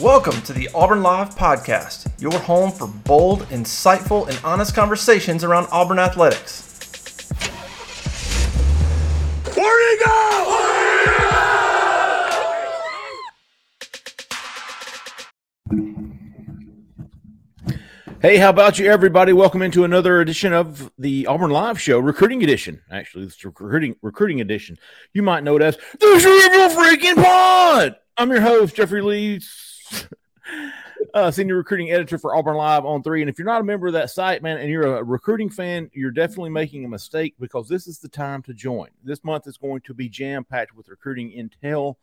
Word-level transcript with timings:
Welcome 0.00 0.40
to 0.42 0.54
the 0.54 0.70
Auburn 0.74 1.02
Live 1.02 1.34
Podcast, 1.34 2.10
your 2.18 2.32
home 2.32 2.72
for 2.72 2.86
bold, 2.86 3.40
insightful, 3.50 4.26
and 4.26 4.40
honest 4.42 4.74
conversations 4.74 5.44
around 5.44 5.68
Auburn 5.70 5.98
athletics. 5.98 7.28
Where'd 9.54 9.90
he 9.90 10.04
go? 10.04 10.46
Hey, 18.22 18.38
how 18.38 18.48
about 18.48 18.78
you, 18.78 18.90
everybody? 18.90 19.34
Welcome 19.34 19.60
into 19.60 19.84
another 19.84 20.22
edition 20.22 20.54
of 20.54 20.90
the 20.96 21.26
Auburn 21.26 21.50
Live 21.50 21.78
Show, 21.78 21.98
recruiting 21.98 22.42
edition. 22.42 22.80
Actually, 22.90 23.24
it's 23.24 23.44
recruiting 23.44 23.96
recruiting 24.00 24.40
edition. 24.40 24.78
You 25.12 25.22
might 25.22 25.44
know 25.44 25.56
it 25.56 25.62
as 25.62 25.76
the 25.76 26.18
Triple 26.18 26.82
Freaking 26.82 27.22
Pod. 27.22 27.96
I'm 28.16 28.30
your 28.30 28.40
host, 28.40 28.76
Jeffrey 28.76 29.02
Lee, 29.02 29.40
uh, 31.14 31.30
senior 31.30 31.56
recruiting 31.56 31.90
editor 31.90 32.18
for 32.18 32.34
Auburn 32.34 32.56
Live 32.56 32.84
on 32.84 33.02
three. 33.02 33.22
And 33.22 33.30
if 33.30 33.38
you're 33.38 33.46
not 33.46 33.60
a 33.60 33.64
member 33.64 33.86
of 33.86 33.92
that 33.94 34.10
site, 34.10 34.42
man, 34.42 34.58
and 34.58 34.70
you're 34.70 34.96
a 34.96 35.04
recruiting 35.04 35.50
fan, 35.50 35.90
you're 35.92 36.10
definitely 36.10 36.50
making 36.50 36.84
a 36.84 36.88
mistake 36.88 37.34
because 37.38 37.68
this 37.68 37.86
is 37.86 37.98
the 37.98 38.08
time 38.08 38.42
to 38.42 38.54
join. 38.54 38.88
This 39.02 39.24
month 39.24 39.46
is 39.46 39.56
going 39.56 39.80
to 39.82 39.94
be 39.94 40.08
jam 40.08 40.44
packed 40.44 40.74
with 40.74 40.88
recruiting 40.88 41.30
intel. 41.30 41.96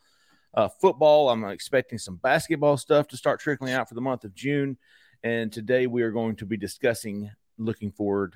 Uh, 0.54 0.68
football, 0.68 1.30
I'm 1.30 1.44
expecting 1.46 2.00
some 2.00 2.16
basketball 2.18 2.78
stuff 2.78 3.08
to 3.10 3.18
start 3.18 3.40
trickling 3.40 3.74
out 3.74 3.88
for 3.90 3.96
the 3.96 4.02
month 4.02 4.24
of 4.24 4.34
June. 4.34 4.78
And 5.24 5.52
today 5.52 5.88
we 5.88 6.04
are 6.04 6.12
going 6.12 6.36
to 6.38 6.46
be 6.46 6.58
discussing, 6.58 7.32
looking 7.58 7.92
forward, 7.92 8.36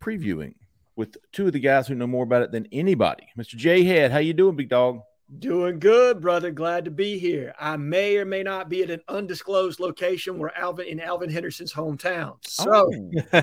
previewing 0.00 0.54
with 0.96 1.16
two 1.32 1.46
of 1.46 1.52
the 1.52 1.60
guys 1.60 1.88
who 1.88 1.94
know 1.94 2.06
more 2.06 2.24
about 2.24 2.42
it 2.42 2.52
than 2.52 2.68
anybody. 2.72 3.28
Mr. 3.36 3.56
Jay 3.56 3.82
Head, 3.82 4.12
how 4.12 4.18
you 4.18 4.32
doing, 4.32 4.56
big 4.56 4.68
dog? 4.68 5.00
Doing 5.38 5.78
good, 5.78 6.20
brother. 6.20 6.50
Glad 6.50 6.84
to 6.84 6.90
be 6.90 7.18
here. 7.18 7.54
I 7.58 7.76
may 7.76 8.18
or 8.18 8.24
may 8.24 8.42
not 8.42 8.68
be 8.68 8.82
at 8.82 8.90
an 8.90 9.00
undisclosed 9.08 9.80
location 9.80 10.38
where 10.38 10.56
Alvin 10.56 10.86
in 10.86 11.00
Alvin 11.00 11.30
Henderson's 11.30 11.72
hometown. 11.72 12.36
So, 12.46 12.70
Oh. 12.70 13.40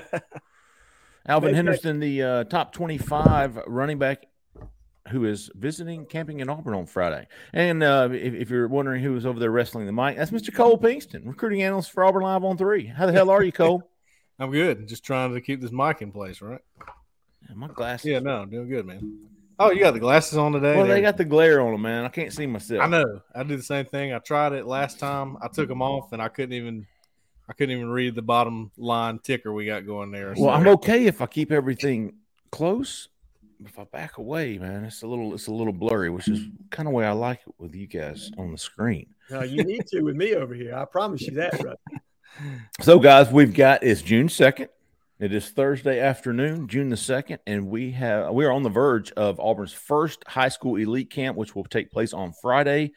Alvin 1.26 1.48
Maybe 1.48 1.52
I- 1.52 1.56
Henderson, 1.56 2.00
the 2.00 2.22
uh, 2.22 2.44
top 2.44 2.72
25 2.72 3.58
running 3.66 3.98
back 3.98 4.26
who 5.08 5.24
is 5.24 5.50
visiting 5.56 6.06
camping 6.06 6.38
in 6.40 6.48
Auburn 6.48 6.74
on 6.74 6.86
Friday. 6.86 7.26
And 7.52 7.82
uh, 7.82 8.08
if, 8.12 8.34
if 8.34 8.50
you're 8.50 8.68
wondering 8.68 9.02
who 9.02 9.12
was 9.12 9.26
over 9.26 9.38
there 9.40 9.50
wrestling 9.50 9.86
the 9.86 9.92
mic, 9.92 10.16
that's 10.16 10.30
Mr. 10.30 10.54
Cole 10.54 10.78
Pinkston, 10.78 11.26
recruiting 11.26 11.62
analyst 11.62 11.90
for 11.90 12.04
Auburn 12.04 12.22
Live 12.22 12.44
on 12.44 12.56
three. 12.56 12.86
How 12.86 13.06
the 13.06 13.12
hell 13.12 13.28
are 13.28 13.42
you, 13.42 13.50
Cole? 13.52 13.82
I'm 14.38 14.52
good. 14.52 14.86
Just 14.88 15.04
trying 15.04 15.34
to 15.34 15.40
keep 15.40 15.60
this 15.60 15.72
mic 15.72 16.00
in 16.02 16.12
place, 16.12 16.40
right? 16.40 16.60
My 17.54 17.66
glasses. 17.66 18.06
Yeah, 18.06 18.20
no, 18.20 18.46
doing 18.46 18.68
good, 18.68 18.86
man. 18.86 19.28
Oh, 19.58 19.70
you 19.70 19.80
got 19.80 19.94
the 19.94 20.00
glasses 20.00 20.36
on 20.38 20.52
today? 20.52 20.76
Well, 20.76 20.84
they 20.86 20.94
There- 20.94 21.02
got 21.02 21.16
the 21.16 21.24
glare 21.24 21.60
on 21.60 21.72
them, 21.72 21.82
man. 21.82 22.04
I 22.04 22.08
can't 22.08 22.32
see 22.32 22.46
myself. 22.46 22.82
I 22.82 22.86
know. 22.88 23.20
I 23.34 23.42
do 23.42 23.56
the 23.56 23.62
same 23.62 23.84
thing. 23.86 24.12
I 24.12 24.18
tried 24.18 24.52
it 24.52 24.66
last 24.66 24.98
time. 24.98 25.36
I 25.42 25.48
took 25.48 25.68
them 25.68 25.82
off, 25.82 26.12
and 26.12 26.20
I 26.22 26.28
couldn't 26.28 26.54
even. 26.54 26.86
I 27.48 27.54
couldn't 27.54 27.76
even 27.76 27.90
read 27.90 28.14
the 28.14 28.22
bottom 28.22 28.70
line 28.78 29.18
ticker 29.18 29.52
we 29.52 29.66
got 29.66 29.84
going 29.84 30.10
there. 30.12 30.28
Well, 30.28 30.36
So- 30.36 30.48
I'm 30.50 30.66
okay 30.68 31.06
if 31.06 31.20
I 31.20 31.26
keep 31.26 31.50
everything 31.52 32.14
close. 32.50 33.08
If 33.64 33.78
I 33.78 33.84
back 33.84 34.18
away, 34.18 34.58
man, 34.58 34.84
it's 34.84 35.02
a 35.02 35.06
little 35.06 35.34
it's 35.34 35.48
a 35.48 35.52
little 35.52 35.72
blurry, 35.72 36.08
which 36.10 36.28
is 36.28 36.40
kind 36.70 36.88
of 36.88 36.94
way 36.94 37.04
I 37.04 37.12
like 37.12 37.40
it 37.46 37.54
with 37.58 37.74
you 37.74 37.86
guys 37.86 38.30
on 38.38 38.50
the 38.52 38.58
screen. 38.58 39.06
no, 39.30 39.42
you 39.42 39.62
need 39.64 39.86
to 39.88 40.00
with 40.02 40.16
me 40.16 40.34
over 40.34 40.54
here. 40.54 40.74
I 40.74 40.84
promise 40.84 41.22
you 41.22 41.32
that, 41.34 41.58
brother. 41.60 41.76
So, 42.80 42.98
guys, 42.98 43.30
we've 43.30 43.52
got 43.52 43.82
it's 43.84 44.00
June 44.02 44.28
second. 44.30 44.68
It 45.22 45.32
is 45.32 45.50
Thursday 45.50 46.00
afternoon, 46.00 46.66
June 46.66 46.88
the 46.88 46.96
second, 46.96 47.38
and 47.46 47.68
we 47.68 47.92
have 47.92 48.34
we 48.34 48.44
are 48.44 48.50
on 48.50 48.64
the 48.64 48.68
verge 48.68 49.12
of 49.12 49.38
Auburn's 49.38 49.72
first 49.72 50.24
high 50.26 50.48
school 50.48 50.74
elite 50.74 51.10
camp, 51.10 51.36
which 51.36 51.54
will 51.54 51.62
take 51.62 51.92
place 51.92 52.12
on 52.12 52.32
Friday. 52.32 52.90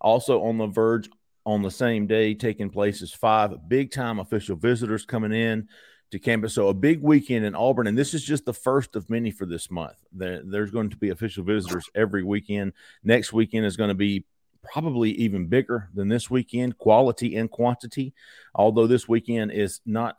Also 0.00 0.44
on 0.44 0.56
the 0.56 0.68
verge 0.68 1.10
on 1.44 1.62
the 1.62 1.72
same 1.72 2.06
day, 2.06 2.32
taking 2.32 2.70
place 2.70 3.02
is 3.02 3.12
five 3.12 3.68
big 3.68 3.90
time 3.90 4.20
official 4.20 4.54
visitors 4.54 5.04
coming 5.04 5.32
in 5.32 5.68
to 6.12 6.20
campus. 6.20 6.54
So 6.54 6.68
a 6.68 6.74
big 6.74 7.02
weekend 7.02 7.44
in 7.44 7.56
Auburn, 7.56 7.88
and 7.88 7.98
this 7.98 8.14
is 8.14 8.22
just 8.22 8.44
the 8.44 8.54
first 8.54 8.94
of 8.94 9.10
many 9.10 9.32
for 9.32 9.44
this 9.44 9.68
month. 9.68 9.96
There, 10.12 10.42
there's 10.44 10.70
going 10.70 10.90
to 10.90 10.96
be 10.96 11.10
official 11.10 11.42
visitors 11.42 11.90
every 11.92 12.22
weekend. 12.22 12.74
Next 13.02 13.32
weekend 13.32 13.66
is 13.66 13.76
going 13.76 13.88
to 13.88 13.94
be 13.94 14.26
probably 14.62 15.10
even 15.10 15.48
bigger 15.48 15.88
than 15.92 16.06
this 16.06 16.30
weekend, 16.30 16.78
quality 16.78 17.34
and 17.34 17.50
quantity. 17.50 18.14
Although 18.54 18.86
this 18.86 19.08
weekend 19.08 19.50
is 19.50 19.80
not 19.84 20.18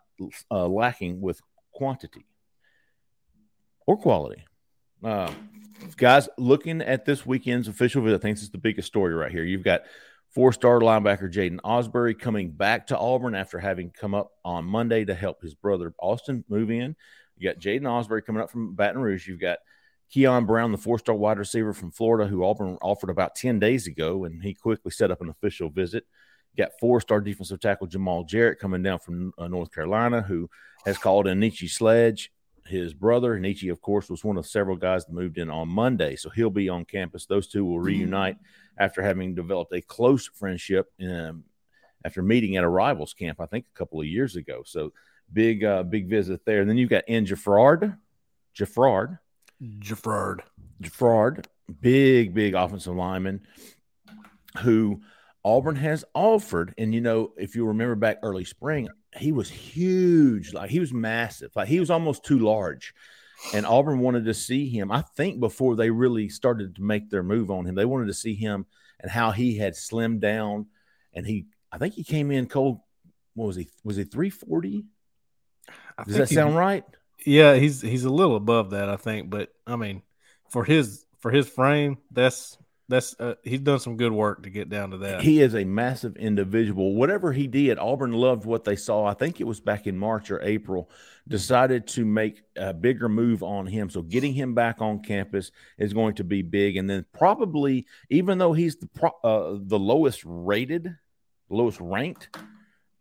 uh, 0.52 0.68
lacking 0.68 1.22
with 1.22 1.42
quantity 1.72 2.26
or 3.86 3.98
quality. 3.98 4.44
Uh, 5.04 5.32
guys, 5.98 6.30
looking 6.38 6.82
at 6.82 7.06
this 7.06 7.26
weekend's 7.26 7.68
official 7.68 8.02
visit, 8.02 8.16
I 8.16 8.20
think 8.20 8.38
this 8.38 8.44
is 8.44 8.52
the 8.52 8.58
biggest 8.58 8.88
story 8.88 9.14
right 9.14 9.32
here. 9.32 9.44
You've 9.44 9.64
got 9.64 9.84
four-star 10.34 10.80
linebacker 10.80 11.32
Jaden 11.32 11.60
Ausberry 11.62 12.18
coming 12.18 12.52
back 12.52 12.88
to 12.88 12.98
Auburn 12.98 13.36
after 13.36 13.60
having 13.60 13.92
come 13.92 14.14
up 14.14 14.32
on 14.44 14.66
Monday 14.66 15.06
to 15.06 15.16
help 15.16 15.42
his 15.42 15.56
brother 15.56 15.94
Austin 16.00 16.44
move 16.50 16.72
in. 16.72 16.96
You 17.38 17.50
got 17.50 17.62
Jaden 17.62 17.84
Ausberry 17.84 18.26
coming 18.26 18.42
up 18.42 18.50
from 18.50 18.76
Baton 18.76 19.02
Rouge. 19.02 19.28
You've 19.28 19.40
got 19.40 19.60
Keon 20.10 20.46
Brown, 20.46 20.72
the 20.72 20.78
four-star 20.78 21.16
wide 21.16 21.40
receiver 21.40 21.74
from 21.74 21.92
Florida, 21.92 22.28
who 22.28 22.44
Auburn 22.44 22.78
offered 22.82 23.10
about 23.10 23.36
10 23.36 23.60
days 23.60 23.88
ago, 23.88 24.26
and 24.26 24.42
he 24.44 24.54
quickly 24.54 24.92
set 24.92 25.12
up 25.12 25.22
an 25.22 25.30
official 25.30 25.70
visit. 25.70 26.06
Got 26.58 26.80
four-star 26.80 27.22
defensive 27.22 27.60
tackle 27.60 27.88
Jamal 27.88 28.24
Jarrett 28.24 28.60
coming 28.60 28.82
down 28.82 29.00
from 29.00 29.34
uh, 29.38 29.48
North 29.48 29.74
Carolina, 29.74 30.22
who 30.22 30.50
has 30.86 30.98
called 30.98 31.28
in 31.28 31.40
Enyce 31.40 31.70
Sledge, 31.70 32.32
his 32.66 32.94
brother. 32.94 33.38
Enyce, 33.38 33.72
of 33.72 33.82
course, 33.82 34.10
was 34.10 34.24
one 34.24 34.38
of 34.38 34.46
several 34.46 34.76
guys 34.76 35.06
that 35.06 35.14
moved 35.14 35.38
in 35.38 35.50
on 35.50 35.68
Monday, 35.68 36.16
so 36.16 36.30
he'll 36.30 36.50
be 36.50 36.70
on 36.70 36.86
campus. 36.86 37.26
Those 37.26 37.48
two 37.48 37.66
will 37.66 37.80
reunite 37.80 38.38
after 38.78 39.02
having 39.02 39.36
developed 39.36 39.74
a 39.74 39.82
close 39.82 40.28
friendship 40.28 40.92
um, 41.02 41.44
after 42.04 42.22
meeting 42.22 42.56
at 42.56 42.64
a 42.64 42.70
rivals 42.70 43.14
camp, 43.14 43.42
I 43.42 43.48
think 43.48 43.66
a 43.66 43.78
couple 43.78 44.00
of 44.00 44.06
years 44.06 44.36
ago. 44.36 44.62
So 44.66 44.94
big, 45.34 45.64
uh, 45.64 45.84
big 45.84 46.08
visit 46.08 46.46
there. 46.46 46.62
And 46.62 46.70
then 46.70 46.78
you've 46.78 46.90
got 46.90 47.04
N. 47.08 47.26
Jaffrard, 47.26 47.98
Jaffrard, 48.54 49.18
Jaffrard. 49.62 50.44
Jaffrard, 50.82 51.48
big, 51.82 52.34
big 52.34 52.54
offensive 52.54 52.96
lineman 52.96 53.46
who 54.60 55.02
Auburn 55.46 55.76
has 55.76 56.04
offered. 56.16 56.74
And, 56.78 56.94
you 56.94 57.02
know, 57.02 57.32
if 57.38 57.56
you 57.56 57.68
remember 57.68 57.94
back 57.96 58.18
early 58.24 58.44
spring, 58.46 58.90
he 59.16 59.32
was 59.32 59.48
huge. 59.48 60.54
Like 60.54 60.72
he 60.72 60.80
was 60.80 60.92
massive. 60.92 61.52
Like 61.56 61.68
he 61.68 61.80
was 61.80 61.92
almost 61.92 62.26
too 62.26 62.40
large. 62.40 62.96
And 63.54 63.64
Auburn 63.64 64.00
wanted 64.00 64.26
to 64.26 64.34
see 64.34 64.68
him. 64.68 64.92
I 64.92 65.02
think 65.02 65.40
before 65.40 65.76
they 65.76 65.92
really 65.92 66.30
started 66.30 66.76
to 66.76 66.82
make 66.82 67.12
their 67.12 67.22
move 67.22 67.52
on 67.52 67.68
him, 67.68 67.76
they 67.76 67.86
wanted 67.86 68.08
to 68.08 68.14
see 68.14 68.34
him 68.34 68.66
and 69.00 69.12
how 69.12 69.30
he 69.30 69.56
had 69.58 69.74
slimmed 69.74 70.20
down. 70.20 70.66
And 71.14 71.28
he, 71.28 71.46
I 71.72 71.78
think 71.78 71.94
he 71.94 72.04
came 72.04 72.32
in 72.32 72.48
cold. 72.48 72.80
What 73.36 73.46
was 73.46 73.56
he? 73.56 73.70
Was 73.84 73.98
he 73.98 74.04
340? 74.04 74.86
Does 76.08 76.16
that 76.18 76.30
he- 76.30 76.36
sound 76.36 76.56
right? 76.56 76.84
Yeah, 77.26 77.56
he's 77.56 77.82
he's 77.82 78.04
a 78.04 78.10
little 78.10 78.36
above 78.36 78.72
that, 78.72 78.90
I 78.90 78.98
think. 78.98 79.30
But 79.30 79.50
I 79.66 79.78
mean, 79.78 80.02
for 80.50 80.64
his 80.64 81.06
for 81.20 81.32
his 81.32 81.48
frame, 81.48 81.98
that's 82.12 82.58
that's 82.88 83.16
uh, 83.20 83.36
he's 83.44 83.62
done 83.62 83.80
some 83.80 83.98
good 83.98 84.12
work 84.12 84.44
to 84.44 84.50
get 84.50 84.70
down 84.70 84.92
to 84.92 84.98
that. 85.00 85.22
He 85.22 85.42
is 85.42 85.56
a 85.56 85.64
massive 85.64 86.18
individual. 86.18 86.94
Whatever 86.94 87.34
he 87.34 87.48
did, 87.48 87.80
Auburn 87.80 88.14
loved 88.14 88.46
what 88.46 88.64
they 88.64 88.76
saw. 88.76 89.06
I 89.06 89.16
think 89.16 89.42
it 89.42 89.46
was 89.46 89.60
back 89.60 89.88
in 89.88 89.98
March 89.98 90.30
or 90.30 90.42
April. 90.44 90.90
Decided 91.28 91.88
to 91.88 92.06
make 92.06 92.44
a 92.56 92.74
bigger 92.74 93.10
move 93.10 93.42
on 93.42 93.66
him. 93.66 93.90
So 93.90 94.04
getting 94.04 94.34
him 94.34 94.54
back 94.54 94.82
on 94.82 95.02
campus 95.02 95.52
is 95.80 95.94
going 95.94 96.16
to 96.16 96.24
be 96.24 96.44
big. 96.44 96.78
And 96.78 96.88
then 96.88 97.06
probably, 97.12 97.88
even 98.12 98.38
though 98.38 98.54
he's 98.54 98.76
the 98.76 98.88
pro, 98.88 99.10
uh, 99.24 99.58
the 99.60 99.80
lowest 99.80 100.22
rated, 100.24 100.96
lowest 101.50 101.80
ranked 101.82 102.38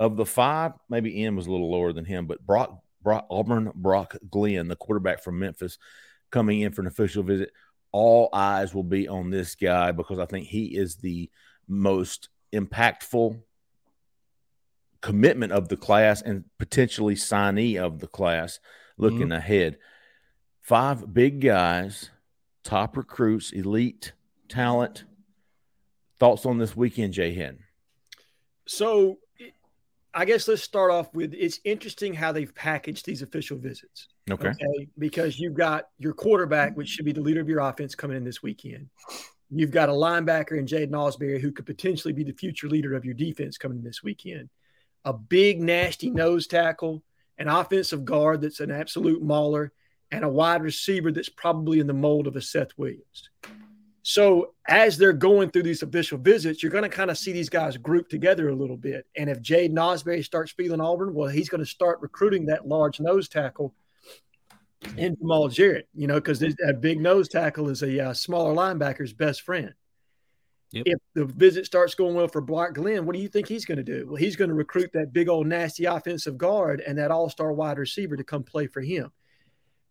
of 0.01 0.17
the 0.17 0.25
five, 0.27 0.73
maybe 0.89 1.21
Ian 1.21 1.37
was 1.37 1.47
a 1.47 1.51
little 1.51 1.71
lower 1.71 1.93
than 1.93 2.07
him, 2.07 2.27
but 2.27 2.45
Brock, 2.45 2.81
Brock 3.03 3.27
Auburn 3.31 3.71
Brock 3.75 4.17
Glenn, 4.31 4.69
the 4.69 4.77
quarterback 4.77 5.23
from 5.23 5.39
Memphis, 5.39 5.77
coming 6.31 6.63
in 6.63 6.73
for 6.73 6.81
an 6.81 6.87
official 6.87 7.23
visit 7.23 7.53
all 7.95 8.29
eyes 8.33 8.75
will 8.75 8.83
be 8.83 9.07
on 9.07 9.31
this 9.31 9.55
guy 9.55 9.93
because 9.93 10.19
I 10.19 10.27
think 10.27 10.49
he 10.49 10.77
is 10.77 10.97
the 10.97 11.31
most 11.69 12.29
impactful 12.53 13.41
commitment 15.01 15.53
of 15.53 15.69
the 15.69 15.77
class 15.77 16.21
and 16.21 16.43
potentially 16.59 17.15
signee 17.15 17.81
of 17.81 18.01
the 18.01 18.09
class 18.09 18.59
looking 18.99 19.29
mm-hmm. 19.29 19.33
ahead. 19.33 19.79
Five 20.61 21.15
big 21.15 21.41
guys, 21.41 22.11
top 22.65 22.97
recruits, 22.97 23.53
elite 23.53 24.13
talent. 24.49 25.05
Thoughts 26.19 26.45
on 26.45 26.59
this 26.59 26.77
weekend, 26.77 27.13
Jay 27.13 27.33
Head? 27.33 27.59
So 28.67 29.19
I 30.15 30.25
guess 30.25 30.47
let's 30.47 30.63
start 30.63 30.91
off 30.91 31.13
with 31.13 31.35
it's 31.35 31.59
interesting 31.65 32.15
how 32.15 32.31
they've 32.31 32.55
packaged 32.55 33.05
these 33.05 33.23
official 33.23 33.59
visits. 33.59 34.09
Okay. 34.31 34.49
Okay. 34.49 34.89
Because 34.97 35.39
you've 35.39 35.55
got 35.55 35.89
your 35.99 36.15
quarterback, 36.15 36.77
which 36.77 36.89
should 36.89 37.05
be 37.05 37.13
the 37.13 37.21
leader 37.21 37.41
of 37.41 37.49
your 37.49 37.61
offense, 37.61 37.95
coming 37.95 38.17
in 38.17 38.25
this 38.25 38.43
weekend. 38.43 38.89
You've 39.51 39.73
got 39.73 39.89
a 39.89 39.93
linebacker 39.93 40.59
in 40.59 40.67
Jaden 40.67 40.91
Ausberry 40.91 41.41
who 41.41 41.53
could 41.53 41.67
potentially 41.67 42.15
be 42.15 42.25
the 42.25 42.33
future 42.33 42.69
leader 42.69 42.95
of 42.95 43.05
your 43.05 43.15
defense 43.15 43.59
coming 43.59 43.79
in 43.79 43.85
this 43.85 44.03
weekend. 44.03 44.49
A 45.05 45.13
big, 45.13 45.61
nasty 45.61 46.11
nose 46.11 46.47
tackle, 46.47 47.03
an 47.37 47.49
offensive 47.49 48.05
guard 48.05 48.41
that's 48.41 48.61
an 48.61 48.71
absolute 48.71 49.23
mauler, 49.23 49.73
and 50.11 50.25
a 50.25 50.29
wide 50.29 50.63
receiver 50.63 51.11
that's 51.11 51.29
probably 51.29 51.81
in 51.81 51.87
the 51.87 51.93
mold 51.93 52.27
of 52.27 52.37
a 52.37 52.41
Seth 52.41 52.71
Williams. 52.77 53.31
So 54.07 54.53
as 54.69 54.99
they're 54.99 55.15
going 55.15 55.49
through 55.49 55.63
these 55.63 55.83
official 55.83 56.19
visits, 56.19 56.63
you're 56.63 56.71
going 56.71 56.85
to 56.85 56.91
kind 56.91 57.11
of 57.11 57.17
see 57.17 57.33
these 57.33 57.49
guys 57.49 57.79
group 57.79 58.11
together 58.11 58.51
a 58.51 58.55
little 58.55 58.77
bit. 58.77 59.07
And 59.17 59.31
if 59.31 59.41
Jaden 59.41 59.73
Ausberry 59.73 60.23
starts 60.23 60.53
feeling 60.53 60.81
Auburn, 60.81 61.15
well, 61.15 61.31
he's 61.31 61.49
going 61.49 61.65
to 61.65 61.67
start 61.67 62.03
recruiting 62.03 62.45
that 62.47 62.69
large 62.69 63.01
nose 63.01 63.31
tackle 63.31 63.75
in 64.99 65.17
Jamal 65.17 65.49
Jarrett, 65.49 65.89
you 65.95 66.07
know, 66.07 66.17
because 66.17 66.39
that 66.41 66.79
big 66.83 67.01
nose 67.01 67.29
tackle 67.29 67.71
is 67.71 67.83
a 67.83 68.09
uh, 68.09 68.13
smaller 68.13 68.55
linebacker's 68.55 69.15
best 69.15 69.41
friend. 69.41 69.73
Yep. 70.73 70.83
If 70.87 70.99
the 71.15 71.25
visit 71.25 71.65
starts 71.65 71.95
going 71.95 72.15
well 72.15 72.29
for 72.29 72.43
Brock 72.43 72.75
Glenn, 72.75 73.07
what 73.07 73.17
do 73.17 73.23
you 73.23 73.29
think 73.29 73.49
he's 73.49 73.65
going 73.65 73.79
to 73.79 73.83
do? 73.83 74.07
Well, 74.07 74.17
he's 74.17 74.37
going 74.37 74.51
to 74.51 74.55
recruit 74.55 74.91
that 74.93 75.15
big 75.15 75.31
old 75.31 75.47
nasty 75.47 75.87
offensive 75.87 76.37
guard 76.37 76.83
and 76.87 76.99
that 76.99 77.11
all 77.11 77.31
star 77.31 77.55
wide 77.55 77.79
receiver 77.79 78.19
to 78.19 78.25
come 78.25 78.43
play 78.43 78.67
for 78.67 78.83
him. 78.83 79.11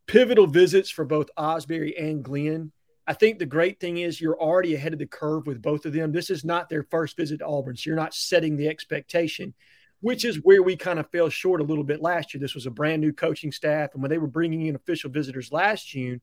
Pivotal 0.05 0.45
visits 0.45 0.91
for 0.91 1.03
both 1.03 1.31
Ausberry 1.35 1.99
and 1.99 2.23
Glenn 2.23 2.71
I 3.05 3.13
think 3.13 3.37
the 3.37 3.45
great 3.45 3.79
thing 3.79 3.97
is 3.97 4.21
you're 4.21 4.39
already 4.39 4.75
ahead 4.75 4.93
of 4.93 4.99
the 4.99 5.05
curve 5.05 5.45
with 5.45 5.61
both 5.61 5.85
of 5.85 5.93
them. 5.93 6.11
This 6.11 6.29
is 6.29 6.45
not 6.45 6.69
their 6.69 6.83
first 6.83 7.17
visit 7.17 7.39
to 7.39 7.45
Auburn, 7.45 7.75
so 7.75 7.89
you're 7.89 7.97
not 7.97 8.13
setting 8.13 8.55
the 8.55 8.69
expectation, 8.69 9.53
which 9.99 10.23
is 10.23 10.37
where 10.43 10.63
we 10.63 10.75
kind 10.77 10.99
of 10.99 11.09
fell 11.11 11.29
short 11.29 11.59
a 11.59 11.65
little 11.65 11.83
bit 11.83 12.01
last 12.01 12.33
year. 12.33 12.39
This 12.39 12.55
was 12.55 12.65
a 12.65 12.71
brand 12.71 13.01
new 13.01 13.11
coaching 13.11 13.51
staff, 13.51 13.89
and 13.93 14.01
when 14.01 14.09
they 14.09 14.17
were 14.17 14.27
bringing 14.27 14.67
in 14.67 14.75
official 14.75 15.09
visitors 15.09 15.51
last 15.51 15.87
June, 15.87 16.21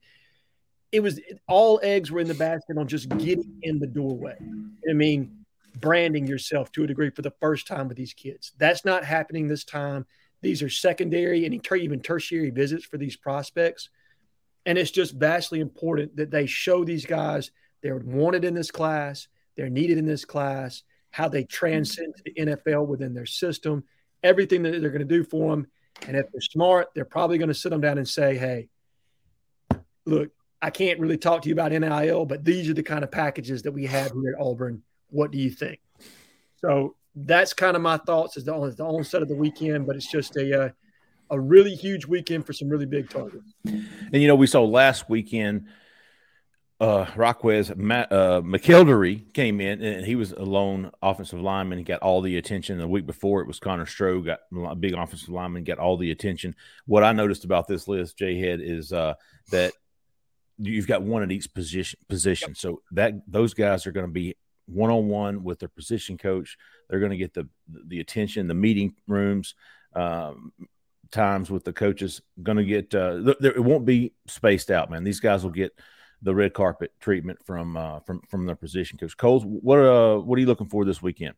it 0.91 1.01
was 1.01 1.21
all 1.47 1.81
eggs 1.83 2.11
were 2.11 2.21
in 2.21 2.29
the 2.29 2.35
basket 2.35 2.77
on 2.79 2.89
just 2.89 3.09
getting 3.11 3.59
in 3.63 3.79
the 3.79 3.87
doorway. 3.87 4.37
I 4.89 4.93
mean, 4.93 5.45
branding 5.79 6.27
yourself 6.27 6.73
to 6.73 6.85
a 6.85 6.87
degree 6.87 7.11
for 7.11 7.23
the 7.23 7.35
first 7.41 7.67
time 7.67 7.89
with 7.89 7.97
these 7.97 8.13
kids. 8.13 8.53
That's 8.59 8.85
not 8.85 9.05
happening 9.05 9.47
this 9.47 9.65
time. 9.65 10.07
These 10.43 10.63
are 10.63 10.71
secondary 10.71 11.45
and 11.45 11.55
even 11.55 12.01
tertiary 12.01 12.51
visits 12.51 12.85
for 12.85 12.97
these 12.97 13.17
prospects. 13.17 13.91
And 14.67 14.77
it's 14.79 14.91
just 14.91 15.15
vastly 15.15 15.61
important 15.61 16.17
that 16.17 16.31
they 16.31 16.47
show 16.47 16.85
these 16.85 17.07
guys 17.07 17.51
they're 17.83 17.97
wanted 17.97 18.45
in 18.45 18.55
this 18.55 18.71
class, 18.71 19.29
they're 19.57 19.71
needed 19.71 19.99
in 19.99 20.07
this 20.07 20.25
class, 20.25 20.83
how 21.11 21.29
they 21.29 21.45
transcend 21.45 22.15
the 22.25 22.35
NFL 22.35 22.87
within 22.87 23.15
their 23.15 23.27
system, 23.27 23.85
everything 24.23 24.63
that 24.63 24.81
they're 24.81 24.91
going 24.91 25.01
to 25.01 25.05
do 25.05 25.25
for 25.25 25.51
them. 25.51 25.67
And 26.07 26.17
if 26.17 26.31
they're 26.31 26.41
smart, 26.41 26.89
they're 26.95 27.05
probably 27.05 27.39
going 27.39 27.49
to 27.49 27.55
sit 27.55 27.71
them 27.71 27.81
down 27.81 27.99
and 27.99 28.09
say, 28.09 28.37
hey, 28.37 28.69
look, 30.07 30.31
I 30.63 30.71
can't 30.71 31.01
really 31.01 31.17
talk 31.17 31.43
to 31.43 31.49
you 31.49 31.55
about 31.55 31.73
NIL, 31.73 32.27
but 32.27 32.45
these 32.45 32.69
are 32.69 32.75
the 32.75 32.83
kind 32.83 33.03
of 33.03 33.11
packages 33.11 33.63
that 33.63 33.73
we 33.73 33.87
have 33.87 34.13
here 34.13 34.35
at 34.37 34.45
Auburn. 34.45 34.83
What 35.09 35.31
do 35.31 35.39
you 35.39 35.51
think? 35.51 35.81
So 36.57 36.97
that's 37.15 37.55
kind 37.55 37.77
of 37.77 37.83
my 37.83 37.97
thoughts 37.97 38.37
as 38.37 38.45
the, 38.45 38.53
the 38.77 38.85
onset 38.85 39.23
of 39.23 39.29
the 39.29 39.35
weekend, 39.35 39.87
but 39.87 39.97
it's 39.97 40.11
just 40.11 40.37
a, 40.37 40.65
uh, 40.65 40.69
a 41.31 41.39
really 41.39 41.75
huge 41.75 42.07
weekend 42.07 42.45
for 42.47 42.53
some 42.53 42.69
really 42.69 42.87
big 42.87 43.09
targets. 43.11 43.55
And 43.65 43.87
you 44.13 44.29
know, 44.29 44.35
we 44.35 44.47
saw 44.47 44.65
last 44.65 45.09
weekend 45.09 45.67
uh 46.81 47.05
Rockwez 47.15 47.77
Matt, 47.77 48.11
uh, 48.11 48.41
came 49.35 49.61
in 49.61 49.83
and 49.83 50.07
he 50.07 50.17
was 50.17 50.33
a 50.33 50.43
lone 50.43 50.91
offensive 51.03 51.41
lineman. 51.41 51.79
He 51.79 51.85
got 51.85 52.01
all 52.01 52.23
the 52.23 52.39
attention. 52.39 52.79
The 52.79 52.89
week 52.89 53.07
before 53.07 53.43
it 53.43 53.47
was 53.47 53.61
Connor 53.61 53.85
Stroh, 53.85 54.25
got 54.25 54.41
a 54.67 54.75
big 54.75 54.95
offensive 54.95 55.29
lineman, 55.29 55.65
got 55.65 55.79
all 55.79 55.99
the 55.99 56.11
attention. 56.11 56.57
What 56.87 57.05
I 57.05 57.13
noticed 57.13 57.45
about 57.45 57.69
this 57.69 57.87
list, 57.87 58.17
Jay 58.17 58.39
Head, 58.41 58.61
is 58.63 58.93
uh, 58.93 59.15
that 59.51 59.73
you've 60.57 60.87
got 60.87 61.03
one 61.03 61.23
at 61.23 61.31
each 61.31 61.53
position 61.53 61.99
position. 62.09 62.51
Yep. 62.51 62.57
So 62.57 62.83
that 62.93 63.15
those 63.27 63.53
guys 63.53 63.87
are 63.87 63.93
going 63.93 64.07
to 64.07 64.13
be 64.13 64.37
one 64.67 64.91
on 64.91 65.09
one 65.09 65.45
with 65.45 65.59
their 65.59 65.69
position 65.69 66.17
coach. 66.17 66.57
They're 66.89 67.01
going 67.01 67.11
to 67.11 67.17
get 67.19 67.35
the 67.35 67.47
the 67.69 68.01
attention, 68.01 68.49
the 68.49 68.55
meeting 68.55 68.95
rooms. 69.07 69.55
Um, 69.95 70.53
times 71.11 71.51
with 71.51 71.65
the 71.65 71.73
coaches 71.73 72.21
going 72.43 72.59
to 72.59 72.65
get 72.65 72.95
uh, 72.95 73.23
th- 73.23 73.55
it 73.57 73.63
won't 73.63 73.85
be 73.85 74.13
spaced 74.27 74.71
out, 74.71 74.91
man. 74.91 75.05
These 75.05 75.21
guys 75.21 75.43
will 75.43 75.51
get 75.51 75.73
the 76.23 76.35
red 76.35 76.53
carpet 76.53 76.93
treatment 77.01 77.39
from 77.45 77.77
uh, 77.77 78.01
from 78.01 78.21
from 78.29 78.47
their 78.47 78.57
position 78.57 78.99
coach. 78.99 79.17
Coles, 79.17 79.45
what 79.45 79.79
uh 79.79 80.19
what 80.19 80.37
are 80.37 80.41
you 80.41 80.47
looking 80.47 80.69
for 80.69 80.85
this 80.85 81.03
weekend? 81.03 81.35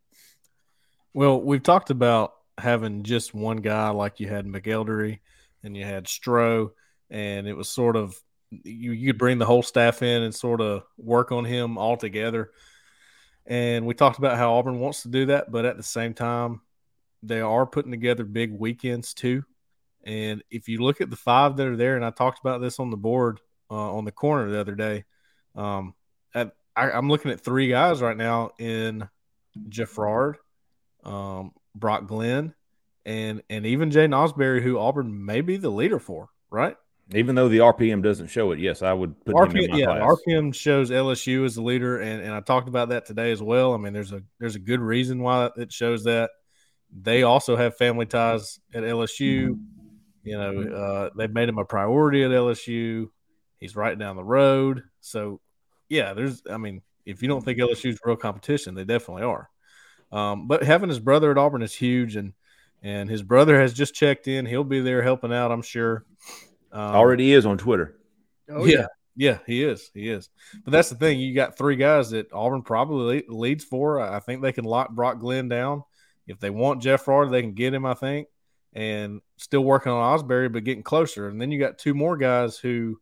Well, 1.14 1.40
we've 1.40 1.62
talked 1.62 1.90
about 1.90 2.34
having 2.58 3.02
just 3.02 3.34
one 3.34 3.58
guy 3.58 3.90
like 3.90 4.20
you 4.20 4.28
had 4.28 4.46
McElderry 4.46 5.20
and 5.62 5.76
you 5.76 5.84
had 5.84 6.06
Stroh, 6.06 6.70
and 7.10 7.46
it 7.46 7.54
was 7.54 7.68
sort 7.68 7.96
of 7.96 8.18
you 8.50 8.92
you 8.92 9.08
could 9.08 9.18
bring 9.18 9.38
the 9.38 9.46
whole 9.46 9.62
staff 9.62 10.02
in 10.02 10.22
and 10.22 10.34
sort 10.34 10.60
of 10.60 10.82
work 10.96 11.32
on 11.32 11.44
him 11.44 11.78
all 11.78 11.96
together. 11.96 12.50
And 13.46 13.86
we 13.86 13.94
talked 13.94 14.18
about 14.18 14.36
how 14.36 14.54
Auburn 14.54 14.78
wants 14.78 15.02
to 15.02 15.08
do 15.08 15.26
that, 15.26 15.50
but 15.50 15.64
at 15.64 15.76
the 15.76 15.82
same 15.82 16.14
time, 16.14 16.60
they 17.22 17.40
are 17.40 17.66
putting 17.66 17.90
together 17.90 18.24
big 18.24 18.52
weekends 18.52 19.14
too. 19.14 19.44
And 20.04 20.42
if 20.50 20.68
you 20.68 20.82
look 20.82 21.00
at 21.00 21.10
the 21.10 21.16
five 21.16 21.56
that 21.56 21.66
are 21.66 21.76
there, 21.76 21.96
and 21.96 22.04
I 22.04 22.10
talked 22.10 22.40
about 22.40 22.60
this 22.60 22.80
on 22.80 22.90
the 22.90 22.96
board 22.96 23.40
uh, 23.70 23.94
on 23.94 24.04
the 24.04 24.12
corner 24.12 24.50
the 24.50 24.60
other 24.60 24.74
day, 24.74 25.04
um, 25.54 25.94
at, 26.34 26.52
I, 26.74 26.90
am 26.90 27.08
looking 27.08 27.30
at 27.30 27.40
three 27.40 27.68
guys 27.68 28.02
right 28.02 28.16
now 28.16 28.50
in 28.58 29.08
Jeffrard, 29.68 30.36
um, 31.04 31.52
Brock 31.74 32.06
Glenn, 32.06 32.54
and 33.04 33.42
and 33.48 33.66
even 33.66 33.90
Jay 33.90 34.06
Ausberry, 34.06 34.62
who 34.62 34.78
Auburn 34.78 35.24
may 35.24 35.40
be 35.40 35.56
the 35.56 35.70
leader 35.70 35.98
for, 35.98 36.28
right? 36.50 36.76
Even 37.14 37.34
though 37.34 37.48
the 37.48 37.58
RPM 37.58 38.02
doesn't 38.02 38.28
show 38.28 38.52
it, 38.52 38.58
yes, 38.58 38.80
I 38.80 38.92
would 38.92 39.22
put 39.24 39.34
RPM, 39.34 39.50
him 39.50 39.56
in 39.56 39.70
my 39.72 39.76
yeah, 39.76 39.84
class. 39.86 40.16
RPM 40.26 40.54
shows 40.54 40.90
LSU 40.90 41.44
as 41.44 41.56
the 41.56 41.62
leader, 41.62 41.98
and, 41.98 42.22
and 42.22 42.32
I 42.32 42.40
talked 42.40 42.68
about 42.68 42.88
that 42.88 43.06
today 43.06 43.32
as 43.32 43.42
well. 43.42 43.74
I 43.74 43.76
mean, 43.76 43.92
there's 43.92 44.12
a 44.12 44.22
there's 44.38 44.54
a 44.54 44.60
good 44.60 44.80
reason 44.80 45.22
why 45.22 45.50
it 45.56 45.72
shows 45.72 46.04
that. 46.04 46.30
They 46.94 47.22
also 47.22 47.56
have 47.56 47.76
family 47.76 48.06
ties 48.06 48.60
at 48.74 48.82
LSU. 48.82 49.58
You 50.22 50.38
know, 50.38 50.62
uh, 50.76 51.10
they've 51.16 51.32
made 51.32 51.48
him 51.48 51.58
a 51.58 51.64
priority 51.64 52.22
at 52.22 52.30
LSU. 52.30 53.08
He's 53.58 53.76
right 53.76 53.98
down 53.98 54.16
the 54.16 54.24
road. 54.24 54.84
So, 55.00 55.40
yeah, 55.88 56.14
there's, 56.14 56.42
I 56.48 56.56
mean, 56.56 56.82
if 57.04 57.22
you 57.22 57.28
don't 57.28 57.44
think 57.44 57.58
LSU's 57.58 57.98
real 58.04 58.16
competition, 58.16 58.74
they 58.74 58.84
definitely 58.84 59.24
are. 59.24 59.48
Um, 60.12 60.46
but 60.46 60.62
having 60.62 60.88
his 60.88 61.00
brother 61.00 61.30
at 61.30 61.38
Auburn 61.38 61.62
is 61.62 61.74
huge, 61.74 62.16
and 62.16 62.34
and 62.82 63.08
his 63.08 63.22
brother 63.22 63.60
has 63.60 63.72
just 63.72 63.94
checked 63.94 64.28
in. 64.28 64.44
He'll 64.44 64.64
be 64.64 64.80
there 64.80 65.02
helping 65.02 65.32
out, 65.32 65.52
I'm 65.52 65.62
sure. 65.62 66.04
Um, 66.72 66.80
Already 66.80 67.32
is 67.32 67.46
on 67.46 67.58
Twitter. 67.58 67.96
Oh 68.50 68.64
yeah. 68.64 68.86
yeah, 69.16 69.38
he 69.46 69.62
is. 69.62 69.90
He 69.94 70.08
is. 70.08 70.28
But 70.64 70.72
that's 70.72 70.90
the 70.90 70.96
thing. 70.96 71.20
You 71.20 71.34
got 71.34 71.56
three 71.56 71.76
guys 71.76 72.10
that 72.10 72.32
Auburn 72.32 72.62
probably 72.62 73.24
leads 73.28 73.64
for. 73.64 74.00
I 74.00 74.20
think 74.20 74.42
they 74.42 74.52
can 74.52 74.64
lock 74.64 74.90
Brock 74.90 75.20
Glenn 75.20 75.48
down. 75.48 75.84
If 76.26 76.38
they 76.38 76.50
want 76.50 76.82
Jeff 76.82 77.06
Rard, 77.08 77.30
they 77.30 77.42
can 77.42 77.54
get 77.54 77.74
him. 77.74 77.86
I 77.86 77.94
think 77.94 78.28
and 78.72 79.20
still 79.36 79.64
working 79.64 79.92
on 79.92 80.18
Ausberry, 80.18 80.52
but 80.52 80.64
getting 80.64 80.82
closer. 80.82 81.28
And 81.28 81.40
then 81.40 81.50
you 81.50 81.58
got 81.58 81.78
two 81.78 81.94
more 81.94 82.16
guys 82.16 82.58
who, 82.58 83.00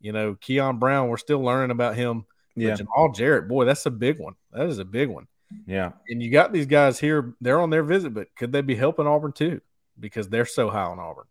you 0.00 0.12
know, 0.12 0.34
Keon 0.34 0.78
Brown, 0.78 1.08
we're 1.08 1.16
still 1.16 1.42
learning 1.42 1.70
about 1.70 1.96
him. 1.96 2.24
Yeah. 2.54 2.70
But 2.70 2.78
Jamal 2.78 3.12
Jarrett, 3.12 3.48
boy, 3.48 3.64
that's 3.64 3.86
a 3.86 3.90
big 3.90 4.18
one. 4.18 4.34
That 4.52 4.66
is 4.66 4.78
a 4.78 4.84
big 4.84 5.08
one. 5.08 5.26
Yeah. 5.66 5.92
And 6.08 6.22
you 6.22 6.30
got 6.30 6.52
these 6.52 6.66
guys 6.66 6.98
here, 6.98 7.34
they're 7.40 7.60
on 7.60 7.70
their 7.70 7.82
visit, 7.82 8.14
but 8.14 8.34
could 8.36 8.52
they 8.52 8.62
be 8.62 8.74
helping 8.74 9.06
Auburn 9.06 9.32
too? 9.32 9.60
Because 9.98 10.28
they're 10.28 10.46
so 10.46 10.70
high 10.70 10.84
on 10.84 10.98
Auburn. 10.98 11.26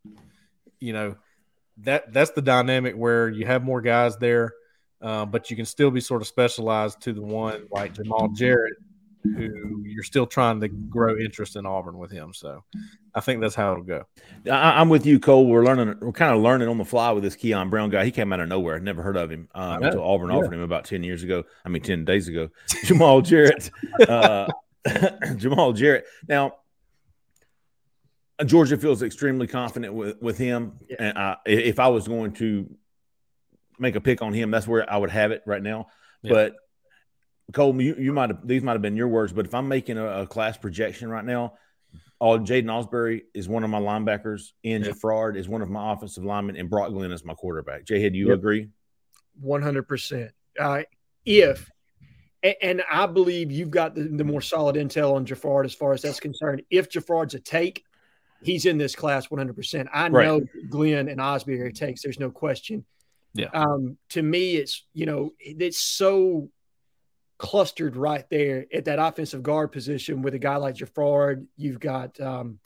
You 0.79 0.93
know, 0.93 1.15
that 1.77 2.13
that's 2.13 2.31
the 2.31 2.41
dynamic 2.41 2.95
where 2.95 3.29
you 3.29 3.45
have 3.45 3.63
more 3.63 3.81
guys 3.81 4.17
there, 4.17 4.53
uh, 5.01 5.25
but 5.25 5.49
you 5.49 5.55
can 5.55 5.65
still 5.65 5.91
be 5.91 6.01
sort 6.01 6.21
of 6.21 6.27
specialized 6.27 7.01
to 7.01 7.13
the 7.13 7.21
one 7.21 7.67
like 7.71 7.93
Jamal 7.93 8.29
Jarrett 8.29 8.75
who 9.33 9.83
you're 9.85 10.03
still 10.03 10.27
trying 10.27 10.61
to 10.61 10.67
grow 10.67 11.17
interest 11.17 11.55
in 11.55 11.65
Auburn 11.65 11.97
with 11.97 12.11
him. 12.11 12.33
So 12.33 12.63
I 13.13 13.21
think 13.21 13.41
that's 13.41 13.55
how 13.55 13.71
it'll 13.73 13.83
go. 13.83 14.03
I, 14.49 14.81
am 14.81 14.89
with 14.89 15.05
you, 15.05 15.19
Cole. 15.19 15.47
We're 15.47 15.63
learning, 15.63 15.95
we're 16.01 16.11
kind 16.11 16.33
of 16.33 16.41
learning 16.41 16.67
on 16.67 16.77
the 16.77 16.85
fly 16.85 17.11
with 17.11 17.23
this 17.23 17.35
Keon 17.35 17.69
Brown 17.69 17.89
guy. 17.89 18.05
He 18.05 18.11
came 18.11 18.31
out 18.31 18.39
of 18.39 18.49
nowhere. 18.49 18.79
Never 18.79 19.01
heard 19.01 19.17
of 19.17 19.29
him 19.29 19.49
uh, 19.55 19.79
until 19.81 20.03
Auburn 20.03 20.29
yeah. 20.29 20.37
offered 20.37 20.53
him 20.53 20.61
about 20.61 20.85
10 20.85 21.03
years 21.03 21.23
ago. 21.23 21.43
I 21.63 21.69
mean, 21.69 21.81
10 21.81 22.05
days 22.05 22.27
ago. 22.27 22.49
Jamal 22.83 23.21
Jarrett. 23.21 23.69
Uh, 24.07 24.47
Jamal 25.37 25.73
Jarrett. 25.73 26.05
Now, 26.27 26.53
Georgia 28.45 28.77
feels 28.77 29.01
extremely 29.01 29.47
confident 29.47 29.93
with, 29.93 30.21
with 30.21 30.37
him. 30.37 30.73
Yeah. 30.89 30.95
And 30.99 31.17
I, 31.17 31.37
if 31.45 31.79
I 31.79 31.87
was 31.87 32.07
going 32.07 32.33
to 32.33 32.69
make 33.79 33.95
a 33.95 34.01
pick 34.01 34.21
on 34.21 34.33
him, 34.33 34.51
that's 34.51 34.67
where 34.67 34.91
I 34.91 34.97
would 34.97 35.11
have 35.11 35.31
it 35.31 35.41
right 35.45 35.63
now. 35.63 35.87
Yeah. 36.21 36.33
But 36.33 36.55
Cole, 37.53 37.79
you, 37.81 37.95
you 37.97 38.11
might 38.11 38.29
have 38.29 38.47
these 38.47 38.63
might 38.63 38.73
have 38.73 38.81
been 38.81 38.95
your 38.95 39.07
words, 39.07 39.31
but 39.33 39.45
if 39.45 39.53
I'm 39.53 39.67
making 39.67 39.97
a, 39.97 40.21
a 40.21 40.27
class 40.27 40.57
projection 40.57 41.09
right 41.09 41.25
now, 41.25 41.53
all 42.19 42.39
Jaden 42.39 42.65
Ausberry 42.65 43.21
is 43.33 43.47
one 43.47 43.63
of 43.63 43.69
my 43.69 43.79
linebackers, 43.79 44.51
and 44.63 44.85
yep. 44.85 44.95
Fraud 44.97 45.35
is 45.35 45.47
one 45.47 45.61
of 45.61 45.69
my 45.69 45.93
offensive 45.93 46.23
linemen, 46.23 46.55
and 46.55 46.69
Brock 46.69 46.89
Glenn 46.89 47.11
is 47.11 47.23
my 47.23 47.33
quarterback. 47.33 47.85
Jay, 47.85 48.09
do 48.09 48.17
you 48.17 48.29
yep. 48.29 48.37
agree? 48.37 48.69
One 49.39 49.61
hundred 49.61 49.87
percent. 49.87 50.31
Uh, 50.59 50.83
if 51.25 51.69
And, 52.43 52.55
and 52.61 52.83
I 52.89 53.07
believe 53.07 53.51
you've 53.51 53.71
got 53.71 53.95
the, 53.95 54.03
the 54.03 54.23
more 54.23 54.41
solid 54.41 54.75
intel 54.75 55.15
on 55.15 55.25
Jafard 55.25 55.65
as 55.65 55.73
far 55.73 55.93
as 55.93 56.03
that's 56.03 56.19
concerned. 56.19 56.61
If 56.69 56.89
Jafard's 56.89 57.33
a 57.33 57.39
take, 57.39 57.83
he's 58.43 58.65
in 58.65 58.77
this 58.77 58.95
class 58.95 59.27
100%. 59.27 59.87
I 59.91 60.07
Right. 60.07 60.25
know 60.25 60.41
Glenn 60.69 61.09
and 61.09 61.19
Osby 61.19 61.59
are 61.59 61.71
takes. 61.71 62.03
There's 62.03 62.19
no 62.19 62.29
question. 62.29 62.85
Yeah. 63.33 63.49
Um, 63.53 63.97
to 64.09 64.21
me, 64.21 64.55
it's, 64.55 64.85
you 64.93 65.05
know, 65.07 65.33
it's 65.39 65.81
so 65.81 66.49
clustered 67.37 67.95
right 67.95 68.27
there 68.29 68.65
at 68.73 68.85
that 68.85 68.99
offensive 68.99 69.43
guard 69.43 69.71
position 69.71 70.21
with 70.21 70.33
a 70.33 70.39
guy 70.39 70.55
like 70.55 70.75
Jafard. 70.75 71.45
You've 71.57 71.79
got 71.79 72.19
um, 72.21 72.59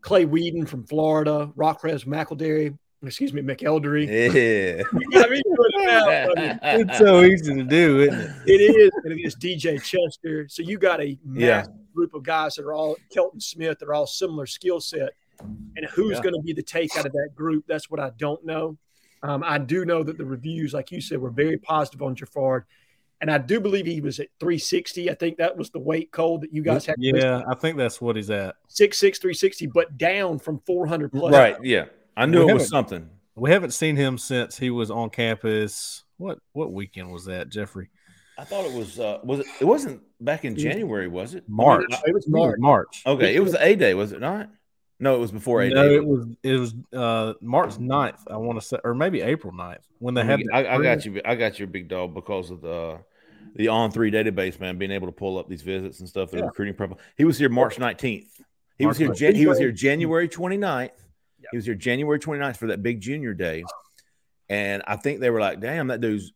Clay 0.00 0.26
Wedin 0.26 0.66
from 0.68 0.84
Florida, 0.84 1.50
Rockrez 1.54 2.04
McElderry, 2.04 2.76
excuse 3.04 3.32
me, 3.32 3.42
McElderry. 3.42 4.06
Yeah. 4.34 4.82
I 5.24 5.28
mean, 5.28 5.42
put 5.56 5.66
it 5.74 5.90
out, 5.90 6.34
buddy. 6.34 6.58
It's 6.82 6.98
so 6.98 7.22
easy 7.22 7.54
to 7.54 7.62
do, 7.62 8.00
isn't 8.00 8.20
it? 8.20 8.30
It 8.46 8.60
is, 8.76 8.90
and 9.04 9.12
it 9.12 9.22
is 9.24 9.36
DJ 9.36 9.80
Chester. 9.82 10.48
So 10.48 10.62
you 10.62 10.78
got 10.78 11.00
a 11.00 11.16
Yeah. 11.32 11.66
group 11.94 12.14
of 12.14 12.24
guys 12.24 12.56
that 12.56 12.64
are 12.64 12.72
all 12.74 12.96
Kelton 13.12 13.40
Smith, 13.40 13.78
that 13.78 13.86
are 13.86 13.94
all 13.94 14.06
similar 14.06 14.46
skill 14.46 14.80
set. 14.80 15.12
And 15.40 15.86
who's 15.92 16.16
Yeah. 16.16 16.22
going 16.22 16.34
to 16.34 16.42
be 16.42 16.52
the 16.52 16.62
take 16.62 16.96
out 16.96 17.06
of 17.06 17.12
that 17.12 17.30
group? 17.34 17.64
That's 17.68 17.90
what 17.90 18.00
I 18.00 18.10
don't 18.18 18.44
know. 18.44 18.76
Um, 19.22 19.42
I 19.44 19.58
do 19.58 19.84
know 19.84 20.02
that 20.02 20.18
the 20.18 20.24
reviews, 20.24 20.74
like 20.74 20.90
you 20.90 21.00
said, 21.00 21.18
were 21.18 21.30
very 21.30 21.56
positive 21.58 22.02
on 22.02 22.14
Jafard. 22.14 22.64
And 23.20 23.30
I 23.30 23.38
do 23.38 23.60
believe 23.60 23.86
he 23.86 24.00
was 24.00 24.20
at 24.20 24.28
360. 24.40 25.10
I 25.10 25.14
think 25.14 25.38
that 25.38 25.56
was 25.56 25.70
the 25.70 25.78
weight 25.78 26.12
code 26.12 26.42
that 26.42 26.52
you 26.52 26.62
guys 26.62 26.84
had. 26.84 26.96
Yeah, 26.98 27.42
I 27.48 27.54
think 27.54 27.78
that's 27.78 28.00
what 28.00 28.16
he's 28.16 28.30
at. 28.30 28.56
6'6, 28.68 28.98
360, 29.20 29.66
but 29.68 29.96
down 29.96 30.38
from 30.38 30.60
400 30.66 31.12
plus. 31.12 31.32
Right. 31.32 31.56
Yeah. 31.62 31.86
I 32.16 32.26
knew 32.26 32.44
We 32.44 32.52
it 32.52 32.54
was 32.54 32.68
something. 32.68 33.08
We 33.34 33.50
haven't 33.50 33.72
seen 33.72 33.96
him 33.96 34.18
since 34.18 34.58
he 34.58 34.70
was 34.70 34.90
on 34.90 35.10
campus. 35.10 36.04
What 36.18 36.38
what 36.52 36.72
weekend 36.72 37.10
was 37.10 37.24
that, 37.24 37.48
Jeffrey? 37.48 37.88
I 38.38 38.44
thought 38.44 38.64
it 38.64 38.72
was. 38.72 38.98
Uh, 39.00 39.18
was 39.24 39.40
it? 39.40 39.46
It 39.60 39.64
wasn't 39.64 40.02
back 40.20 40.44
in 40.44 40.56
January, 40.56 41.08
was 41.08 41.34
it? 41.34 41.44
March. 41.48 41.84
It 41.84 41.90
was 41.90 41.98
I 41.98 42.02
think 42.02 42.08
it 42.08 42.14
was 42.14 42.28
March. 42.28 42.56
March. 42.58 43.02
Okay, 43.06 43.34
it 43.34 43.40
was 43.40 43.52
the 43.52 43.64
A 43.64 43.74
day, 43.74 43.94
was 43.94 44.12
it 44.12 44.20
not? 44.20 44.48
No, 45.00 45.16
it 45.16 45.18
was 45.18 45.32
before 45.32 45.62
A 45.62 45.68
No, 45.70 45.90
it 45.90 46.04
was 46.04 46.26
it 46.42 46.52
was 46.54 46.74
uh 46.92 47.34
March 47.40 47.70
9th, 47.74 48.20
I 48.30 48.36
want 48.36 48.60
to 48.60 48.66
say, 48.66 48.78
or 48.84 48.94
maybe 48.94 49.20
April 49.22 49.52
9th 49.52 49.82
when 49.98 50.14
they 50.14 50.24
had. 50.24 50.40
the- 50.40 50.50
I, 50.54 50.76
I 50.76 50.82
got 50.82 51.04
you. 51.04 51.20
I 51.24 51.34
got 51.34 51.58
your 51.58 51.68
big 51.68 51.88
dog 51.88 52.14
because 52.14 52.50
of 52.50 52.60
the 52.60 53.00
the 53.56 53.68
on 53.68 53.90
three 53.90 54.10
database, 54.10 54.58
man. 54.60 54.78
Being 54.78 54.90
able 54.92 55.06
to 55.08 55.12
pull 55.12 55.38
up 55.38 55.48
these 55.48 55.62
visits 55.62 56.00
and 56.00 56.08
stuff. 56.08 56.30
The 56.30 56.38
Yeah. 56.38 56.44
recruiting 56.44 56.74
profile. 56.74 56.98
He 57.16 57.24
was 57.24 57.38
here 57.38 57.48
March 57.48 57.78
nineteenth. 57.78 58.40
He 58.78 58.86
was 58.86 58.96
here. 58.96 59.12
Jan- 59.12 59.34
he 59.36 59.46
was 59.46 59.58
here 59.58 59.70
January 59.72 60.28
29th. 60.28 60.90
Yep. 61.40 61.48
He 61.52 61.56
was 61.56 61.66
here 61.66 61.74
January 61.74 62.18
29th 62.18 62.56
for 62.56 62.66
that 62.68 62.82
big 62.82 63.00
junior 63.00 63.34
day, 63.34 63.62
and 64.48 64.82
I 64.86 64.96
think 64.96 65.20
they 65.20 65.30
were 65.30 65.40
like, 65.40 65.60
"Damn, 65.60 65.88
that 65.88 66.00
dude's 66.00 66.32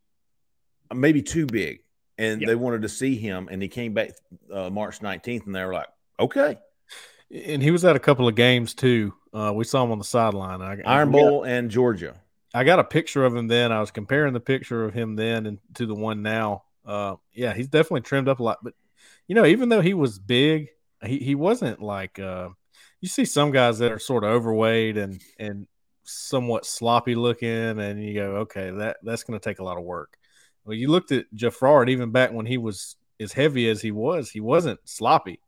maybe 0.95 1.23
too 1.23 1.47
big," 1.47 1.81
and 2.19 2.41
Yep. 2.41 2.49
they 2.49 2.55
wanted 2.55 2.83
to 2.83 2.88
see 2.88 3.17
him. 3.17 3.49
And 3.50 3.61
he 3.62 3.69
came 3.69 3.95
back 3.95 4.11
uh, 4.53 4.69
March 4.71 5.00
nineteenth, 5.03 5.47
and 5.47 5.55
they 5.55 5.65
were 5.65 5.73
like, 5.75 5.88
"Okay." 6.21 6.59
And 7.30 7.62
he 7.62 7.70
was 7.70 7.85
at 7.85 7.97
a 7.97 8.00
couple 8.00 8.28
of 8.28 8.35
games 8.35 8.75
too. 8.75 9.14
Uh, 9.32 9.52
we 9.54 9.64
saw 9.64 9.85
him 9.85 9.92
on 9.92 9.99
the 9.99 10.04
sideline. 10.04 10.62
I, 10.62 10.73
Iron 10.73 10.87
I 10.87 11.04
got- 11.04 11.12
Bowl 11.12 11.44
and 11.44 11.70
Georgia. 11.70 12.20
I 12.54 12.64
got 12.64 12.78
a 12.78 12.85
picture 12.85 13.25
of 13.26 13.37
him 13.37 13.47
then. 13.47 13.73
I 13.73 13.80
was 13.80 13.90
comparing 13.90 14.32
the 14.32 14.40
picture 14.40 14.85
of 14.85 14.94
him 14.94 15.16
then 15.16 15.44
and 15.47 15.58
to 15.75 15.85
the 15.85 15.94
one 15.94 16.23
now. 16.23 16.62
Uh, 16.85 17.16
yeah, 17.35 17.52
he's 17.52 17.68
definitely 17.68 18.00
trimmed 18.00 18.28
up 18.28 18.40
a 18.40 18.42
lot. 18.42 18.58
But 18.62 18.73
you 19.26 19.35
know, 19.35 19.44
even 19.44 19.68
though 19.68 19.82
he 19.82 19.92
was 19.92 20.18
big, 20.18 20.68
he, 21.04 21.18
he 21.18 21.35
wasn't 21.35 21.82
like 21.82 22.18
uh, 22.18 22.49
you 23.02 23.08
see 23.08 23.26
some 23.26 23.50
guys 23.50 23.78
that 23.80 23.92
are 23.92 23.99
sort 23.99 24.25
of 24.25 24.30
overweight 24.30 24.97
and 24.97 25.20
and 25.38 25.66
somewhat 26.04 26.64
sloppy 26.64 27.14
looking, 27.14 27.78
and 27.78 28.02
you 28.02 28.14
go, 28.14 28.37
okay, 28.38 28.70
that 28.70 28.97
that's 29.02 29.25
going 29.25 29.38
to 29.38 29.44
take 29.44 29.58
a 29.58 29.64
lot 29.64 29.76
of 29.76 29.85
work. 29.85 30.16
Well, 30.64 30.75
you 30.75 30.88
looked 30.88 31.12
at 31.12 31.26
Jafrard 31.37 31.90
even 31.90 32.12
back 32.12 32.32
when 32.32 32.47
he 32.47 32.56
was 32.56 32.97
as 33.20 33.32
heavy 33.35 33.68
as 33.68 33.82
he 33.82 33.90
was, 33.90 34.30
he 34.30 34.40
wasn't 34.40 34.80
sloppy. 34.85 35.40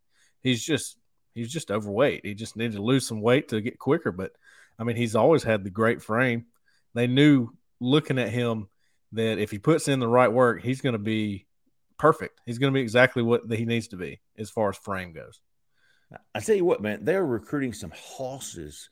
He's 0.42 0.62
just 0.62 0.98
he's 1.34 1.52
just 1.52 1.70
overweight. 1.70 2.24
He 2.24 2.34
just 2.34 2.56
needed 2.56 2.76
to 2.76 2.82
lose 2.82 3.06
some 3.06 3.20
weight 3.20 3.48
to 3.48 3.60
get 3.60 3.78
quicker. 3.78 4.12
But 4.12 4.32
I 4.78 4.84
mean, 4.84 4.96
he's 4.96 5.16
always 5.16 5.42
had 5.42 5.64
the 5.64 5.70
great 5.70 6.02
frame 6.02 6.46
they 6.94 7.06
knew 7.06 7.50
looking 7.80 8.18
at 8.18 8.30
him 8.30 8.68
that 9.12 9.38
if 9.38 9.50
he 9.50 9.58
puts 9.58 9.88
in 9.88 10.00
the 10.00 10.08
right 10.08 10.32
work, 10.32 10.62
he's 10.62 10.80
going 10.80 10.92
to 10.92 10.98
be 10.98 11.46
perfect. 11.98 12.40
He's 12.46 12.58
going 12.58 12.72
to 12.72 12.76
be 12.76 12.82
exactly 12.82 13.22
what 13.22 13.42
he 13.50 13.64
needs 13.64 13.88
to 13.88 13.96
be 13.96 14.20
as 14.38 14.50
far 14.50 14.70
as 14.70 14.76
frame 14.76 15.12
goes. 15.12 15.40
I 16.34 16.40
tell 16.40 16.56
you 16.56 16.64
what, 16.64 16.82
man, 16.82 17.04
they're 17.04 17.24
recruiting 17.24 17.72
some 17.72 17.92
horses. 17.94 18.90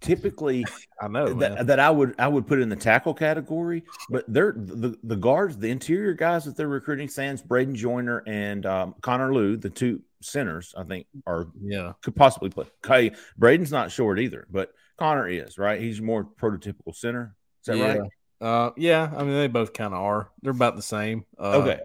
Typically, 0.00 0.64
I 1.00 1.08
know, 1.08 1.34
that, 1.34 1.66
that 1.66 1.80
I 1.80 1.90
would 1.90 2.14
I 2.18 2.28
would 2.28 2.46
put 2.46 2.60
in 2.60 2.68
the 2.68 2.76
tackle 2.76 3.14
category, 3.14 3.84
but 4.10 4.24
they're 4.28 4.54
the, 4.56 4.96
the 5.02 5.16
guards, 5.16 5.56
the 5.56 5.70
interior 5.70 6.14
guys 6.14 6.44
that 6.44 6.56
they're 6.56 6.68
recruiting, 6.68 7.08
Sands, 7.08 7.42
Bradyn 7.42 7.74
Joiner, 7.74 8.22
and 8.26 8.66
um, 8.66 8.94
Connor 9.00 9.34
Lew, 9.34 9.56
the 9.56 9.70
two 9.70 10.02
centers, 10.24 10.74
I 10.76 10.84
think 10.84 11.06
are 11.26 11.48
yeah, 11.62 11.92
could 12.02 12.16
possibly 12.16 12.50
play. 12.50 12.66
Okay, 12.84 13.14
Braden's 13.38 13.72
not 13.72 13.90
short 13.90 14.18
either, 14.18 14.46
but 14.50 14.72
Connor 14.98 15.28
is 15.28 15.58
right. 15.58 15.80
He's 15.80 16.00
more 16.00 16.24
prototypical 16.24 16.94
center. 16.94 17.34
Is 17.62 17.66
that 17.66 17.76
yeah. 17.76 17.94
right? 17.94 18.10
Uh, 18.40 18.70
yeah, 18.76 19.10
I 19.16 19.22
mean 19.22 19.34
they 19.34 19.48
both 19.48 19.72
kind 19.72 19.94
of 19.94 20.00
are. 20.00 20.30
They're 20.42 20.52
about 20.52 20.76
the 20.76 20.82
same. 20.82 21.24
Uh, 21.38 21.62
Okay, 21.62 21.80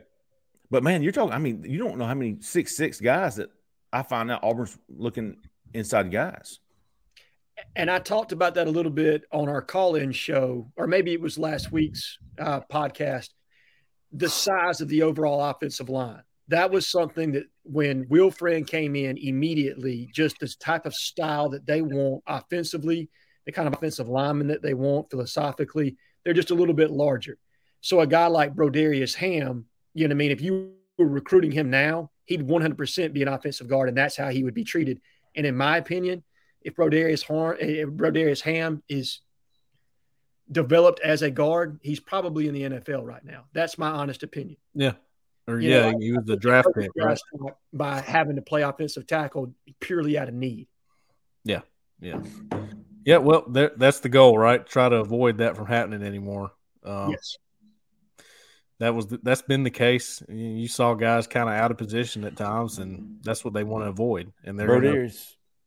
but 0.71 0.83
man, 0.83 1.03
you're 1.03 1.11
talking. 1.11 1.33
I 1.33 1.39
mean, 1.39 1.63
you 1.67 1.77
don't 1.77 1.97
know 1.97 2.05
how 2.05 2.15
many 2.15 2.37
six 2.41 2.75
six 2.75 2.99
guys 2.99 3.37
that 3.37 3.49
I 3.91 4.03
find 4.03 4.31
out 4.31 4.43
Auburn's 4.43 4.77
looking 4.87 5.37
inside 5.73 6.11
guys. 6.11 6.59
And 7.75 7.91
I 7.91 7.99
talked 7.99 8.31
about 8.31 8.55
that 8.55 8.67
a 8.67 8.71
little 8.71 8.91
bit 8.91 9.23
on 9.31 9.49
our 9.49 9.61
call 9.61 9.95
in 9.95 10.11
show, 10.11 10.71
or 10.77 10.87
maybe 10.87 11.11
it 11.13 11.21
was 11.21 11.37
last 11.37 11.71
week's 11.71 12.17
uh, 12.39 12.61
podcast. 12.71 13.29
The 14.11 14.29
size 14.29 14.81
of 14.81 14.87
the 14.87 15.03
overall 15.03 15.43
offensive 15.43 15.89
line. 15.89 16.23
That 16.49 16.71
was 16.71 16.87
something 16.87 17.31
that 17.33 17.45
when 17.63 18.07
Will 18.09 18.31
Friend 18.31 18.65
came 18.67 18.95
in 18.95 19.17
immediately, 19.17 20.09
just 20.13 20.39
this 20.39 20.55
type 20.55 20.85
of 20.85 20.93
style 20.93 21.49
that 21.49 21.65
they 21.65 21.81
want 21.81 22.23
offensively, 22.27 23.09
the 23.45 23.51
kind 23.51 23.67
of 23.67 23.73
offensive 23.73 24.09
lineman 24.09 24.47
that 24.47 24.61
they 24.61 24.73
want 24.73 25.09
philosophically, 25.09 25.97
they're 26.23 26.33
just 26.33 26.51
a 26.51 26.55
little 26.55 26.73
bit 26.73 26.91
larger. 26.91 27.37
So 27.81 28.01
a 28.01 28.07
guy 28.07 28.27
like 28.27 28.55
Brodarius 28.55 29.15
Hamm, 29.15 29.65
you 29.93 30.07
know 30.07 30.11
what 30.11 30.15
I 30.15 30.17
mean? 30.17 30.31
If 30.31 30.41
you 30.41 30.73
were 30.97 31.07
recruiting 31.07 31.51
him 31.51 31.69
now, 31.69 32.11
he'd 32.25 32.47
100% 32.47 33.13
be 33.13 33.21
an 33.21 33.27
offensive 33.27 33.67
guard, 33.67 33.89
and 33.89 33.97
that's 33.97 34.17
how 34.17 34.29
he 34.29 34.43
would 34.43 34.53
be 34.53 34.63
treated. 34.63 35.01
And 35.35 35.45
in 35.45 35.55
my 35.55 35.77
opinion, 35.77 36.23
if 36.61 36.75
Brodarius, 36.75 37.23
Horn, 37.23 37.57
eh, 37.59 37.83
if 37.83 37.89
Brodarius 37.89 38.41
Hamm 38.41 38.83
is 38.89 39.21
developed 40.51 40.99
as 41.01 41.21
a 41.21 41.31
guard, 41.31 41.79
he's 41.81 41.99
probably 41.99 42.47
in 42.47 42.53
the 42.53 42.63
NFL 42.63 43.05
right 43.05 43.23
now. 43.23 43.45
That's 43.53 43.77
my 43.77 43.89
honest 43.89 44.23
opinion. 44.23 44.57
yeah, 44.73 44.93
or 45.49 45.59
You 45.59 45.69
yeah, 45.69 45.91
know, 45.91 45.99
he 45.99 46.11
was 46.11 46.25
the 46.25 46.37
draft 46.37 46.69
pick, 46.75 46.91
right? 46.97 47.19
By 47.73 48.01
having 48.01 48.35
to 48.35 48.41
play 48.41 48.61
offensive 48.61 49.07
tackle 49.07 49.53
purely 49.79 50.17
out 50.17 50.29
of 50.29 50.35
need. 50.35 50.67
Yeah, 51.43 51.61
yeah, 51.99 52.21
yeah. 53.05 53.17
Well, 53.17 53.45
there, 53.47 53.71
that's 53.75 53.99
the 54.01 54.09
goal, 54.09 54.37
right? 54.37 54.65
Try 54.65 54.89
to 54.89 54.97
avoid 54.97 55.37
that 55.39 55.55
from 55.55 55.65
happening 55.67 56.03
anymore. 56.03 56.51
Um, 56.83 57.11
yes. 57.11 57.37
that 58.79 58.95
was 58.95 59.07
the, 59.07 59.19
that's 59.23 59.41
been 59.41 59.63
the 59.63 59.69
case. 59.69 60.21
You 60.29 60.35
you 60.35 60.67
saw 60.67 60.93
guys 60.93 61.27
kind 61.27 61.49
of 61.49 61.55
out 61.55 61.71
of 61.71 61.77
position 61.77 62.23
at 62.23 62.35
times, 62.35 62.77
and 62.77 63.19
that's 63.23 63.43
what 63.43 63.53
they 63.53 63.63
want 63.63 63.83
to 63.85 63.89
avoid. 63.89 64.31
And 64.43 64.59
they're 64.59 64.67
going 64.67 65.09
to 65.09 65.15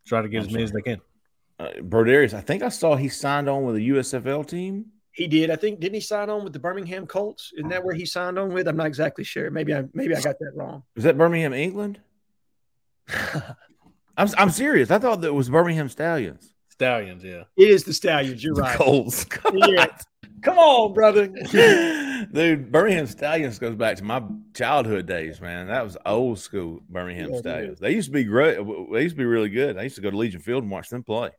try 0.07 0.23
to 0.23 0.29
get 0.29 0.41
I'm 0.41 0.47
as 0.47 0.53
many 0.53 0.65
as 0.65 0.73
they 0.73 0.83
can. 0.83 1.01
uh, 1.59 1.69
Brodarius, 1.79 2.35
I 2.35 2.41
think 2.41 2.63
I 2.63 2.69
saw 2.69 2.97
he 2.97 3.09
signed 3.09 3.49
on 3.49 3.65
with 3.65 3.77
a 3.77 3.81
USFL 3.81 4.47
team. 4.47 4.87
He 5.13 5.29
did. 5.29 5.51
I 5.51 5.57
think 5.57 5.81
didn't 5.81 5.95
he 5.95 6.01
sign 6.01 6.31
on 6.31 6.43
with 6.43 6.53
the 6.53 6.59
Birmingham 6.59 7.07
Colts? 7.07 7.53
Isn't 7.55 7.69
that 7.69 7.85
where 7.85 7.95
he 7.95 8.07
signed 8.07 8.39
on 8.39 8.53
with? 8.53 8.67
I'm 8.67 8.77
not 8.77 8.87
exactly 8.87 9.25
sure. 9.25 9.51
Maybe 9.51 9.75
I 9.75 9.85
maybe 9.93 10.15
I 10.17 10.21
got 10.21 10.39
that 10.39 10.53
wrong. 10.55 10.83
Was 10.95 11.05
that 11.05 11.19
Birmingham, 11.19 11.53
England? 11.53 12.01
I'm 14.17 14.29
I'm 14.39 14.51
serious. 14.51 14.91
I 14.91 14.99
thought 14.99 15.21
that 15.21 15.29
it 15.29 15.35
was 15.35 15.51
Birmingham 15.51 15.89
Stallions. 15.89 16.55
Stallions, 16.69 17.23
yeah. 17.23 17.45
It 17.57 17.69
is 17.69 17.85
the 17.85 17.93
Stallions. 17.93 18.43
You're 18.43 18.55
right. 18.55 18.77
Colts. 18.77 19.27
Yeah. 19.55 19.87
Come 20.43 20.59
on, 20.59 20.93
brother. 20.93 21.29
Dude, 22.33 22.73
Birmingham 22.73 23.07
Stallions 23.07 23.61
goes 23.61 23.77
back 23.77 23.97
to 23.99 24.05
my 24.05 24.21
childhood 24.55 25.07
days, 25.07 25.41
man. 25.41 25.69
That 25.69 25.85
was 25.85 25.97
old 26.05 26.41
school 26.41 26.81
Birmingham 26.89 27.31
Yeah, 27.31 27.37
it 27.37 27.39
Stallions. 27.39 27.79
They 27.79 27.93
used 27.93 28.09
to 28.09 28.13
be 28.13 28.25
great. 28.25 28.57
They 28.93 29.03
used 29.03 29.15
to 29.15 29.19
be 29.19 29.25
really 29.25 29.51
good. 29.51 29.79
I 29.79 29.83
used 29.83 29.95
to 29.97 30.01
go 30.03 30.11
to 30.11 30.17
Legion 30.17 30.41
Field 30.41 30.65
and 30.65 30.73
watch 30.73 30.89
them 30.89 31.05
play. 31.05 31.31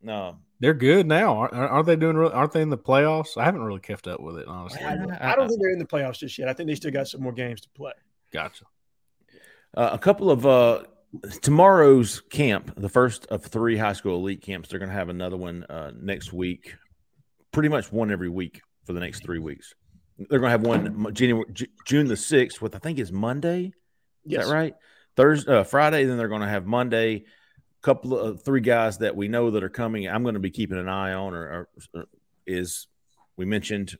No, 0.00 0.38
They're 0.60 0.74
good 0.74 1.06
now. 1.06 1.36
Aren't, 1.36 1.54
aren't 1.54 1.86
they 1.86 1.96
doing? 1.96 2.16
Real, 2.16 2.30
aren't 2.34 2.52
they 2.52 2.62
in 2.62 2.70
the 2.70 2.78
playoffs? 2.78 3.36
I 3.36 3.44
haven't 3.44 3.62
really 3.62 3.80
kept 3.80 4.08
up 4.08 4.20
with 4.20 4.38
it, 4.38 4.46
honestly. 4.48 4.82
I, 4.84 4.94
I 5.32 5.36
don't 5.36 5.48
think 5.48 5.60
they're 5.60 5.70
in 5.70 5.78
the 5.78 5.84
playoffs 5.86 6.18
just 6.18 6.36
yet. 6.38 6.48
I 6.48 6.52
think 6.52 6.68
they 6.68 6.74
still 6.74 6.90
got 6.90 7.06
some 7.06 7.22
more 7.22 7.32
games 7.32 7.60
to 7.60 7.68
play. 7.70 7.92
Gotcha. 8.32 8.64
uh, 9.76 9.90
a 9.92 9.98
couple 9.98 10.30
of 10.30 10.44
uh, 10.46 10.82
tomorrow's 11.42 12.20
camp, 12.30 12.72
the 12.76 12.88
first 12.88 13.26
of 13.26 13.44
three 13.44 13.76
high 13.76 13.92
school 13.92 14.16
elite 14.16 14.42
camps. 14.42 14.68
They're 14.68 14.78
going 14.80 14.90
to 14.90 14.94
have 14.96 15.08
another 15.08 15.36
one 15.36 15.64
uh, 15.64 15.92
next 15.98 16.32
week. 16.32 16.74
Pretty 17.52 17.68
much 17.68 17.92
one 17.92 18.10
every 18.10 18.28
week 18.28 18.60
for 18.84 18.92
the 18.92 19.00
next 19.00 19.22
three 19.22 19.38
weeks. 19.38 19.74
They're 20.18 20.40
going 20.40 20.48
to 20.48 20.50
have 20.50 20.62
one 20.62 21.14
January, 21.14 21.46
Ju- 21.52 21.66
June 21.86 22.08
the 22.08 22.16
sixth, 22.16 22.60
what 22.60 22.74
I 22.74 22.78
think 22.78 22.98
is 22.98 23.12
Monday. 23.12 23.66
Is 23.66 23.72
Yes. 24.24 24.48
that 24.48 24.52
right? 24.54 24.74
Thursday, 25.16 25.52
uh, 25.58 25.62
Friday. 25.64 26.04
Then 26.04 26.18
they're 26.18 26.28
going 26.28 26.42
to 26.42 26.48
have 26.48 26.66
Monday. 26.66 27.24
Couple 27.88 28.18
of 28.18 28.42
three 28.42 28.60
guys 28.60 28.98
that 28.98 29.16
we 29.16 29.28
know 29.28 29.50
that 29.52 29.64
are 29.64 29.70
coming. 29.70 30.06
I'm 30.06 30.22
going 30.22 30.34
to 30.34 30.40
be 30.40 30.50
keeping 30.50 30.76
an 30.76 30.90
eye 30.90 31.14
on. 31.14 31.32
Or, 31.32 31.68
or, 31.94 32.04
is 32.46 32.86
we 33.38 33.46
mentioned 33.46 33.96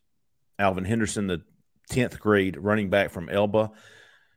Alvin 0.58 0.84
Henderson, 0.84 1.26
the 1.26 1.40
tenth 1.88 2.20
grade 2.20 2.58
running 2.58 2.90
back 2.90 3.10
from 3.10 3.30
Elba. 3.30 3.70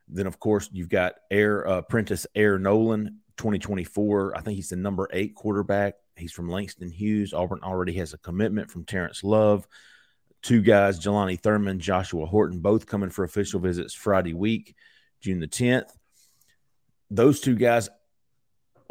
then 0.08 0.26
of 0.26 0.40
course 0.40 0.70
you've 0.72 0.88
got 0.88 1.16
Air 1.30 1.68
uh, 1.68 1.80
Apprentice 1.80 2.26
Air 2.34 2.60
Noland, 2.60 3.12
2024. 3.36 4.38
I 4.38 4.40
think 4.40 4.56
he's 4.56 4.70
the 4.70 4.78
number 4.78 5.10
eight 5.12 5.36
quarterback. 5.36 5.96
He's 6.16 6.32
from 6.32 6.48
Langston 6.48 6.90
Hughes. 6.90 7.34
Auburn 7.34 7.60
already 7.62 7.92
has 7.96 8.14
a 8.14 8.20
commitment 8.20 8.72
from 8.72 8.86
Terrence 8.86 9.22
Love. 9.22 9.68
Two 10.42 10.62
guys, 10.62 10.98
Jelani 10.98 11.38
Thurman, 11.38 11.82
Joshua 11.82 12.26
Horton, 12.26 12.62
both 12.62 12.86
coming 12.86 13.10
for 13.10 13.26
official 13.26 13.60
visits 13.60 13.94
Friday 13.94 14.34
week, 14.34 14.76
June 15.20 15.42
the 15.42 15.48
10th. 15.50 15.90
Those 17.10 17.42
two 17.42 17.56
guys 17.56 17.90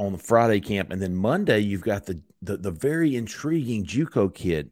on 0.00 0.12
the 0.12 0.18
Friday 0.18 0.60
camp, 0.60 0.90
and 0.90 1.00
then 1.00 1.14
Monday 1.14 1.60
you've 1.60 1.82
got 1.82 2.06
the 2.06 2.20
the, 2.42 2.56
the 2.56 2.70
very 2.70 3.16
intriguing 3.16 3.84
JUCO 3.84 4.34
kid, 4.34 4.70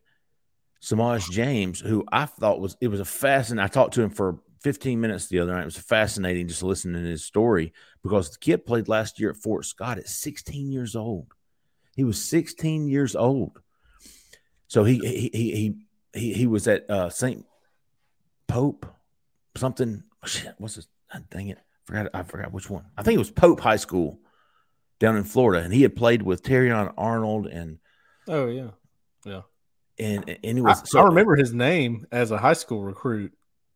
Samaj 0.80 1.28
James, 1.28 1.80
who 1.80 2.04
I 2.10 2.24
thought 2.24 2.60
was 2.60 2.76
it 2.80 2.88
was 2.88 3.00
a 3.00 3.04
fascinating. 3.04 3.62
I 3.62 3.68
talked 3.68 3.94
to 3.94 4.02
him 4.02 4.10
for 4.10 4.38
15 4.62 4.98
minutes 5.00 5.28
the 5.28 5.40
other 5.40 5.52
night. 5.52 5.62
It 5.62 5.66
was 5.66 5.76
fascinating 5.76 6.48
just 6.48 6.62
listening 6.62 7.02
to 7.02 7.08
his 7.08 7.24
story 7.24 7.74
because 8.02 8.30
the 8.30 8.38
kid 8.38 8.64
played 8.64 8.88
last 8.88 9.20
year 9.20 9.30
at 9.30 9.36
Fort 9.36 9.66
Scott 9.66 9.98
at 9.98 10.08
16 10.08 10.72
years 10.72 10.96
old. 10.96 11.26
He 11.94 12.04
was 12.04 12.24
16 12.24 12.88
years 12.88 13.14
old. 13.14 13.60
So 14.66 14.84
he 14.84 14.98
he 14.98 15.28
he 15.28 15.74
he, 16.14 16.32
he 16.32 16.46
was 16.46 16.66
at 16.66 16.88
uh, 16.88 17.10
St. 17.10 17.44
Pope 18.46 18.86
something. 19.56 20.04
What's 20.56 20.76
his? 20.76 20.88
Dang 21.30 21.48
it, 21.48 21.58
I 21.58 21.62
forgot. 21.84 22.10
I 22.14 22.22
forgot 22.22 22.52
which 22.52 22.70
one. 22.70 22.84
I 22.96 23.02
think 23.02 23.16
it 23.16 23.18
was 23.18 23.30
Pope 23.30 23.60
High 23.60 23.76
School 23.76 24.20
down 24.98 25.16
in 25.16 25.24
Florida, 25.24 25.64
and 25.64 25.72
he 25.72 25.82
had 25.82 25.94
played 25.94 26.22
with 26.22 26.42
Terrion 26.42 26.92
Arnold 26.96 27.46
and 27.46 27.78
oh 28.28 28.46
yeah, 28.46 28.70
yeah. 29.24 29.42
And 29.98 30.28
and 30.28 30.58
it 30.58 30.60
was. 30.60 30.82
I, 30.82 30.84
so, 30.84 31.00
I 31.00 31.04
remember 31.04 31.36
his 31.36 31.52
name 31.52 32.06
as 32.12 32.30
a 32.30 32.38
high 32.38 32.52
school 32.52 32.82
recruit. 32.82 33.32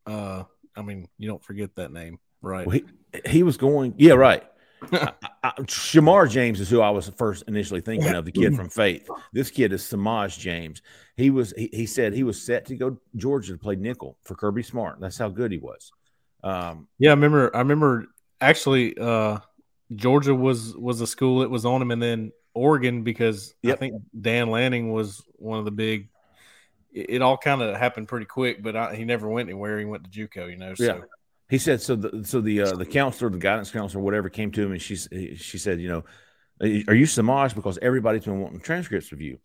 Uh, 0.07 0.45
I 0.77 0.83
mean, 0.83 1.09
you 1.19 1.29
don't 1.29 1.43
forget 1.43 1.75
that 1.77 1.93
name, 1.93 2.19
right? 2.41 2.67
Well, 2.67 2.79
he, 2.79 3.21
he 3.29 3.43
was 3.43 3.57
going. 3.57 3.95
Yeah, 3.99 4.15
right. 4.15 4.45
I, 4.93 5.13
I, 5.45 5.51
Shamar 5.63 6.29
James 6.29 6.61
is 6.61 6.69
who 6.69 6.81
I 6.81 6.91
was 6.91 7.09
first 7.11 7.45
initially 7.47 7.81
thinking 7.81 8.15
of, 8.15 8.25
the 8.25 8.33
kid 8.33 8.57
from 8.57 8.69
Faith. 8.69 9.09
This 9.33 9.51
kid 9.51 9.73
is 9.73 9.85
Samaj 9.85 10.39
James. 10.39 10.83
He 11.17 11.31
was 11.31 11.53
he, 11.57 11.69
he 11.73 11.87
said 11.87 12.15
he 12.15 12.25
was 12.25 12.45
set 12.45 12.67
to 12.67 12.77
go 12.77 12.99
Georgia 13.17 13.53
to 13.53 13.59
play 13.59 13.77
nickel 13.77 14.19
for 14.25 14.35
Kirby 14.35 14.63
Smart. 14.63 14.99
That's 15.01 15.19
how 15.19 15.29
good 15.29 15.53
he 15.53 15.59
was. 15.59 15.93
Um, 16.43 16.89
yeah, 16.99 17.11
I 17.11 17.15
remember. 17.15 17.55
I 17.55 17.61
remember 17.61 18.07
actually. 18.41 18.97
Uh, 18.99 19.39
Georgia 19.95 20.35
was 20.35 20.77
was 20.77 21.01
a 21.01 21.07
school 21.07 21.41
that 21.41 21.51
was 21.51 21.65
on 21.65 21.83
him, 21.83 21.91
and 21.91 22.03
then 22.03 22.33
Oregon 22.55 23.03
because 23.03 23.55
yep. 23.63 23.77
I 23.77 23.79
think 23.79 24.03
Dan 24.19 24.51
Lanning 24.51 24.93
was 24.93 25.23
one 25.37 25.59
of 25.59 25.65
the 25.65 25.71
big. 25.71 26.09
It, 26.93 27.11
it 27.11 27.23
all 27.23 27.37
kind 27.37 27.63
of 27.63 27.77
happened 27.77 28.09
pretty 28.09 28.27
quick, 28.27 28.63
but 28.63 28.77
I, 28.77 28.95
he 28.95 29.05
never 29.05 29.29
went 29.29 29.49
anywhere. 29.49 29.79
He 29.79 29.85
went 29.85 30.05
to 30.05 30.11
JUCO, 30.11 30.51
you 30.51 30.57
know. 30.57 30.75
So. 30.75 30.85
Yeah. 30.85 31.01
He 31.49 31.59
said 31.59 31.83
so. 31.83 31.97
The 31.97 32.25
so 32.25 32.41
the 32.41 32.63
uh, 32.63 32.77
the 32.77 32.87
counselor, 32.87 33.31
the 33.31 33.39
guidance 33.39 33.71
counselor, 33.71 34.03
whatever, 34.03 34.31
came 34.31 34.51
to 34.53 34.63
him 34.63 34.73
and 34.73 34.81
she 34.81 34.97
she 34.97 35.59
said, 35.59 35.81
you 35.81 35.89
know, 35.89 36.05
are 36.89 36.95
you 36.95 37.07
Samaj? 37.07 37.55
Because 37.55 37.79
everybody's 37.83 38.25
been 38.25 38.41
wanting 38.41 38.61
transcripts 38.61 39.13
of 39.13 39.21
you, 39.21 39.39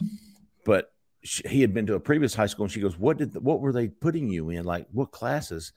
but 0.65 0.91
she, 1.23 1.43
he 1.47 1.61
had 1.61 1.73
been 1.73 1.87
to 1.87 1.95
a 1.95 1.99
previous 1.99 2.35
high 2.35 2.45
school, 2.45 2.65
and 2.65 2.71
she 2.71 2.79
goes, 2.79 2.97
"What 2.97 3.17
did 3.17 3.33
the, 3.33 3.39
what 3.39 3.59
were 3.59 3.73
they 3.73 3.87
putting 3.87 4.29
you 4.29 4.49
in? 4.49 4.65
Like 4.65 4.87
what 4.91 5.11
classes?" 5.11 5.73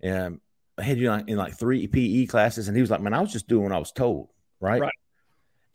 And 0.00 0.40
I 0.76 0.82
had 0.82 0.98
you 0.98 1.10
in 1.12 1.36
like 1.36 1.56
three 1.58 1.86
PE 1.86 2.26
classes, 2.26 2.68
and 2.68 2.76
he 2.76 2.80
was 2.80 2.90
like, 2.90 3.00
"Man, 3.00 3.14
I 3.14 3.20
was 3.20 3.32
just 3.32 3.48
doing 3.48 3.64
what 3.64 3.72
I 3.72 3.78
was 3.78 3.92
told, 3.92 4.30
right?" 4.60 4.80
Right. 4.80 4.92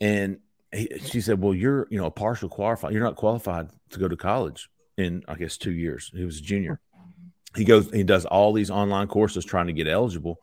And 0.02 0.40
he, 0.74 0.90
she 1.06 1.22
said, 1.22 1.42
"Well, 1.42 1.54
you're 1.54 1.88
you 1.90 1.98
know 1.98 2.08
a 2.08 2.12
partial 2.12 2.50
qualified. 2.50 2.94
You're 2.94 3.04
not 3.04 3.16
qualified 3.16 3.70
to 3.92 4.00
go 4.00 4.08
to 4.08 4.18
college 4.18 4.70
in 4.98 5.24
I 5.28 5.36
guess 5.36 5.58
two 5.58 5.72
years." 5.72 6.12
He 6.14 6.26
was 6.26 6.40
a 6.40 6.44
junior. 6.44 6.82
He 7.56 7.64
goes, 7.64 7.90
he 7.92 8.04
does 8.04 8.26
all 8.26 8.54
these 8.54 8.70
online 8.70 9.08
courses 9.08 9.44
trying 9.44 9.68
to 9.68 9.74
get 9.74 9.88
eligible, 9.88 10.40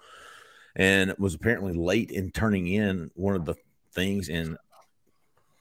and 0.74 1.14
was 1.18 1.34
apparently 1.34 1.74
late 1.74 2.10
in 2.10 2.32
turning 2.32 2.66
in 2.66 3.10
one 3.14 3.36
of 3.36 3.44
the 3.44 3.54
things, 3.92 4.28
and 4.28 4.56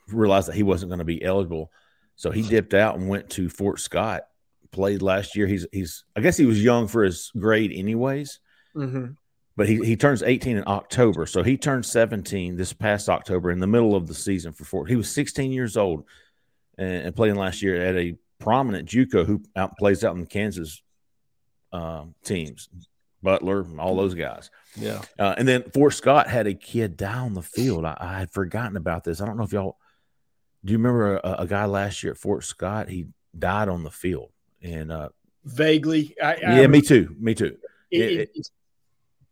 realized 0.07 0.47
that 0.47 0.55
he 0.55 0.63
wasn't 0.63 0.89
going 0.89 0.99
to 0.99 1.05
be 1.05 1.23
eligible. 1.23 1.69
So 2.15 2.31
he 2.31 2.41
dipped 2.41 2.73
out 2.73 2.97
and 2.97 3.09
went 3.09 3.29
to 3.31 3.49
Fort 3.49 3.79
Scott. 3.79 4.23
Played 4.71 5.01
last 5.01 5.35
year. 5.35 5.47
He's 5.47 5.67
he's 5.73 6.05
I 6.15 6.21
guess 6.21 6.37
he 6.37 6.45
was 6.45 6.63
young 6.63 6.87
for 6.87 7.03
his 7.03 7.31
grade, 7.37 7.73
anyways 7.73 8.39
Mm-hmm. 8.75 9.05
But 9.57 9.69
he, 9.69 9.77
he 9.77 9.95
turns 9.95 10.21
18 10.21 10.57
in 10.57 10.63
October. 10.67 11.25
So 11.25 11.41
he 11.41 11.57
turned 11.57 11.85
17 11.85 12.57
this 12.57 12.73
past 12.73 13.07
October 13.07 13.51
in 13.51 13.59
the 13.59 13.67
middle 13.67 13.95
of 13.95 14.07
the 14.07 14.13
season 14.13 14.51
for 14.51 14.65
Fort. 14.65 14.89
He 14.89 14.97
was 14.97 15.09
16 15.09 15.51
years 15.51 15.77
old 15.77 16.03
and, 16.77 17.07
and 17.07 17.15
playing 17.15 17.35
last 17.35 17.61
year 17.61 17.81
at 17.81 17.95
a 17.95 18.17
prominent 18.39 18.89
JUCO 18.89 19.25
who 19.25 19.41
out, 19.55 19.77
plays 19.77 20.03
out 20.03 20.17
in 20.17 20.25
Kansas 20.25 20.81
uh, 21.71 22.03
teams, 22.23 22.67
Butler, 23.23 23.65
all 23.79 23.95
those 23.95 24.13
guys. 24.13 24.51
Yeah. 24.75 25.01
Uh, 25.17 25.35
and 25.37 25.47
then 25.47 25.63
Fort 25.73 25.93
Scott 25.93 26.27
had 26.27 26.47
a 26.47 26.53
kid 26.53 26.97
down 26.97 27.33
the 27.33 27.41
field. 27.41 27.85
I, 27.85 27.95
I, 27.97 28.19
had 28.19 28.31
forgotten 28.31 28.75
about 28.75 29.05
this. 29.05 29.21
I 29.21 29.25
don't 29.25 29.37
know 29.37 29.43
if 29.43 29.53
y'all 29.53 29.77
do 30.65 30.71
you 30.71 30.79
remember 30.79 31.17
a, 31.17 31.35
a, 31.39 31.47
guy 31.47 31.65
last 31.65 32.01
year 32.03 32.13
at 32.13 32.17
Fort 32.17 32.43
Scott? 32.43 32.89
He 32.89 33.05
died 33.37 33.69
on 33.69 33.83
the 33.83 33.91
field. 33.91 34.31
And 34.63 34.91
uh, 34.91 35.09
vaguely, 35.43 36.15
I, 36.21 36.33
I 36.33 36.59
yeah, 36.61 36.67
me 36.67 36.81
too. 36.81 37.15
Me 37.19 37.35
too. 37.35 37.57
It, 37.91 38.01
it, 38.01 38.31
it, 38.33 38.49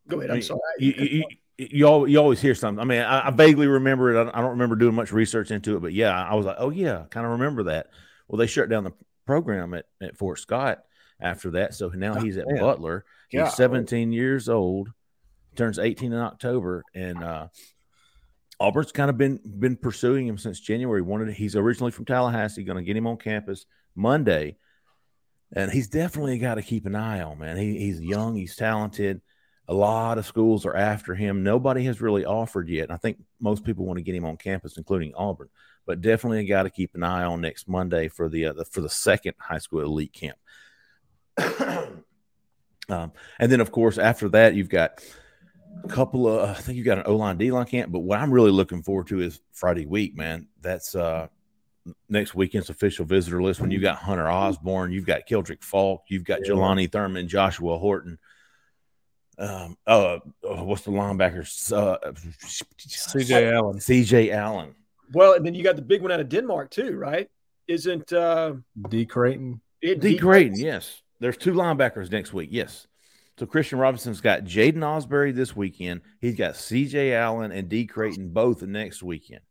Go 0.08 0.20
ahead. 0.20 0.32
I'm 0.32 0.42
sorry. 0.42 0.60
You, 0.80 0.94
you, 0.94 1.24
you, 1.58 1.88
always, 1.88 2.12
you 2.12 2.18
always 2.20 2.42
hear 2.42 2.56
something. 2.56 2.82
I 2.82 2.86
mean, 2.86 3.02
I, 3.02 3.28
I 3.28 3.32
vaguely 3.32 3.68
remember 3.68 4.16
it. 4.16 4.32
I, 4.34 4.42
don't 4.42 4.52
remember 4.52 4.76
doing 4.76 4.96
much 4.96 5.12
research 5.12 5.52
into 5.52 5.76
it, 5.78 5.82
but 5.82 5.94
yeah, 5.94 6.12
I 6.12 6.36
was 6.36 6.46
like, 6.46 6.58
oh 6.60 6.70
yeah, 6.70 7.04
kind 7.10 7.26
of 7.26 7.34
remember 7.34 7.64
that. 7.64 7.88
Well, 8.28 8.38
they 8.38 8.48
shut 8.48 8.70
down 8.70 8.84
the 8.84 8.94
program 9.26 9.74
at, 9.74 9.86
at 10.02 10.18
Fort 10.18 10.40
Scott 10.40 10.84
after 11.20 11.52
that, 11.52 11.74
so 11.74 11.90
now 11.90 12.16
he's 12.16 12.38
at 12.38 12.46
Butler. 12.60 13.06
He's 13.30 13.54
17 13.54 14.12
years 14.12 14.50
old, 14.50 14.90
turns 15.56 15.80
18 15.80 16.12
in 16.14 16.20
October, 16.20 16.84
and 16.94 17.24
uh, 17.24 17.48
Auburn's 18.60 18.92
kind 18.92 19.10
of 19.10 19.18
been 19.18 19.40
been 19.44 19.76
pursuing 19.76 20.28
him 20.28 20.38
since 20.38 20.60
January. 20.60 21.02
Wanted 21.02 21.34
he's 21.34 21.56
originally 21.56 21.92
from 21.92 22.06
Tallahassee, 22.06 22.64
going 22.64 22.78
to 22.78 22.84
get 22.84 22.98
him 22.98 23.08
on 23.08 23.18
campus 23.18 23.66
Monday, 23.96 24.58
and 25.52 25.72
he's 25.72 25.88
definitely 25.88 26.38
got 26.38 26.56
to 26.56 26.62
keep 26.62 26.86
an 26.86 26.96
eye 26.96 27.22
on. 27.22 27.40
Man, 27.40 27.58
he, 27.58 27.78
he's 27.78 28.00
young, 28.02 28.36
he's 28.36 28.56
talented. 28.56 29.22
A 29.68 29.74
lot 29.74 30.18
of 30.18 30.26
schools 30.26 30.66
are 30.66 30.76
after 30.76 31.16
him. 31.16 31.44
Nobody 31.44 31.86
has 31.86 32.02
really 32.02 32.26
offered 32.26 32.68
yet. 32.68 32.84
And 32.84 32.92
I 32.92 32.98
think 32.98 33.18
most 33.40 33.64
people 33.64 33.86
want 33.86 33.98
to 33.98 34.04
get 34.04 34.16
him 34.16 34.26
on 34.26 34.36
campus, 34.36 34.78
including 34.78 35.16
Auburn. 35.16 35.50
But 35.86 36.02
definitely 36.02 36.40
a 36.40 36.44
guy 36.44 36.64
to 36.64 36.70
keep 36.70 36.96
an 36.96 37.04
eye 37.04 37.24
on 37.24 37.42
next 37.42 37.68
Monday 37.68 38.10
for 38.10 38.30
the, 38.30 38.48
uh, 38.48 38.54
the 38.54 38.66
for 38.66 38.82
the 38.82 38.90
second 38.90 39.36
high 39.38 39.58
school 39.58 39.82
elite 39.82 40.14
camp. 40.14 40.38
um, 42.90 43.12
and 43.40 43.52
then, 43.52 43.62
of 43.62 43.72
course, 43.72 43.98
after 43.98 44.30
that, 44.30 44.54
you've 44.54 44.70
got 44.70 45.04
a 45.84 45.88
couple 45.88 46.28
of 46.28 46.50
I 46.50 46.54
think 46.54 46.78
you've 46.78 46.86
got 46.86 47.00
an 47.00 47.06
O 47.08 47.16
line 47.16 47.38
D 47.38 47.52
line 47.52 47.66
camp. 47.66 47.92
But 47.92 48.00
what 48.00 48.20
I'm 48.20 48.32
really 48.32 48.52
looking 48.52 48.84
forward 48.84 49.08
to 49.08 49.22
is 49.22 49.40
Friday 49.54 49.86
week, 49.86 50.16
man. 50.16 50.48
That's 50.62 50.94
uh, 50.94 51.28
next 52.10 52.36
weekend's 52.36 52.70
official 52.70 53.06
visitor 53.06 53.42
list. 53.42 53.62
When 53.62 53.72
you've 53.72 53.82
got 53.82 53.98
Hunter 53.98 54.30
Osborne, 54.30 54.92
you've 54.92 55.06
got 55.06 55.28
Keldric 55.28 55.64
Faulk, 55.64 56.04
you've 56.08 56.24
got 56.24 56.46
yeah. 56.46 56.54
Jelani 56.54 56.92
Thurman, 56.92 57.28
Joshua 57.28 57.78
Horton 57.78 58.20
um, 59.38 59.78
uh, 59.88 60.20
what's 60.42 60.84
the 60.84 60.92
linebackers? 60.92 61.72
Uh, 61.72 61.98
CJ 62.12 63.54
Allen. 63.54 63.78
CJ 63.78 64.32
Allen. 64.32 64.76
Well, 65.14 65.34
and 65.34 65.46
then 65.46 65.54
you 65.54 65.64
got 65.64 65.76
the 65.76 65.82
big 65.82 66.02
one 66.02 66.12
out 66.12 66.20
of 66.20 66.30
Denmark 66.30 66.72
too, 66.72 66.96
right? 66.96 67.30
Isn't 67.68 68.12
uh 68.12 68.56
D 68.90 69.06
Creighton? 69.06 69.62
It, 69.82 70.00
D, 70.00 70.14
D 70.14 70.18
Creighton, 70.18 70.58
yes. 70.58 71.02
There's 71.20 71.38
two 71.38 71.54
linebackers 71.54 72.12
next 72.12 72.34
week. 72.34 72.50
Yes. 72.52 72.88
So 73.38 73.46
Christian 73.46 73.80
Robinson's 73.80 74.22
got 74.22 74.44
Jaden 74.44 74.76
Ausberry 74.76 75.34
this 75.34 75.56
weekend. 75.56 76.02
He's 76.20 76.36
got 76.36 76.54
CJ 76.54 77.14
Allen 77.14 77.52
and 77.52 77.70
D 77.70 77.86
Creighton 77.86 78.30
both 78.30 78.62
next 78.62 79.02
weekend. 79.02 79.42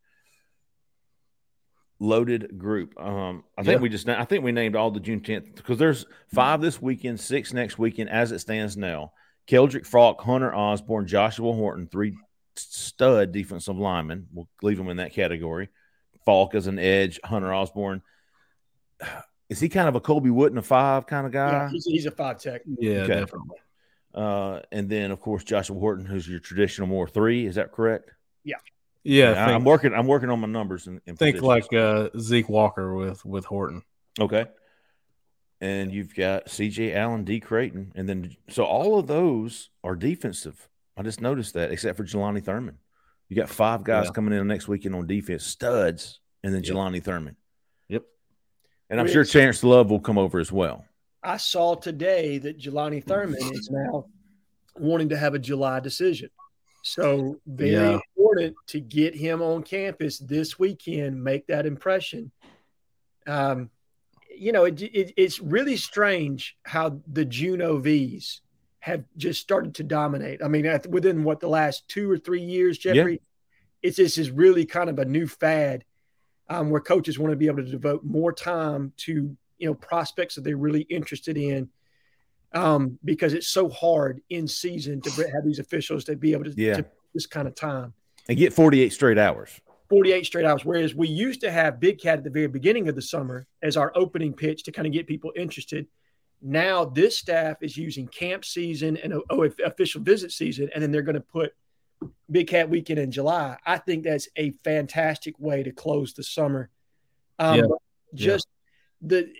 Loaded 1.99 2.57
group. 2.57 2.99
Um, 2.99 3.43
I 3.57 3.63
think 3.63 3.77
yeah. 3.77 3.81
we 3.81 3.89
just 3.89 4.07
I 4.07 4.25
think 4.25 4.43
we 4.43 4.51
named 4.51 4.75
all 4.75 4.91
the 4.91 4.99
June 4.99 5.21
10th 5.21 5.55
because 5.55 5.77
there's 5.77 6.05
five 6.33 6.61
this 6.61 6.81
weekend, 6.81 7.19
six 7.19 7.53
next 7.53 7.77
weekend 7.77 8.09
as 8.09 8.31
it 8.31 8.39
stands 8.39 8.77
now. 8.77 9.13
Keldric 9.47 9.85
Faulk, 9.85 10.21
Hunter 10.21 10.53
Osborne, 10.53 11.07
Joshua 11.07 11.51
Horton, 11.51 11.87
three 11.87 12.15
stud 12.55 13.31
defensive 13.31 13.77
linemen. 13.77 14.27
We'll 14.31 14.47
leave 14.61 14.77
them 14.77 14.89
in 14.89 14.97
that 14.97 15.13
category. 15.13 15.69
Faulk 16.25 16.55
as 16.55 16.67
an 16.67 16.79
edge, 16.79 17.19
Hunter 17.23 17.53
Osborne. 17.53 18.01
Is 19.49 19.59
he 19.59 19.69
kind 19.69 19.87
of 19.87 19.93
a 19.93 19.99
Colby 19.99 20.31
Wooden, 20.31 20.57
a 20.57 20.63
five 20.63 21.05
kind 21.05 21.27
of 21.27 21.31
guy? 21.31 21.51
Yeah, 21.51 21.69
he's, 21.69 21.85
he's 21.85 22.05
a 22.07 22.11
five 22.11 22.39
tech. 22.39 22.61
Yeah, 22.65 23.01
okay. 23.01 23.19
definitely. 23.19 23.57
Uh, 24.11 24.61
and 24.71 24.89
then 24.89 25.11
of 25.11 25.19
course 25.19 25.43
Joshua 25.43 25.77
Horton, 25.77 26.05
who's 26.05 26.27
your 26.27 26.39
traditional 26.39 26.87
more 26.87 27.07
three. 27.07 27.45
Is 27.45 27.55
that 27.55 27.71
correct? 27.71 28.09
Yeah. 28.43 28.55
Yeah, 29.03 29.31
yeah 29.31 29.45
think, 29.45 29.55
I'm 29.55 29.63
working. 29.63 29.93
I'm 29.93 30.07
working 30.07 30.29
on 30.29 30.39
my 30.39 30.47
numbers. 30.47 30.87
And 30.87 31.01
think 31.19 31.41
like 31.41 31.71
uh, 31.71 32.09
Zeke 32.17 32.49
Walker 32.49 32.95
with 32.95 33.23
with 33.25 33.45
Horton. 33.45 33.83
Okay 34.19 34.45
and 35.63 35.93
you've 35.93 36.13
got 36.13 36.47
CJ 36.47 36.93
Allen, 36.93 37.23
D. 37.23 37.39
Creighton, 37.39 37.93
and 37.95 38.07
then 38.07 38.35
so 38.49 38.65
all 38.65 38.99
of 38.99 39.07
those 39.07 39.69
are 39.81 39.95
defensive. 39.95 40.67
I 40.97 41.03
just 41.03 41.21
noticed 41.21 41.53
that, 41.53 41.71
except 41.71 41.95
for 41.95 42.03
Jelani 42.03 42.43
Thurman. 42.43 42.79
You 43.29 43.37
got 43.37 43.47
five 43.47 43.85
guys 43.85 44.07
yeah. 44.07 44.11
coming 44.11 44.37
in 44.37 44.45
next 44.45 44.67
weekend 44.67 44.93
on 44.93 45.07
defense, 45.07 45.45
studs, 45.45 46.19
and 46.43 46.53
then 46.53 46.63
yep. 46.63 46.73
Jelani 46.73 47.01
Thurman. 47.01 47.37
Yep. 47.87 48.03
And 48.89 48.99
I'm 48.99 49.05
Which, 49.05 49.13
sure 49.13 49.23
Chance 49.23 49.63
Love 49.63 49.89
will 49.89 50.01
come 50.01 50.17
over 50.17 50.37
as 50.37 50.51
well. 50.51 50.83
I 51.23 51.37
saw 51.37 51.75
today 51.75 52.39
that 52.39 52.59
Jelani 52.59 53.01
Thurman 53.01 53.41
is 53.53 53.69
now 53.71 54.07
wanting 54.77 55.09
to 55.09 55.17
have 55.17 55.33
a 55.33 55.39
July 55.39 55.79
decision. 55.79 56.29
So 56.83 57.39
very 57.47 57.71
Yeah. 57.71 57.99
important 58.17 58.55
to 58.67 58.81
get 58.81 59.15
him 59.15 59.41
on 59.41 59.63
campus 59.63 60.19
this 60.19 60.59
weekend, 60.59 61.23
make 61.23 61.47
that 61.47 61.65
impression. 61.65 62.33
Um, 63.25 63.69
you 64.35 64.51
know, 64.51 64.65
it, 64.65 64.81
it, 64.81 65.13
it's 65.17 65.39
really 65.39 65.77
strange 65.77 66.57
how 66.63 66.99
the 67.11 67.25
June 67.25 67.61
OV's 67.61 68.41
have 68.79 69.03
just 69.17 69.41
started 69.41 69.75
to 69.75 69.83
dominate. 69.83 70.43
I 70.43 70.47
mean, 70.47 70.65
at, 70.65 70.85
within 70.87 71.23
what 71.23 71.39
the 71.39 71.47
last 71.47 71.87
two 71.87 72.09
or 72.11 72.17
three 72.17 72.41
years, 72.41 72.83
Yeah. 72.83 72.93
Jeffrey, 72.93 73.21
it's 73.81 73.97
this 73.97 74.17
is 74.17 74.31
really 74.31 74.65
kind 74.65 74.89
of 74.89 74.99
a 74.99 75.05
new 75.05 75.27
fad 75.27 75.83
um, 76.49 76.69
where 76.69 76.81
coaches 76.81 77.17
want 77.17 77.31
to 77.31 77.37
be 77.37 77.47
able 77.47 77.63
to 77.63 77.69
devote 77.69 78.03
more 78.03 78.33
time 78.33 78.93
to 78.97 79.35
you 79.57 79.67
know 79.67 79.73
prospects 79.73 80.35
that 80.35 80.43
they're 80.43 80.57
really 80.57 80.81
interested 80.81 81.37
in 81.37 81.69
um, 82.53 82.99
because 83.03 83.33
it's 83.33 83.47
so 83.47 83.69
hard 83.69 84.21
in 84.29 84.47
season 84.47 85.01
to 85.01 85.09
have 85.09 85.45
these 85.45 85.59
officials 85.59 86.03
to 86.05 86.15
be 86.15 86.33
able 86.33 86.45
to, 86.45 86.53
Yeah. 86.55 86.75
to 86.77 86.85
this 87.13 87.25
kind 87.25 87.47
of 87.47 87.55
time. 87.55 87.93
And 88.27 88.37
get 88.37 88.53
48 88.53 88.93
straight 88.93 89.17
hours. 89.17 89.59
48 89.89 90.25
straight 90.25 90.45
hours. 90.45 90.65
Whereas 90.65 90.95
we 90.95 91.07
used 91.07 91.41
to 91.41 91.51
have 91.51 91.79
Big 91.79 91.99
Cat 91.99 92.19
at 92.19 92.23
the 92.23 92.29
very 92.29 92.47
beginning 92.47 92.89
of 92.89 92.95
the 92.95 93.01
summer 93.01 93.47
as 93.61 93.77
our 93.77 93.91
opening 93.95 94.33
pitch 94.33 94.63
to 94.63 94.71
kind 94.71 94.87
of 94.87 94.93
get 94.93 95.07
people 95.07 95.31
interested. 95.35 95.87
Now 96.41 96.85
this 96.85 97.17
staff 97.17 97.57
is 97.61 97.77
using 97.77 98.07
camp 98.07 98.43
season 98.43 98.97
and 98.97 99.13
oh, 99.29 99.49
official 99.65 100.01
visit 100.01 100.31
season, 100.31 100.69
and 100.73 100.83
then 100.83 100.91
they're 100.91 101.01
going 101.01 101.15
to 101.15 101.21
put 101.21 101.53
Big 102.29 102.47
Cat 102.47 102.69
weekend 102.69 102.99
in 102.99 103.11
July. 103.11 103.57
I 103.65 103.77
think 103.77 104.03
that's 104.03 104.27
a 104.35 104.51
fantastic 104.63 105.35
way 105.39 105.63
to 105.63 105.71
close 105.71 106.13
the 106.13 106.23
summer. 106.23 106.69
Um, 107.39 107.59
Yeah. 107.59 108.27
Just 108.27 108.47
the, 109.01 109.33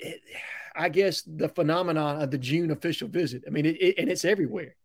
I 0.75 0.89
guess 0.89 1.21
the 1.21 1.49
phenomenon 1.49 2.21
of 2.21 2.32
the 2.32 2.38
June 2.38 2.71
official 2.71 3.08
visit. 3.08 3.43
I 3.45 3.51
mean, 3.51 3.65
it, 3.65 3.82
it 3.82 3.95
and 3.99 4.10
it's 4.10 4.25
everywhere. 4.25 4.75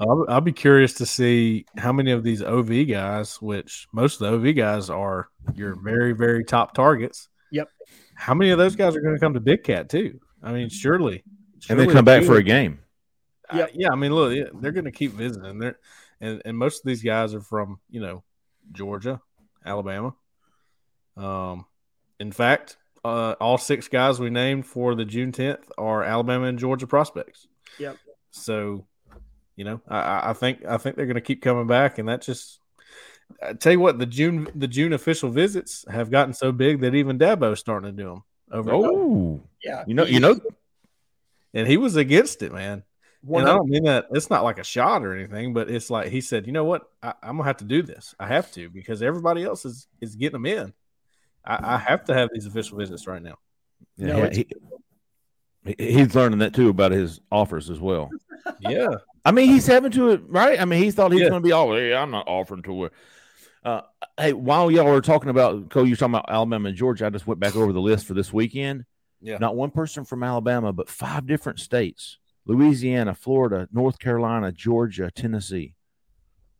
I'll, 0.00 0.26
I'll 0.28 0.40
be 0.40 0.52
curious 0.52 0.94
to 0.94 1.06
see 1.06 1.66
how 1.76 1.92
many 1.92 2.10
of 2.12 2.22
these 2.22 2.42
OV 2.42 2.88
guys, 2.88 3.40
which 3.40 3.86
most 3.92 4.20
of 4.20 4.30
the 4.42 4.48
OV 4.48 4.56
guys 4.56 4.90
are 4.90 5.28
your 5.54 5.76
very, 5.76 6.12
very 6.12 6.44
top 6.44 6.74
targets. 6.74 7.28
Yep. 7.50 7.68
How 8.14 8.34
many 8.34 8.50
of 8.50 8.58
those 8.58 8.76
guys 8.76 8.96
are 8.96 9.00
going 9.00 9.14
to 9.14 9.20
come 9.20 9.34
to 9.34 9.40
Big 9.40 9.62
Cat 9.64 9.88
too? 9.88 10.20
I 10.42 10.52
mean, 10.52 10.68
surely. 10.68 11.22
And 11.68 11.78
then 11.78 11.86
surely 11.86 11.94
come 11.94 12.04
back 12.04 12.24
for 12.24 12.36
a 12.36 12.42
game. 12.42 12.80
Uh, 13.48 13.58
Yep. 13.58 13.70
yeah, 13.74 13.88
I 13.92 13.96
mean, 13.96 14.14
look, 14.14 14.32
they're 14.60 14.72
going 14.72 14.86
to 14.86 14.90
keep 14.92 15.12
visiting. 15.12 15.58
They're 15.58 15.78
and 16.22 16.40
and 16.44 16.56
most 16.56 16.78
of 16.78 16.86
these 16.86 17.02
guys 17.02 17.34
are 17.34 17.40
from 17.40 17.80
you 17.90 18.00
know 18.00 18.22
Georgia, 18.72 19.20
Alabama. 19.66 20.14
Um, 21.16 21.66
in 22.18 22.32
fact, 22.32 22.78
uh, 23.04 23.34
all 23.40 23.58
six 23.58 23.88
guys 23.88 24.18
we 24.18 24.30
named 24.30 24.64
for 24.64 24.94
the 24.94 25.04
June 25.04 25.32
tenth 25.32 25.70
are 25.76 26.02
Alabama 26.02 26.46
and 26.46 26.58
Georgia 26.58 26.86
prospects. 26.86 27.48
Yep. 27.78 27.96
So, 28.30 28.86
you 29.56 29.64
know, 29.64 29.80
I- 29.88 29.98
I, 30.00 30.30
I 30.30 30.32
think 30.32 30.64
I 30.66 30.76
think 30.78 30.96
they're 30.96 31.06
going 31.06 31.14
to 31.14 31.20
keep 31.20 31.42
coming 31.42 31.66
back, 31.66 31.98
and 31.98 32.08
that 32.08 32.22
just. 32.22 32.58
I 33.42 33.54
tell 33.54 33.72
you 33.72 33.80
what, 33.80 33.98
the 33.98 34.04
June 34.06 34.48
the 34.54 34.68
June 34.68 34.92
official 34.92 35.30
visits 35.30 35.86
have 35.88 36.10
gotten 36.10 36.34
so 36.34 36.52
big 36.52 36.80
that 36.82 36.94
even 36.94 37.18
Dabo's 37.18 37.60
starting 37.60 37.96
to 37.96 38.02
do 38.02 38.08
them 38.10 38.24
over. 38.50 38.70
Oh, 38.74 39.40
Yeah, 39.64 39.84
you 39.86 39.94
know, 39.94 40.04
you 40.04 40.20
know, 40.20 40.38
and 41.54 41.66
he 41.66 41.78
was 41.78 41.96
against 41.96 42.42
it, 42.42 42.52
man. 42.52 42.82
One 43.22 43.42
And 43.44 43.50
I 43.50 43.54
don't 43.54 43.70
mean 43.70 43.84
that 43.84 44.06
it's 44.10 44.28
not 44.28 44.44
like 44.44 44.58
a 44.58 44.64
shot 44.64 45.02
or 45.04 45.14
anything, 45.16 45.54
but 45.54 45.70
it's 45.70 45.88
like 45.88 46.08
he 46.08 46.20
said, 46.20 46.46
you 46.46 46.52
know 46.52 46.64
what, 46.64 46.82
I, 47.02 47.14
I'm 47.22 47.36
gonna 47.38 47.44
have 47.48 47.56
to 47.58 47.64
do 47.64 47.80
this. 47.82 48.14
I 48.20 48.26
have 48.26 48.50
to 48.52 48.68
because 48.68 49.00
everybody 49.00 49.44
else 49.44 49.64
is 49.64 49.86
is 50.02 50.14
getting 50.14 50.42
them 50.42 50.46
in. 50.46 50.72
I, 51.44 51.74
I 51.74 51.78
have 51.78 52.04
to 52.06 52.14
have 52.14 52.28
these 52.34 52.44
official 52.46 52.76
visits 52.78 53.06
right 53.06 53.22
now. 53.22 53.38
yeah, 53.96 54.06
No, 54.08 54.18
yeah, 54.18 54.30
he, 54.34 54.46
he- 55.78 55.92
he's 55.92 56.14
learning 56.14 56.40
that 56.40 56.52
too 56.54 56.68
about 56.68 56.92
his 56.92 57.20
offers 57.30 57.70
as 57.70 57.80
well. 57.80 58.10
Yeah, 58.60 58.88
I 59.24 59.30
mean, 59.30 59.48
he's 59.48 59.66
having 59.66 59.92
to 59.92 60.10
it, 60.10 60.22
right? 60.26 60.60
I 60.60 60.64
mean, 60.64 60.82
he 60.82 60.90
thought 60.90 61.12
he's 61.12 61.20
Yeah. 61.22 61.28
going 61.28 61.42
to 61.42 61.46
be 61.46 61.52
all, 61.52 61.72
hey, 61.74 61.94
I'm 61.94 62.10
not 62.10 62.26
offering 62.26 62.62
to 62.62 62.86
it. 62.86 62.92
Uh, 63.64 63.82
hey, 64.18 64.32
while 64.32 64.70
y'all 64.70 64.86
were 64.86 65.00
talking 65.00 65.30
about, 65.30 65.70
Cole, 65.70 65.84
you 65.86 65.92
were 65.92 65.96
talking 65.96 66.14
about 66.14 66.28
Alabama 66.28 66.68
and 66.70 66.76
Georgia. 66.76 67.06
I 67.06 67.10
just 67.10 67.26
went 67.28 67.38
back 67.38 67.54
over 67.54 67.72
the 67.72 67.80
list 67.80 68.06
for 68.06 68.14
this 68.14 68.32
weekend. 68.32 68.84
Yeah. 69.20 69.38
Not 69.38 69.54
one 69.54 69.70
person 69.70 70.04
from 70.04 70.24
Alabama, 70.24 70.72
but 70.72 70.88
five 70.88 71.26
different 71.26 71.60
states 71.60 72.18
Louisiana, 72.44 73.14
Florida, 73.14 73.68
North 73.72 74.00
Carolina, 74.00 74.50
Georgia, 74.50 75.12
Tennessee. 75.14 75.74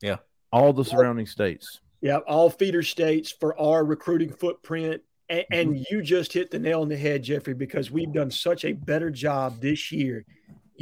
Yeah. 0.00 0.18
All 0.52 0.72
the 0.72 0.84
surrounding 0.84 1.26
states. 1.26 1.80
Yeah, 2.00 2.18
all 2.18 2.50
feeder 2.50 2.82
states 2.82 3.32
for 3.32 3.58
our 3.60 3.84
recruiting 3.84 4.30
footprint. 4.32 5.02
And, 5.28 5.44
and 5.50 5.68
Mm-hmm. 5.70 5.82
you 5.90 6.02
just 6.02 6.32
hit 6.32 6.50
the 6.52 6.58
nail 6.58 6.82
on 6.82 6.88
the 6.88 6.96
head, 6.96 7.22
Jeffrey, 7.24 7.54
because 7.54 7.90
we've 7.90 8.12
done 8.12 8.30
such 8.30 8.64
a 8.64 8.72
better 8.72 9.10
job 9.10 9.60
this 9.60 9.90
year 9.90 10.24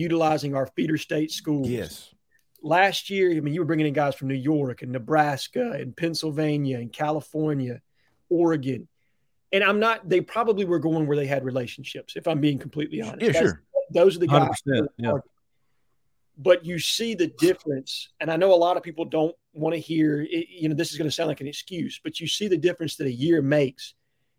utilizing 0.01 0.55
our 0.55 0.67
feeder 0.67 0.97
state 0.97 1.31
schools. 1.31 1.69
Yes. 1.69 2.13
Last 2.63 3.09
year, 3.11 3.31
I 3.31 3.41
mean, 3.41 3.55
you 3.55 3.61
were 3.61 3.67
bringing 3.67 3.87
in 3.87 3.93
guys 3.93 4.15
from 4.15 4.29
New 4.29 4.35
York 4.35 4.83
and 4.83 4.91
Nebraska 4.93 5.73
and 5.73 5.97
Pennsylvania 5.97 6.79
and 6.79 6.93
California, 6.93 7.81
Oregon. 8.29 8.89
And 9.53 9.65
I'm 9.65 9.81
not, 9.81 10.09
they 10.09 10.21
probably 10.21 10.65
were 10.65 10.79
going 10.79 11.07
where 11.07 11.17
they 11.17 11.27
had 11.27 11.45
relationships, 11.45 12.17
if 12.17 12.29
I'm 12.29 12.41
being 12.41 12.59
completely 12.59 13.01
honest. 13.03 13.23
Yeah, 13.23 13.33
That's- 13.33 13.51
sure. 13.51 13.63
Those 13.93 14.15
are 14.15 14.21
the 14.21 14.29
guys. 14.29 14.49
100%, 14.69 14.87
yeah. 14.99 15.13
But 16.39 16.65
you 16.65 16.79
see 16.79 17.15
the 17.15 17.27
difference. 17.27 18.11
And 18.21 18.31
I 18.31 18.37
know 18.37 18.55
a 18.55 18.55
lot 18.55 18.77
of 18.77 18.85
people 18.85 19.05
don't 19.05 19.35
want 19.53 19.75
to 19.75 19.81
hear, 19.81 20.23
you 20.23 20.69
know, 20.69 20.77
this 20.77 20.93
is 20.93 20.99
going 20.99 21.11
to 21.11 21.15
sound 21.15 21.27
like 21.27 21.41
an 21.41 21.49
excuse, 21.49 22.01
but 22.03 22.21
you 22.21 22.29
see 22.29 22.47
the 22.47 22.57
difference 22.57 22.95
that 22.97 23.09
a 23.09 23.13
year 23.13 23.43
makes 23.43 23.95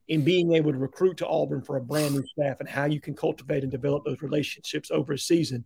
in 0.07 0.23
being 0.23 0.53
able 0.53 0.71
to 0.71 0.77
recruit 0.77 1.17
to 1.17 1.27
Auburn 1.27 1.61
for 1.61 1.77
a 1.77 1.81
brand 1.81 2.15
new 2.15 2.25
staff 2.25 2.59
and 2.59 2.67
how 2.67 2.85
you 2.85 2.99
can 2.99 3.15
cultivate 3.15 3.63
and 3.63 3.71
develop 3.71 4.03
those 4.03 4.21
relationships 4.21 4.91
over 4.91 5.13
a 5.13 5.17
season. 5.19 5.63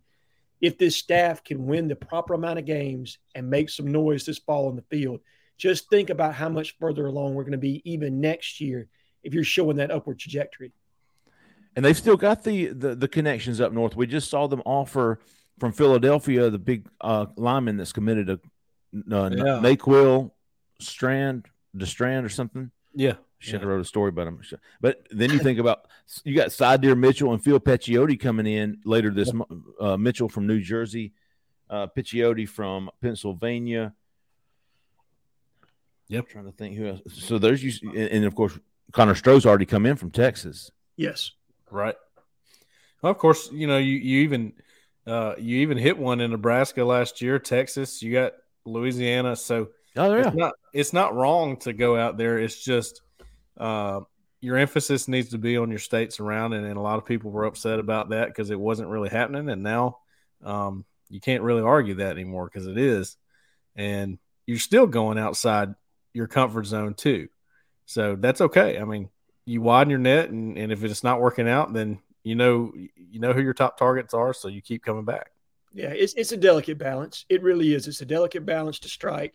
If 0.60 0.78
this 0.78 0.96
staff 0.96 1.42
can 1.44 1.66
win 1.66 1.88
the 1.88 1.96
proper 1.96 2.34
amount 2.34 2.58
of 2.58 2.64
games 2.64 3.18
and 3.34 3.50
make 3.50 3.68
some 3.70 3.86
noise 3.88 4.24
this 4.24 4.38
fall 4.38 4.68
on 4.68 4.76
the 4.76 4.82
field, 4.82 5.20
just 5.58 5.88
think 5.90 6.10
about 6.10 6.34
how 6.34 6.48
much 6.48 6.76
further 6.78 7.06
along 7.06 7.34
we're 7.34 7.42
going 7.42 7.52
to 7.52 7.58
be 7.58 7.82
even 7.90 8.20
next 8.20 8.60
year 8.60 8.88
if 9.22 9.34
you're 9.34 9.44
showing 9.44 9.76
that 9.78 9.90
upward 9.90 10.18
trajectory. 10.18 10.72
And 11.74 11.84
they've 11.84 11.96
still 11.96 12.16
got 12.16 12.42
the, 12.42 12.68
the 12.68 12.94
the 12.94 13.08
connections 13.08 13.60
up 13.60 13.70
north. 13.72 13.96
We 13.96 14.06
just 14.06 14.30
saw 14.30 14.46
them 14.46 14.62
offer 14.64 15.20
from 15.58 15.72
Philadelphia 15.72 16.48
the 16.48 16.58
big 16.58 16.86
uh, 17.02 17.26
lineman 17.36 17.76
that's 17.76 17.92
committed 17.92 18.26
to 18.28 18.34
uh, 19.14 19.30
Yeah. 19.30 19.60
Naquil 19.62 20.30
Strand, 20.80 21.46
Destrand 21.76 22.24
or 22.24 22.28
something. 22.30 22.70
yeah, 22.94 23.14
Should 23.38 23.60
have 23.60 23.68
wrote 23.68 23.80
a 23.80 23.84
story 23.84 24.08
about 24.08 24.28
him. 24.28 24.40
But 24.80 25.06
then 25.10 25.30
you 25.30 25.38
think 25.38 25.58
about 25.58 25.86
you 26.24 26.34
got 26.34 26.48
Sidear 26.48 26.96
Mitchell 26.96 27.32
and 27.32 27.42
Phil 27.42 27.60
Picciotti 27.60 28.18
coming 28.18 28.46
in 28.46 28.78
later 28.84 29.10
this 29.10 29.32
month. 29.32 29.50
Uh, 29.78 29.96
Mitchell 29.96 30.28
from 30.28 30.46
New 30.46 30.60
Jersey, 30.60 31.12
uh, 31.68 31.86
Picciotti 31.94 32.48
from 32.48 32.90
Pennsylvania. 33.02 33.92
Yep. 36.08 36.28
trying 36.28 36.44
to 36.46 36.52
think 36.52 36.76
who 36.76 36.86
else. 36.86 37.00
So 37.08 37.38
there's 37.38 37.62
you, 37.62 37.90
and, 37.90 38.08
and 38.10 38.24
of 38.24 38.34
course 38.34 38.58
Connor 38.92 39.14
Stroh's 39.14 39.44
already 39.44 39.66
come 39.66 39.84
in 39.84 39.96
from 39.96 40.10
Texas. 40.10 40.70
Yes. 40.96 41.32
right. 41.70 41.96
Well, 43.02 43.12
of 43.12 43.18
course, 43.18 43.50
you 43.52 43.66
know 43.66 43.76
you 43.76 43.96
you 43.96 44.22
even 44.22 44.54
uh, 45.06 45.34
you 45.38 45.58
even 45.58 45.76
hit 45.76 45.98
one 45.98 46.20
in 46.20 46.30
Nebraska 46.30 46.84
last 46.84 47.20
year, 47.20 47.38
Texas. 47.38 48.02
You 48.02 48.12
got 48.12 48.32
Louisiana, 48.64 49.36
so 49.36 49.68
Oh 49.96 50.14
yeah, 50.14 50.28
it's 50.28 50.36
not 50.36 50.52
it's 50.72 50.92
not 50.92 51.14
wrong 51.14 51.56
to 51.58 51.72
go 51.72 51.96
out 51.96 52.18
there. 52.18 52.38
It's 52.38 52.62
just 52.62 53.02
uh, 53.56 54.00
your 54.40 54.56
emphasis 54.56 55.08
needs 55.08 55.30
to 55.30 55.38
be 55.38 55.56
on 55.56 55.70
your 55.70 55.78
states 55.78 56.20
around, 56.20 56.52
and, 56.52 56.66
a 56.76 56.80
lot 56.80 56.98
of 56.98 57.06
people 57.06 57.30
were 57.30 57.44
upset 57.44 57.78
about 57.78 58.10
that 58.10 58.28
because 58.28 58.50
it 58.50 58.60
wasn't 58.60 58.88
really 58.88 59.08
happening, 59.08 59.48
and 59.48 59.62
now 59.62 59.98
um, 60.44 60.84
you 61.08 61.20
can't 61.20 61.42
really 61.42 61.62
argue 61.62 61.94
that 61.94 62.12
anymore 62.12 62.46
because 62.46 62.66
it 62.66 62.78
is, 62.78 63.16
and 63.74 64.18
you're 64.46 64.58
still 64.58 64.86
going 64.86 65.18
outside 65.18 65.74
your 66.12 66.26
comfort 66.26 66.66
zone 66.66 66.94
too. 66.94 67.28
So 67.86 68.16
that's 68.16 68.40
okay. 68.40 68.78
I 68.78 68.84
mean, 68.84 69.08
you 69.44 69.62
widen 69.62 69.90
your 69.90 69.98
net, 69.98 70.30
and, 70.30 70.58
and 70.58 70.72
if 70.72 70.82
it's 70.84 71.04
not 71.04 71.20
working 71.20 71.48
out, 71.48 71.72
then 71.72 72.00
you 72.22 72.34
know 72.34 72.72
you 72.74 73.20
know 73.20 73.32
who 73.32 73.42
your 73.42 73.54
top 73.54 73.78
targets 73.78 74.12
are, 74.12 74.32
so 74.32 74.48
you 74.48 74.60
keep 74.60 74.82
coming 74.82 75.04
back. 75.04 75.30
Yeah, 75.72 75.90
it's 75.90 76.14
it's 76.14 76.32
a 76.32 76.36
delicate 76.36 76.78
balance. 76.78 77.24
It 77.28 77.42
really 77.42 77.74
is. 77.74 77.86
It's 77.86 78.00
a 78.00 78.06
delicate 78.06 78.44
balance 78.44 78.78
to 78.80 78.88
strike. 78.88 79.34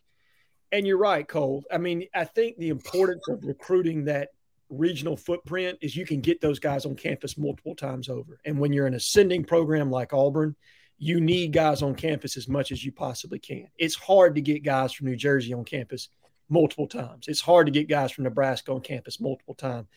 And 0.71 0.87
you're 0.87 0.97
right, 0.97 1.27
Cole. 1.27 1.63
I 1.71 1.77
mean, 1.77 2.07
I 2.13 2.23
think 2.23 2.57
the 2.57 2.69
importance 2.69 3.27
of 3.29 3.43
recruiting 3.43 4.05
that 4.05 4.29
regional 4.69 5.17
footprint 5.17 5.77
is 5.81 5.95
you 5.95 6.05
can 6.05 6.21
get 6.21 6.39
those 6.39 6.59
guys 6.59 6.85
on 6.85 6.95
campus 6.95 7.37
multiple 7.37 7.75
times 7.75 8.07
over. 8.07 8.39
And 8.45 8.57
when 8.57 8.71
you're 8.71 8.87
an 8.87 8.93
ascending 8.93 9.43
program 9.43 9.91
like 9.91 10.13
Auburn, 10.13 10.55
you 10.97 11.19
need 11.19 11.51
guys 11.51 11.81
on 11.81 11.95
campus 11.95 12.37
as 12.37 12.47
much 12.47 12.71
as 12.71 12.85
you 12.85 12.91
possibly 12.91 13.39
can. 13.39 13.67
It's 13.77 13.95
hard 13.95 14.35
to 14.35 14.41
get 14.41 14.63
guys 14.63 14.93
from 14.93 15.07
New 15.07 15.15
Jersey 15.15 15.53
on 15.53 15.65
campus 15.65 16.09
multiple 16.47 16.87
times. 16.87 17.27
It's 17.27 17.41
hard 17.41 17.65
to 17.65 17.71
get 17.71 17.89
guys 17.89 18.11
from 18.11 18.25
Nebraska 18.25 18.71
on 18.71 18.81
campus 18.81 19.19
multiple 19.19 19.55
times. 19.55 19.87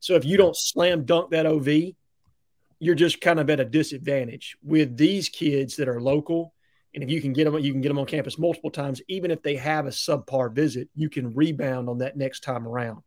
So 0.00 0.14
if 0.14 0.24
you 0.24 0.36
don't 0.36 0.56
slam 0.56 1.04
dunk 1.04 1.30
that 1.30 1.46
OV, 1.46 1.94
you're 2.78 2.94
just 2.94 3.20
kind 3.20 3.38
of 3.38 3.50
at 3.50 3.60
a 3.60 3.64
disadvantage 3.64 4.56
with 4.62 4.96
these 4.96 5.28
kids 5.28 5.76
that 5.76 5.88
are 5.88 6.00
local. 6.00 6.53
And 6.94 7.02
if 7.02 7.10
you 7.10 7.20
can 7.20 7.32
get 7.32 7.44
them, 7.44 7.58
you 7.58 7.72
can 7.72 7.80
get 7.80 7.88
them 7.88 7.98
on 7.98 8.06
campus 8.06 8.38
multiple 8.38 8.70
times. 8.70 9.02
Even 9.08 9.30
if 9.30 9.42
they 9.42 9.56
have 9.56 9.86
a 9.86 9.90
subpar 9.90 10.52
visit, 10.52 10.88
you 10.94 11.10
can 11.10 11.34
rebound 11.34 11.88
on 11.88 11.98
that 11.98 12.16
next 12.16 12.40
time 12.40 12.68
around. 12.68 13.02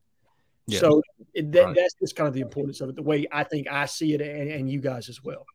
Yeah. 0.67 0.79
So 0.79 1.01
it, 1.33 1.51
that, 1.53 1.63
Right. 1.65 1.75
that's 1.75 1.93
just 1.93 2.15
kind 2.15 2.27
of 2.27 2.33
the 2.33 2.41
importance 2.41 2.81
of 2.81 2.89
it, 2.89 2.95
the 2.95 3.01
way 3.01 3.25
I 3.31 3.43
think 3.45 3.67
I 3.71 3.85
see 3.85 4.13
it, 4.13 4.19
and, 4.21 4.51
and 4.51 4.69
you 4.69 4.81
guys 4.81 5.07
as 5.07 5.23
well. 5.23 5.45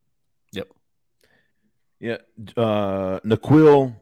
Yep. 0.53 0.69
yeah. 2.01 2.17
Uh, 2.57 3.21
Naquil 3.21 3.95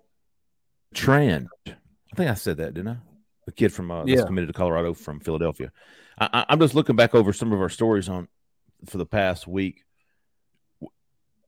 Trand. 0.94 1.46
I 1.66 2.16
think 2.16 2.30
I 2.30 2.34
said 2.34 2.58
that, 2.58 2.74
didn't 2.74 2.88
I? 2.88 2.96
The 3.46 3.52
kid 3.52 3.72
from 3.72 3.90
uh, 3.90 4.04
Yeah. 4.04 4.16
that's 4.16 4.26
committed 4.26 4.48
to 4.48 4.52
Colorado 4.52 4.94
from 4.94 5.18
Philadelphia. 5.18 5.72
I, 6.18 6.28
I, 6.32 6.46
I'm 6.50 6.60
just 6.60 6.76
looking 6.76 6.94
back 6.94 7.16
over 7.16 7.32
some 7.32 7.52
of 7.52 7.60
our 7.60 7.68
stories 7.68 8.08
on 8.08 8.28
for 8.86 8.98
the 8.98 9.06
past 9.06 9.48
week. 9.48 9.84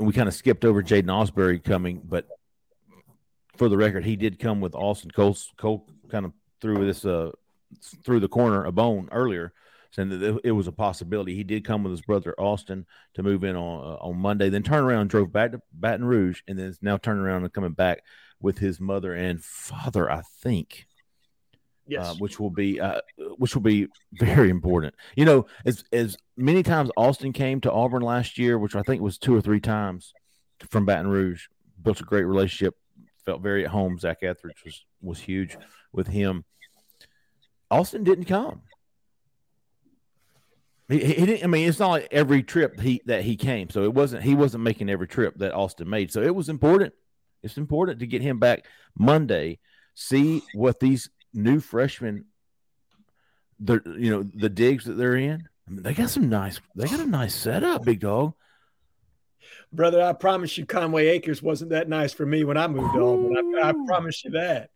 We 0.01 0.13
kind 0.13 0.27
of 0.27 0.35
skipped 0.35 0.65
over 0.65 0.83
Jaden 0.83 1.05
Ausberry 1.05 1.63
coming, 1.63 2.01
but 2.05 2.27
for 3.57 3.69
the 3.69 3.77
record, 3.77 4.05
he 4.05 4.17
did 4.17 4.39
come 4.39 4.61
with 4.61 4.75
Austin 4.75 5.11
Cole. 5.11 5.37
Cole 5.57 5.87
kind 6.09 6.25
of 6.25 6.33
threw 6.61 6.85
this 6.87 7.05
uh 7.05 7.31
through 8.05 8.21
the 8.21 8.29
corner 8.29 8.65
a 8.65 8.73
bone 8.73 9.09
earlier, 9.13 9.53
saying 9.91 10.09
that 10.11 10.41
it- 10.45 10.53
was 10.53 10.67
a 10.67 10.73
possibility. 10.73 11.35
He 11.35 11.45
did 11.45 11.65
come 11.65 11.83
with 11.83 11.91
his 11.93 12.03
brother 12.03 12.35
Austin 12.39 12.87
to 13.15 13.23
move 13.23 13.45
in 13.45 13.57
on 13.57 13.85
uh, 13.85 13.97
on 13.97 14.17
Monday, 14.19 14.49
then 14.49 14.63
turn 14.63 14.85
around 14.85 15.09
drove 15.09 15.33
back 15.33 15.53
to 15.53 15.61
Baton 15.73 16.05
Rouge, 16.05 16.41
and 16.49 16.59
then 16.59 16.67
is 16.67 16.79
now 16.83 16.97
turning 16.97 17.23
around 17.23 17.45
and 17.45 17.53
coming 17.53 17.73
back 17.73 18.03
with 18.41 18.59
his 18.59 18.81
mother 18.81 19.15
and 19.15 19.43
father, 19.43 20.11
I 20.11 20.23
think 20.41 20.87
Yes. 21.87 22.07
uh, 22.11 22.15
which 22.15 22.39
will 22.39 22.51
be 22.51 22.81
uh, 22.81 23.01
which 23.39 23.55
will 23.55 23.63
be 23.63 23.89
very 24.13 24.51
important. 24.51 24.95
You 25.17 25.25
know, 25.25 25.47
as 25.65 25.85
as 25.93 26.17
many 26.37 26.63
times 26.63 26.91
Austin 26.97 27.33
came 27.33 27.61
to 27.63 27.73
Auburn 27.73 28.03
last 28.03 28.39
year, 28.39 28.59
which 28.59 28.77
I 28.77 28.83
think 28.83 29.03
was 29.03 29.19
two 29.19 29.35
or 29.35 29.41
three 29.41 29.61
times 29.61 30.13
from 30.71 30.87
Baton 30.87 31.09
Rouge, 31.09 31.47
built 31.83 32.01
a 32.01 32.05
great 32.05 32.25
relationship, 32.25 32.77
felt 33.25 33.43
very 33.43 33.65
at 33.65 33.71
home. 33.71 33.99
Zac 33.99 34.23
Etheridge 34.23 34.65
was 34.65 34.85
was 35.01 35.19
huge 35.21 35.57
with 35.93 36.09
him. 36.09 36.45
Austin 37.71 38.05
didn't 38.05 38.27
come. 38.27 38.63
He, 40.89 40.99
he 41.03 41.27
didn't. 41.27 41.45
I 41.45 41.47
mean, 41.47 41.69
it's 41.69 41.79
not 41.79 41.91
like 41.91 42.09
every 42.11 42.43
trip 42.43 42.79
he 42.79 43.01
that 43.07 43.23
he 43.23 43.37
came, 43.37 43.71
so 43.71 43.85
it 43.85 43.95
wasn't. 43.95 44.23
He 44.23 44.35
wasn't 44.35 44.65
making 44.65 44.91
every 44.91 45.09
trip 45.09 45.39
that 45.39 45.55
Austin 45.55 45.89
made. 45.89 46.13
So 46.13 46.23
it 46.23 46.35
was 46.35 46.49
important. 46.49 46.93
It's 47.43 47.57
important 47.57 48.01
to 48.01 48.07
get 48.07 48.23
him 48.23 48.39
back 48.39 48.67
Monday. 48.97 49.59
See 49.95 50.43
what 50.55 50.81
these 50.81 51.11
new 51.33 51.61
freshmen, 51.61 52.27
the 53.59 53.81
you 53.99 54.11
know 54.11 54.23
the 54.23 54.51
digs 54.51 54.85
that 54.85 54.95
they're 54.95 55.17
in. 55.17 55.49
I 55.67 55.71
mean, 55.71 55.83
they 55.83 55.95
got 55.95 56.11
some 56.11 56.29
nice. 56.29 56.61
They 56.77 56.87
got 56.87 57.01
a 57.01 57.07
nice 57.07 57.35
setup, 57.35 57.85
big 57.85 58.01
dog. 58.01 58.35
Brother, 59.73 60.03
I 60.03 60.13
promise 60.13 60.59
you, 60.59 60.67
Conway 60.67 61.09
Acres 61.09 61.43
wasn't 61.43 61.71
that 61.71 61.89
nice 61.89 62.13
for 62.13 62.27
me 62.27 62.45
when 62.45 62.57
I 62.57 62.69
moved 62.69 62.95
to 62.95 63.01
Auburn. 63.01 63.57
I, 63.63 63.71
I 63.71 63.73
promise 63.87 64.25
you 64.25 64.33
that. 64.33 64.71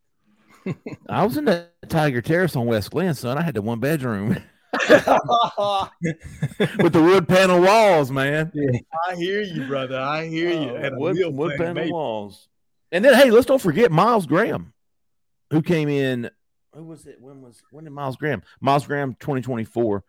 I 1.08 1.24
was 1.24 1.36
in 1.36 1.44
that 1.46 1.72
Tiger 1.88 2.22
Terrace 2.22 2.56
on 2.56 2.66
West 2.66 2.90
Glen, 2.90 3.14
son. 3.14 3.38
I 3.38 3.42
had 3.42 3.54
the 3.54 3.62
one 3.62 3.78
bedroom 3.78 4.28
with 4.28 4.42
the 6.92 7.02
wood 7.02 7.28
panel 7.28 7.60
walls, 7.60 8.10
man. 8.10 8.50
I 9.08 9.14
hear 9.14 9.42
you, 9.42 9.64
brother. 9.66 9.98
I 9.98 10.26
hear 10.26 10.50
you. 10.50 10.70
Uh, 10.70 10.74
and 10.74 10.98
wood 10.98 11.16
wood 11.32 11.50
thing, 11.50 11.58
panel 11.58 11.74
maybe. 11.74 11.92
walls. 11.92 12.48
And 12.92 13.04
then, 13.04 13.14
hey, 13.14 13.30
let's 13.30 13.46
don't 13.46 13.60
forget 13.60 13.92
Miles 13.92 14.26
Graham, 14.26 14.72
who 15.50 15.62
came 15.62 15.88
in. 15.88 16.30
Who 16.74 16.84
was 16.84 17.06
it? 17.06 17.20
When 17.20 17.42
was 17.42 17.62
when 17.70 17.84
did 17.84 17.92
Miles 17.92 18.16
Graham? 18.16 18.42
Miles 18.60 18.86
Graham, 18.86 19.14
twenty 19.18 19.42
twenty 19.42 19.64
four. 19.64 20.04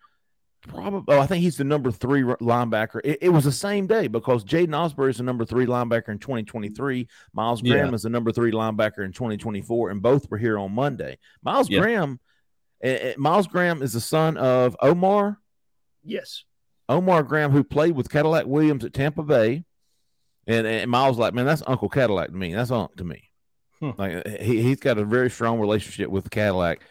Probably. 0.68 1.16
Oh, 1.16 1.20
I 1.20 1.28
think 1.28 1.44
he's 1.44 1.58
the 1.58 1.64
number 1.64 1.92
three 1.92 2.24
linebacker. 2.24 3.00
It, 3.04 3.20
it 3.22 3.30
was 3.30 3.44
the 3.46 3.52
same 3.52 3.88
day 3.88 4.08
because 4.08 4.44
Jaden 4.44 4.70
Ausberry 4.70 5.10
is 5.12 5.18
the 5.18 5.24
number 5.24 5.46
three 5.46 5.66
linebacker 5.66 6.10
in 6.10 6.20
twenty 6.20 6.44
twenty 6.44 6.70
three. 6.70 7.08
Miles 7.34 7.62
Yeah. 7.64 7.74
Graham 7.74 7.94
is 7.94 8.02
the 8.04 8.10
number 8.10 8.32
three 8.32 8.52
linebacker 8.52 9.06
in 9.06 9.12
twenty 9.14 9.38
twenty 9.38 9.62
four, 9.62 9.90
and 9.92 10.02
both 10.02 10.30
were 10.30 10.38
here 10.38 10.58
on 10.58 10.72
Monday. 10.74 11.18
Miles 11.44 11.70
Yeah. 11.70 11.80
Graham. 11.80 12.20
eh, 12.84 12.90
eh, 13.02 13.14
Miles 13.18 13.48
Graham 13.48 13.82
is 13.82 13.94
the 13.94 14.02
son 14.02 14.36
of 14.38 14.76
Omar. 14.82 15.40
Yes. 16.04 16.44
Omar 16.90 17.24
Graham, 17.24 17.52
who 17.52 17.64
played 17.64 17.96
with 17.96 18.10
Cadillac 18.10 18.46
Williams 18.46 18.84
at 18.86 18.94
Tampa 18.94 19.22
Bay, 19.24 19.64
and, 20.48 20.66
and 20.66 20.90
Miles 20.90 21.18
like, 21.18 21.34
man, 21.34 21.46
that's 21.46 21.64
Uncle 21.68 21.90
Cadillac 21.90 22.30
to 22.30 22.36
me. 22.36 22.54
That's 22.54 22.72
Unc 22.72 22.96
to 22.98 23.04
me. 23.04 23.24
Hmm. 23.80 23.92
Like 23.98 24.26
he 24.40 24.62
he's 24.64 24.80
got 24.80 24.98
a 24.98 25.06
very 25.06 25.30
strong 25.30 25.60
relationship 25.60 26.10
with 26.10 26.30
Cadillac, 26.32 26.82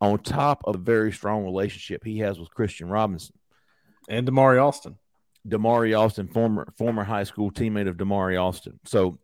on 0.00 0.18
top 0.18 0.62
of 0.64 0.74
a 0.74 0.78
very 0.78 1.12
strong 1.12 1.44
relationship 1.44 2.04
he 2.04 2.18
has 2.18 2.38
with 2.38 2.50
Christian 2.50 2.88
Robinson, 2.88 3.36
and 4.08 4.26
Damari 4.26 4.62
Austin. 4.62 4.98
Damari 5.48 5.98
Austin, 5.98 6.26
former 6.28 6.66
former 6.76 7.04
high 7.04 7.24
school 7.24 7.50
teammate 7.50 7.88
of 7.88 7.96
Damari 7.96 8.40
Austin. 8.40 8.80
So 8.84 9.18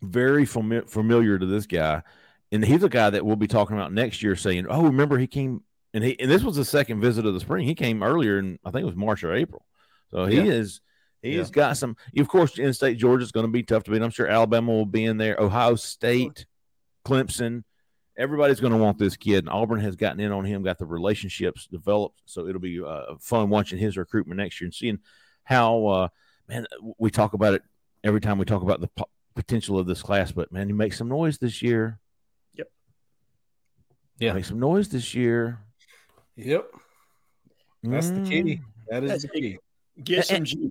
very 0.00 0.44
fami- 0.46 0.88
familiar 0.88 1.38
to 1.38 1.46
this 1.46 1.66
guy, 1.66 2.02
and 2.50 2.64
he's 2.64 2.82
a 2.82 2.88
guy 2.88 3.10
that 3.10 3.24
we'll 3.24 3.36
be 3.36 3.48
talking 3.48 3.76
about 3.76 3.92
next 3.92 4.22
year. 4.22 4.34
Saying, 4.34 4.66
oh, 4.68 4.84
remember 4.84 5.18
he 5.18 5.26
came. 5.26 5.62
And 5.94 6.04
he 6.04 6.18
and 6.20 6.30
this 6.30 6.42
was 6.42 6.56
the 6.56 6.64
second 6.66 7.00
visit 7.00 7.24
of 7.24 7.32
the 7.34 7.40
spring. 7.40 7.66
He 7.66 7.74
came 7.74 8.02
earlier 8.02 8.38
and 8.38 8.58
I 8.64 8.70
think 8.70 8.82
it 8.82 8.86
was 8.86 8.94
March 8.94 9.24
or 9.24 9.32
April. 9.34 9.64
So 10.10 10.26
he 10.26 10.36
Yeah. 10.36 10.44
is 10.44 10.80
He's 11.22 11.48
Yeah. 11.48 11.52
got 11.52 11.76
some. 11.76 11.96
Of 12.16 12.28
course, 12.28 12.58
in-state 12.58 12.96
Georgia's 12.96 13.32
going 13.32 13.46
to 13.46 13.50
be 13.52 13.64
tough 13.64 13.82
to 13.84 13.90
beat. 13.90 14.02
I'm 14.02 14.10
sure 14.10 14.28
Alabama 14.28 14.70
will 14.70 14.86
be 14.86 15.04
in 15.04 15.16
there. 15.16 15.36
Ohio 15.40 15.74
State, 15.74 16.46
Clemson, 17.04 17.64
everybody's 18.18 18.60
going 18.60 18.72
to 18.72 18.78
want 18.78 18.98
this 18.98 19.16
kid. 19.16 19.38
And 19.38 19.48
Auburn 19.48 19.80
has 19.80 19.96
gotten 19.96 20.20
in 20.20 20.32
on 20.32 20.44
him, 20.44 20.62
got 20.62 20.78
the 20.78 20.84
relationships 20.84 21.66
developed. 21.66 22.20
So 22.26 22.46
it'll 22.46 22.60
be 22.60 22.82
uh, 22.84 23.14
fun 23.20 23.48
watching 23.48 23.78
his 23.78 23.96
recruitment 23.96 24.38
next 24.38 24.60
year 24.60 24.66
and 24.66 24.74
seeing 24.74 24.98
how. 25.44 25.86
Uh, 25.86 26.08
man, 26.48 26.66
we 26.98 27.10
talk 27.10 27.32
about 27.34 27.54
it 27.54 27.62
every 28.02 28.20
time 28.20 28.38
we 28.38 28.44
talk 28.44 28.62
about 28.62 28.80
the 28.80 28.88
po- 28.88 29.08
potential 29.34 29.78
of 29.78 29.86
this 29.86 30.02
class. 30.02 30.32
But 30.32 30.52
man, 30.52 30.68
you 30.68 30.74
make 30.74 30.92
some 30.92 31.08
noise 31.08 31.38
this 31.38 31.62
year. 31.62 32.00
Yep. 32.54 32.68
Yeah. 34.18 34.32
make 34.32 34.44
some 34.44 34.60
noise 34.60 34.88
this 34.88 35.14
year. 35.14 35.60
Yep. 36.36 36.66
That's 37.84 38.10
the 38.10 38.22
key. 38.22 38.60
That 38.88 39.04
is 39.04 39.10
That's 39.10 39.22
the 39.22 39.28
key. 39.28 39.58
Get 40.02 40.26
some 40.26 40.44
juice. 40.44 40.70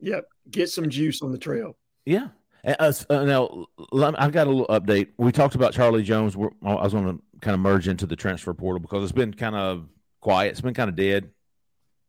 Yep. 0.00 0.24
Get 0.50 0.70
some 0.70 0.88
juice 0.88 1.22
on 1.22 1.30
the 1.32 1.38
trail. 1.38 1.76
Yeah. 2.04 2.28
Uh, 2.64 2.92
uh, 3.10 3.24
now, 3.24 3.66
I've 3.92 4.32
got 4.32 4.46
a 4.46 4.50
little 4.50 4.66
update. 4.68 5.08
We 5.16 5.32
talked 5.32 5.54
about 5.54 5.72
Charlie 5.72 6.04
Jones. 6.04 6.36
We're, 6.36 6.50
I 6.62 6.74
was 6.74 6.92
going 6.92 7.18
to 7.18 7.22
kind 7.40 7.54
of 7.54 7.60
merge 7.60 7.88
into 7.88 8.06
the 8.06 8.16
transfer 8.16 8.54
portal 8.54 8.78
because 8.78 9.02
it's 9.02 9.12
been 9.12 9.34
kind 9.34 9.56
of 9.56 9.88
quiet. 10.20 10.50
It's 10.50 10.60
been 10.60 10.74
kind 10.74 10.88
of 10.88 10.94
dead 10.94 11.30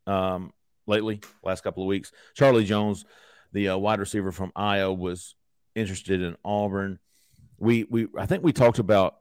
um, 0.05 0.53
lately, 0.85 1.21
last 1.43 1.63
couple 1.63 1.83
of 1.83 1.87
weeks. 1.87 2.11
Charlie 2.35 2.65
Jones, 2.65 3.05
the 3.51 3.69
uh, 3.69 3.77
wide 3.77 3.99
receiver 3.99 4.31
from 4.31 4.51
Iowa, 4.55 4.93
was 4.93 5.35
interested 5.73 6.21
in 6.21 6.35
Auburn. 6.45 6.99
We, 7.57 7.85
we, 7.85 8.07
I 8.17 8.27
think 8.27 8.43
we 8.43 8.53
talked 8.53 8.79
about 8.79 9.15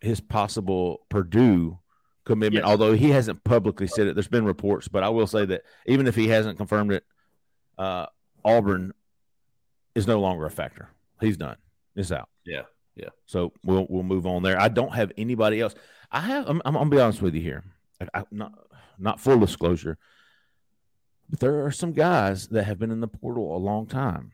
his 0.00 0.20
possible 0.20 1.06
Purdue 1.08 1.78
commitment, 2.26 2.66
although 2.66 2.92
he 2.92 3.10
hasn't 3.10 3.42
publicly 3.44 3.86
said 3.86 4.06
it. 4.06 4.14
There's 4.14 4.28
been 4.28 4.44
reports, 4.44 4.88
but 4.88 5.02
I 5.02 5.08
will 5.08 5.26
say 5.26 5.46
that 5.46 5.62
even 5.86 6.06
if 6.06 6.14
he 6.14 6.28
hasn't 6.28 6.58
confirmed 6.58 6.92
it, 6.92 7.04
uh, 7.78 8.06
Auburn 8.44 8.92
is 9.94 10.06
no 10.06 10.20
longer 10.20 10.46
a 10.46 10.50
factor. 10.50 10.90
He's 11.20 11.36
done. 11.36 11.56
It's 11.96 12.12
out. 12.12 12.28
Yeah. 12.44 12.62
Yeah. 12.96 13.10
So 13.26 13.52
we'll 13.64 13.86
we'll 13.88 14.02
move 14.02 14.26
on 14.26 14.42
there. 14.42 14.60
I 14.60 14.68
don't 14.68 14.94
have 14.94 15.12
anybody 15.16 15.60
else. 15.60 15.74
I 16.10 16.20
have. 16.20 16.48
I'm, 16.48 16.62
I'm 16.64 16.74
gonna 16.74 16.90
be 16.90 17.00
honest 17.00 17.22
with 17.22 17.34
you 17.34 17.40
here. 17.40 17.64
I, 18.00 18.20
I, 18.20 18.24
not 18.30 18.52
not 18.98 19.20
full 19.20 19.38
disclosure, 19.38 19.98
but 21.28 21.40
there 21.40 21.64
are 21.64 21.70
some 21.70 21.92
guys 21.92 22.48
that 22.48 22.64
have 22.64 22.78
been 22.78 22.90
in 22.90 23.00
the 23.00 23.08
portal 23.08 23.56
a 23.56 23.58
long 23.58 23.86
time. 23.86 24.32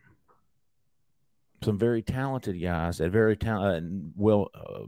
Some 1.63 1.77
very 1.77 2.01
talented 2.01 2.61
guys 2.61 3.01
at 3.01 3.11
very 3.11 3.37
talented 3.37 3.83
and 3.83 4.13
well, 4.15 4.49
uh, 4.53 4.85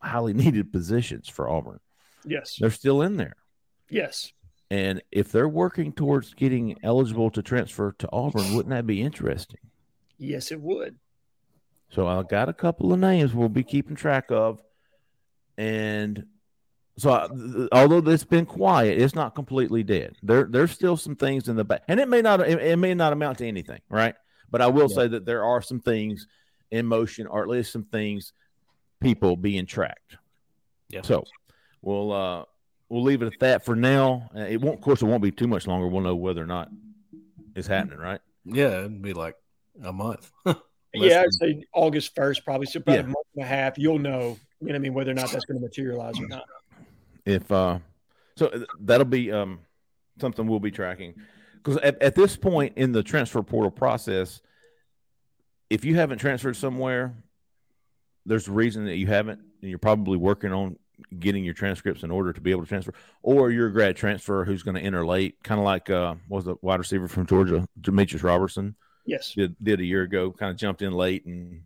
highly 0.00 0.32
needed 0.34 0.72
positions 0.72 1.28
for 1.28 1.48
Auburn. 1.48 1.80
Yes. 2.24 2.56
They're 2.60 2.70
still 2.70 3.02
in 3.02 3.16
there. 3.16 3.36
Yes. 3.88 4.32
And 4.70 5.02
if 5.10 5.30
they're 5.30 5.48
working 5.48 5.92
towards 5.92 6.34
getting 6.34 6.78
eligible 6.82 7.30
to 7.32 7.42
transfer 7.42 7.92
to 7.98 8.08
Auburn, 8.10 8.54
wouldn't 8.54 8.70
that 8.70 8.86
be 8.86 9.02
interesting? 9.02 9.60
Yes, 10.22 10.52
it 10.52 10.60
would. 10.60 10.96
So 11.90 12.06
I 12.06 12.22
got 12.22 12.48
a 12.48 12.52
couple 12.52 12.92
of 12.92 12.98
names 13.00 13.34
we'll 13.34 13.48
be 13.48 13.64
keeping 13.64 13.96
track 13.96 14.26
of, 14.30 14.62
and 15.58 16.24
so 16.96 17.10
I, 17.12 17.28
th- 17.28 17.68
although 17.72 18.10
it's 18.10 18.24
been 18.24 18.46
quiet, 18.46 19.00
it's 19.00 19.14
not 19.14 19.34
completely 19.34 19.82
dead. 19.82 20.16
There, 20.22 20.44
there's 20.44 20.70
still 20.70 20.96
some 20.96 21.16
things 21.16 21.48
in 21.48 21.56
the 21.56 21.64
back, 21.64 21.82
and 21.88 22.00
it 22.00 22.08
may 22.08 22.22
not, 22.22 22.40
it, 22.40 22.58
it 22.62 22.76
may 22.76 22.94
not 22.94 23.12
amount 23.12 23.38
to 23.38 23.46
anything, 23.46 23.80
right? 23.90 24.14
But 24.50 24.62
I 24.62 24.68
will 24.68 24.88
say 24.88 25.08
that 25.08 25.26
there 25.26 25.44
are 25.44 25.60
some 25.60 25.80
things 25.80 26.26
in 26.70 26.86
motion, 26.86 27.26
or 27.26 27.42
at 27.42 27.48
least 27.48 27.72
some 27.72 27.84
things, 27.84 28.32
people 29.00 29.36
being 29.36 29.66
tracked. 29.66 30.16
Yeah. 30.88 31.02
So 31.02 31.24
we'll 31.80 32.12
uh 32.12 32.44
we'll 32.88 33.02
leave 33.02 33.22
it 33.22 33.32
at 33.32 33.40
that 33.40 33.64
for 33.64 33.74
now. 33.74 34.30
Uh, 34.36 34.40
It 34.40 34.60
won't, 34.60 34.76
of 34.78 34.82
course, 34.82 35.02
it 35.02 35.06
won't 35.06 35.22
be 35.22 35.30
too 35.30 35.48
much 35.48 35.66
longer. 35.66 35.88
We'll 35.88 36.02
know 36.02 36.14
whether 36.14 36.42
or 36.42 36.46
not 36.46 36.68
it's 37.56 37.66
happening, 37.66 37.98
right? 37.98 38.20
Yeah, 38.44 38.78
it'd 38.80 39.02
be 39.02 39.12
like 39.14 39.36
a 39.82 39.92
month. 39.92 40.30
Yeah, 40.94 41.22
I'd 41.22 41.32
say 41.32 41.64
August 41.72 42.14
1st, 42.14 42.44
probably. 42.44 42.66
So 42.66 42.78
about 42.80 42.92
Yeah. 42.96 43.00
a 43.00 43.04
month 43.04 43.26
and 43.34 43.44
a 43.46 43.48
half, 43.48 43.78
you'll 43.78 43.98
know, 43.98 44.36
you 44.60 44.66
know 44.66 44.72
what 44.72 44.74
I 44.74 44.78
mean, 44.78 44.92
whether 44.92 45.10
or 45.10 45.14
not 45.14 45.30
that's 45.32 45.46
going 45.46 45.58
to 45.58 45.64
materialize 45.64 46.20
or 46.20 46.28
not. 46.28 46.44
if 47.24 47.50
uh 47.50 47.78
so 48.36 48.66
that'll 48.78 49.06
be 49.06 49.32
um 49.32 49.60
something 50.20 50.46
we'll 50.46 50.60
be 50.60 50.70
tracking 50.70 51.14
because 51.54 51.78
at, 51.78 52.02
at 52.02 52.14
this 52.14 52.36
point 52.36 52.74
in 52.76 52.92
the 52.92 53.02
transfer 53.02 53.42
portal 53.42 53.70
process 53.70 54.42
if 55.70 55.82
you 55.82 55.94
haven't 55.94 56.18
transferred 56.18 56.56
somewhere 56.56 57.14
there's 58.26 58.48
a 58.48 58.52
reason 58.52 58.84
that 58.84 58.96
you 58.96 59.06
haven't 59.06 59.40
and 59.62 59.70
you're 59.70 59.78
probably 59.78 60.18
working 60.18 60.52
on 60.52 60.76
getting 61.18 61.42
your 61.42 61.54
transcripts 61.54 62.02
in 62.02 62.10
order 62.10 62.34
to 62.34 62.40
be 62.42 62.50
able 62.50 62.60
to 62.62 62.68
transfer 62.68 62.92
or 63.22 63.50
you're 63.50 63.68
a 63.68 63.72
grad 63.72 63.96
transfer 63.96 64.44
who's 64.44 64.62
going 64.62 64.74
to 64.74 64.82
enter 64.82 65.06
late 65.06 65.36
kind 65.42 65.58
of 65.58 65.64
like 65.64 65.88
uh 65.88 66.14
what 66.28 66.36
was 66.36 66.44
the 66.44 66.54
wide 66.60 66.78
receiver 66.80 67.08
from 67.08 67.24
georgia 67.24 67.66
demetrius 67.80 68.22
robertson 68.22 68.74
Yes. 69.04 69.32
did, 69.34 69.56
did 69.62 69.80
a 69.80 69.84
year 69.84 70.02
ago 70.02 70.30
kind 70.30 70.50
of 70.50 70.56
jumped 70.56 70.82
in 70.82 70.92
late 70.92 71.24
and 71.26 71.62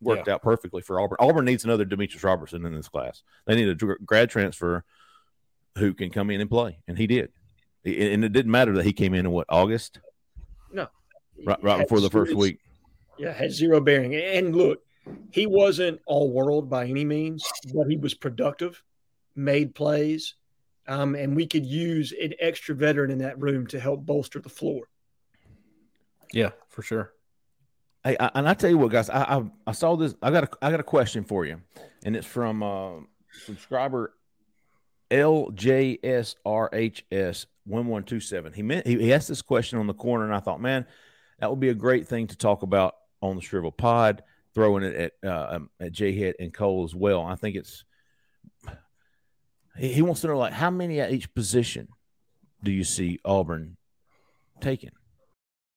worked 0.00 0.28
out 0.28 0.42
perfectly 0.42 0.82
for 0.82 1.00
Auburn. 1.00 1.16
Auburn 1.20 1.44
needs 1.44 1.64
another 1.64 1.84
Demetrius 1.84 2.22
Robertson 2.22 2.64
in 2.64 2.74
this 2.74 2.88
class. 2.88 3.22
They 3.46 3.54
need 3.54 3.68
a 3.68 3.96
grad 4.04 4.30
transfer 4.30 4.84
who 5.76 5.94
can 5.94 6.10
come 6.10 6.30
in 6.30 6.40
and 6.40 6.48
play, 6.48 6.78
and 6.86 6.96
he 6.96 7.06
did. 7.06 7.32
And 7.84 8.24
it 8.24 8.32
didn't 8.32 8.50
matter 8.50 8.72
that 8.74 8.84
he 8.84 8.92
came 8.92 9.12
in 9.14 9.26
in 9.26 9.32
what 9.32 9.46
August, 9.48 10.00
No, 10.72 10.88
right, 11.44 11.62
right 11.62 11.80
before 11.80 12.00
the 12.00 12.10
first 12.10 12.34
week. 12.34 12.60
Yeah, 13.18 13.32
had 13.32 13.52
zero 13.52 13.80
bearing. 13.80 14.14
And 14.14 14.56
look, 14.56 14.80
he 15.30 15.46
wasn't 15.46 16.00
all 16.06 16.32
world 16.32 16.70
by 16.70 16.86
any 16.86 17.04
means, 17.04 17.46
but 17.74 17.88
he 17.88 17.96
was 17.96 18.14
productive, 18.14 18.82
made 19.36 19.74
plays, 19.74 20.34
um, 20.86 21.14
and 21.14 21.36
we 21.36 21.46
could 21.46 21.66
use 21.66 22.12
an 22.12 22.32
extra 22.40 22.74
veteran 22.74 23.10
in 23.10 23.18
that 23.18 23.38
room 23.38 23.66
to 23.68 23.78
help 23.78 24.04
bolster 24.06 24.40
the 24.40 24.48
floor. 24.48 24.88
Yeah, 26.34 26.50
for 26.68 26.82
sure. 26.82 27.12
Hey, 28.02 28.16
I, 28.18 28.30
and 28.34 28.48
I 28.48 28.54
tell 28.54 28.70
you 28.70 28.78
what, 28.78 28.90
guys, 28.90 29.08
I, 29.08 29.22
I 29.22 29.44
I 29.68 29.72
saw 29.72 29.96
this. 29.96 30.14
I 30.20 30.30
got 30.30 30.44
a 30.44 30.48
I 30.60 30.70
got 30.70 30.80
a 30.80 30.84
question 30.84 31.24
for 31.24 31.46
you, 31.46 31.60
and 32.04 32.16
it's 32.16 32.26
from 32.26 32.62
uh, 32.62 33.00
subscriber 33.46 34.14
LJSRHS 35.10 36.36
one 37.64 37.86
one 37.86 38.02
two 38.04 38.20
seven. 38.20 38.52
He 38.52 38.62
meant 38.62 38.86
he, 38.86 38.98
he 38.98 39.12
asked 39.12 39.28
this 39.28 39.42
question 39.42 39.78
on 39.78 39.86
the 39.86 39.94
corner, 39.94 40.24
and 40.24 40.34
I 40.34 40.40
thought, 40.40 40.60
man, 40.60 40.86
that 41.38 41.48
would 41.50 41.60
be 41.60 41.68
a 41.70 41.74
great 41.74 42.08
thing 42.08 42.26
to 42.26 42.36
talk 42.36 42.62
about 42.62 42.96
on 43.22 43.36
the 43.36 43.42
Shrivel 43.42 43.72
Pod, 43.72 44.22
throwing 44.54 44.82
it 44.82 44.94
at 44.96 45.12
uh, 45.24 45.46
um, 45.56 45.70
at 45.80 45.92
Jay 45.92 46.18
Head 46.18 46.34
and 46.40 46.52
Cole 46.52 46.84
as 46.84 46.94
well. 46.94 47.24
I 47.24 47.36
think 47.36 47.56
it's 47.56 47.84
he, 49.78 49.92
he 49.94 50.02
wants 50.02 50.20
to 50.22 50.26
know 50.26 50.38
like 50.38 50.52
how 50.52 50.70
many 50.70 51.00
at 51.00 51.12
each 51.12 51.32
position 51.32 51.88
do 52.62 52.70
you 52.72 52.84
see 52.84 53.20
Auburn 53.24 53.76
taking? 54.60 54.90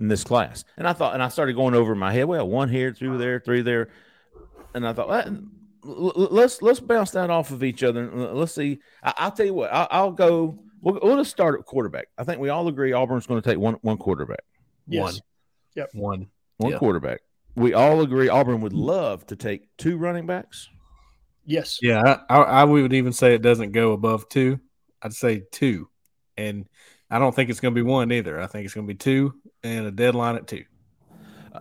In 0.00 0.08
this 0.08 0.24
class. 0.24 0.64
And 0.76 0.88
I 0.88 0.92
thought, 0.92 1.14
and 1.14 1.22
I 1.22 1.28
started 1.28 1.54
going 1.54 1.74
over 1.74 1.94
my 1.94 2.12
head. 2.12 2.24
Well, 2.24 2.48
one 2.48 2.68
here, 2.68 2.90
two 2.90 3.18
there, 3.18 3.38
three 3.38 3.62
there, 3.62 3.90
and 4.74 4.86
I 4.86 4.92
thought, 4.92 5.08
well, 5.08 6.12
let's 6.30 6.60
let's 6.62 6.80
bounce 6.80 7.12
that 7.12 7.30
off 7.30 7.50
of 7.50 7.62
each 7.62 7.82
other. 7.82 8.02
and 8.02 8.34
Let's 8.34 8.54
see. 8.54 8.80
I, 9.02 9.14
I'll 9.18 9.32
tell 9.32 9.46
you 9.46 9.54
what. 9.54 9.72
I'll, 9.72 9.88
I'll 9.90 10.12
go. 10.12 10.58
We'll, 10.80 10.98
we'll 11.02 11.16
just 11.18 11.30
start 11.30 11.58
at 11.60 11.66
quarterback. 11.66 12.08
I 12.18 12.24
think 12.24 12.40
we 12.40 12.48
all 12.48 12.66
agree 12.66 12.92
Auburn's 12.92 13.26
going 13.26 13.40
to 13.40 13.48
take 13.48 13.58
one 13.58 13.74
one 13.82 13.98
quarterback. 13.98 14.42
Yes. 14.88 15.20
Yep. 15.76 15.90
One. 15.92 16.28
One 16.56 16.72
Yeah. 16.72 16.78
quarterback. 16.78 17.20
We 17.56 17.74
all 17.74 18.00
agree 18.00 18.28
Auburn 18.28 18.60
would 18.60 18.72
love 18.72 19.26
to 19.26 19.36
take 19.36 19.68
two 19.76 19.96
running 19.98 20.26
backs. 20.26 20.68
Yes. 21.44 21.78
Yeah, 21.82 22.18
I, 22.28 22.36
I, 22.36 22.42
I 22.42 22.64
would 22.64 22.92
even 22.92 23.12
say 23.12 23.34
it 23.34 23.42
doesn't 23.42 23.72
go 23.72 23.92
above 23.92 24.28
two. 24.28 24.60
I'd 25.02 25.14
say 25.14 25.42
two, 25.50 25.88
and 26.36 26.68
I 27.10 27.18
don't 27.18 27.34
think 27.34 27.50
it's 27.50 27.58
going 27.60 27.74
to 27.74 27.78
be 27.78 27.88
one 27.88 28.12
either. 28.12 28.40
I 28.40 28.46
think 28.46 28.64
it's 28.66 28.74
going 28.74 28.86
to 28.86 28.92
be 28.92 28.98
two 28.98 29.39
and 29.62 29.86
a 29.86 29.90
deadline 29.90 30.36
at 30.36 30.46
two. 30.46 30.64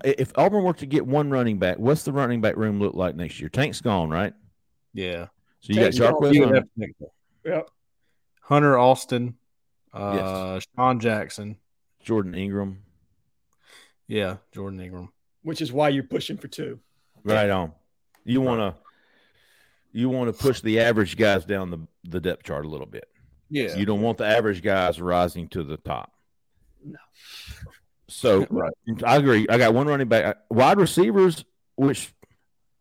If 0.06 0.32
Auburn 0.38 0.64
were 0.64 0.74
to 0.74 0.86
get 0.86 1.06
one 1.06 1.30
running 1.32 1.58
back, 1.58 1.78
what's 1.80 2.04
the 2.04 2.12
running 2.12 2.42
back 2.42 2.56
room 2.56 2.80
look 2.80 2.94
like 2.94 3.16
next 3.16 3.40
year? 3.40 3.50
Tank's 3.50 3.82
gone, 3.82 4.10
right? 4.10 4.34
Yeah, 4.94 5.28
So 5.62 5.74
you 5.74 5.76
got 5.76 5.82
Tank's 5.94 6.00
gone. 6.00 6.14
Jarquez 6.14 6.40
Hunter. 6.40 6.56
have 6.56 6.64
to 6.64 6.70
think 6.78 6.96
so. 7.00 7.12
Yep. 7.46 7.70
Hunter 8.42 8.78
Austin, 8.78 9.36
uh, 9.94 10.60
Sean 10.76 11.00
Jackson, 11.00 11.58
Jordan 12.04 12.36
Ingram. 12.36 12.84
yeah, 14.08 14.38
Jordan 14.54 14.80
Ingram. 14.80 15.12
Which 15.44 15.62
is 15.62 15.72
why 15.72 15.90
you're 15.90 16.04
pushing 16.04 16.38
for 16.38 16.48
two. 16.48 16.80
Right 17.24 17.50
on. 17.50 17.72
You 18.26 18.42
want 18.42 18.60
to 18.60 18.76
you 19.92 20.10
want 20.10 20.36
to 20.36 20.40
push 20.40 20.62
the 20.62 20.80
average 20.82 21.18
guys 21.18 21.46
down 21.46 21.72
the, 21.72 21.80
the 22.04 22.20
depth 22.20 22.44
chart 22.44 22.66
a 22.66 22.70
little 22.70 22.86
bit. 22.86 23.08
Yeah, 23.50 23.76
You 23.76 23.86
don't 23.88 24.02
want 24.02 24.20
the 24.20 24.26
average 24.28 24.62
guys 24.62 25.02
rising 25.02 25.48
to 25.50 25.64
the 25.64 25.78
top. 25.78 26.12
No. 26.86 27.00
So 28.10 28.46
Right. 28.50 28.74
I 29.06 29.18
agree. 29.18 29.48
I 29.50 29.58
got 29.58 29.74
one 29.74 29.88
running 29.88 30.08
back, 30.08 30.38
wide 30.50 30.78
receivers. 30.78 31.46
Which 31.76 32.14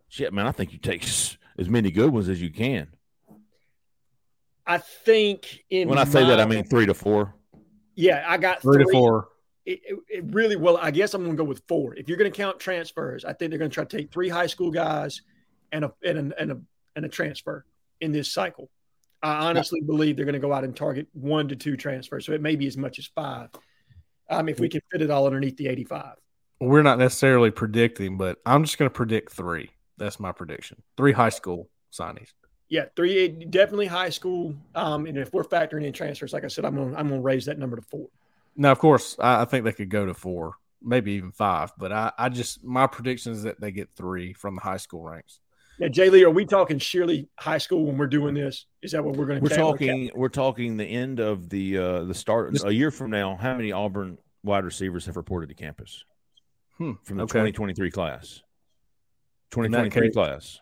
shit, 0.09 0.33
man, 0.33 0.47
I 0.47 0.53
think 0.53 0.73
you 0.73 0.79
take 0.79 1.05
as 1.05 1.69
many 1.69 1.91
good 1.91 2.11
ones 2.11 2.29
as 2.29 2.43
you 2.43 2.51
can. 2.51 2.89
I 4.67 4.79
think 4.79 5.65
in 5.71 5.89
When 5.89 5.99
I 5.99 6.05
say 6.05 6.25
that, 6.25 6.41
I 6.41 6.45
mean 6.45 6.65
three 6.65 6.87
to 6.87 6.95
four. 6.95 7.35
yeah, 7.95 8.25
I 8.29 8.37
got 8.37 8.61
three 8.61 8.85
to 8.85 8.91
four. 8.93 9.29
It, 9.65 9.81
it, 9.85 9.99
it 10.09 10.25
really 10.35 10.57
well. 10.57 10.79
I 10.79 10.91
guess 10.91 11.15
I'm 11.15 11.23
going 11.23 11.37
to 11.37 11.43
go 11.43 11.49
with 11.49 11.63
four. 11.69 11.95
If 11.95 12.09
you're 12.09 12.19
going 12.19 12.31
to 12.31 12.37
count 12.37 12.59
transfers, 12.59 13.25
I 13.25 13.33
think 13.33 13.51
they're 13.51 13.59
going 13.59 13.71
to 13.71 13.75
try 13.75 13.85
to 13.85 13.97
take 13.97 14.13
three 14.13 14.29
high 14.29 14.47
school 14.47 14.71
guys 14.71 15.23
and 15.73 15.85
a 15.85 15.93
and 16.05 16.33
a, 16.33 16.41
and 16.41 16.53
a 16.53 16.61
and 16.97 17.05
a 17.05 17.09
transfer 17.09 17.65
in 18.01 18.13
this 18.13 18.33
cycle. 18.33 18.71
I 19.23 19.49
honestly 19.49 19.81
believe 19.81 20.17
they're 20.17 20.25
going 20.25 20.35
to 20.35 20.39
go 20.39 20.53
out 20.53 20.65
and 20.65 20.77
target 20.77 21.09
one 21.13 21.49
to 21.49 21.57
two 21.57 21.77
transfers, 21.77 22.27
so 22.27 22.33
it 22.33 22.41
may 22.41 22.57
be 22.57 22.67
as 22.67 22.77
much 22.77 22.99
as 22.99 23.07
five. 23.07 23.51
Um, 24.31 24.49
if 24.49 24.61
we 24.61 24.69
can 24.69 24.81
fit 24.91 25.03
it 25.03 25.11
all 25.11 25.27
underneath 25.27 25.57
the 25.57 25.69
85. 25.69 26.17
We're 26.61 26.83
not 26.83 26.99
necessarily 26.99 27.51
predicting, 27.51 28.17
but 28.17 28.39
I'm 28.45 28.65
just 28.65 28.79
going 28.79 28.91
to 28.91 28.95
predict 28.95 29.33
three. 29.33 29.71
That's 29.97 30.21
my 30.21 30.33
prediction. 30.33 30.83
Three 30.97 31.13
high 31.13 31.29
school 31.29 31.69
signees. 31.93 32.33
Yeah, 32.69 32.87
three 32.97 33.29
definitely 33.29 33.87
high 33.87 34.11
school. 34.11 34.55
Um, 34.75 35.07
and 35.07 35.17
if 35.17 35.33
we're 35.33 35.45
factoring 35.45 35.85
in 35.85 35.93
transfers, 35.93 36.33
like 36.33 36.45
I 36.45 36.49
said, 36.49 36.65
I'm 36.65 36.75
going 36.75 36.93
to 36.93 36.99
I'm 36.99 37.09
going 37.09 37.21
to 37.21 37.25
raise 37.25 37.47
that 37.47 37.59
number 37.59 37.77
to 37.77 37.83
four. 37.83 38.09
Now, 38.57 38.73
of 38.73 38.79
course, 38.79 39.17
I, 39.19 39.43
I 39.43 39.45
think 39.47 39.65
they 39.65 39.73
could 39.73 39.89
go 39.89 40.05
to 40.05 40.15
four, 40.15 40.55
maybe 40.83 41.13
even 41.13 41.33
five. 41.33 41.73
But 41.79 41.93
I, 41.93 42.13
I 42.19 42.29
just 42.29 42.63
my 42.63 42.87
prediction 42.87 43.33
is 43.33 43.45
that 43.45 43.61
they 43.61 43.71
get 43.71 43.89
three 43.97 44.35
from 44.35 44.57
the 44.57 44.61
high 44.61 44.77
school 44.77 45.03
ranks. 45.03 45.41
Now, 45.79 45.89
Jay 45.89 46.11
Lee, 46.11 46.25
are 46.25 46.31
we 46.31 46.45
talking 46.45 46.79
Shirley 46.79 47.29
High 47.39 47.59
School 47.59 47.85
when 47.85 47.97
we're 47.97 48.09
doing 48.09 48.35
this? 48.35 48.67
Is 48.83 48.93
that 48.93 49.05
what 49.05 49.17
we're 49.17 49.27
going 49.27 49.39
to? 49.39 49.43
We're 49.43 49.57
talking. 49.57 50.11
We're 50.15 50.29
talking 50.29 50.77
the 50.77 50.85
end 50.85 51.21
of 51.21 51.49
the 51.49 51.79
uh 51.79 52.05
the 52.05 52.15
start 52.15 52.57
a 52.65 52.73
year 52.73 52.91
from 52.91 53.11
now. 53.11 53.37
How 53.37 53.55
many 53.55 53.71
Auburn 53.71 54.19
wide 54.43 54.65
receivers 54.65 55.07
have 55.07 55.17
reported 55.17 55.49
to 55.51 55.55
campus 55.55 56.05
Hmm, 56.79 56.93
from 57.05 57.19
the 57.19 57.25
okay. 57.25 57.33
2023 57.53 57.91
class? 57.91 58.43
2023 59.53 60.09
case- 60.09 60.15
class. 60.15 60.61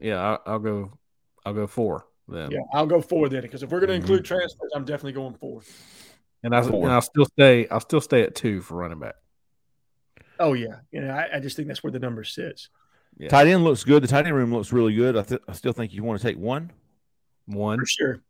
Yeah, 0.00 0.20
I, 0.20 0.50
I'll 0.52 0.58
go. 0.60 0.96
I'll 1.44 1.54
go 1.54 1.66
four 1.66 2.06
then. 2.28 2.52
Yeah, 2.52 2.60
I'll 2.72 2.86
go 2.86 3.00
four 3.00 3.28
then 3.28 3.42
because 3.42 3.62
if 3.64 3.70
we're 3.70 3.80
going 3.80 3.88
to 3.90 3.94
Mhm. 3.96 4.00
include 4.02 4.24
transfers, 4.24 4.70
I'm 4.74 4.84
definitely 4.84 5.12
going 5.12 5.34
four. 5.34 5.62
And 6.44 6.54
I 6.54 6.62
Four. 6.62 6.84
and 6.84 6.92
I'll 6.92 7.00
still 7.00 7.24
stay. 7.24 7.66
I'll 7.68 7.80
still 7.80 8.00
stay 8.00 8.22
at 8.22 8.36
two 8.36 8.60
for 8.60 8.76
running 8.76 9.00
back. 9.00 9.16
Oh 10.38 10.52
yeah, 10.52 10.76
you 10.92 11.00
know, 11.00 11.10
I, 11.10 11.38
I 11.38 11.40
just 11.40 11.56
think 11.56 11.66
that's 11.66 11.82
where 11.82 11.90
the 11.90 11.98
number 11.98 12.22
sits. 12.22 12.68
Yeah. 13.18 13.28
Tight 13.28 13.48
end 13.48 13.64
looks 13.64 13.84
good. 13.84 14.02
The 14.02 14.06
tight 14.06 14.26
end 14.26 14.34
room 14.34 14.52
looks 14.52 14.72
really 14.72 14.94
good. 14.94 15.16
I, 15.16 15.22
th- 15.22 15.40
I 15.48 15.52
still 15.52 15.72
think 15.72 15.92
you 15.92 16.04
want 16.04 16.20
to 16.20 16.26
take 16.26 16.38
one. 16.38 16.70
One. 17.46 17.80
For 17.80 17.86
sure. 17.86 18.20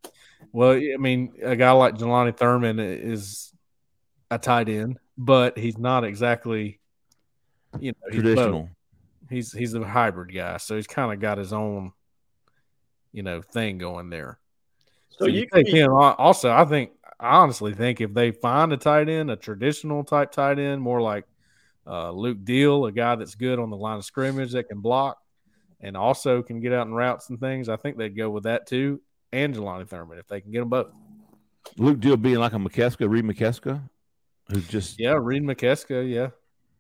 Well, 0.53 0.73
I 0.73 0.97
mean, 0.99 1.35
a 1.43 1.57
guy 1.57 1.71
like 1.73 1.97
Jelani 1.97 2.37
Thurman 2.37 2.79
is 2.79 3.53
a 4.31 4.39
tight 4.39 4.69
end, 4.69 4.99
but 5.17 5.59
he's 5.59 5.77
not 5.77 6.05
exactly, 6.05 6.81
you 7.79 7.93
know, 7.93 7.99
he's 8.11 8.23
both. 8.23 8.35
Traditional. 8.35 8.71
He's 9.29 9.53
he's 9.53 9.75
a 9.75 9.85
hybrid 9.85 10.35
guy, 10.35 10.57
so 10.57 10.77
he's 10.77 10.87
kind 10.87 11.13
of 11.13 11.21
got 11.21 11.37
his 11.37 11.53
own, 11.53 11.93
you 13.13 13.23
know, 13.23 13.43
thing 13.43 13.77
going 13.77 14.09
there. 14.09 14.39
So, 15.11 15.25
So 15.25 15.27
you 15.27 15.41
you 15.41 15.47
could 15.49 15.67
take 15.67 15.75
him. 15.75 15.93
Also, 15.93 16.51
I 16.51 16.65
think 16.65 16.93
I 17.21 17.37
honestly 17.37 17.75
think 17.75 18.01
if 18.01 18.15
they 18.15 18.31
find 18.31 18.73
a 18.73 18.79
tight 18.79 19.09
end, 19.11 19.31
a 19.31 19.37
traditional 19.37 20.03
type 20.03 20.33
tight 20.33 20.59
end, 20.59 20.81
more 20.81 21.03
like 21.03 21.27
uh, 21.89 22.11
Luke 22.11 22.45
Deal, 22.45 22.85
a 22.87 22.93
guy 22.93 23.15
that's 23.17 23.35
good 23.35 23.59
on 23.59 23.71
the 23.71 23.77
line 23.77 23.97
of 23.97 24.05
scrimmage 24.05 24.53
that 24.53 24.69
can 24.69 24.81
block 24.81 25.19
and 25.81 25.97
also 25.97 26.43
can 26.43 26.61
get 26.61 26.73
out 26.73 26.87
in 26.87 26.93
routes 26.93 27.31
and 27.31 27.41
things, 27.41 27.69
I 27.69 27.77
think 27.77 27.97
they'd 27.97 28.17
go 28.17 28.29
with 28.31 28.45
that 28.45 28.67
too. 28.67 29.01
And 29.33 29.55
Jelani 29.55 29.89
Thurman 29.89 30.19
if 30.19 30.27
they 30.27 30.41
can 30.41 30.51
get 30.53 30.61
them 30.61 30.69
both. 30.69 30.89
Luke 31.77 32.01
Deal 32.01 32.17
being 32.17 32.39
like 32.39 32.53
a 32.53 32.57
McKeska, 32.57 33.09
Reed 33.09 33.25
McKeska, 33.25 33.81
who 34.51 34.61
just 34.63 34.99
Yeah, 34.99 35.19
Reed 35.21 35.43
McKeska. 35.43 36.11
Yeah, 36.11 36.29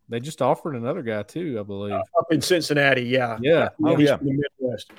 They 0.09 0.20
just 0.20 0.40
offered 0.42 0.74
another 0.74 1.02
guy 1.02 1.22
too, 1.22 1.59
I 1.61 1.62
believe. 1.62 1.92
Up 1.92 2.26
in 2.30 2.40
Cincinnati, 2.40 3.02
yeah. 3.02 3.38
Yeah. 3.40 3.68
Oh, 3.84 3.98
yeah. 3.98 4.16
from 4.16 4.28
the 4.28 4.44
Midwest. 4.61 4.92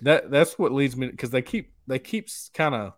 That 0.00 0.30
that's 0.32 0.58
what 0.58 0.72
leads 0.72 0.96
me 0.96 1.06
because 1.08 1.30
they 1.30 1.42
keep 1.42 1.72
they 1.86 2.00
keep 2.00 2.28
kind 2.54 2.74
of 2.74 2.94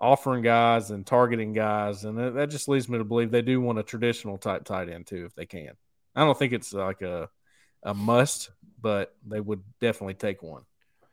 offering 0.00 0.42
guys 0.42 0.90
and 0.90 1.06
targeting 1.06 1.52
guys, 1.52 2.04
and 2.04 2.16
that, 2.18 2.34
that 2.34 2.50
just 2.50 2.68
leads 2.68 2.88
me 2.88 2.98
to 2.98 3.04
believe 3.04 3.30
they 3.30 3.42
do 3.42 3.60
want 3.60 3.78
a 3.78 3.82
traditional 3.82 4.38
type 4.38 4.64
tight 4.64 4.88
end 4.88 5.06
too, 5.06 5.24
if 5.26 5.34
they 5.34 5.46
can. 5.46 5.72
I 6.16 6.24
don't 6.24 6.38
think 6.38 6.52
it's 6.52 6.72
like 6.72 7.02
a 7.02 7.28
a 7.82 7.94
must, 7.94 8.50
but 8.80 9.14
they 9.26 9.40
would 9.40 9.62
definitely 9.80 10.14
take 10.14 10.42
one. 10.42 10.62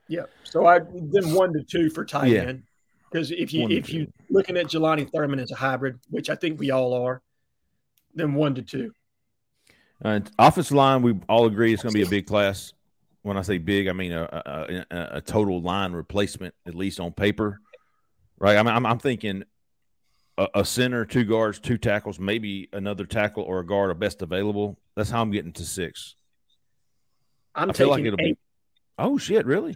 Yeah. 0.08 0.24
So 0.44 0.66
I 0.66 0.80
then 0.80 1.34
one 1.34 1.54
to 1.54 1.64
two 1.64 1.90
for 1.90 2.06
tight 2.06 2.32
Yeah. 2.32 2.42
end. 2.44 2.64
Because 3.12 3.32
if 3.32 3.54
you 3.54 3.62
One 3.62 3.70
to 3.70 3.78
if 3.78 3.94
you 3.94 4.12
looking 4.30 4.58
at 4.58 4.66
Jelani 4.66 5.10
Thurman 5.10 5.40
as 5.40 5.52
a 5.52 5.56
hybrid, 5.56 6.00
which 6.10 6.30
I 6.30 6.36
think 6.36 6.60
we 6.60 6.72
all 6.72 6.94
are, 6.94 7.22
then 8.14 8.34
one 8.34 8.56
to 8.56 8.62
two. 8.62 8.92
Uh, 10.04 10.20
offensive 10.38 10.76
line, 10.76 11.02
we 11.02 11.18
all 11.30 11.46
agree 11.46 11.74
it's 11.74 11.84
going 11.84 11.94
to 11.94 12.00
be 12.00 12.06
a 12.06 12.10
big 12.10 12.28
class. 12.28 12.74
When 13.24 13.38
I 13.38 13.42
say 13.42 13.58
big, 13.58 13.88
I 13.88 13.94
mean 13.94 14.12
a, 14.12 14.24
a, 14.24 14.86
a, 14.92 15.08
a 15.18 15.22
total 15.22 15.62
line 15.62 15.94
replacement, 15.94 16.54
at 16.66 16.76
least 16.76 17.00
on 17.00 17.14
paper, 17.14 17.62
right? 18.38 18.58
I 18.58 18.64
mean, 18.64 18.74
I'm, 18.76 18.86
I'm 18.86 19.00
thinking 19.00 19.44
a, 20.38 20.48
a 20.56 20.66
center, 20.66 21.06
two 21.06 21.24
guards, 21.24 21.60
two 21.60 21.78
tackles, 21.78 22.20
maybe 22.20 22.70
another 22.74 23.06
tackle 23.06 23.44
or 23.44 23.60
a 23.60 23.66
guard, 23.66 23.92
a 23.92 23.96
best 23.96 24.22
available. 24.22 24.78
That's 24.96 25.10
how 25.10 25.22
I'm 25.22 25.32
getting 25.32 25.54
to 25.54 25.64
six. 25.66 26.16
I'm 27.56 27.70
I 27.70 27.74
feel 27.74 27.90
like 27.90 28.00
taking 28.00 28.14
it'll 28.14 28.26
eight. 28.26 28.34
be. 28.34 28.40
Oh 29.00 29.18
shit! 29.18 29.46
Really? 29.46 29.76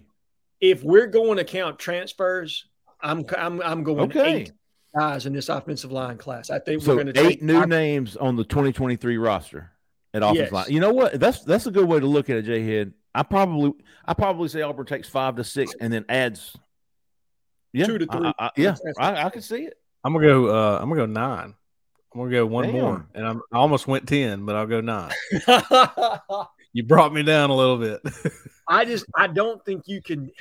If 0.59 0.83
we're 0.83 1.07
going 1.07 1.37
to 1.37 1.43
count 1.43 1.79
transfers, 1.79 2.67
I'm 3.01 3.25
I'm 3.37 3.61
I'm 3.61 3.83
going 3.83 3.99
Okay. 4.11 4.41
eight 4.41 4.51
guys 4.95 5.25
in 5.25 5.33
this 5.33 5.49
offensive 5.49 5.91
line 5.91 6.17
class. 6.17 6.49
I 6.49 6.59
think 6.59 6.81
So 6.83 6.89
we're 6.95 7.03
going 7.03 7.13
to 7.13 7.19
eight 7.21 7.29
take 7.39 7.41
new 7.41 7.65
names 7.65 8.15
on 8.17 8.35
the 8.35 8.43
2023 8.43 9.17
roster 9.17 9.71
at 10.13 10.21
offensive 10.21 10.43
Yes. 10.45 10.51
line. 10.51 10.65
You 10.69 10.79
know 10.79 10.93
what? 10.93 11.19
That's 11.19 11.43
that's 11.43 11.65
a 11.65 11.71
good 11.71 11.87
way 11.87 11.99
to 11.99 12.05
look 12.07 12.29
at 12.29 12.37
it, 12.37 12.43
Jay 12.43 12.63
Head. 12.63 12.93
I 13.15 13.23
probably 13.23 13.73
I 14.05 14.13
probably 14.13 14.47
say 14.49 14.61
Auburn 14.61 14.85
takes 14.85 15.09
five 15.09 15.35
to 15.37 15.43
six 15.43 15.73
and 15.79 15.91
then 15.91 16.05
adds. 16.09 16.55
Yeah, 17.73 17.85
Two 17.85 17.97
to 17.97 18.05
three. 18.05 18.27
I- 18.27 18.33
I- 18.47 18.51
yeah, 18.57 18.75
I, 18.99 19.25
I 19.25 19.29
can 19.29 19.41
see 19.41 19.63
it. 19.63 19.75
I'm 20.03 20.13
gonna 20.13 20.25
go. 20.25 20.47
Uh, 20.47 20.79
I'm 20.81 20.89
gonna 20.89 21.01
go 21.01 21.05
nine. 21.05 21.53
I'm 22.13 22.19
gonna 22.19 22.31
go 22.31 22.45
one 22.45 22.65
Damn. 22.65 22.73
more, 22.73 23.05
and 23.15 23.25
I'm, 23.25 23.41
I 23.53 23.57
almost 23.57 23.87
went 23.87 24.07
ten, 24.07 24.45
but 24.45 24.55
I'll 24.55 24.67
go 24.67 24.81
nine. 24.81 25.11
You 26.73 26.83
brought 26.83 27.13
me 27.13 27.21
down 27.23 27.49
a 27.49 27.55
little 27.55 27.77
bit. 27.77 28.01
I 28.67 28.85
just 28.85 29.05
I 29.15 29.27
don't 29.27 29.63
think 29.65 29.83
you 29.87 30.01
can. 30.01 30.31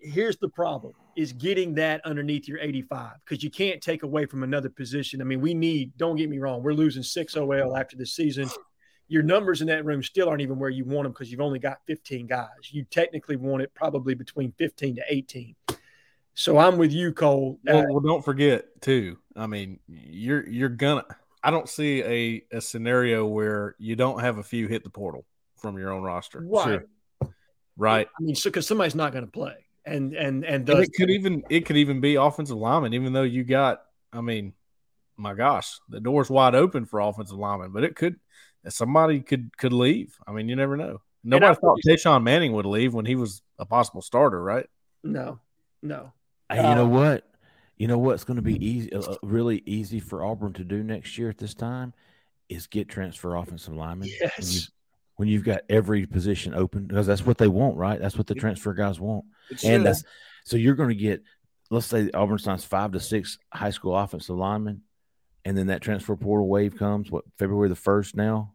Here's 0.00 0.36
the 0.38 0.48
problem: 0.48 0.94
is 1.16 1.32
getting 1.32 1.74
that 1.74 2.00
underneath 2.04 2.48
your 2.48 2.58
85 2.58 3.12
because 3.24 3.44
you 3.44 3.50
can't 3.50 3.80
take 3.80 4.02
away 4.02 4.26
from 4.26 4.42
another 4.42 4.68
position. 4.68 5.20
I 5.20 5.24
mean, 5.24 5.40
we 5.40 5.54
need. 5.54 5.96
Don't 5.96 6.16
get 6.16 6.28
me 6.28 6.38
wrong, 6.38 6.62
we're 6.62 6.72
losing 6.72 7.02
six 7.02 7.36
OL 7.36 7.76
after 7.76 7.96
this 7.96 8.14
season. 8.14 8.48
Your 9.06 9.22
numbers 9.24 9.60
in 9.60 9.66
that 9.66 9.84
room 9.84 10.04
still 10.04 10.28
aren't 10.28 10.40
even 10.40 10.58
where 10.58 10.70
you 10.70 10.84
want 10.84 11.04
them 11.04 11.12
because 11.12 11.32
you've 11.32 11.40
only 11.40 11.58
got 11.58 11.78
15 11.88 12.28
guys. 12.28 12.48
You 12.70 12.84
technically 12.84 13.34
want 13.34 13.60
it 13.60 13.74
probably 13.74 14.14
between 14.14 14.52
15 14.56 14.96
to 14.96 15.02
18. 15.08 15.56
So 16.40 16.56
I'm 16.56 16.78
with 16.78 16.90
you, 16.90 17.12
Cole. 17.12 17.60
well, 17.64 17.78
Uh, 17.78 17.84
well, 17.90 18.00
don't 18.00 18.24
forget 18.24 18.80
too. 18.80 19.18
I 19.36 19.46
mean, 19.46 19.78
you're 19.86 20.48
you're 20.48 20.70
gonna. 20.70 21.04
I 21.44 21.50
don't 21.50 21.68
see 21.68 22.02
a 22.02 22.56
a 22.56 22.60
scenario 22.62 23.26
where 23.26 23.76
you 23.78 23.94
don't 23.94 24.20
have 24.20 24.38
a 24.38 24.42
few 24.42 24.66
hit 24.66 24.82
the 24.82 24.88
portal 24.88 25.26
from 25.58 25.76
your 25.76 25.92
own 25.92 26.02
roster. 26.02 26.40
right. 26.40 26.80
Right. 27.76 28.08
I 28.18 28.22
mean, 28.22 28.34
so 28.34 28.48
because 28.48 28.66
somebody's 28.66 28.94
not 28.94 29.12
going 29.12 29.24
to 29.24 29.30
play, 29.30 29.54
and 29.84 30.14
and 30.14 30.44
and 30.44 30.68
And 30.68 30.78
it 30.80 30.94
could 30.94 31.10
even 31.10 31.42
it 31.50 31.66
could 31.66 31.76
even 31.76 32.00
be 32.00 32.14
offensive 32.14 32.56
lineman, 32.56 32.94
even 32.94 33.12
though 33.12 33.22
you 33.22 33.44
got. 33.44 33.82
I 34.10 34.22
mean, 34.22 34.54
my 35.18 35.34
gosh, 35.34 35.78
the 35.90 36.00
door's 36.00 36.30
wide 36.30 36.54
open 36.54 36.86
for 36.86 37.00
offensive 37.00 37.36
lineman, 37.36 37.72
but 37.72 37.84
it 37.84 37.96
could 37.96 38.16
somebody 38.68 39.20
could 39.20 39.56
could 39.58 39.74
leave. 39.74 40.16
I 40.26 40.32
mean, 40.32 40.48
you 40.48 40.56
never 40.56 40.78
know. 40.78 41.02
Nobody 41.22 41.54
thought 41.54 41.78
Tashawn 41.86 42.22
Manning 42.22 42.52
would 42.54 42.64
leave 42.64 42.94
when 42.94 43.04
he 43.04 43.14
was 43.14 43.42
a 43.58 43.66
possible 43.66 44.00
starter, 44.00 44.42
right? 44.42 44.66
no, 45.02 45.38
no. 45.82 46.12
Hey, 46.50 46.56
you 46.68 46.74
know 46.74 46.84
Uh, 46.86 46.88
what? 46.88 47.26
You 47.76 47.86
know 47.88 47.98
what's 47.98 48.24
going 48.24 48.36
to 48.36 48.42
be 48.42 48.64
easy, 48.64 48.92
uh, 48.92 49.00
uh, 49.00 49.16
really 49.22 49.62
easy 49.64 50.00
for 50.00 50.24
Auburn 50.24 50.52
to 50.54 50.64
do 50.64 50.82
next 50.82 51.16
year 51.16 51.30
at 51.30 51.38
this 51.38 51.54
time 51.54 51.94
is 52.48 52.66
get 52.66 52.88
transfer 52.88 53.36
offensive 53.36 53.74
linemen. 53.74 54.00
When, 54.00 54.08
you, 54.08 54.16
Yes. 54.20 54.70
when 55.16 55.28
you've 55.28 55.44
got 55.44 55.62
every 55.68 56.04
position 56.06 56.54
open, 56.54 56.86
because 56.86 57.06
that's 57.06 57.24
what 57.24 57.38
they 57.38 57.48
want, 57.48 57.76
right? 57.76 57.98
That's 58.00 58.18
what 58.18 58.26
the 58.26 58.34
transfer 58.34 58.74
guys 58.74 59.00
want. 59.00 59.24
and 59.64 59.84
that's 59.86 60.04
so 60.44 60.56
you're 60.56 60.74
going 60.74 60.88
to 60.90 60.94
get 60.94 61.22
let's 61.70 61.86
say 61.86 62.10
Auburn 62.12 62.38
signs 62.38 62.64
five 62.64 62.92
to 62.92 63.00
six 63.00 63.38
high 63.52 63.70
school 63.70 63.96
offensive 63.96 64.36
linemen, 64.36 64.82
and 65.44 65.56
then 65.56 65.68
that 65.68 65.80
transfer 65.80 66.16
portal 66.16 66.48
wave 66.48 66.76
comes. 66.76 67.10
What 67.10 67.24
February 67.38 67.68
the 67.68 67.76
first 67.76 68.16
now? 68.16 68.54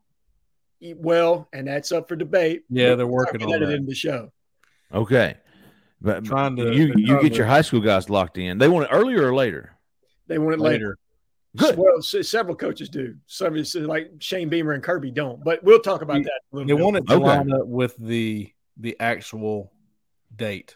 Well, 0.81 1.47
and 1.53 1.67
that's 1.67 1.91
up 1.91 2.07
for 2.09 2.15
debate. 2.15 2.63
Yeah, 2.69 2.95
they're 2.95 3.07
working 3.07 3.39
talk 3.39 3.47
on 3.49 3.55
about 3.55 3.63
it 3.63 3.67
that. 3.71 3.75
in 3.77 3.85
the 3.85 3.95
show. 3.95 4.31
Okay, 4.93 5.35
but 6.01 6.23
Trying 6.25 6.55
to- 6.57 6.73
you 6.73 6.93
you 6.97 7.21
get 7.21 7.35
your 7.35 7.45
high 7.47 7.61
school 7.61 7.81
guys 7.81 8.09
locked 8.09 8.37
in. 8.37 8.57
They 8.57 8.67
want 8.67 8.85
it 8.85 8.93
earlier 8.93 9.27
or 9.27 9.33
later. 9.35 9.77
They 10.27 10.37
want 10.37 10.53
it 10.55 10.59
later. 10.59 10.85
Later. 10.85 10.97
Good. 11.57 11.77
Well, 11.77 11.99
s- 11.99 12.27
several 12.29 12.55
coaches 12.55 12.89
do. 12.89 13.15
Some 13.27 13.55
is 13.55 13.75
like 13.75 14.11
Shane 14.19 14.49
Beamer 14.49 14.73
and 14.73 14.83
Kirby 14.83 15.11
don't, 15.11 15.41
but 15.43 15.63
we'll 15.63 15.79
talk 15.79 16.01
about 16.01 16.21
that. 16.23 16.41
A 16.51 16.55
little 16.55 16.67
They 16.67 16.73
bit. 16.75 16.83
want 16.83 16.97
it 16.97 17.07
to 17.07 17.13
Okay. 17.15 17.23
line 17.23 17.51
up 17.53 17.65
with 17.67 17.95
the 17.97 18.51
the 18.77 18.99
actual 18.99 19.71
date 20.35 20.75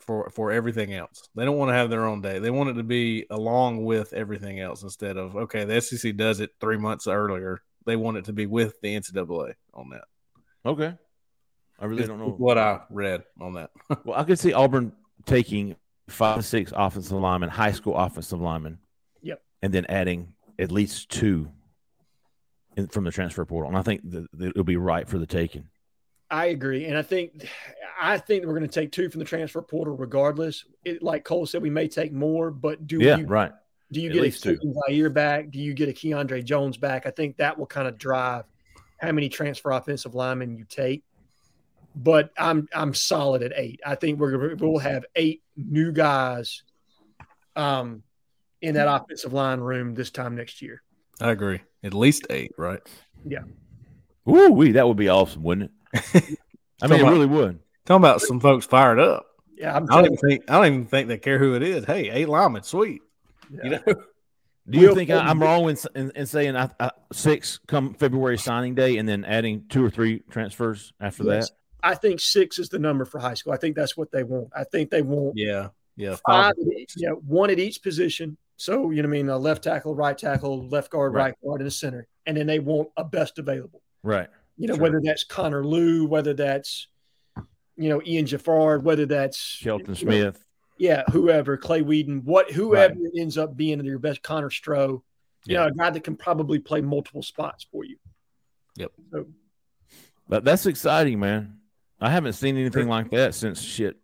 for 0.00 0.30
for 0.30 0.50
everything 0.50 0.94
else. 0.94 1.28
They 1.34 1.44
don't 1.44 1.58
want 1.58 1.68
to 1.68 1.74
have 1.74 1.90
their 1.90 2.06
own 2.06 2.22
day. 2.22 2.38
They 2.38 2.50
want 2.50 2.70
it 2.70 2.74
to 2.74 2.82
be 2.82 3.26
along 3.28 3.84
with 3.84 4.14
everything 4.14 4.60
else 4.60 4.82
instead 4.82 5.18
of 5.18 5.36
okay, 5.36 5.64
the 5.64 5.80
SEC 5.82 6.16
does 6.16 6.40
it 6.40 6.52
three 6.58 6.78
months 6.78 7.06
earlier. 7.06 7.60
They 7.84 7.96
want 7.96 8.16
it 8.16 8.24
to 8.26 8.32
be 8.32 8.46
with 8.46 8.80
the 8.80 8.94
NCAA 8.94 9.54
on 9.74 9.90
that. 9.90 10.04
Okay, 10.64 10.94
I 11.78 11.86
really 11.86 12.06
don't 12.06 12.18
know 12.18 12.30
what 12.30 12.58
I 12.58 12.80
read 12.90 13.24
on 13.40 13.54
that. 13.54 13.70
Well, 14.04 14.18
I 14.18 14.24
could 14.24 14.38
see 14.38 14.52
Auburn 14.52 14.92
taking 15.26 15.76
five 16.08 16.36
to 16.36 16.42
six 16.42 16.72
offensive 16.74 17.12
linemen, 17.18 17.50
high 17.50 17.72
school 17.72 17.96
offensive 17.96 18.40
linemen. 18.40 18.78
Yep. 19.22 19.42
And 19.62 19.72
then 19.72 19.86
adding 19.88 20.34
at 20.58 20.72
least 20.72 21.08
two 21.10 21.50
in, 22.76 22.88
from 22.88 23.04
the 23.04 23.10
transfer 23.10 23.44
portal. 23.44 23.68
And 23.68 23.78
I 23.78 23.82
think 23.82 24.08
that, 24.10 24.26
that 24.34 24.48
it'll 24.50 24.64
be 24.64 24.76
right 24.76 25.08
for 25.08 25.18
the 25.18 25.26
taking. 25.26 25.68
I 26.30 26.46
agree, 26.46 26.84
and 26.84 26.98
I 26.98 27.00
think 27.00 27.48
I 27.98 28.18
think 28.18 28.44
we're 28.44 28.52
going 28.52 28.68
to 28.68 28.68
take 28.68 28.92
two 28.92 29.08
from 29.08 29.18
the 29.20 29.24
transfer 29.24 29.62
portal 29.62 29.96
regardless. 29.96 30.66
It, 30.84 31.02
like 31.02 31.24
Cole 31.24 31.46
said, 31.46 31.62
we 31.62 31.70
may 31.70 31.88
take 31.88 32.12
more, 32.12 32.50
but 32.50 32.86
do 32.86 32.98
Yeah, 32.98 33.16
you 33.16 33.26
right. 33.26 33.50
do 33.92 34.00
you 34.02 34.10
At 34.10 34.12
get 34.12 34.18
a 34.20 34.22
least 34.24 34.42
two. 34.42 34.58
Kilian 34.58 34.74
Zierer 34.90 35.14
back? 35.14 35.50
Do 35.50 35.58
you 35.58 35.72
get 35.72 35.88
a 35.88 35.92
Keiondre 35.92 36.44
Jones 36.44 36.76
back? 36.76 37.06
I 37.06 37.10
think 37.10 37.38
that 37.38 37.58
will 37.58 37.66
kind 37.66 37.88
of 37.88 37.96
drive 37.96 38.44
how 38.98 39.10
many 39.12 39.30
transfer 39.30 39.70
offensive 39.70 40.14
linemen 40.14 40.54
you 40.54 40.64
take. 40.68 41.02
But 42.00 42.30
I'm 42.38 42.68
I'm 42.72 42.94
solid 42.94 43.42
at 43.42 43.52
eight. 43.56 43.80
I 43.84 43.96
think 43.96 44.20
we're 44.20 44.30
gonna, 44.30 44.54
we'll 44.56 44.78
have 44.78 45.04
eight 45.16 45.42
new 45.56 45.90
guys, 45.90 46.62
um, 47.56 48.04
in 48.62 48.74
that 48.74 48.86
offensive 48.88 49.32
line 49.32 49.58
room 49.60 49.94
this 49.94 50.10
time 50.10 50.36
next 50.36 50.62
year. 50.62 50.82
I 51.20 51.32
agree. 51.32 51.60
At 51.82 51.94
least 51.94 52.26
eight, 52.30 52.52
right? 52.56 52.80
Yeah. 53.26 53.42
Ooh, 54.28 54.52
wee, 54.52 54.72
that 54.72 54.86
would 54.86 54.96
be 54.96 55.08
awesome, 55.08 55.42
wouldn't 55.42 55.72
it? 55.92 56.04
I 56.80 56.86
mean, 56.86 57.00
Talking 57.00 57.06
it 57.06 57.10
really 57.10 57.26
would. 57.26 57.58
Talking 57.84 58.02
about 58.02 58.20
some 58.20 58.38
folks 58.38 58.64
fired 58.66 59.00
up. 59.00 59.26
Yeah, 59.56 59.74
I'm 59.74 59.90
I 59.90 59.96
don't 59.96 60.04
even 60.06 60.16
think 60.18 60.44
I 60.48 60.52
don't 60.58 60.66
even 60.66 60.86
think 60.86 61.08
they 61.08 61.18
care 61.18 61.38
who 61.40 61.54
it 61.54 61.62
is. 61.64 61.84
Hey, 61.84 62.10
eight 62.10 62.28
linemen, 62.28 62.62
sweet. 62.62 63.02
you. 63.50 63.60
You 63.64 63.70
know, 63.70 63.80
Do 64.70 64.78
you 64.78 64.88
Will 64.88 64.94
think 64.94 65.10
I, 65.10 65.18
I'm 65.18 65.40
wrong 65.42 65.68
in, 65.70 65.76
in, 65.96 66.12
in 66.14 66.26
saying 66.26 66.54
I, 66.54 66.68
I, 66.78 66.90
six 67.12 67.58
come 67.66 67.94
February 67.94 68.36
signing 68.38 68.74
day 68.76 68.98
and 68.98 69.08
then 69.08 69.24
adding 69.24 69.64
two 69.68 69.84
or 69.84 69.90
three 69.90 70.20
transfers 70.30 70.92
after 71.00 71.24
Yes. 71.24 71.48
that? 71.48 71.56
I 71.82 71.94
think 71.94 72.20
six 72.20 72.58
is 72.58 72.68
the 72.68 72.78
number 72.78 73.04
for 73.04 73.18
high 73.20 73.34
school. 73.34 73.52
I 73.52 73.56
think 73.56 73.76
that's 73.76 73.96
what 73.96 74.10
they 74.10 74.24
want. 74.24 74.48
I 74.56 74.64
think 74.64 74.90
they 74.90 75.02
want 75.02 75.34
yeah, 75.36 75.68
yeah. 75.96 76.16
five, 76.26 76.54
Five, 76.54 76.54
at 76.58 76.76
each- 76.78 76.94
yeah, 76.96 77.10
one 77.10 77.50
at 77.50 77.58
each 77.58 77.82
position. 77.82 78.36
So 78.56 78.90
you 78.90 79.02
know, 79.02 79.08
what 79.08 79.14
I 79.14 79.18
mean, 79.18 79.28
a 79.28 79.38
left 79.38 79.62
tackle, 79.64 79.94
right 79.94 80.18
tackle, 80.18 80.66
left 80.68 80.90
guard, 80.90 81.14
Right. 81.14 81.26
right, 81.26 81.34
guard, 81.44 81.60
and 81.60 81.68
a 81.68 81.70
center, 81.70 82.08
and 82.26 82.36
then 82.36 82.46
they 82.48 82.58
want 82.58 82.88
a 82.96 83.04
best 83.04 83.38
available. 83.38 83.80
Right. 84.02 84.28
You 84.56 84.66
know, 84.66 84.74
Sure. 84.74 84.82
whether 84.82 85.00
that's 85.02 85.22
Connor 85.24 85.64
Lew, 85.64 86.06
whether 86.06 86.34
that's 86.34 86.88
you 87.76 87.88
know 87.88 88.02
Ian 88.04 88.24
Geffrard, 88.26 88.82
whether 88.82 89.06
that's 89.06 89.36
Shelton 89.38 89.94
you 89.94 90.04
know, 90.06 90.10
Smith. 90.10 90.44
yeah, 90.78 91.04
whoever, 91.12 91.56
Clay 91.56 91.82
Wedin, 91.82 92.24
what 92.24 92.50
whoever 92.50 92.96
ends 93.16 93.38
up 93.38 93.56
being 93.56 93.84
your 93.84 94.00
best, 94.00 94.22
Connor 94.22 94.50
Stroh, 94.50 94.88
you 95.44 95.54
Yeah. 95.54 95.60
know, 95.60 95.66
a 95.68 95.72
guy 95.72 95.90
that 95.90 96.02
can 96.02 96.16
probably 96.16 96.58
play 96.58 96.80
multiple 96.80 97.22
spots 97.22 97.64
for 97.70 97.84
you. 97.84 97.96
Yep. 98.74 98.92
So 99.12 99.26
But 100.28 100.44
that's 100.44 100.66
exciting, 100.66 101.20
man. 101.20 101.57
I 102.00 102.10
haven't 102.10 102.34
seen 102.34 102.56
anything 102.56 102.88
like 102.88 103.10
that 103.10 103.34
since 103.34 103.60
shit 103.60 103.96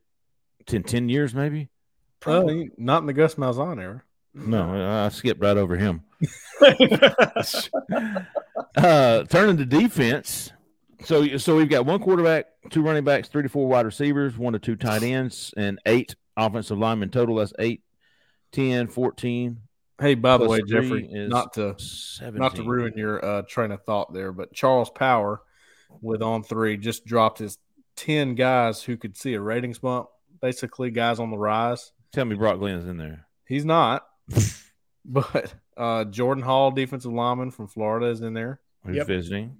10, 0.66 0.82
10 0.82 1.08
years, 1.08 1.34
maybe. 1.34 1.68
Well, 2.26 2.66
not 2.78 3.02
in 3.02 3.06
the 3.06 3.12
Gus 3.12 3.34
Malzahn 3.34 3.80
era. 3.80 4.02
No, 4.32 5.04
I 5.04 5.08
skipped 5.10 5.40
right 5.40 5.56
over 5.56 5.76
him. 5.76 6.02
uh, 8.76 9.24
turning 9.24 9.58
to 9.58 9.66
defense. 9.66 10.50
So, 11.04 11.36
so 11.36 11.56
we've 11.56 11.68
got 11.68 11.86
one 11.86 12.00
quarterback, 12.00 12.46
two 12.70 12.82
running 12.82 13.04
backs, 13.04 13.28
three 13.28 13.42
to 13.42 13.48
four 13.48 13.68
wide 13.68 13.84
receivers, 13.84 14.38
one 14.38 14.54
to 14.54 14.58
two 14.58 14.74
tight 14.74 15.02
ends, 15.02 15.52
and 15.56 15.78
eight 15.86 16.16
offensive 16.36 16.78
linemen 16.78 17.10
total. 17.10 17.36
That's 17.36 17.52
eight, 17.58 17.82
10, 18.52 18.88
14, 18.88 19.58
Hey, 20.00 20.16
by 20.16 20.38
the 20.38 20.48
way, 20.48 20.60
Jeffrey, 20.66 21.08
is 21.10 21.30
not 21.30 21.52
to 21.54 21.76
17. 21.78 22.40
not 22.40 22.56
to 22.56 22.64
ruin 22.64 22.94
your 22.96 23.24
uh, 23.24 23.42
train 23.42 23.70
of 23.70 23.84
thought 23.84 24.12
there, 24.12 24.32
but 24.32 24.52
Charles 24.52 24.90
Power 24.90 25.40
with 26.00 26.20
on 26.20 26.42
three 26.42 26.76
just 26.76 27.04
dropped 27.04 27.38
his 27.38 27.58
ten 27.96 28.34
guys 28.34 28.82
who 28.82 28.96
could 28.96 29.16
see 29.16 29.34
a 29.34 29.40
ratings 29.40 29.78
bump. 29.78 30.08
Basically, 30.40 30.90
guys 30.90 31.18
on 31.18 31.30
the 31.30 31.38
rise. 31.38 31.92
Tell 32.12 32.24
me 32.24 32.34
Brock 32.36 32.58
Glenn's 32.58 32.86
in 32.88 32.96
there. 32.96 33.26
He's 33.46 33.64
not, 33.64 34.06
but 35.04 35.54
uh, 35.76 36.04
Jordan 36.04 36.42
Hall, 36.44 36.70
defensive 36.70 37.12
lineman 37.12 37.50
from 37.50 37.66
Florida, 37.66 38.06
is 38.06 38.20
in 38.20 38.34
there. 38.34 38.60
Who's 38.84 38.96
Yep. 38.96 39.06
visiting? 39.06 39.56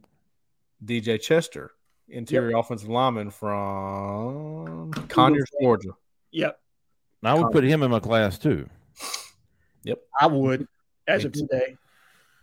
DJ 0.85 1.21
Chester, 1.21 1.73
interior 2.09 2.57
offensive 2.57 2.89
lineman 2.89 3.31
from 3.31 4.93
Conyers, 5.09 5.49
Georgia. 5.61 5.91
Yep, 6.33 6.59
I 7.23 7.35
would 7.35 7.53
put 7.53 7.65
him 7.65 7.83
in 7.83 7.91
my 7.91 8.01
class 8.01 8.39
too. 8.39 8.69
Yep. 9.85 9.99
I 10.21 10.27
would 10.27 10.67
as 11.07 11.25
of 11.25 11.33
today. 11.33 11.77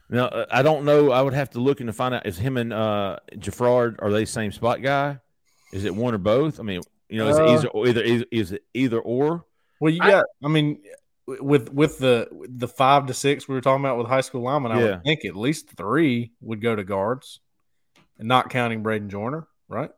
Now 0.09 0.25
uh, 0.25 0.45
I 0.51 0.61
don't 0.61 0.85
know. 0.85 1.11
I 1.11 1.21
would 1.21 1.33
have 1.33 1.51
to 1.51 1.59
look 1.59 1.79
and 1.79 1.87
to 1.87 1.93
find 1.93 2.13
out 2.13 2.25
is 2.25 2.37
him 2.37 2.57
and 2.57 2.71
uh 2.73 3.17
Geffrard 3.33 3.95
are 3.99 4.11
they 4.11 4.25
same 4.25 4.51
spot 4.51 4.81
guy? 4.81 5.19
Is 5.71 5.85
it 5.85 5.95
one 5.95 6.13
or 6.13 6.17
both? 6.17 6.59
I 6.59 6.63
mean, 6.63 6.81
you 7.09 7.17
know, 7.17 7.27
is 7.27 7.37
Uh, 7.39 7.43
it 7.43 7.49
either 7.49 7.67
or 7.69 7.87
either 7.87 8.01
is, 8.01 8.25
is 8.31 8.51
it 8.51 8.63
either 8.73 8.99
or? 8.99 9.45
Well, 9.79 9.91
you 9.93 9.99
I- 10.01 10.11
got. 10.11 10.25
I, 10.43 10.47
mean, 10.47 10.81
with 11.27 11.71
with 11.73 11.97
the 11.99 12.27
the 12.49 12.67
five 12.67 13.07
to 13.07 13.13
six 13.13 13.47
we 13.47 13.55
were 13.55 13.61
talking 13.61 13.83
about 13.83 13.97
with 13.97 14.07
high 14.07 14.21
school 14.21 14.41
linemen, 14.41 14.71
I 14.71 14.79
Yeah. 14.79 14.89
would 14.91 15.03
think 15.03 15.25
at 15.25 15.35
least 15.35 15.69
three 15.69 16.31
would 16.41 16.61
go 16.61 16.75
to 16.75 16.83
guards, 16.83 17.39
and 18.19 18.27
not 18.27 18.49
counting 18.49 18.83
Bradyn 18.83 19.07
Joiner, 19.07 19.47
right? 19.67 19.91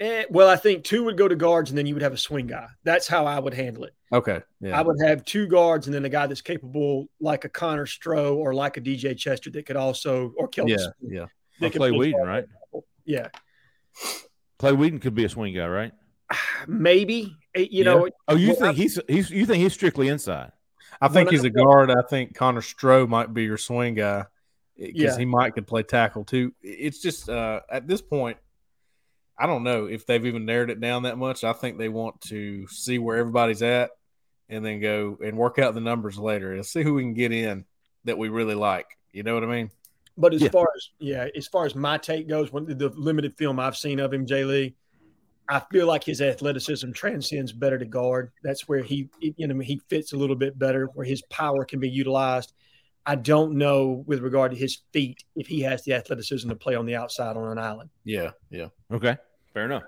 Eh, 0.00 0.24
well, 0.30 0.48
I 0.48 0.56
think 0.56 0.82
two 0.82 1.04
would 1.04 1.16
go 1.16 1.28
to 1.28 1.36
guards, 1.36 1.70
and 1.70 1.78
then 1.78 1.86
you 1.86 1.94
would 1.94 2.02
have 2.02 2.12
a 2.12 2.16
swing 2.18 2.48
guy. 2.48 2.66
That's 2.82 3.06
how 3.06 3.24
I 3.26 3.38
would 3.38 3.54
handle 3.54 3.84
it. 3.84 3.94
Okay, 4.12 4.40
yeah, 4.60 4.76
I 4.78 4.82
would 4.82 4.96
have 5.06 5.24
two 5.24 5.46
guards, 5.46 5.86
and 5.86 5.94
then 5.94 6.04
a 6.04 6.08
guy 6.08 6.26
that's 6.26 6.40
capable, 6.42 7.06
like 7.20 7.44
a 7.44 7.48
Connor 7.48 7.86
Stroh 7.86 8.34
or 8.36 8.52
like 8.52 8.76
a 8.76 8.80
DJ 8.80 9.14
Chester, 9.16 9.50
that 9.50 9.64
could 9.64 9.76
also 9.76 10.32
or 10.36 10.48
Kelvin. 10.48 10.70
yeah, 10.72 10.76
Smith, 10.78 10.94
yeah. 11.12 11.20
Or 11.22 11.28
that 11.60 11.72
could 11.72 11.78
play 11.78 11.90
Wedin, 11.92 12.26
right? 12.26 12.44
Yeah, 13.04 13.28
Clay 14.62 14.70
Wedin 14.74 15.00
could 15.02 15.16
be 15.16 15.24
a 15.24 15.28
swing 15.28 15.52
guy, 15.56 15.66
right? 15.66 15.92
maybe. 16.68 17.36
You 17.56 17.82
know, 17.82 18.08
Oh, 18.28 18.36
you 18.36 18.50
Well, 18.50 18.56
think 18.56 18.76
he's 18.76 18.96
he's 19.08 19.28
you 19.28 19.44
think 19.44 19.60
he's 19.60 19.72
strictly 19.72 20.06
inside? 20.06 20.52
I 21.00 21.08
think 21.08 21.26
When 21.26 21.34
he's 21.34 21.42
a 21.44 21.50
guard. 21.50 21.90
I 21.90 22.02
think 22.08 22.36
Connor 22.36 22.60
Stroh 22.60 23.08
might 23.08 23.34
be 23.34 23.42
your 23.42 23.56
swing 23.58 23.94
guy 23.94 24.26
because 24.78 24.94
Yeah. 24.94 25.18
he 25.18 25.24
might 25.24 25.54
could 25.54 25.66
play 25.66 25.82
tackle 25.82 26.24
too. 26.24 26.54
It's 26.62 27.00
just 27.00 27.28
uh, 27.28 27.62
at 27.68 27.88
this 27.88 28.00
point, 28.00 28.36
I 29.36 29.46
don't 29.48 29.64
know 29.64 29.86
if 29.86 30.06
they've 30.06 30.24
even 30.24 30.44
narrowed 30.46 30.70
it 30.70 30.80
down 30.80 31.02
that 31.02 31.18
much. 31.18 31.42
I 31.42 31.52
think 31.54 31.76
they 31.76 31.88
want 31.88 32.20
to 32.28 32.68
see 32.68 32.98
where 33.00 33.16
everybody's 33.16 33.62
at 33.62 33.90
and 34.48 34.64
then 34.64 34.80
go 34.80 35.18
and 35.24 35.36
work 35.36 35.58
out 35.58 35.74
the 35.74 35.80
numbers 35.80 36.18
later 36.18 36.52
and 36.52 36.64
see 36.64 36.84
who 36.84 36.94
we 36.94 37.02
can 37.02 37.14
get 37.14 37.32
in 37.32 37.64
that 38.04 38.16
we 38.16 38.28
really 38.28 38.54
like. 38.54 38.86
You 39.12 39.24
know 39.24 39.34
what 39.34 39.42
I 39.42 39.48
mean? 39.48 39.70
But 40.16 40.34
as 40.34 40.42
Yeah. 40.42 40.50
far 40.50 40.68
as 40.76 40.88
yeah, 40.98 41.28
as 41.34 41.46
far 41.46 41.64
as 41.64 41.74
my 41.74 41.98
take 41.98 42.28
goes, 42.28 42.52
when 42.52 42.66
the 42.66 42.90
limited 42.90 43.36
film 43.36 43.58
I've 43.58 43.76
seen 43.76 43.98
of 44.00 44.12
him, 44.12 44.26
Jay 44.26 44.44
Lee, 44.44 44.74
I 45.48 45.60
feel 45.72 45.86
like 45.86 46.04
his 46.04 46.20
athleticism 46.20 46.92
transcends 46.92 47.52
better 47.52 47.78
to 47.78 47.84
guard. 47.84 48.30
That's 48.42 48.68
where 48.68 48.82
he 48.82 49.08
you 49.20 49.46
know 49.46 49.58
he 49.60 49.80
fits 49.88 50.12
a 50.12 50.16
little 50.16 50.36
bit 50.36 50.58
better, 50.58 50.86
where 50.94 51.06
his 51.06 51.22
power 51.30 51.64
can 51.64 51.80
be 51.80 51.88
utilized. 51.88 52.52
I 53.04 53.16
don't 53.16 53.54
know 53.54 54.04
with 54.06 54.20
regard 54.20 54.52
to 54.52 54.56
his 54.56 54.82
feet 54.92 55.24
if 55.34 55.48
he 55.48 55.60
has 55.62 55.82
the 55.82 55.94
athleticism 55.94 56.48
to 56.48 56.54
play 56.54 56.76
on 56.76 56.86
the 56.86 56.94
outside 56.94 57.36
on 57.36 57.50
an 57.50 57.58
island. 57.58 57.90
Yeah, 58.04 58.30
yeah. 58.50 58.68
Okay, 58.92 59.16
fair 59.54 59.64
enough. 59.64 59.82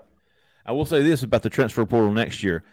I 0.65 0.73
will 0.73 0.85
say 0.85 1.01
this 1.01 1.23
about 1.23 1.43
the 1.43 1.49
transfer 1.49 1.85
portal 1.85 2.11
next 2.11 2.43
year: 2.43 2.63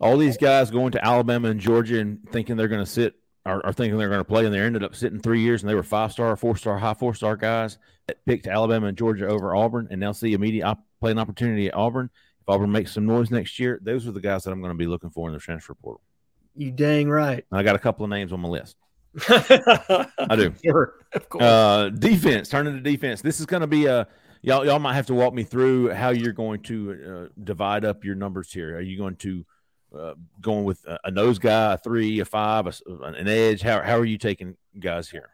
all 0.00 0.18
these 0.18 0.36
guys 0.36 0.70
going 0.70 0.92
to 0.92 1.04
Alabama 1.04 1.48
and 1.48 1.60
Georgia 1.60 2.00
and 2.00 2.28
thinking 2.30 2.56
they're 2.56 2.68
going 2.68 2.84
to 2.84 2.90
sit 2.90 3.14
or, 3.46 3.64
or 3.66 3.72
thinking 3.72 3.98
they're 3.98 4.08
going 4.08 4.20
to 4.20 4.24
play, 4.24 4.44
and 4.44 4.54
they 4.54 4.60
ended 4.60 4.82
up 4.82 4.94
sitting 4.94 5.20
three 5.20 5.40
years, 5.40 5.62
and 5.62 5.70
they 5.70 5.74
were 5.74 5.82
five 5.82 6.12
star, 6.12 6.34
four 6.36 6.56
star, 6.56 6.78
high 6.78 6.94
four 6.94 7.14
star 7.14 7.36
guys 7.36 7.78
that 8.06 8.24
picked 8.26 8.46
Alabama 8.46 8.86
and 8.86 8.98
Georgia 8.98 9.28
over 9.28 9.54
Auburn, 9.54 9.88
and 9.90 10.00
now 10.00 10.12
see 10.12 10.32
immediate 10.32 10.64
op- 10.64 10.84
play 11.00 11.10
an 11.10 11.18
opportunity 11.18 11.68
at 11.68 11.74
Auburn. 11.74 12.10
If 12.40 12.48
Auburn 12.48 12.72
makes 12.72 12.92
some 12.92 13.06
noise 13.06 13.30
next 13.30 13.58
year, 13.58 13.78
those 13.82 14.06
are 14.06 14.12
the 14.12 14.20
guys 14.20 14.44
that 14.44 14.52
I'm 14.52 14.60
going 14.60 14.72
to 14.72 14.78
be 14.78 14.86
looking 14.86 15.10
for 15.10 15.28
in 15.28 15.34
the 15.34 15.40
transfer 15.40 15.74
portal. 15.74 16.02
You 16.56 16.70
dang 16.70 17.08
right. 17.08 17.44
And 17.50 17.58
I 17.58 17.62
got 17.62 17.76
a 17.76 17.78
couple 17.78 18.04
of 18.04 18.10
names 18.10 18.32
on 18.32 18.40
my 18.40 18.48
list. 18.48 18.76
I 19.28 20.36
do. 20.36 20.52
Sure, 20.64 20.94
of 21.12 21.28
course. 21.28 21.44
Uh, 21.44 21.90
defense, 21.90 22.48
turning 22.48 22.74
to 22.74 22.80
defense. 22.80 23.22
This 23.22 23.40
is 23.40 23.46
going 23.46 23.60
to 23.60 23.66
be 23.66 23.86
a 23.86 24.08
y'all. 24.42 24.64
Y'all 24.64 24.78
might 24.78 24.94
have 24.94 25.06
to 25.06 25.14
walk 25.14 25.34
me 25.34 25.44
through 25.44 25.90
how 25.90 26.10
you're 26.10 26.32
going 26.32 26.62
to 26.62 27.28
uh, 27.32 27.40
divide 27.42 27.84
up 27.84 28.04
your 28.04 28.14
numbers 28.14 28.52
here. 28.52 28.76
Are 28.76 28.80
you 28.80 28.98
going 28.98 29.16
to 29.16 29.44
uh, 29.96 30.14
going 30.40 30.64
with 30.64 30.84
a, 30.86 30.98
a 31.04 31.10
nose 31.10 31.38
guy, 31.38 31.74
a 31.74 31.78
three, 31.78 32.20
a 32.20 32.24
five, 32.24 32.66
a 32.66 32.72
an 33.04 33.28
edge? 33.28 33.62
How 33.62 33.82
how 33.82 33.98
are 33.98 34.04
you 34.04 34.18
taking 34.18 34.56
guys 34.78 35.08
here? 35.10 35.30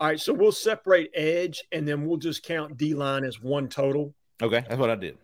All 0.00 0.06
right, 0.08 0.20
so 0.20 0.32
we'll 0.32 0.52
separate 0.52 1.10
edge 1.14 1.64
and 1.72 1.86
then 1.86 2.06
we'll 2.06 2.18
just 2.18 2.44
count 2.44 2.76
D 2.76 2.94
line 2.94 3.24
as 3.24 3.40
one 3.42 3.68
total. 3.68 4.14
Okay, 4.40 4.64
that's 4.68 4.78
what 4.78 4.90
I 4.90 4.94
did. 4.94 5.18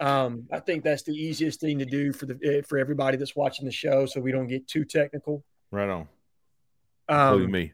Um, 0.00 0.46
I 0.52 0.60
think 0.60 0.84
that's 0.84 1.02
the 1.02 1.12
easiest 1.14 1.60
thing 1.60 1.78
to 1.80 1.84
do 1.86 2.12
for 2.12 2.26
the 2.26 2.38
eh, 2.44 2.62
for 2.66 2.78
everybody 2.78 3.16
that's 3.16 3.34
watching 3.34 3.64
the 3.64 3.72
show, 3.72 4.06
so 4.06 4.20
we 4.20 4.30
don't 4.30 4.46
get 4.46 4.68
too 4.68 4.84
technical. 4.84 5.42
Right 5.70 5.88
on, 5.88 6.06
including 7.08 7.46
Um, 7.46 7.50
me. 7.52 7.72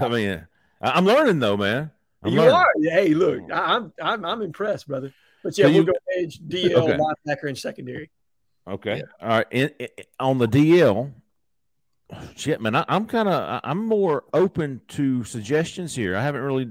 I 0.00 0.08
mean, 0.08 0.46
I, 0.82 0.90
I'm 0.90 1.04
learning 1.04 1.38
though, 1.38 1.56
man. 1.56 1.90
I'm 2.22 2.32
you 2.32 2.38
learning. 2.40 2.54
are, 2.54 2.66
hey, 2.82 3.14
look, 3.14 3.40
I, 3.50 3.76
I'm 3.76 3.92
I'm 4.02 4.24
I'm 4.24 4.42
impressed, 4.42 4.86
brother. 4.88 5.12
But 5.42 5.56
yeah, 5.56 5.64
So 5.64 5.68
you- 5.70 5.76
we'll 5.84 5.84
go 5.86 5.92
edge, 6.18 6.38
DL, 6.40 6.74
Okay. 6.74 6.98
linebacker, 6.98 7.48
and 7.48 7.56
secondary. 7.56 8.10
Okay. 8.68 9.02
All 9.20 9.28
right. 9.28 9.46
In, 9.50 9.70
in- 9.78 9.88
on 10.18 10.38
the 10.38 10.46
DL, 10.48 11.12
shit, 12.36 12.60
man, 12.60 12.74
I, 12.76 12.84
I'm 12.88 13.06
kind 13.06 13.28
of 13.28 13.60
I'm 13.64 13.84
more 13.86 14.24
open 14.32 14.80
to 14.88 15.24
suggestions 15.24 15.94
here. 15.94 16.16
I 16.16 16.22
haven't 16.22 16.42
really. 16.42 16.70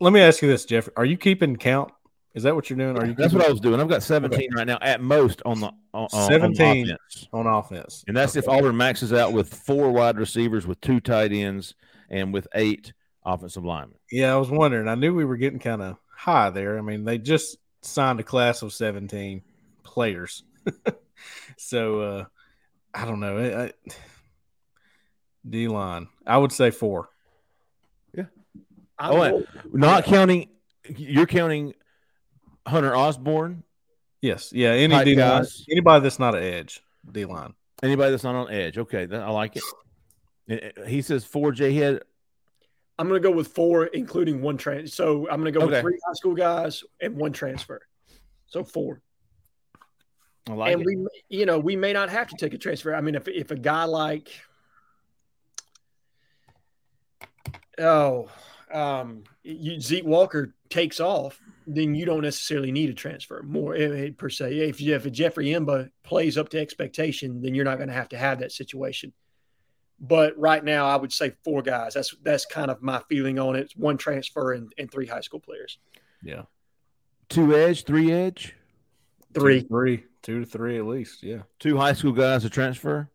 Let 0.00 0.12
me 0.12 0.20
ask 0.20 0.42
you 0.42 0.48
this, 0.48 0.64
Jeff. 0.64 0.88
Are 0.96 1.04
you 1.04 1.16
keeping 1.16 1.56
count? 1.56 1.90
Is 2.34 2.42
that 2.42 2.54
what 2.54 2.68
you're 2.68 2.78
doing? 2.78 2.98
Are 2.98 3.06
you 3.06 3.14
That's 3.14 3.32
what 3.32 3.46
I 3.46 3.50
was 3.50 3.60
doing. 3.60 3.80
I've 3.80 3.88
got 3.88 4.02
17 4.02 4.52
right 4.54 4.66
now 4.66 4.76
at 4.82 5.00
most 5.00 5.40
on 5.46 5.60
the 5.60 5.68
on, 5.68 5.74
on- 5.94 6.08
on 6.12 6.28
17. 6.54 6.84
offense. 6.90 7.28
on 7.32 7.46
offense? 7.46 8.04
and 8.06 8.14
that's 8.16 8.36
if 8.36 8.46
Auburn 8.46 8.76
maxes 8.76 9.12
out 9.14 9.32
with 9.32 9.52
four 9.54 9.90
wide 9.90 10.18
receivers, 10.18 10.66
with 10.66 10.78
two 10.82 11.00
tight 11.00 11.32
ends, 11.32 11.74
and 12.10 12.34
with 12.34 12.46
eight 12.54 12.92
offensive 13.24 13.64
linemen. 13.64 13.96
Yeah, 14.12 14.34
I 14.34 14.36
was 14.36 14.50
wondering. 14.50 14.86
I 14.86 14.94
knew 14.96 15.14
we 15.14 15.24
were 15.24 15.38
getting 15.38 15.58
kind 15.58 15.80
of 15.80 15.96
high 16.14 16.50
there. 16.50 16.78
I 16.78 16.82
mean, 16.82 17.04
they 17.06 17.16
just 17.16 17.56
signed 17.80 18.20
a 18.20 18.22
class 18.22 18.60
of 18.62 18.72
17 18.74 19.40
players. 19.82 20.42
So 21.56 22.00
uh 22.00 22.24
I 22.94 23.04
don't 23.04 23.20
know. 23.20 23.36
I, 23.38 23.64
I, 23.66 23.72
D 25.48 25.68
line. 25.68 26.08
I 26.26 26.38
would 26.38 26.52
say 26.52 26.70
four. 26.70 27.08
I'm 28.98 29.12
Oh, 29.12 29.20
wait. 29.20 29.30
going- 29.30 29.44
Not 29.74 30.04
counting. 30.04 30.48
You're 30.96 31.26
counting 31.26 31.74
Hunter 32.66 32.96
Osborne. 32.96 33.62
Yes. 34.22 34.52
Yeah. 34.54 34.70
Any 34.70 34.94
D 35.04 35.14
line. 35.14 35.16
guys. 35.16 35.64
Anybody 35.70 36.02
that's 36.02 36.18
not 36.18 36.34
an 36.34 36.42
edge 36.42 36.82
D 37.12 37.26
line. 37.26 37.52
Anybody 37.82 38.10
that's 38.12 38.24
not 38.24 38.34
on 38.34 38.50
edge. 38.50 38.78
Okay, 38.78 39.04
that, 39.04 39.20
I 39.22 39.28
like 39.30 39.56
it. 39.56 39.62
Eh, 40.48 40.70
eh, 40.78 40.88
He 40.88 41.02
says 41.02 41.26
four 41.26 41.52
Jay 41.52 41.74
Head. 41.74 42.00
I'm 42.98 43.06
going 43.08 43.20
to 43.20 43.28
go 43.28 43.34
with 43.34 43.48
four, 43.48 43.84
including 43.88 44.40
one 44.40 44.56
trans. 44.56 44.94
So 44.94 45.28
I'm 45.28 45.42
going 45.42 45.52
to 45.52 45.58
go 45.58 45.66
Okay. 45.66 45.72
with 45.74 45.80
three 45.82 45.98
high 46.06 46.14
school 46.14 46.34
guys 46.34 46.82
and 47.02 47.14
one 47.16 47.32
transfer. 47.32 47.82
So 48.46 48.64
four. 48.64 49.02
I 50.48 50.52
like 50.52 50.72
and 50.72 50.82
it. 50.82 50.86
we, 50.86 51.06
you 51.28 51.46
know, 51.46 51.58
we 51.58 51.76
may 51.76 51.92
not 51.92 52.10
have 52.10 52.28
to 52.28 52.36
take 52.36 52.54
a 52.54 52.58
transfer. 52.58 52.94
I 52.94 53.00
mean, 53.00 53.14
if 53.14 53.26
if 53.28 53.50
a 53.50 53.56
guy 53.56 53.84
like, 53.84 54.30
oh, 57.78 58.28
um, 58.72 59.24
you, 59.42 59.80
Zeke 59.80 60.04
Walker 60.04 60.54
takes 60.68 61.00
off, 61.00 61.40
then 61.66 61.94
you 61.94 62.04
don't 62.04 62.22
necessarily 62.22 62.72
need 62.72 62.90
a 62.90 62.94
transfer 62.94 63.42
more 63.42 63.74
eh, 63.74 64.06
eh, 64.06 64.10
per 64.16 64.28
se. 64.28 64.56
If 64.56 64.80
if 64.80 65.10
Jeffrey 65.12 65.46
M'ba 65.46 65.90
plays 66.02 66.38
up 66.38 66.48
to 66.50 66.60
expectation, 66.60 67.40
then 67.42 67.54
you're 67.54 67.64
not 67.64 67.78
going 67.78 67.88
to 67.88 67.94
have 67.94 68.08
to 68.10 68.18
have 68.18 68.40
that 68.40 68.52
situation. 68.52 69.12
But 69.98 70.36
right 70.36 70.62
now, 70.62 70.86
I 70.86 70.96
would 70.96 71.12
say 71.12 71.32
four 71.44 71.62
guys. 71.62 71.94
That's 71.94 72.14
that's 72.22 72.44
kind 72.44 72.70
of 72.70 72.82
my 72.82 73.02
feeling 73.08 73.38
on 73.38 73.56
it. 73.56 73.72
One 73.76 73.96
transfer 73.96 74.52
and, 74.52 74.72
and 74.78 74.90
three 74.90 75.06
high 75.06 75.22
school 75.22 75.40
players. 75.40 75.78
Yeah. 76.22 76.42
two 77.28 77.54
edge, 77.56 77.84
three 77.84 78.12
edge, 78.12 78.55
Three. 79.40 79.60
Two 79.60 79.62
to 79.62 79.68
three. 79.68 80.04
Two 80.22 80.40
to 80.40 80.46
three 80.46 80.78
at 80.78 80.86
least. 80.86 81.22
Yeah. 81.22 81.42
two 81.58 81.76
high 81.76 81.92
school 81.92 82.12
guys 82.12 82.42
to 82.42 82.50
transfer. 82.50 83.08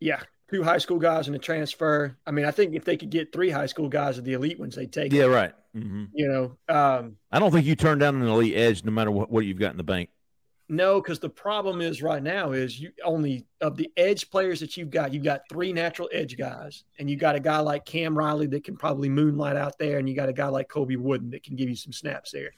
Yeah, 0.00 0.20
two 0.50 0.62
high 0.62 0.78
school 0.78 0.98
guys 0.98 1.26
and 1.26 1.36
a 1.36 1.38
transfer. 1.38 2.16
I 2.26 2.30
mean, 2.30 2.44
I 2.44 2.50
think 2.50 2.74
if 2.74 2.84
they 2.84 2.96
could 2.96 3.10
get 3.10 3.32
three 3.32 3.50
high 3.50 3.66
school 3.66 3.88
guys 3.88 4.18
of 4.18 4.24
the 4.24 4.34
elite 4.34 4.58
ones, 4.58 4.74
they'd 4.76 4.92
take 4.92 5.12
Yeah, 5.12 5.24
it. 5.24 5.28
right. 5.28 5.52
hmm 5.74 6.04
You 6.12 6.28
know, 6.28 6.74
um, 6.74 7.16
I 7.32 7.38
don't 7.38 7.50
think 7.50 7.66
you 7.66 7.76
turn 7.76 7.98
down 7.98 8.16
an 8.20 8.28
elite 8.28 8.54
edge 8.56 8.84
no 8.84 8.92
matter 8.92 9.10
what, 9.10 9.30
what 9.30 9.44
you've 9.46 9.58
got 9.58 9.70
in 9.72 9.76
the 9.78 9.82
bank. 9.82 10.10
no, 10.68 11.00
because 11.00 11.18
the 11.20 11.28
problem 11.30 11.80
is 11.80 12.02
right 12.02 12.22
now 12.22 12.52
is 12.52 12.78
you 12.80 12.90
only 13.04 13.46
of 13.60 13.76
the 13.76 13.90
edge 13.96 14.30
players 14.30 14.60
that 14.60 14.76
you've 14.76 14.90
got, 14.90 15.14
you've 15.14 15.22
got 15.24 15.42
three 15.48 15.72
natural 15.72 16.08
edge 16.12 16.36
guys, 16.36 16.84
and 16.98 17.08
you 17.08 17.16
got 17.16 17.36
a 17.36 17.40
guy 17.40 17.58
like 17.60 17.84
Cam 17.86 18.16
Riley 18.18 18.46
that 18.48 18.64
can 18.64 18.76
probably 18.76 19.08
moonlight 19.08 19.56
out 19.56 19.78
there, 19.78 19.98
and 19.98 20.08
you 20.08 20.14
got 20.14 20.28
a 20.28 20.32
guy 20.34 20.48
like 20.48 20.68
Colby 20.68 20.96
Wooden 20.96 21.30
that 21.30 21.42
can 21.42 21.56
give 21.56 21.68
you 21.70 21.76
some 21.76 21.92
snaps 21.92 22.32
there. 22.32 22.50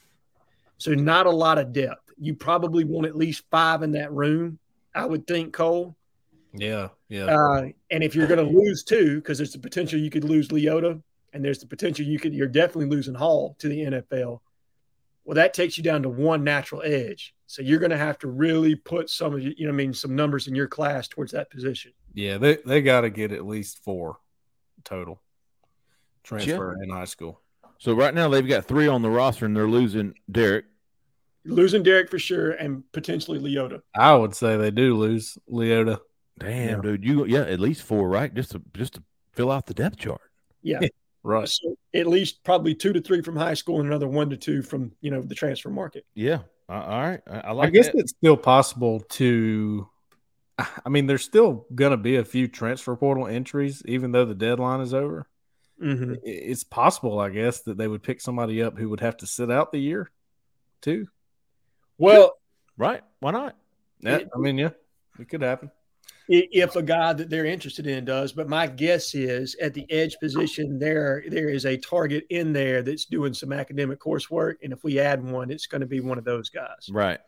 So 0.78 0.94
not 0.94 1.26
a 1.26 1.30
lot 1.30 1.58
of 1.58 1.72
depth. 1.72 2.10
You 2.18 2.34
probably 2.34 2.84
want 2.84 3.06
at 3.06 3.16
least 3.16 3.44
five 3.50 3.82
in 3.82 3.92
that 3.92 4.12
room, 4.12 4.58
I 4.94 5.04
would 5.04 5.26
think, 5.26 5.52
Cole. 5.52 5.96
Yeah, 6.52 6.88
yeah. 7.08 7.26
Uh, 7.26 7.68
and 7.90 8.02
if 8.02 8.14
you're 8.14 8.26
going 8.26 8.44
to 8.44 8.58
lose 8.58 8.82
two, 8.82 9.16
because 9.16 9.38
there's 9.38 9.52
the 9.52 9.58
potential 9.58 9.98
you 9.98 10.10
could 10.10 10.24
lose 10.24 10.48
Leota, 10.48 11.00
and 11.32 11.44
there's 11.44 11.58
the 11.58 11.66
potential 11.66 12.06
you 12.06 12.18
could 12.18 12.34
you're 12.34 12.48
definitely 12.48 12.86
losing 12.86 13.14
Hall 13.14 13.54
to 13.58 13.68
the 13.68 13.80
NFL. 13.80 14.40
Well, 15.24 15.34
that 15.34 15.52
takes 15.52 15.76
you 15.76 15.84
down 15.84 16.02
to 16.04 16.08
one 16.08 16.42
natural 16.42 16.82
edge. 16.82 17.34
So 17.46 17.60
you're 17.60 17.78
going 17.78 17.90
to 17.90 17.98
have 17.98 18.18
to 18.20 18.28
really 18.28 18.74
put 18.74 19.10
some 19.10 19.34
of 19.34 19.42
you, 19.42 19.52
you 19.56 19.66
know, 19.66 19.72
I 19.72 19.76
mean, 19.76 19.92
some 19.92 20.16
numbers 20.16 20.48
in 20.48 20.54
your 20.54 20.68
class 20.68 21.06
towards 21.06 21.32
that 21.32 21.50
position. 21.50 21.92
yeah, 22.14 22.38
they 22.38 22.56
they 22.64 22.82
got 22.82 23.02
to 23.02 23.10
get 23.10 23.32
at 23.32 23.46
least 23.46 23.84
four 23.84 24.18
total 24.84 25.20
transfer 26.22 26.82
in 26.82 26.90
high 26.90 27.04
school. 27.04 27.40
So 27.78 27.92
right 27.94 28.12
now 28.14 28.28
they've 28.28 28.46
got 28.46 28.64
three 28.66 28.88
on 28.88 29.02
the 29.02 29.10
roster, 29.10 29.46
and 29.46 29.56
they're 29.56 29.68
losing 29.68 30.14
Derick. 30.30 30.64
Losing 31.44 31.82
Derick 31.82 32.10
for 32.10 32.18
sure, 32.18 32.50
and 32.50 32.82
potentially 32.92 33.38
Leota. 33.38 33.80
I 33.96 34.14
would 34.14 34.34
say 34.34 34.56
they 34.56 34.70
do 34.70 34.96
lose 34.96 35.38
Leota. 35.50 35.98
Damn, 36.38 36.68
Yeah. 36.68 36.80
dude, 36.82 37.04
you 37.04 37.24
yeah, 37.26 37.40
at 37.42 37.58
least 37.60 37.82
four, 37.82 38.08
right? 38.08 38.32
Just 38.34 38.50
to 38.52 38.62
just 38.74 38.94
to 38.94 39.02
fill 39.32 39.50
out 39.50 39.66
the 39.66 39.74
depth 39.74 39.98
chart. 39.98 40.20
Yeah. 40.62 40.80
Right. 41.24 41.48
So 41.48 41.74
at 41.94 42.06
least 42.06 42.42
probably 42.44 42.74
two 42.76 42.92
to 42.92 43.00
three 43.02 43.20
from 43.22 43.36
high 43.36 43.54
school, 43.54 43.80
and 43.80 43.88
another 43.88 44.06
one 44.06 44.30
to 44.30 44.36
two 44.36 44.62
from 44.62 44.92
you 45.00 45.10
know 45.10 45.20
the 45.20 45.34
transfer 45.34 45.68
market. 45.68 46.06
Yeah. 46.14 46.42
Uh, 46.68 46.72
all 46.72 47.00
right. 47.02 47.20
I, 47.26 47.38
I 47.40 47.58
I 47.64 47.70
guess 47.70 47.86
that. 47.86 47.96
it's 47.96 48.12
still 48.12 48.36
possible 48.36 49.00
to. 49.00 49.88
I 50.58 50.88
mean, 50.88 51.06
there's 51.06 51.24
still 51.24 51.66
going 51.74 51.90
to 51.90 51.96
be 51.98 52.16
a 52.16 52.24
few 52.24 52.46
transfer 52.48 52.94
portal 52.96 53.26
entries, 53.26 53.82
even 53.84 54.12
though 54.12 54.24
the 54.24 54.34
deadline 54.34 54.80
is 54.80 54.94
over. 54.94 55.26
Mm-hmm. 55.82 56.14
It's 56.24 56.64
possible, 56.64 57.20
I 57.20 57.30
guess, 57.30 57.60
that 57.62 57.78
they 57.78 57.88
would 57.88 58.02
pick 58.02 58.20
somebody 58.20 58.62
up 58.62 58.78
who 58.78 58.88
would 58.90 59.00
have 59.00 59.16
to 59.18 59.26
sit 59.26 59.50
out 59.50 59.72
the 59.72 59.78
year, 59.78 60.10
too. 60.80 61.06
Well, 61.98 62.38
right. 62.76 63.02
Why 63.20 63.30
not? 63.30 63.56
Yeah, 64.00 64.20
I 64.34 64.38
mean, 64.38 64.58
yeah, 64.58 64.70
it 65.18 65.28
could 65.28 65.42
happen. 65.42 65.70
if 66.28 66.76
a 66.76 66.82
guy 66.82 67.12
that 67.14 67.30
they're 67.30 67.46
interested 67.46 67.86
in 67.86 68.04
does, 68.04 68.32
but 68.32 68.48
my 68.48 68.66
guess 68.66 69.14
is 69.14 69.56
at 69.62 69.72
the 69.72 69.90
edge 69.90 70.16
position 70.20 70.78
there 70.78 71.24
there 71.28 71.48
is 71.48 71.64
a 71.64 71.76
target 71.78 72.26
in 72.28 72.52
there 72.52 72.82
that's 72.82 73.06
doing 73.06 73.32
some 73.32 73.52
academic 73.52 73.98
coursework, 73.98 74.54
and 74.62 74.72
if 74.72 74.84
we 74.84 74.98
add 74.98 75.24
one, 75.24 75.50
it's 75.50 75.66
going 75.66 75.80
to 75.80 75.86
be 75.86 76.00
one 76.00 76.18
of 76.18 76.24
those 76.24 76.50
guys. 76.50 76.88
Right. 76.90 77.20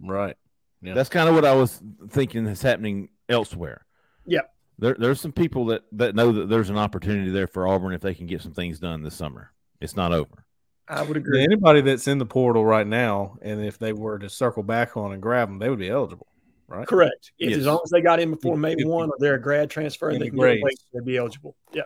Right. 0.00 0.36
Yeah. 0.82 0.94
That's 0.94 1.08
kind 1.08 1.28
of 1.28 1.34
what 1.34 1.44
I 1.44 1.54
was 1.54 1.82
thinking 2.10 2.46
is 2.46 2.62
happening 2.62 3.08
elsewhere. 3.28 3.84
Yep. 4.26 4.53
There, 4.78 4.94
there's 4.98 5.20
some 5.20 5.32
people 5.32 5.66
that, 5.66 5.82
that 5.92 6.14
know 6.14 6.32
that 6.32 6.48
there's 6.48 6.70
an 6.70 6.78
opportunity 6.78 7.30
there 7.30 7.46
for 7.46 7.66
Auburn 7.68 7.92
if 7.94 8.00
they 8.00 8.14
can 8.14 8.26
get 8.26 8.42
some 8.42 8.52
things 8.52 8.78
done 8.80 9.02
this 9.02 9.14
summer. 9.14 9.52
It's 9.80 9.96
not 9.96 10.12
over. 10.12 10.44
I 10.88 11.02
would 11.02 11.16
Yeah, 11.16 11.20
agree. 11.20 11.44
anybody 11.44 11.80
that's 11.80 12.08
in 12.08 12.18
the 12.18 12.26
portal 12.26 12.64
right 12.64 12.86
now, 12.86 13.38
and 13.40 13.64
if 13.64 13.78
they 13.78 13.92
were 13.92 14.18
to 14.18 14.28
circle 14.28 14.62
back 14.62 14.96
on 14.96 15.12
and 15.12 15.22
grab 15.22 15.48
them, 15.48 15.58
they 15.58 15.70
would 15.70 15.78
be 15.78 15.88
eligible, 15.88 16.26
right? 16.68 16.86
Correct. 16.86 17.32
If, 17.38 17.50
Yes. 17.50 17.60
As 17.60 17.66
long 17.66 17.80
as 17.84 17.90
they 17.90 18.00
got 18.00 18.20
in 18.20 18.30
before 18.32 18.56
May 18.56 18.74
if- 18.76 18.86
one, 18.86 19.08
or 19.10 19.14
they're 19.18 19.34
a 19.36 19.40
grad 19.40 19.70
transfer 19.70 20.08
and 20.08 20.16
in 20.16 20.20
they 20.20 20.26
the 20.26 20.30
can 20.30 20.38
get 20.38 20.44
away, 20.46 20.60
grades. 20.60 20.84
they'd 20.92 21.04
be 21.04 21.16
eligible. 21.16 21.56
Yeah. 21.72 21.82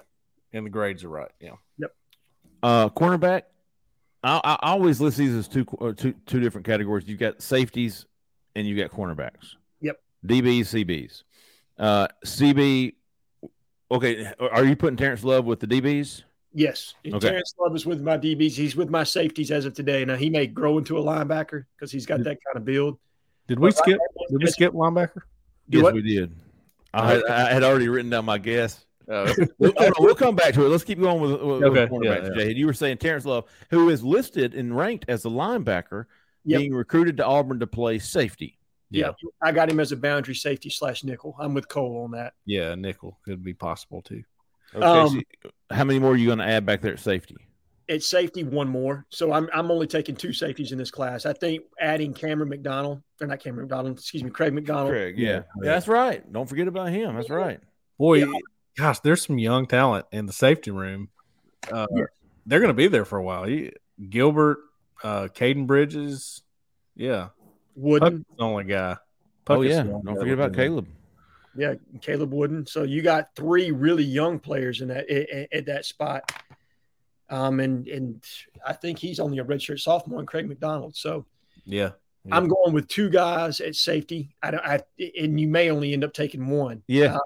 And 0.53 0.65
the 0.67 0.71
grades 0.71 1.05
are 1.05 1.09
right. 1.11 1.31
Yeah. 1.41 1.53
Yep. 1.79 1.95
Uh, 2.63 2.89
cornerback. 2.89 3.43
I, 4.25 4.41
I 4.43 4.53
I 4.55 4.71
always 4.73 5.01
list 5.01 5.19
these 5.19 5.33
as 5.35 5.47
two, 5.47 5.65
uh, 5.81 5.93
two 5.93 6.15
two 6.27 6.41
different 6.41 6.67
categories. 6.67 7.07
You've 7.07 7.21
got 7.21 7.41
safeties 7.41 8.05
and 8.57 8.67
you've 8.67 8.79
got 8.79 8.91
cornerbacks. 8.91 9.55
Yep. 9.81 10.01
DBs, 10.27 10.61
CBs. 10.85 11.23
Uh, 11.79 12.09
CB. 12.25 12.95
Okay, 13.91 14.31
are 14.39 14.65
you 14.65 14.77
putting 14.77 14.97
Terrence 14.97 15.25
Love 15.25 15.45
with 15.47 15.61
the 15.61 15.67
DBs? 15.67 16.25
Yes. 16.53 16.95
Okay. 17.07 17.19
Terrence 17.19 17.55
Love 17.61 17.75
is 17.75 17.87
with 17.87 18.01
my 18.03 18.19
DBs. 18.19 18.53
He's 18.53 18.77
with 18.77 18.91
my 18.91 19.05
safeties 19.05 19.51
as 19.51 19.65
of 19.65 19.75
today. 19.75 20.05
Now 20.05 20.17
he 20.17 20.29
may 20.29 20.47
grow 20.47 20.79
into 20.79 20.99
a 20.99 21.03
linebacker 21.03 21.65
because 21.77 21.91
he's 21.93 22.05
got 22.07 22.19
that 22.25 22.39
kind 22.45 22.57
of 22.57 22.65
build. 22.65 22.99
Did 23.47 23.59
we 23.59 23.69
But 23.69 23.79
skip? 23.79 23.99
right 23.99 24.29
Did 24.31 24.43
we 24.43 24.47
skip 24.51 24.73
linebacker? 24.73 25.21
Yes, 25.69 25.83
what? 25.83 25.95
we 25.95 26.03
did. 26.03 26.35
I 26.93 27.13
had, 27.13 27.25
I 27.27 27.53
had 27.53 27.63
already 27.65 27.89
written 27.89 28.11
down 28.11 28.25
my 28.25 28.39
guess. 28.39 28.85
Oh, 29.09 29.33
we'll, 29.59 29.73
on, 29.79 29.93
we'll 29.99 30.15
come 30.15 30.35
back 30.37 30.53
to 30.55 30.65
it. 30.67 30.69
Let's 30.69 30.85
keep 30.85 31.01
going 31.01 31.21
with, 31.21 31.33
with, 31.33 31.63
Okay, 31.65 31.81
with 31.83 31.91
cornerbacks. 31.91 32.23
yeah, 32.25 32.29
yeah. 32.39 32.45
Jay, 32.45 32.55
you 32.55 32.67
were 32.67 32.73
saying 32.75 32.99
Terrence 32.99 33.25
Love, 33.25 33.45
who 33.71 33.89
is 33.89 34.03
listed 34.03 34.55
and 34.55 34.77
ranked 34.77 35.05
as 35.09 35.25
a 35.25 35.29
linebacker, 35.29 36.07
Yep. 36.45 36.61
being 36.61 36.75
recruited 36.75 37.17
to 37.19 37.27
Auburn 37.27 37.61
to 37.61 37.67
play 37.67 37.99
safety. 37.99 38.58
Yeah. 38.91 39.13
I 39.43 39.53
got 39.53 39.71
him 39.71 39.81
as 39.81 39.93
a 39.93 39.97
boundary 39.97 40.35
safety 40.35 40.71
slash 40.71 41.05
nickel. 41.05 41.37
I'm 41.39 41.55
with 41.55 41.69
Cole 41.69 42.05
on 42.05 42.13
that. 42.13 42.35
Yeah, 42.47 42.75
nickel 42.75 43.19
could 43.25 43.43
be 43.45 43.55
possible 43.55 44.03
too. 44.03 44.23
Okay, 44.75 44.85
Um, 44.85 45.23
so 45.43 45.51
how 45.71 45.85
many 45.85 45.99
more 45.99 46.13
are 46.13 46.17
you 46.17 46.27
going 46.27 46.39
to 46.39 46.47
add 46.47 46.67
back 46.67 46.81
there 46.81 46.93
at 46.93 47.01
safety? 47.01 47.37
At 47.89 48.03
safety, 48.03 48.45
one 48.45 48.69
more. 48.69 49.07
So 49.09 49.33
I'm 49.33 49.49
I'm 49.55 49.71
only 49.71 49.87
taking 49.87 50.15
two 50.15 50.35
safeties 50.35 50.73
in 50.73 50.79
this 50.79 50.91
class. 50.91 51.25
I 51.25 51.33
think 51.33 51.65
adding 51.81 52.13
Cameron 52.13 52.51
McDonald, 52.51 53.03
or 53.21 53.27
not 53.27 53.41
Cameron 53.41 53.65
McDonald, 53.65 53.99
excuse 53.99 54.23
me, 54.23 54.29
Craig 54.29 54.53
McDonald. 54.53 54.91
Craig, 54.91 55.19
yeah. 55.19 55.29
yeah. 55.29 55.37
Yeah, 55.63 55.71
that's 55.73 55.89
right. 55.89 56.31
Don't 56.31 56.47
forget 56.47 56.69
about 56.69 56.91
him. 56.91 57.15
That's 57.15 57.31
right. 57.31 57.61
Boy, 57.99 58.27
gosh, 58.77 59.01
there's 59.01 59.25
some 59.25 59.39
young 59.39 59.67
talent 59.67 60.05
in 60.13 60.27
the 60.27 60.35
safety 60.35 60.71
room. 60.71 61.09
Uh, 61.73 61.87
They're 62.47 62.61
going 62.61 62.69
to 62.69 62.75
be 62.75 62.89
there 62.89 63.05
for 63.05 63.19
a 63.19 63.23
while. 63.23 63.47
Gilbert, 64.09 64.59
uh, 65.03 65.29
Caden 65.35 65.67
Bridges, 65.67 66.43
yeah, 66.95 67.29
Wooden, 67.79 68.25
Puckett's 68.25 68.37
the 68.39 68.45
only 68.45 68.65
guy. 68.65 68.97
Oh 69.49 69.63
yeah. 69.63 69.83
Don't 69.83 70.05
guy 70.05 70.15
forget 70.15 70.35
about 70.35 70.53
that's 70.53 70.67
in 70.67 70.75
there. 70.75 70.83
Caleb. 70.83 70.87
yeah, 71.57 71.75
Caleb 72.01 72.33
Wooden. 72.35 72.67
So 72.67 72.83
you 72.83 73.03
got 73.03 73.35
three 73.35 73.71
really 73.71 74.05
young 74.05 74.39
players 74.39 74.81
in 74.81 74.89
that 74.89 75.09
at, 75.09 75.49
at 75.53 75.67
that 75.67 75.85
spot. 75.85 76.31
Um, 77.31 77.61
and 77.61 77.87
and 77.89 78.25
I 78.67 78.73
think 78.73 78.99
he's 78.99 79.21
only 79.21 79.39
a 79.39 79.45
redshirt 79.45 79.81
sophomore, 79.81 80.19
and 80.19 80.29
Craig 80.29 80.49
McDonald. 80.49 80.97
So 80.97 81.27
Yeah, 81.65 81.91
yeah. 82.25 82.37
I'm 82.37 82.49
going 82.49 82.73
with 82.73 82.89
two 82.89 83.11
guys 83.11 83.61
at 83.61 83.75
safety. 83.75 84.35
I 84.43 84.51
don't. 84.51 84.65
I 84.65 84.81
and 85.19 85.39
you 85.39 85.47
may 85.49 85.71
only 85.71 85.93
end 85.93 86.05
up 86.05 86.13
taking 86.15 86.47
one. 86.49 86.83
Yeah. 86.87 87.17
Uh, 87.17 87.21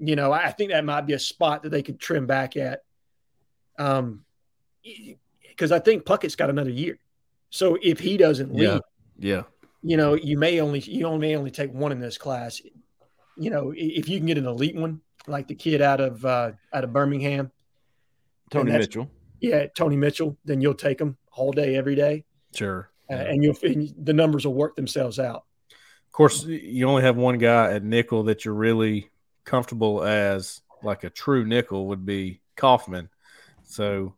you 0.00 0.14
know, 0.14 0.30
I 0.32 0.52
think 0.52 0.70
that 0.70 0.84
might 0.84 1.02
be 1.06 1.14
a 1.14 1.18
spot 1.18 1.64
that 1.64 1.70
they 1.70 1.82
could 1.82 1.98
trim 1.98 2.26
back 2.26 2.56
at. 2.56 2.82
Um, 3.78 4.24
because 5.48 5.72
I 5.72 5.80
think 5.80 6.04
Puckett's 6.04 6.36
got 6.36 6.50
another 6.50 6.70
year. 6.70 6.98
So 7.50 7.76
if 7.82 7.98
he 7.98 8.16
doesn't 8.16 8.54
leave, 8.54 8.68
Yeah. 8.68 8.78
yeah. 9.18 9.42
You 9.82 9.96
know, 9.96 10.14
you 10.14 10.38
may 10.38 10.60
only 10.60 10.80
you 10.80 11.06
only 11.06 11.18
may 11.28 11.36
only 11.36 11.50
take 11.50 11.72
one 11.72 11.92
in 11.92 12.00
this 12.00 12.18
class. 12.18 12.60
You 13.36 13.50
know, 13.50 13.72
if 13.76 14.08
you 14.08 14.18
can 14.18 14.26
get 14.26 14.38
an 14.38 14.46
elite 14.46 14.74
one, 14.76 15.00
like 15.26 15.46
the 15.48 15.54
kid 15.54 15.80
out 15.80 16.00
of 16.00 16.24
uh, 16.24 16.52
out 16.72 16.84
of 16.84 16.92
Birmingham, 16.92 17.50
Tony 18.50 18.72
Mitchell. 18.72 19.10
yeah, 19.40 19.66
Tony 19.66 19.96
Mitchell, 19.96 20.36
then 20.44 20.60
you'll 20.60 20.74
take 20.74 20.98
them 20.98 21.16
all 21.32 21.52
day, 21.52 21.76
every 21.76 21.94
day, 21.94 22.24
Sure. 22.54 22.90
uh, 23.10 23.14
and 23.14 23.42
you'll 23.42 23.56
and 23.62 23.94
the 24.02 24.12
numbers 24.12 24.44
will 24.46 24.54
work 24.54 24.74
themselves 24.74 25.18
out. 25.18 25.44
Of 25.70 26.12
course, 26.12 26.44
you 26.44 26.88
only 26.88 27.02
have 27.02 27.16
one 27.16 27.38
guy 27.38 27.72
at 27.74 27.84
nickel 27.84 28.24
that 28.24 28.44
you're 28.44 28.54
really 28.54 29.10
comfortable 29.44 30.02
as 30.02 30.60
like 30.82 31.04
a 31.04 31.10
true 31.10 31.44
nickel 31.44 31.86
would 31.88 32.04
be 32.04 32.40
Kaufman. 32.56 33.08
So 33.64 34.14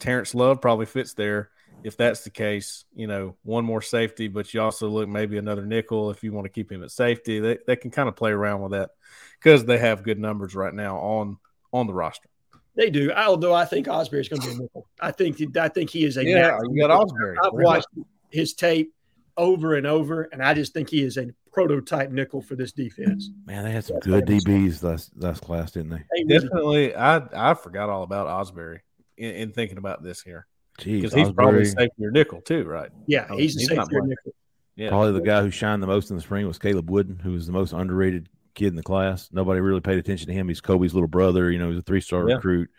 Terrence 0.00 0.34
Love 0.34 0.60
probably 0.60 0.86
fits 0.86 1.14
there. 1.14 1.50
If 1.84 1.96
that's 1.96 2.24
the 2.24 2.30
case, 2.30 2.84
you 2.94 3.06
know, 3.06 3.36
one 3.42 3.64
more 3.64 3.82
safety, 3.82 4.28
but 4.28 4.52
you 4.52 4.60
also 4.60 4.88
look 4.88 5.08
maybe 5.08 5.38
another 5.38 5.64
nickel 5.64 6.10
if 6.10 6.24
you 6.24 6.32
want 6.32 6.44
to 6.46 6.48
keep 6.50 6.70
him 6.72 6.82
at 6.82 6.90
safety. 6.90 7.38
They, 7.38 7.58
they 7.66 7.76
can 7.76 7.90
kind 7.90 8.08
of 8.08 8.16
play 8.16 8.32
around 8.32 8.62
with 8.62 8.72
that 8.72 8.90
because 9.38 9.64
they 9.64 9.78
have 9.78 10.02
good 10.02 10.18
numbers 10.18 10.54
right 10.54 10.74
now 10.74 10.98
on 10.98 11.38
on 11.72 11.86
the 11.86 11.94
roster. 11.94 12.28
They 12.74 12.90
do, 12.90 13.12
although 13.12 13.54
I 13.54 13.64
think 13.64 13.86
Ausberry 13.86 14.20
is 14.20 14.28
going 14.28 14.42
to 14.42 14.48
be 14.48 14.54
a 14.54 14.58
nickel. 14.58 14.88
I 15.00 15.10
think 15.10 15.56
I 15.56 15.68
think 15.68 15.90
he 15.90 16.04
is 16.04 16.16
a 16.16 16.24
Yeah, 16.24 16.34
natural 16.34 16.74
you 16.74 16.82
got 16.86 16.88
nickel. 16.88 17.06
Ausberry. 17.06 17.36
I've 17.42 17.52
watched 17.52 17.88
his 18.30 18.52
tape 18.54 18.92
over 19.36 19.74
and 19.76 19.86
over, 19.86 20.22
and 20.32 20.42
I 20.42 20.54
just 20.54 20.72
think 20.74 20.90
he 20.90 21.02
is 21.02 21.16
a 21.16 21.28
prototype 21.52 22.10
nickel 22.10 22.42
for 22.42 22.54
this 22.56 22.72
defense. 22.72 23.30
Man, 23.46 23.64
they 23.64 23.70
had 23.72 23.84
some 23.84 23.98
good 24.00 24.26
DBs 24.26 24.82
last 24.82 25.12
last 25.16 25.42
class, 25.42 25.70
didn't 25.72 25.90
they? 25.90 25.96
They 25.96 26.24
really- 26.24 26.40
Definitely, 26.40 26.94
I 26.96 27.50
I 27.50 27.54
forgot 27.54 27.88
all 27.88 28.02
about 28.02 28.26
Ausberry 28.26 28.80
in, 29.16 29.34
in 29.36 29.52
thinking 29.52 29.78
about 29.78 30.02
this 30.02 30.20
here 30.20 30.46
Jeez, 30.46 30.55
because 30.78 31.12
he's 31.14 31.30
probably 31.32 31.62
Ausberry, 31.62 31.76
safety 31.78 32.04
or 32.04 32.10
nickel 32.10 32.40
too, 32.40 32.64
right? 32.64 32.90
yeah, 33.06 33.26
Oh, 33.30 33.36
he's 33.36 33.56
a 33.56 33.60
he's 33.60 33.70
not 33.70 33.86
safety 33.86 33.96
or 33.96 34.06
nickel. 34.06 34.32
Yeah, 34.76 34.88
probably 34.90 35.12
the 35.12 35.20
guy 35.22 35.40
who 35.42 35.50
shined 35.50 35.82
the 35.82 35.86
most 35.86 36.10
in 36.10 36.16
the 36.16 36.22
spring 36.22 36.46
was 36.46 36.58
Caleb 36.58 36.90
Wooden, 36.90 37.18
who 37.18 37.32
was 37.32 37.46
the 37.46 37.52
most 37.52 37.72
underrated 37.72 38.28
kid 38.54 38.68
in 38.68 38.76
the 38.76 38.82
class. 38.82 39.28
Nobody 39.32 39.60
really 39.60 39.80
paid 39.80 39.96
attention 39.98 40.26
to 40.28 40.34
him. 40.34 40.48
He's 40.48 40.60
Colby's 40.60 40.92
little 40.94 41.08
brother. 41.08 41.50
You 41.50 41.58
know, 41.58 41.70
he's 41.70 41.78
a 41.78 41.82
three 41.82 42.00
star 42.02 42.28
Yeah. 42.28 42.34
recruit, 42.36 42.70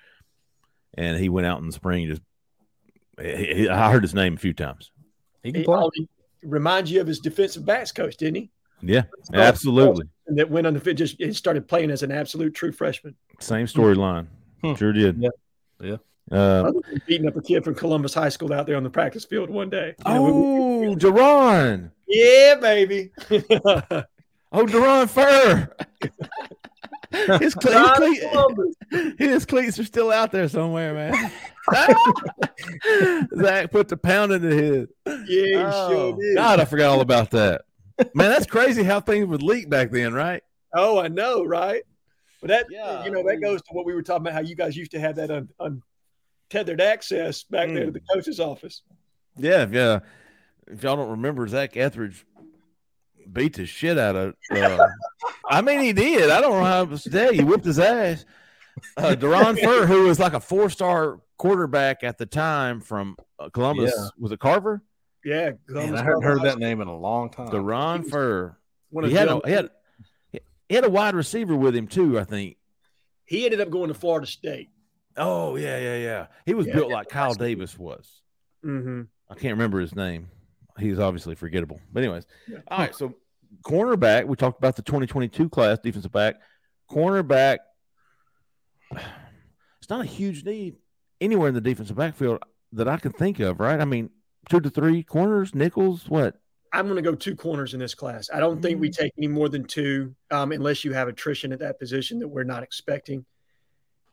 and 0.95 1.18
he 1.20 1.30
went 1.30 1.48
out 1.48 1.60
in 1.60 1.66
the 1.66 1.72
spring. 1.72 2.08
Just 2.08 2.22
he- 3.20 3.54
he- 3.62 3.70
I 3.70 3.91
heard 3.91 4.04
his 4.04 4.14
name 4.14 4.36
a 4.36 4.38
few 4.38 4.54
times. 4.54 4.91
he 5.43 5.52
can 5.52 5.62
He, 5.62 5.66
play. 5.66 5.80
oh, 5.80 5.91
reminds 6.43 6.91
you 6.91 7.02
of 7.02 7.08
his 7.08 7.20
defensive 7.20 7.66
backs 7.66 7.91
coach, 7.91 8.18
didn't 8.18 8.36
he? 8.36 8.52
Yeah, 8.84 9.04
Oh, 9.34 9.39
absolutely. 9.39 10.06
And 10.28 10.38
that 10.38 10.52
went 10.52 10.68
on 10.68 10.76
the 10.76 10.80
fit, 10.80 10.95
just 10.98 11.20
and 11.20 11.36
started 11.36 11.68
playing 11.68 11.89
as 11.89 12.04
an 12.04 12.12
absolute 12.12 12.54
true 12.54 12.72
freshman. 12.72 13.16
Same 13.39 13.66
storyline. 13.66 14.28
Hmm. 14.64 14.76
Sure 14.76 14.93
did. 14.93 15.18
Yeah. 15.20 15.30
Yeah. 15.82 15.98
Uh, 16.32 16.36
Other 16.67 16.80
than 16.89 17.01
beating 17.07 17.28
up 17.28 17.36
a 17.38 17.41
kid 17.41 17.63
from 17.63 17.73
Columbus 17.75 18.13
High 18.13 18.30
School 18.30 18.51
out 18.53 18.67
there 18.67 18.75
on 18.75 18.84
the 18.84 18.89
practice 18.89 19.23
field 19.25 19.49
one 19.49 19.69
day. 19.69 19.95
You 20.05 20.13
know, 20.13 20.23
we- 20.23 20.88
oh, 20.89 20.95
Jerron. 20.95 21.91
yeah, 22.07 22.55
baby. 22.55 23.11
Oh, 24.49 24.65
Deron 24.65 25.09
Fur. 25.09 25.67
his, 27.39 27.53
cle- 27.53 28.01
his, 28.01 28.19
cle- 28.32 29.13
his 29.17 29.45
cleats 29.45 29.78
are 29.78 29.84
still 29.84 30.09
out 30.09 30.32
there 30.32 30.47
somewhere, 30.47 30.93
man. 30.93 31.32
Zac 33.38 33.71
put 33.71 33.88
the 33.89 33.97
pound 33.97 34.32
into 34.32 34.47
his. 34.47 34.88
Yeah, 35.05 35.45
he 35.45 35.55
Oh, 35.57 35.89
sure 35.89 36.17
did. 36.19 36.36
God, 36.36 36.59
I 36.61 36.65
forgot 36.65 36.89
all 36.91 37.01
about 37.01 37.32
that. 37.32 37.63
Man, 38.13 38.30
that's 38.30 38.45
crazy 38.45 38.84
how 38.84 38.99
things 38.99 39.25
would 39.28 39.43
leak 39.43 39.69
back 39.69 39.91
then, 39.91 40.13
right? 40.13 40.43
Oh, 40.73 40.99
I 40.99 41.07
know, 41.07 41.43
right? 41.43 41.84
But 42.41 42.49
that 42.49 42.67
Yeah, 42.69 43.03
you 43.03 43.11
know 43.11 43.23
that 43.28 43.41
goes 43.41 43.61
to 43.63 43.73
what 43.73 43.86
we 43.86 43.93
were 43.93 44.03
talking 44.03 44.21
about. 44.21 44.34
How 44.34 44.41
you 44.47 44.55
guys 44.55 44.78
used 44.78 44.91
to 44.91 44.99
have 44.99 45.15
that 45.15 45.32
un, 45.59 45.82
untethered 46.50 46.82
access 46.82 47.43
back 47.43 47.70
there 47.70 47.86
to 47.86 47.91
the 47.91 48.02
coach's 48.14 48.39
office. 48.39 48.82
Yeah, 49.38 49.66
yeah. 49.70 50.00
If 50.68 50.84
y'all 50.84 50.95
don't 50.95 51.10
remember, 51.12 51.48
Zac 51.48 51.78
Etheridge 51.78 52.26
beat 53.32 53.56
the 53.56 53.66
shit 53.66 53.98
out 53.98 54.16
of. 54.16 54.34
Uh, 54.52 54.88
I 55.50 55.62
mean, 55.62 55.82
he 55.82 55.93
did. 55.93 56.30
I 56.30 56.41
don't 56.41 56.52
know 56.60 56.64
how 56.66 56.86
to 56.86 57.10
tell 57.10 57.32
you. 57.32 57.39
He 57.39 57.43
whipped 57.43 57.66
his 57.66 57.80
ass. 57.80 58.26
Uh, 58.95 59.16
Deron 59.18 59.60
Fur, 59.64 59.86
who 59.86 60.04
was 60.08 60.20
like 60.20 60.34
a 60.34 60.39
four-star 60.39 61.20
quarterback 61.38 62.04
at 62.04 62.18
the 62.18 62.26
time 62.26 62.82
from 62.82 63.16
uh, 63.39 63.50
Columbus, 63.50 63.93
Yeah. 63.95 64.08
was 64.20 64.32
it 64.32 64.39
Carver? 64.39 64.82
Yeah, 65.24 65.45
Man, 65.45 65.60
Columbus 65.68 66.00
I 66.00 66.04
haven't 66.04 66.22
heard 66.24 66.41
that 66.43 66.60
name 66.60 66.80
in 66.82 66.88
a 66.88 66.95
long 66.98 67.30
time. 67.30 67.50
Deron 67.50 68.10
Fur. 68.10 68.56
He 69.04 69.14
had, 69.14 69.28
a, 69.28 69.41
he 69.45 69.52
had 69.52 69.70
he 70.70 70.76
had 70.76 70.86
a 70.86 70.89
wide 70.89 71.14
receiver 71.14 71.56
with 71.56 71.76
him 71.76 71.88
too. 71.88 72.18
I 72.18 72.24
think. 72.24 72.56
He 73.26 73.43
ended 73.43 73.60
up 73.60 73.70
going 73.70 73.89
to 73.89 73.93
Florida 73.93 74.26
State. 74.26 74.70
Oh 75.18 75.55
yeah, 75.55 75.78
yeah, 75.80 75.97
yeah. 75.97 76.28
He 76.45 76.53
was 76.53 76.68
Yeah, 76.68 76.76
built 76.76 76.89
yeah, 76.89 76.95
like 76.95 77.09
Kyle 77.09 77.32
that's- 77.34 77.38
Davis 77.47 77.78
was. 77.78 78.22
Mm-hmm. 78.65 79.01
I 79.30 79.34
can't 79.36 79.53
remember 79.53 79.80
his 79.80 79.95
name. 79.95 80.30
He's 80.80 80.99
obviously 80.99 81.36
forgettable. 81.36 81.80
But 81.91 82.03
anyways, 82.03 82.26
Yeah. 82.47 82.59
all 82.68 82.78
right. 82.80 82.95
So 82.95 83.15
cornerback, 83.63 84.26
we 84.26 84.36
talked 84.36 84.57
about 84.59 84.76
the 84.76 84.82
2022 84.84 85.49
class, 85.49 85.80
defensive 85.80 86.11
back. 86.11 86.36
Cornerback, 86.89 87.57
it's 88.91 89.89
not 89.89 90.01
a 90.01 90.05
huge 90.07 90.43
need 90.43 90.76
anywhere 91.20 91.49
in 91.49 91.55
the 91.55 91.61
defensive 91.61 91.95
backfield 91.97 92.39
that 92.74 92.88
I 92.88 92.97
can 92.97 93.11
think 93.11 93.39
of, 93.39 93.59
right? 93.59 93.80
I 93.80 93.86
mean, 93.86 94.09
two 94.49 94.59
to 94.59 94.70
three 94.70 95.03
corners, 95.03 95.55
nickels, 95.55 96.07
what? 96.09 96.36
I'm 96.74 96.86
going 96.86 96.97
to 96.97 97.01
go 97.01 97.15
two 97.15 97.36
corners 97.36 97.74
in 97.74 97.80
this 97.80 97.95
class. 97.95 98.30
I 98.34 98.39
don't 98.39 98.61
think 98.61 98.80
we 98.80 98.89
take 98.89 99.11
any 99.18 99.28
more 99.28 99.49
than 99.49 99.63
two, 99.63 100.13
um, 100.32 100.51
unless 100.51 100.84
you 100.84 100.93
have 100.93 101.07
attrition 101.07 101.51
at 101.53 101.59
that 101.59 101.80
position 101.80 102.20
that 102.20 102.28
we're 102.28 102.43
not 102.43 102.61
expecting. 102.61 103.26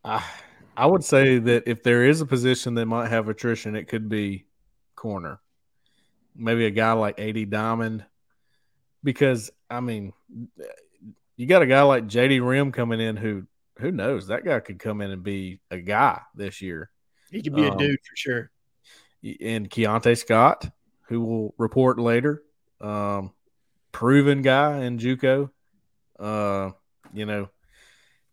I, 0.05 0.23
I 0.77 0.87
would 0.87 1.05
say 1.05 1.39
that 1.39 1.65
if 1.67 1.83
there 1.83 2.05
is 2.05 2.21
a 2.21 2.27
position 2.27 2.75
that 2.75 2.87
might 2.87 3.09
have 3.09 3.29
attrition, 3.29 3.77
it 3.77 3.89
could 3.89 4.09
be 4.09 4.47
corner. 4.97 5.41
Maybe 6.35 6.67
a 6.67 6.71
guy 6.71 6.93
like 6.93 7.21
AD 7.21 7.51
Diamond, 7.51 8.05
because 9.03 9.51
I 9.71 9.81
mean, 9.81 10.13
you 11.37 11.47
got 11.47 11.63
a 11.63 11.67
guy 11.67 11.83
like 11.83 12.07
JD 12.07 12.47
Rim 12.47 12.73
coming 12.73 13.01
in 13.01 13.17
who 13.17 13.47
who 13.79 13.91
knows 13.91 14.29
that 14.29 14.45
guy 14.45 14.61
could 14.61 14.79
come 14.79 15.01
in 15.01 15.11
and 15.11 15.23
be 15.23 15.61
a 15.71 15.79
guy 15.79 16.21
this 16.35 16.61
year. 16.63 16.91
He 17.31 17.43
could 17.43 17.55
be 17.55 17.67
a 17.67 17.73
Um, 17.73 17.79
dude 17.79 17.99
for 18.01 18.17
sure. 18.17 18.51
And 19.41 19.71
Keionte 19.71 20.19
Scott, 20.19 20.71
who 21.09 21.21
will 21.21 21.55
report 21.59 21.99
later, 21.99 22.43
um, 22.81 23.33
proven 23.91 24.43
guy 24.43 24.83
in 24.83 24.99
JUCO. 24.99 25.51
Uh, 26.19 26.71
you 27.13 27.27
know, 27.27 27.49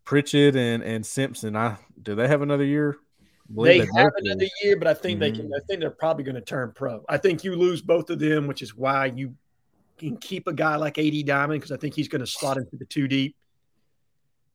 Pritchett 0.05 0.55
and 0.55 0.83
and 0.83 1.05
Simpson. 1.05 1.55
I 1.55 1.77
do 2.01 2.15
they 2.15 2.27
have 2.27 2.41
another 2.41 2.65
year? 2.65 2.97
I 3.59 3.63
They 3.63 3.79
have 3.79 4.11
another 4.17 4.47
year, 4.63 4.77
but 4.77 4.87
I 4.87 4.93
think 4.93 5.19
they 5.19 5.31
can. 5.31 5.49
Mhm. 5.49 5.55
I 5.55 5.59
think 5.67 5.81
they're 5.81 5.91
probably 5.91 6.23
going 6.23 6.35
to 6.35 6.41
turn 6.41 6.71
pro. 6.73 7.03
I 7.09 7.17
think 7.17 7.43
you 7.43 7.55
lose 7.55 7.81
both 7.81 8.09
of 8.09 8.19
them, 8.19 8.47
which 8.47 8.61
is 8.61 8.75
why 8.75 9.07
you 9.07 9.35
can 9.97 10.17
keep 10.17 10.47
a 10.47 10.53
guy 10.53 10.77
like 10.77 10.97
AD 10.97 11.23
Diamond 11.23 11.61
because 11.61 11.71
I 11.71 11.77
think 11.77 11.93
he's 11.93 12.07
going 12.07 12.21
to 12.21 12.27
slot 12.27 12.57
into 12.57 12.77
the 12.77 12.85
two 12.85 13.07
deep. 13.07 13.35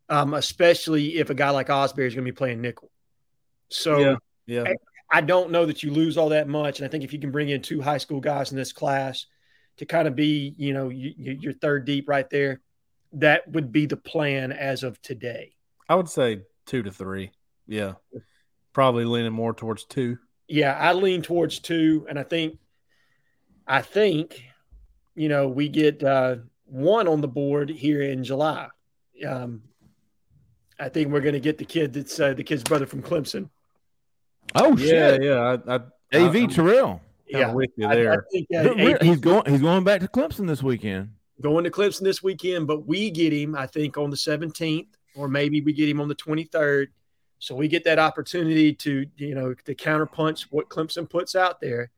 Um, 0.09 0.34
especially 0.34 1.16
if 1.16 1.30
a 1.30 1.34
guy 1.34 1.51
like 1.51 1.66
Ausberry 1.68 2.07
is 2.07 2.14
going 2.14 2.24
to 2.24 2.32
be 2.32 2.36
playing 2.36 2.61
nickel. 2.61 2.90
So 3.70 3.99
Yeah, 3.99 4.16
yeah. 4.47 4.72
I 5.11 5.20
don't 5.20 5.51
know 5.51 5.66
that 5.66 5.82
you 5.82 5.90
lose 5.90 6.16
all 6.16 6.30
that 6.30 6.49
much. 6.49 6.78
And 6.78 6.86
I 6.86 6.90
think 6.90 7.05
if 7.05 7.12
you 7.12 7.18
can 7.18 7.30
bring 7.30 7.49
in 7.49 7.61
two 7.62 7.80
high 7.80 7.99
school 7.99 8.20
guys 8.20 8.51
in 8.51 8.57
this 8.57 8.72
class 8.72 9.26
to 9.78 9.86
kind 9.86 10.09
of 10.09 10.16
be, 10.16 10.55
you 10.57 10.72
know, 10.72 10.88
you, 10.88 11.12
you, 11.16 11.32
your 11.40 11.53
third 11.53 11.84
deep 11.84 12.09
right 12.09 12.28
there, 12.30 12.61
that 13.16 13.48
would 13.50 13.72
be 13.72 13.86
the 13.86 13.96
plan 13.96 14.52
as 14.52 14.82
of 14.82 15.00
today. 15.02 15.52
I 15.88 15.94
would 15.94 16.08
say 16.08 16.42
two 16.66 16.82
to 16.82 16.90
three. 16.90 17.30
Yeah. 17.66 17.94
Probably 18.72 19.04
leaning 19.04 19.32
more 19.32 19.52
towards 19.54 19.84
two. 19.84 20.18
Yeah, 20.48 20.74
I 20.74 20.92
lean 20.92 21.22
towards 21.22 21.58
two, 21.58 22.06
and 22.08 22.18
I 22.18 22.22
think, 22.22 22.58
I 23.66 23.82
think, 23.82 24.42
you 25.14 25.28
know, 25.28 25.48
we 25.48 25.68
get 25.68 26.02
uh, 26.04 26.36
one 26.66 27.08
on 27.08 27.20
the 27.20 27.28
board 27.28 27.68
here 27.70 28.02
in 28.02 28.22
July. 28.22 28.68
Um, 29.26 29.62
I 30.78 30.88
think 30.88 31.10
we're 31.10 31.20
going 31.22 31.32
to 31.34 31.40
get 31.40 31.58
the 31.58 31.64
kid 31.64 31.94
that's 31.94 32.20
uh, 32.20 32.34
the 32.34 32.44
kid's 32.44 32.62
brother 32.62 32.86
from 32.86 33.02
Clemson. 33.02 33.48
Oh 34.54 34.76
Yeah, 34.76 34.86
shit. 35.12 35.22
yeah. 35.24 35.56
I, 35.66 35.74
I, 35.74 35.80
AV 36.18 36.36
I'm 36.36 36.48
Terrell. 36.48 37.00
kinda 37.28 37.52
with 37.54 37.70
you 37.76 37.86
I- 37.86 37.90
I 37.92 37.94
there. 37.96 38.26
think, 38.30 38.46
uh, 38.54 39.04
He's 39.04 39.18
going 39.18 39.50
he's 39.50 39.62
going 39.62 39.82
back 39.84 40.00
to 40.02 40.08
Clemson 40.08 40.46
this 40.46 40.62
weekend. 40.62 41.10
Going 41.41 41.64
to 41.64 41.70
Clemson 41.70 42.01
this 42.01 42.22
weekend, 42.22 42.66
but 42.66 42.87
we 42.87 43.11
get 43.11 43.32
him, 43.32 43.55
I 43.55 43.66
think, 43.66 43.99
on 43.99 44.11
the 44.11 44.16
17th, 44.16 44.89
or 45.14 45.28
maybe 45.28 45.61
we 45.61 45.72
get 45.72 45.89
him 45.89 46.01
on 46.01 46.09
the 46.09 46.14
23rd. 46.14 46.89
So 47.39 47.55
we 47.55 47.68
get 47.68 47.84
that 47.84 47.99
opportunity 47.99 48.72
to, 48.72 49.07
you 49.16 49.34
know, 49.34 49.53
to 49.53 49.74
counterpunch 49.74 50.47
what 50.51 50.70
Clemson 50.70 51.09
puts 51.09 51.34
out 51.37 51.61
there. 51.61 51.91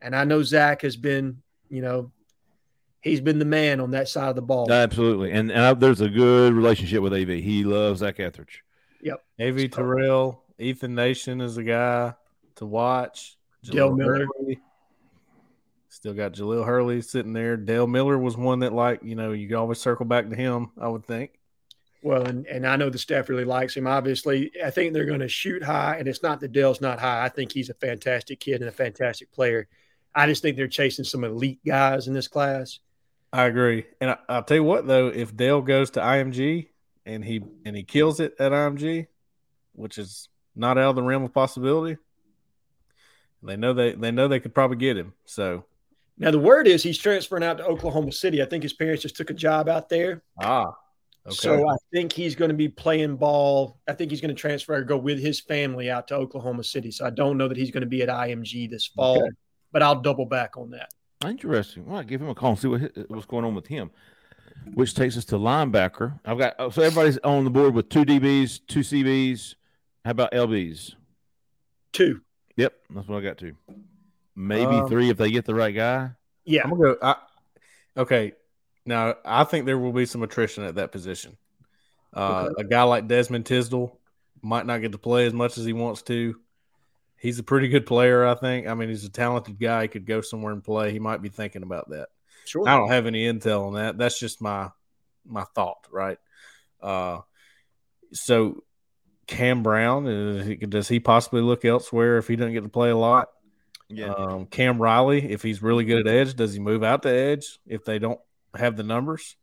And 0.00 0.14
I 0.14 0.24
know 0.24 0.42
Zac 0.42 0.82
has 0.82 0.96
been, 0.96 1.42
you 1.68 1.82
know, 1.82 2.12
he's 3.00 3.20
been 3.20 3.38
the 3.40 3.44
man 3.44 3.80
on 3.80 3.90
that 3.92 4.08
side 4.08 4.28
of 4.28 4.36
the 4.36 4.42
ball. 4.42 4.70
Absolutely. 4.70 5.32
And, 5.32 5.50
and 5.50 5.60
I, 5.60 5.74
there's 5.74 6.00
a 6.00 6.08
good 6.08 6.52
relationship 6.52 7.02
with 7.02 7.12
AV. 7.12 7.28
He 7.28 7.64
loves 7.64 8.00
Zac 8.00 8.20
Etheridge. 8.20 8.62
Yep. 9.02 9.22
AV 9.40 9.70
Terrell, 9.70 10.42
Ethan 10.58 10.94
Nation 10.94 11.40
is 11.40 11.56
a 11.56 11.64
guy 11.64 12.14
to 12.56 12.66
watch. 12.66 13.36
Dale 13.64 13.94
Miller. 13.94 14.26
Hurley. 14.38 14.60
Still 15.96 16.12
got 16.12 16.34
Jaleel 16.34 16.66
Hurley 16.66 17.00
sitting 17.00 17.32
there. 17.32 17.56
Dale 17.56 17.86
Miller 17.86 18.18
was 18.18 18.36
one 18.36 18.58
that, 18.58 18.74
like, 18.74 19.02
you 19.02 19.14
know, 19.14 19.32
you 19.32 19.48
could 19.48 19.56
always 19.56 19.78
circle 19.78 20.04
back 20.04 20.28
to 20.28 20.36
him, 20.36 20.70
I 20.78 20.88
would 20.88 21.06
think. 21.06 21.30
Well, 22.02 22.26
and, 22.26 22.46
and 22.46 22.66
I 22.66 22.76
know 22.76 22.90
the 22.90 22.98
staff 22.98 23.30
really 23.30 23.46
likes 23.46 23.74
him. 23.74 23.86
Obviously, 23.86 24.52
I 24.62 24.68
think 24.68 24.92
they're 24.92 25.06
going 25.06 25.20
to 25.20 25.28
shoot 25.28 25.62
high, 25.62 25.96
and 25.98 26.06
it's 26.06 26.22
not 26.22 26.40
that 26.40 26.52
Dale's 26.52 26.82
not 26.82 27.00
high. 27.00 27.24
I 27.24 27.30
think 27.30 27.50
he's 27.50 27.70
a 27.70 27.74
fantastic 27.74 28.40
kid 28.40 28.60
and 28.60 28.68
a 28.68 28.72
fantastic 28.72 29.32
player. 29.32 29.68
I 30.14 30.26
just 30.26 30.42
think 30.42 30.58
they're 30.58 30.68
chasing 30.68 31.06
some 31.06 31.24
elite 31.24 31.60
guys 31.64 32.08
in 32.08 32.12
this 32.12 32.28
class. 32.28 32.78
I 33.32 33.44
agree. 33.44 33.86
And 33.98 34.10
I, 34.10 34.18
I'll 34.28 34.42
tell 34.42 34.58
you 34.58 34.64
what, 34.64 34.86
though, 34.86 35.06
if 35.06 35.34
Dale 35.34 35.62
goes 35.62 35.92
to 35.92 36.00
IMG 36.00 36.68
and 37.06 37.24
he 37.24 37.42
and 37.64 37.74
he 37.74 37.84
kills 37.84 38.20
it 38.20 38.34
at 38.38 38.52
IMG, 38.52 39.06
which 39.72 39.96
is 39.96 40.28
not 40.54 40.76
out 40.76 40.90
of 40.90 40.96
the 40.96 41.02
realm 41.02 41.24
of 41.24 41.32
possibility, 41.32 41.96
they 43.42 43.56
know 43.56 43.72
they 43.72 43.92
they 43.92 44.10
know 44.10 44.28
they 44.28 44.40
could 44.40 44.54
probably 44.54 44.76
get 44.76 44.98
him. 44.98 45.14
So 45.24 45.64
Now, 46.18 46.30
the 46.30 46.38
word 46.38 46.66
is 46.66 46.82
he's 46.82 46.98
transferring 46.98 47.42
out 47.44 47.58
to 47.58 47.64
Oklahoma 47.66 48.10
City. 48.12 48.40
I 48.42 48.46
think 48.46 48.62
his 48.62 48.72
parents 48.72 49.02
just 49.02 49.16
took 49.16 49.30
a 49.30 49.34
job 49.34 49.68
out 49.68 49.88
there. 49.90 50.22
ah, 50.40 50.64
okay. 51.26 51.34
So 51.34 51.68
I 51.68 51.76
think 51.92 52.10
he's 52.12 52.34
going 52.34 52.48
to 52.50 52.54
be 52.56 52.68
playing 52.68 53.16
ball. 53.16 53.78
I 53.86 53.92
think 53.92 54.10
he's 54.10 54.20
going 54.22 54.34
to 54.34 54.40
transfer 54.40 54.74
or 54.74 54.82
go 54.82 54.96
with 54.96 55.18
his 55.20 55.40
family 55.40 55.90
out 55.90 56.08
to 56.08 56.14
Oklahoma 56.14 56.64
City. 56.64 56.90
So 56.90 57.04
I 57.04 57.10
don't 57.10 57.36
know 57.36 57.48
that 57.48 57.56
he's 57.56 57.70
going 57.70 57.82
to 57.82 57.86
be 57.88 58.02
at 58.02 58.08
IMG 58.08 58.70
this 58.70 58.86
fall, 58.86 59.18
Okay. 59.18 59.28
but 59.72 59.82
I'll 59.82 60.00
double 60.00 60.24
back 60.26 60.56
on 60.56 60.70
that. 60.70 60.88
Interesting. 61.24 61.84
Well, 61.86 61.98
I'll 61.98 62.02
give 62.04 62.20
him 62.22 62.28
a 62.28 62.34
call 62.34 62.50
and 62.50 62.58
see 62.58 62.68
what 62.68 62.80
what's 63.08 63.26
going 63.26 63.44
on 63.44 63.54
with 63.54 63.66
him. 63.66 63.90
Which 64.74 64.94
takes 64.94 65.16
us 65.16 65.24
to 65.26 65.36
linebacker. 65.36 66.18
I've 66.24 66.38
got 66.38 66.56
so 66.72 66.82
everybody's 66.82 67.18
on 67.18 67.44
the 67.44 67.50
board 67.50 67.74
with 67.74 67.88
two 67.88 68.04
DBs, 68.04 68.60
two 68.66 68.80
CBs. 68.80 69.54
How 70.04 70.10
about 70.12 70.32
LBs? 70.32 70.94
Two. 71.92 72.20
Yep, 72.56 72.72
that's 72.90 73.06
what 73.06 73.18
I 73.18 73.20
got 73.20 73.38
to. 73.38 73.52
Maybe 74.36 74.66
Um, 74.76 74.88
three 74.88 75.08
if 75.10 75.16
they 75.16 75.30
get 75.30 75.46
the 75.46 75.54
right 75.54 75.74
guy. 75.74 76.10
Yeah. 76.44 76.62
I'm 76.64 76.70
gonna 76.70 76.82
go. 76.82 76.96
I, 77.02 77.16
okay, 77.96 78.32
now 78.84 79.14
I 79.24 79.44
think 79.44 79.64
there 79.66 79.78
will 79.78 79.92
be 79.92 80.06
some 80.06 80.22
attrition 80.22 80.62
at 80.64 80.74
that 80.76 80.92
position. 80.92 81.36
Uh, 82.12 82.50
A 82.58 82.64
guy 82.64 82.82
like 82.84 83.08
Desmond 83.08 83.44
Tisdol 83.46 83.96
might 84.42 84.66
not 84.66 84.80
get 84.80 84.92
to 84.92 84.98
play 84.98 85.26
as 85.26 85.32
much 85.32 85.58
as 85.58 85.64
he 85.64 85.72
wants 85.72 86.02
to. 86.02 86.38
He's 87.18 87.38
a 87.38 87.42
pretty 87.42 87.68
good 87.68 87.86
player, 87.86 88.26
I 88.26 88.34
think. 88.34 88.68
I 88.68 88.74
mean, 88.74 88.90
he's 88.90 89.04
a 89.04 89.10
talented 89.10 89.58
guy. 89.58 89.82
He 89.82 89.88
could 89.88 90.06
go 90.06 90.20
somewhere 90.20 90.52
and 90.52 90.62
play. 90.62 90.92
He 90.92 90.98
might 90.98 91.22
be 91.22 91.30
thinking 91.30 91.62
about 91.62 91.88
that. 91.90 92.08
Sure. 92.44 92.68
I 92.68 92.76
don't 92.76 92.90
have 92.90 93.06
any 93.06 93.24
intel 93.26 93.66
on 93.68 93.74
that. 93.74 93.96
That's 93.98 94.18
just 94.20 94.40
my 94.42 94.70
my 95.24 95.44
thought, 95.54 95.88
right? 95.90 96.18
Uh, 96.80 97.20
so 98.12 98.62
Cam 99.26 99.62
Brown 99.62 100.06
is, 100.06 100.46
he- 100.46 100.54
does 100.56 100.88
he 100.88 101.00
possibly 101.00 101.40
look 101.40 101.64
elsewhere 101.64 102.18
if 102.18 102.28
he 102.28 102.36
doesn't 102.36 102.52
get 102.52 102.62
to 102.62 102.68
play 102.68 102.90
a 102.90 102.96
lot? 102.96 103.28
Yeah. 103.88 104.12
Um, 104.12 104.46
Cam 104.46 104.80
Riley, 104.82 105.30
if 105.30 105.42
he's 105.42 105.62
really 105.62 105.84
good 105.84 106.06
at 106.06 106.12
edge, 106.12 106.34
does 106.34 106.52
he 106.52 106.58
move 106.60 106.82
out 106.82 107.02
to 107.02 107.08
edge 107.08 107.58
if 107.66 107.84
they 107.84 107.98
don't 107.98 108.20
have 108.56 108.76
the 108.76 108.82
numbers? 108.82 109.36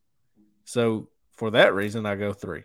So 0.66 1.10
for 1.32 1.52
that 1.52 1.74
reason, 1.74 2.06
I 2.06 2.16
go 2.16 2.34
three. 2.34 2.64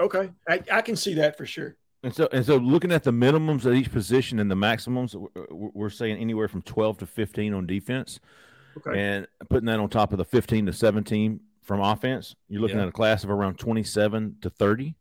Okay. 0.00 0.30
I, 0.48 0.62
I 0.70 0.82
can 0.82 0.96
see 0.96 1.14
that 1.14 1.36
for 1.38 1.46
sure. 1.46 1.76
And 2.02 2.14
so, 2.14 2.28
and 2.32 2.44
so, 2.44 2.56
looking 2.56 2.92
at 2.92 3.02
the 3.04 3.12
minimums 3.12 3.64
at 3.64 3.72
each 3.72 3.90
position 3.90 4.38
and 4.38 4.50
the 4.50 4.54
maximums, 4.56 5.16
we're, 5.16 5.28
we're 5.50 5.88
saying 5.90 6.18
anywhere 6.18 6.48
from 6.48 6.60
twelve 6.60 6.98
to 6.98 7.06
fifteen 7.06 7.54
on 7.54 7.66
defense, 7.66 8.20
Okay. 8.76 9.00
and 9.00 9.26
putting 9.48 9.64
that 9.66 9.80
on 9.80 9.88
top 9.88 10.12
of 10.12 10.18
the 10.18 10.24
fifteen 10.26 10.66
to 10.66 10.72
seventeen 10.74 11.40
from 11.62 11.80
offense. 11.80 12.34
You're 12.50 12.60
looking 12.60 12.76
Yeah. 12.76 12.82
at 12.82 12.88
a 12.90 12.92
class 12.92 13.24
of 13.24 13.30
around 13.30 13.58
twenty-seven 13.58 14.36
to 14.42 14.50
thirty. 14.50 14.96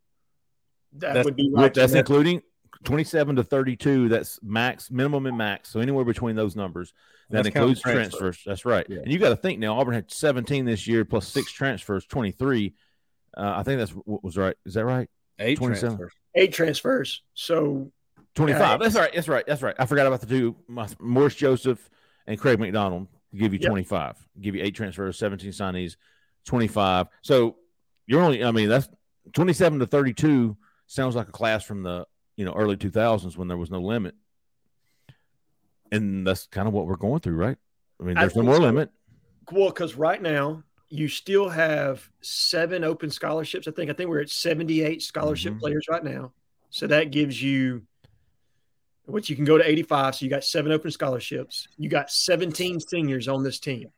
That 0.93 1.07
That's- 1.07 1.25
would 1.25 1.35
be 1.35 1.49
right. 1.51 1.73
that's 1.73 1.91
including 1.93 2.41
27 2.83 3.35
to 3.37 3.43
32 3.43 4.09
that's 4.09 4.39
max 4.43 4.91
minimum 4.91 5.25
and 5.25 5.37
max 5.37 5.69
so 5.69 5.79
anywhere 5.79 6.05
between 6.05 6.35
those 6.35 6.55
numbers 6.55 6.93
that 7.29 7.43
That's 7.43 7.53
counting 7.53 7.69
includes 7.69 7.81
transfers. 7.81 8.19
transfers 8.19 8.43
that's 8.45 8.65
right 8.65 8.85
Yeah. 8.89 8.99
and 8.99 9.11
you 9.11 9.17
got 9.19 9.29
to 9.29 9.35
think 9.35 9.59
now 9.59 9.79
auburn 9.79 9.93
had 9.95 10.11
17 10.11 10.65
this 10.65 10.87
year 10.87 11.05
plus 11.05 11.27
six 11.27 11.51
transfers 11.51 12.05
23 12.05 12.73
Uh, 13.35 13.53
I 13.57 13.63
think 13.63 13.79
that's 13.79 13.91
what 13.91 14.23
was 14.23 14.37
right. 14.37 14.55
Is 14.65 14.75
that 14.75 14.85
right? 14.85 15.09
Eight 15.39 15.57
27. 15.57 15.97
transfers. 15.97 16.13
Eight 16.35 16.53
transfers. 16.53 17.23
So 17.33 17.91
25. 18.35 18.59
Yeah. 18.61 18.77
That's 18.77 18.95
right. 18.95 19.11
That's 19.13 19.27
right. 19.27 19.45
That's 19.47 19.61
right. 19.63 19.75
I 19.79 19.85
forgot 19.87 20.05
about 20.05 20.21
the 20.21 20.27
two 20.27 20.55
my, 20.67 20.87
Morris 20.99 21.33
Joseph 21.33 21.89
and 22.27 22.37
Craig 22.39 22.59
McDonald. 22.59 23.07
Give 23.35 23.51
you 23.53 23.59
Yep. 23.59 23.69
25. 23.69 24.17
Give 24.39 24.55
you 24.55 24.61
eight 24.63 24.75
transfers, 24.75 25.17
17 25.17 25.49
signees, 25.51 25.95
25. 26.45 27.07
So 27.23 27.55
you're 28.05 28.21
only, 28.21 28.43
I 28.43 28.51
mean, 28.51 28.69
that's 28.69 28.87
27 29.33 29.79
to 29.79 29.87
32 29.87 30.55
sounds 30.85 31.15
like 31.15 31.27
a 31.29 31.31
class 31.31 31.63
from 31.63 31.81
the, 31.81 32.05
you 32.35 32.45
know, 32.45 32.53
early 32.53 32.75
2000s 32.77 33.37
when 33.37 33.47
there 33.47 33.57
was 33.57 33.69
no 33.71 33.79
limit. 33.81 34.15
And 35.91 36.25
that's 36.25 36.47
kind 36.47 36.67
of 36.67 36.73
what 36.73 36.87
we're 36.87 36.95
going 36.95 37.19
through, 37.19 37.35
right? 37.35 37.57
I 38.01 38.03
mean, 38.03 38.17
I 38.17 38.21
there's 38.21 38.35
no 38.35 38.43
more 38.43 38.55
so. 38.55 38.61
limit. 38.61 38.89
Well, 39.51 39.67
because 39.69 39.95
right 39.95 40.21
now 40.21 40.63
you 40.89 41.07
still 41.07 41.49
have 41.49 42.09
seven 42.21 42.83
open 42.83 43.09
scholarships. 43.11 43.67
I 43.67 43.71
think. 43.71 43.89
I 43.91 43.93
think 43.93 44.09
we're 44.09 44.21
at 44.21 44.29
seventy-eight 44.29 45.01
scholarship 45.01 45.53
Mhm. 45.53 45.59
players 45.59 45.85
right 45.89 46.03
now. 46.03 46.33
So 46.71 46.87
that 46.87 47.11
gives 47.11 47.41
you, 47.41 47.83
which 49.05 49.29
you 49.29 49.35
can 49.35 49.45
go 49.45 49.57
to 49.57 49.67
eighty-five. 49.67 50.15
So 50.15 50.25
you 50.25 50.29
got 50.31 50.43
seven 50.43 50.71
open 50.71 50.89
scholarships. 50.91 51.67
You 51.77 51.89
got 51.89 52.09
seventeen 52.09 52.79
seniors 52.79 53.27
on 53.27 53.43
this 53.43 53.59
team. 53.59 53.89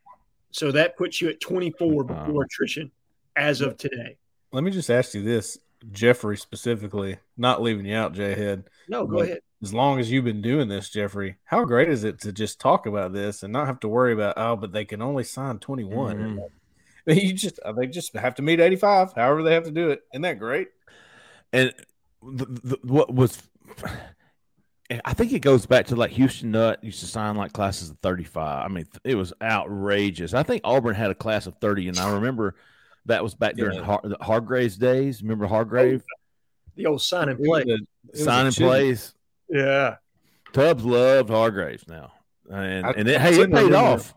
So 0.50 0.70
that 0.72 0.96
puts 0.98 1.20
you 1.22 1.28
at 1.30 1.40
twenty-four 1.40 2.04
before 2.04 2.44
attrition 2.44 2.90
as 3.36 3.60
of 3.62 3.78
today. 3.78 4.18
Let 4.52 4.64
me 4.64 4.70
just 4.70 4.90
ask 4.90 5.14
you 5.14 5.22
this, 5.22 5.58
Jeffrey 5.92 6.36
specifically, 6.36 7.18
not 7.36 7.62
leaving 7.62 7.86
you 7.86 7.96
out, 7.96 8.14
Jay 8.14 8.34
Head. 8.34 8.64
No, 8.88 9.06
go 9.06 9.20
ahead. 9.20 9.40
As 9.62 9.72
long 9.72 9.98
as 9.98 10.10
you've 10.10 10.24
been 10.24 10.42
doing 10.42 10.68
this, 10.68 10.90
Jeffrey, 10.90 11.36
how 11.44 11.64
great 11.64 11.88
is 11.88 12.04
it 12.04 12.20
to 12.20 12.32
just 12.32 12.60
talk 12.60 12.86
about 12.86 13.12
this 13.12 13.42
and 13.42 13.52
not 13.52 13.66
have 13.66 13.80
to 13.80 13.88
worry 13.88 14.12
about 14.12 14.34
oh, 14.36 14.56
but 14.56 14.72
they 14.72 14.84
can 14.84 15.02
only 15.02 15.24
sign 15.24 15.58
21. 15.58 16.16
Mhm. 16.16 16.38
You 17.08 17.34
just 17.34 17.60
uh, 17.60 17.70
they 17.70 17.86
just 17.86 18.16
have 18.16 18.34
to 18.34 18.42
meet 18.42 18.58
85, 18.58 19.12
however 19.12 19.44
they 19.44 19.54
have 19.54 19.62
to 19.62 19.70
do 19.70 19.90
it. 19.90 20.02
Isn't 20.12 20.22
that 20.22 20.40
great? 20.40 20.66
And 21.52 21.72
the, 22.20 22.46
the, 22.46 22.78
what 22.82 23.14
was, 23.14 23.40
I 25.04 25.14
think 25.14 25.32
it 25.32 25.38
goes 25.38 25.66
back 25.66 25.86
to 25.86 25.94
like 25.94 26.10
Houston 26.10 26.50
Nutt 26.50 26.82
used 26.82 26.98
to 27.00 27.06
sign 27.06 27.36
like 27.36 27.52
classes 27.52 27.90
of 27.90 27.98
35. 28.00 28.64
I 28.64 28.68
mean, 28.68 28.86
it 29.04 29.14
was 29.14 29.32
outrageous. 29.40 30.34
I 30.34 30.42
think 30.42 30.62
Auburn 30.64 30.96
had 30.96 31.12
a 31.12 31.14
class 31.14 31.46
of 31.46 31.56
30, 31.60 31.90
and 31.90 31.98
I 32.00 32.12
remember 32.14 32.56
that 33.06 33.22
was 33.22 33.34
back 33.34 33.54
during 33.56 33.78
Yeah. 33.78 33.84
Har- 33.84 34.02
Hargrave's 34.20 34.76
days. 34.76 35.22
Remember 35.22 35.46
Hargrave 35.46 36.04
The 36.76 36.86
old 36.86 37.02
sign 37.02 37.28
and 37.28 37.42
play. 37.42 37.62
a- 37.62 37.74
it 37.74 37.80
was 38.12 38.20
a 38.20 38.24
signing 38.24 38.52
plays? 38.52 39.14
Yeah. 39.48 39.96
Tubbs 40.52 40.84
loved 40.84 41.28
Hargraves 41.30 41.86
now, 41.88 42.12
and 42.50 42.86
I- 42.86 42.92
and 42.92 43.08
it, 43.08 43.16
I 43.16 43.20
hey, 43.20 43.28
it 43.30 43.36
couldn't 43.36 43.52
paid 43.56 43.64
remember. 43.64 43.76
off. 43.76 44.14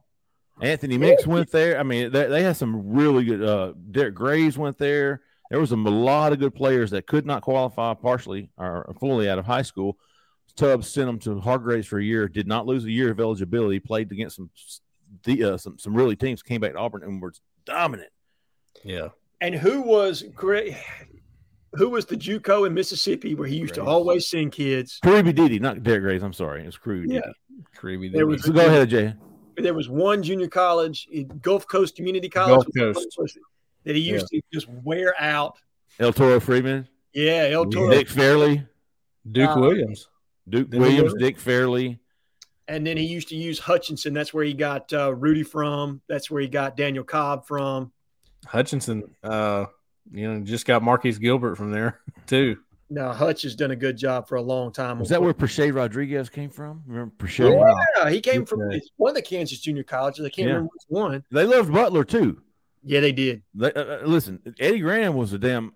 Anthony 0.61 0.97
Mix 0.97 1.25
went 1.25 1.51
there. 1.51 1.79
I 1.79 1.83
mean, 1.83 2.11
they, 2.11 2.27
they 2.27 2.43
had 2.43 2.57
some 2.57 2.93
really 2.93 3.23
good. 3.23 3.41
Uh, 3.41 3.73
Derek 3.91 4.13
Graves 4.13 4.57
went 4.57 4.77
there. 4.77 5.21
There 5.49 5.59
was 5.59 5.71
a 5.71 5.77
lot 5.77 6.33
of 6.33 6.39
good 6.39 6.53
players 6.53 6.91
that 6.91 7.07
could 7.07 7.25
not 7.25 7.41
qualify 7.43 7.93
partially 7.93 8.49
or 8.57 8.93
fully 8.99 9.29
out 9.29 9.39
of 9.39 9.45
high 9.45 9.61
school. 9.63 9.97
Tubbs 10.55 10.89
sent 10.89 11.07
them 11.07 11.17
to 11.19 11.39
Hargraves 11.39 11.87
for 11.87 11.97
a 11.97 12.03
year. 12.03 12.27
Did 12.27 12.45
not 12.45 12.65
lose 12.65 12.83
a 12.83 12.91
year 12.91 13.09
of 13.09 13.19
eligibility. 13.21 13.79
Played 13.79 14.11
against 14.11 14.35
some 14.35 14.49
the 15.23 15.43
uh, 15.45 15.57
some 15.57 15.79
some 15.79 15.93
really 15.95 16.15
teams. 16.17 16.43
Came 16.43 16.59
back 16.61 16.73
to 16.73 16.77
Auburn 16.79 17.03
and 17.03 17.21
was 17.21 17.39
dominant. 17.65 18.09
Yeah. 18.83 19.09
And 19.41 19.55
who 19.55 19.81
was 19.81 20.23
great? 20.35 20.75
Who 21.73 21.89
was 21.89 22.05
the 22.05 22.15
JUCO 22.17 22.65
in 22.67 22.73
Mississippi 22.73 23.35
where 23.35 23.47
he 23.47 23.55
used 23.57 23.75
to 23.75 23.83
always 23.83 24.27
send 24.27 24.51
kids? 24.51 24.99
Creedy 25.03 25.33
Diddy, 25.35 25.59
not 25.59 25.83
Derek 25.83 26.01
Graves. 26.01 26.23
I'm 26.23 26.33
sorry, 26.33 26.63
it 26.63 26.65
was 26.65 26.77
Creedy. 26.77 27.13
Yeah. 27.13 27.19
Diddy. 27.21 27.33
Creepy. 27.75 28.09
There 28.09 28.25
was- 28.25 28.43
So 28.43 28.51
go 28.51 28.65
ahead, 28.65 28.89
Jay. 28.89 29.13
there 29.57 29.73
was 29.73 29.87
one 29.89 30.23
junior 30.23 30.47
college, 30.47 31.07
Gulf 31.41 31.67
Coast 31.67 31.95
Community 31.95 32.27
College, 32.29 32.65
Gulf 32.75 32.95
Coast. 32.95 33.37
that 33.83 33.95
he 33.95 34.01
used 34.01 34.27
to 34.27 34.41
just 34.53 34.67
wear 34.69 35.13
out. 35.19 35.57
El 35.99 36.11
Toro 36.13 36.39
Freeman, 36.39 36.87
Yeah, 37.13 37.47
El 37.51 37.65
Toro. 37.65 37.89
Nick 37.89 38.07
Fairley, 38.07 38.63
Duke 39.29 39.55
Uh, 39.55 39.59
Williams. 39.59 40.07
Duke 40.47 40.69
Didn't 40.69 40.81
Williams, 40.81 41.13
Nick 41.15 41.37
Fairley. 41.37 41.99
And 42.67 42.85
then 42.87 42.97
he 42.97 43.05
used 43.05 43.27
to 43.29 43.35
use 43.35 43.59
Hutchinson. 43.59 44.13
That's 44.13 44.33
where 44.33 44.43
he 44.45 44.53
got 44.53 44.91
uh, 44.93 45.13
Rudy 45.13 45.43
from. 45.43 46.01
That's 46.07 46.31
where 46.31 46.41
he 46.41 46.47
got 46.47 46.77
Daniel 46.77 47.03
Cobb 47.03 47.45
from. 47.45 47.91
Hutchinson, 48.49 49.03
uh, 49.23 49.65
you 50.11 50.27
know, 50.31 50.39
just 50.43 50.65
got 50.65 50.81
Marquise 50.81 51.19
Gilbert 51.19 51.55
from 51.55 51.71
there 51.71 51.99
too. 52.25 52.57
Now 52.89 53.13
Hutch 53.13 53.43
has 53.43 53.55
done 53.55 53.69
a 53.69 53.75
good 53.75 53.95
job 53.97 54.27
for 54.27 54.35
a 54.37 54.41
long 54.41 54.71
time. 54.73 54.97
Was 54.99 55.09
that 55.09 55.21
where 55.21 55.33
Perche 55.33 55.71
Rodriguez 55.71 56.27
came 56.29 56.49
from? 56.49 56.81
Remember 56.87 57.13
Perche? 57.19 57.39
Yeah, 57.39 58.09
he 58.09 58.19
came 58.19 58.45
from 58.45 58.61
one 58.97 59.09
of 59.11 59.15
the 59.15 59.21
Kansas 59.21 59.59
junior 59.59 59.83
colleges. 59.83 60.25
I 60.25 60.29
can't 60.29 60.47
Yeah. 60.47 60.53
remember 60.55 60.71
which 60.73 60.83
one. 60.87 61.23
They 61.29 61.45
loved 61.45 61.71
Butler 61.71 62.03
too. 62.03 62.41
Yeah, 62.83 63.01
they 63.01 63.11
did. 63.11 63.43
They, 63.53 63.71
uh, 63.73 63.83
uh, 63.83 64.01
listen, 64.05 64.39
Eddie 64.59 64.79
Gran 64.79 65.13
was 65.13 65.33
a 65.33 65.37
damn 65.37 65.73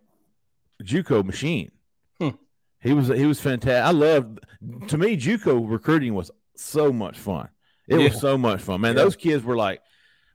JUCO 0.82 1.24
machine. 1.24 1.72
Hmm. 2.20 2.30
He 2.82 2.94
was 2.94 3.10
he 3.10 3.26
was 3.28 3.40
fantastic. 3.40 3.86
I 3.86 3.92
loved. 3.92 4.40
To 4.88 4.98
me, 4.98 5.16
JUCO 5.16 5.70
recruiting 5.70 6.16
was 6.16 6.32
so 6.56 6.92
much 6.92 7.20
fun. 7.20 7.50
It 7.88 8.00
Yeah. 8.00 8.06
was 8.10 8.20
so 8.20 8.38
much 8.40 8.62
fun, 8.62 8.82
man. 8.82 8.96
Yeah. 8.96 9.04
Those 9.04 9.16
kids 9.16 9.44
were 9.44 9.58
like, 9.58 9.82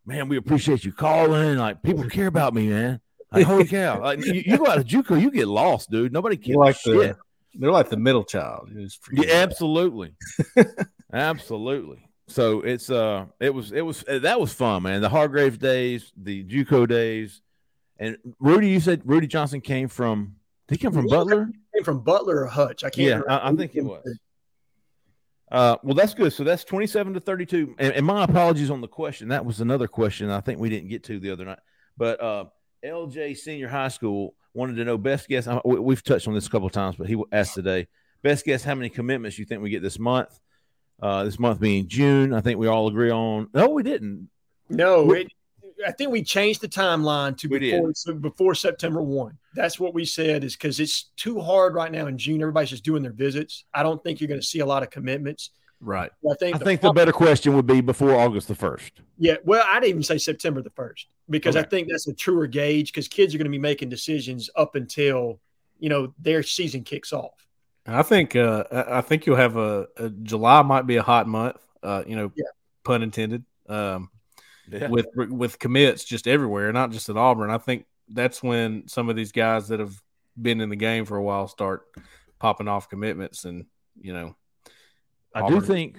"Man, 0.08 0.28
we 0.28 0.38
appreciate 0.38 0.84
you 0.84 0.92
calling. 0.92 1.58
Like, 1.58 1.82
people 1.82 2.08
care 2.08 2.28
about 2.28 2.54
me, 2.54 2.68
man. 2.68 2.98
Like, 3.30 3.44
holy 3.44 3.66
cow! 3.66 4.00
Like, 4.02 4.24
you, 4.24 4.42
you 4.46 4.56
go 4.56 4.66
out 4.66 4.78
of 4.78 4.86
JUCO, 4.86 5.20
you 5.20 5.30
get 5.30 5.46
lost, 5.48 5.90
dude. 5.90 6.14
Nobody 6.14 6.38
cares. 6.38 6.56
Like 6.56 6.76
shit. 6.76 6.94
the, 6.94 7.16
they're 7.54 7.70
like 7.70 7.90
the 7.90 7.98
middle 7.98 8.24
child. 8.24 8.70
You 8.72 8.84
just 8.84 9.04
forget 9.04 9.26
Yeah, 9.26 9.34
absolutely, 9.34 10.14
absolutely. 11.12 12.08
So 12.26 12.62
it's 12.62 12.90
uh, 12.90 13.26
it 13.38 13.52
was 13.52 13.70
it 13.70 13.82
was 13.82 14.02
uh, 14.08 14.20
that 14.20 14.40
was 14.40 14.50
fun, 14.50 14.84
man. 14.84 15.02
The 15.02 15.10
Hargrave 15.10 15.58
days, 15.58 16.10
the 16.16 16.42
JUCO 16.42 16.88
days, 16.88 17.42
and 17.98 18.16
Rudy. 18.40 18.68
You 18.68 18.80
said 18.80 19.02
Rudy 19.04 19.26
Johnson 19.26 19.60
came 19.60 19.88
from. 19.88 20.36
Did 20.68 20.78
he 20.78 20.82
come 20.82 20.94
from 20.94 21.06
Butler? 21.06 21.50
Came 21.74 21.84
from 21.84 22.00
Butler 22.00 22.44
or 22.44 22.46
Hutch. 22.46 22.82
I 22.82 22.88
can't. 22.88 22.96
Yeah, 22.96 23.12
remember. 23.16 23.30
I, 23.30 23.48
I 23.48 23.54
think 23.54 23.74
it 23.74 23.84
was. 23.84 24.18
Uh, 25.50 25.76
well, 25.82 25.94
that's 25.94 26.14
good. 26.14 26.32
So 26.32 26.44
that's 26.44 26.64
twenty-seven 26.64 27.14
to 27.14 27.20
thirty-two. 27.20 27.74
And, 27.78 27.94
and 27.94 28.04
my 28.06 28.24
apologies 28.24 28.70
on 28.70 28.80
the 28.80 28.88
question. 28.88 29.28
That 29.28 29.44
was 29.44 29.60
another 29.60 29.88
question 29.88 30.30
I 30.30 30.40
think 30.40 30.60
we 30.60 30.68
didn't 30.68 30.88
get 30.90 31.04
to 31.04 31.18
the 31.18 31.30
other 31.30 31.44
night. 31.44 31.58
But 31.96 32.22
uh, 32.22 32.44
LJ 32.84 33.36
Senior 33.36 33.68
High 33.68 33.88
School 33.88 34.34
wanted 34.54 34.76
to 34.76 34.84
know 34.84 34.98
best 34.98 35.28
guess. 35.28 35.46
I- 35.46 35.60
We've 35.64 36.02
touched 36.02 36.28
on 36.28 36.34
this 36.34 36.46
a 36.46 36.50
couple 36.50 36.66
of 36.66 36.72
times, 36.72 36.96
but 36.96 37.06
he 37.08 37.20
asked 37.32 37.54
today 37.54 37.88
best 38.22 38.44
guess 38.44 38.62
how 38.64 38.74
many 38.74 38.88
commitments 38.90 39.38
you 39.38 39.44
think 39.44 39.62
we 39.62 39.70
get 39.70 39.82
this 39.82 39.98
month. 39.98 40.38
Uh, 41.00 41.22
this 41.24 41.38
month 41.38 41.60
being 41.60 41.86
June, 41.88 42.34
I 42.34 42.40
think 42.40 42.58
we 42.58 42.66
all 42.66 42.88
agree 42.88 43.10
on. 43.10 43.48
No, 43.54 43.68
we 43.68 43.82
didn't. 43.84 44.28
No, 44.68 45.12
it, 45.12 45.28
I 45.86 45.92
think 45.92 46.10
we 46.10 46.22
changed 46.22 46.60
the 46.60 46.68
timeline 46.68 47.36
to 47.38 47.48
We 47.48 47.58
before 47.58 47.92
so 47.94 48.14
before 48.14 48.54
September 48.54 49.00
one. 49.02 49.38
That's 49.54 49.78
what 49.78 49.94
we 49.94 50.04
said 50.04 50.44
is 50.44 50.56
because 50.56 50.80
it's 50.80 51.04
too 51.16 51.40
hard 51.40 51.74
right 51.74 51.90
now 51.92 52.06
in 52.06 52.18
June. 52.18 52.40
Everybody's 52.40 52.70
just 52.70 52.84
doing 52.84 53.02
their 53.02 53.12
visits. 53.12 53.64
I 53.74 53.82
don't 53.82 54.02
think 54.02 54.20
you're 54.20 54.28
going 54.28 54.40
to 54.40 54.46
see 54.46 54.60
a 54.60 54.66
lot 54.66 54.82
of 54.82 54.90
commitments. 54.90 55.50
right. 55.80 56.10
I 56.30 56.34
think. 56.34 56.56
I 56.56 56.58
think 56.58 56.80
the 56.80 56.92
better 56.92 57.12
question 57.12 57.54
would 57.54 57.66
be 57.66 57.80
before 57.80 58.14
August 58.14 58.48
the 58.48 58.54
first. 58.54 58.92
yeah. 59.18 59.36
Well, 59.44 59.64
I'd 59.68 59.84
even 59.84 60.02
say 60.02 60.18
September 60.18 60.62
the 60.62 60.70
first 60.70 61.06
because 61.30 61.56
I 61.56 61.62
think 61.62 61.88
that's 61.90 62.08
a 62.08 62.14
truer 62.14 62.46
gauge 62.46 62.92
because 62.92 63.06
kids 63.08 63.34
are 63.34 63.38
going 63.38 63.46
to 63.46 63.50
be 63.50 63.58
making 63.58 63.88
decisions 63.88 64.50
up 64.56 64.74
until 64.74 65.38
you 65.78 65.88
know 65.88 66.12
their 66.18 66.42
season 66.42 66.82
kicks 66.82 67.12
off. 67.12 67.46
I 67.86 68.02
think 68.02 68.34
uh, 68.36 68.64
I 68.72 68.98
I 68.98 69.00
think 69.00 69.26
you'll 69.26 69.36
have 69.36 69.56
a, 69.56 69.86
a 69.96 70.10
July 70.10 70.62
might 70.62 70.86
be 70.86 70.96
a 70.96 71.02
hot 71.02 71.28
month. 71.28 71.56
Uh, 71.82 72.02
you 72.06 72.16
know, 72.16 72.32
Yeah. 72.34 72.44
pun 72.84 73.02
intended. 73.02 73.44
Um, 73.68 74.10
Yeah. 74.70 74.88
with 74.88 75.06
with 75.16 75.58
commits 75.58 76.04
just 76.04 76.26
everywhere, 76.26 76.72
not 76.72 76.90
just 76.90 77.08
at 77.08 77.16
Auburn. 77.16 77.50
I 77.50 77.58
think 77.58 77.84
that's 78.08 78.42
when 78.42 78.86
some 78.88 79.08
of 79.08 79.16
these 79.16 79.32
guys 79.32 79.68
that 79.68 79.80
have 79.80 80.00
been 80.40 80.60
in 80.60 80.68
the 80.68 80.76
game 80.76 81.04
for 81.04 81.16
a 81.16 81.22
while 81.22 81.48
start 81.48 81.82
popping 82.38 82.68
off 82.68 82.88
commitments, 82.88 83.44
and 83.44 83.66
you 84.00 84.12
know, 84.12 84.36
I 85.34 85.48
do 85.48 85.60
think 85.60 85.98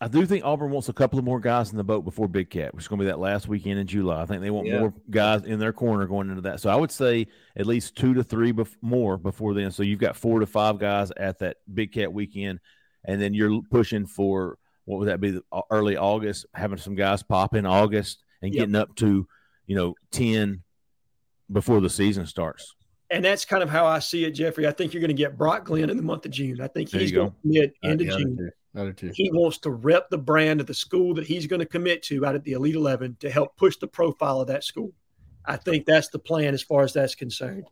I 0.00 0.08
do 0.08 0.26
think 0.26 0.44
Auburn 0.44 0.70
wants 0.72 0.88
a 0.88 0.92
couple 0.92 1.18
of 1.20 1.24
more 1.24 1.38
guys 1.38 1.70
in 1.70 1.76
the 1.76 1.84
boat 1.84 2.04
before 2.04 2.26
Big 2.26 2.50
Cat, 2.50 2.74
which 2.74 2.84
is 2.84 2.88
going 2.88 2.98
to 2.98 3.04
be 3.04 3.06
that 3.08 3.20
last 3.20 3.46
weekend 3.46 3.78
in 3.78 3.86
July. 3.86 4.22
I 4.22 4.26
think 4.26 4.42
they 4.42 4.50
want 4.50 4.66
Yeah. 4.66 4.80
more 4.80 4.92
guys 5.10 5.44
in 5.44 5.60
their 5.60 5.72
corner 5.72 6.06
going 6.06 6.28
into 6.28 6.42
that. 6.42 6.58
So 6.58 6.70
I 6.70 6.74
would 6.74 6.90
say 6.90 7.28
at 7.54 7.66
least 7.66 7.94
two 7.94 8.12
to 8.14 8.24
three 8.24 8.52
bef- 8.52 8.74
more 8.80 9.16
before 9.16 9.54
then. 9.54 9.70
So 9.70 9.84
you've 9.84 10.00
got 10.00 10.16
four 10.16 10.40
to 10.40 10.46
five 10.46 10.80
guys 10.80 11.12
at 11.16 11.38
that 11.38 11.58
Big 11.72 11.92
Cat 11.92 12.12
weekend, 12.12 12.58
and 13.04 13.22
then 13.22 13.32
you're 13.32 13.62
pushing 13.70 14.06
for 14.06 14.58
what 14.84 14.98
would 14.98 15.08
that 15.08 15.20
be? 15.20 15.38
Uh, 15.52 15.60
early 15.70 15.96
August, 15.96 16.46
having 16.54 16.78
some 16.78 16.94
guys 16.94 17.22
pop 17.22 17.54
in 17.54 17.66
August 17.66 18.22
and 18.42 18.52
Yep. 18.54 18.60
getting 18.60 18.74
up 18.76 18.94
to 18.96 19.26
you 19.66 19.76
know 19.76 19.94
ten 20.10 20.62
before 21.50 21.80
the 21.80 21.90
season 21.90 22.26
starts. 22.26 22.74
And 23.10 23.22
that's 23.24 23.44
kind 23.44 23.62
of 23.62 23.68
how 23.68 23.84
I 23.86 23.98
see 23.98 24.24
it, 24.24 24.30
Jeffrey. 24.30 24.66
I 24.66 24.70
think 24.72 24.94
you're 24.94 25.02
going 25.02 25.08
to 25.08 25.14
get 25.14 25.36
Brock 25.36 25.66
Glenn 25.66 25.90
in 25.90 25.98
the 25.98 26.02
month 26.02 26.24
of 26.24 26.30
June. 26.32 26.62
I 26.62 26.66
think 26.66 26.88
There 26.90 27.00
he's 27.00 27.10
you 27.10 27.16
going 27.18 27.30
to 27.30 27.36
commit 27.42 27.74
Uh, 27.84 27.88
into 27.88 28.04
yeah, 28.06 28.16
June. 28.16 28.36
too. 28.38 28.50
I 28.74 28.84
do 28.84 28.92
too. 28.94 29.10
He 29.14 29.30
wants 29.30 29.58
to 29.58 29.70
rep 29.70 30.08
the 30.08 30.16
brand 30.16 30.62
of 30.62 30.66
the 30.66 30.72
school 30.72 31.12
that 31.14 31.26
he's 31.26 31.46
going 31.46 31.60
to 31.60 31.66
commit 31.66 32.02
to 32.04 32.24
out 32.24 32.34
at 32.34 32.42
the 32.44 32.52
Elite 32.52 32.74
11 32.74 33.18
to 33.20 33.28
help 33.30 33.54
push 33.58 33.76
the 33.76 33.86
profile 33.86 34.40
of 34.40 34.46
that 34.48 34.64
school. 34.64 34.92
I 35.44 35.56
think 35.58 35.84
that's 35.84 36.08
the 36.08 36.18
plan 36.18 36.54
as 36.54 36.62
far 36.62 36.84
as 36.84 36.94
that's 36.94 37.14
concerned. 37.14 37.66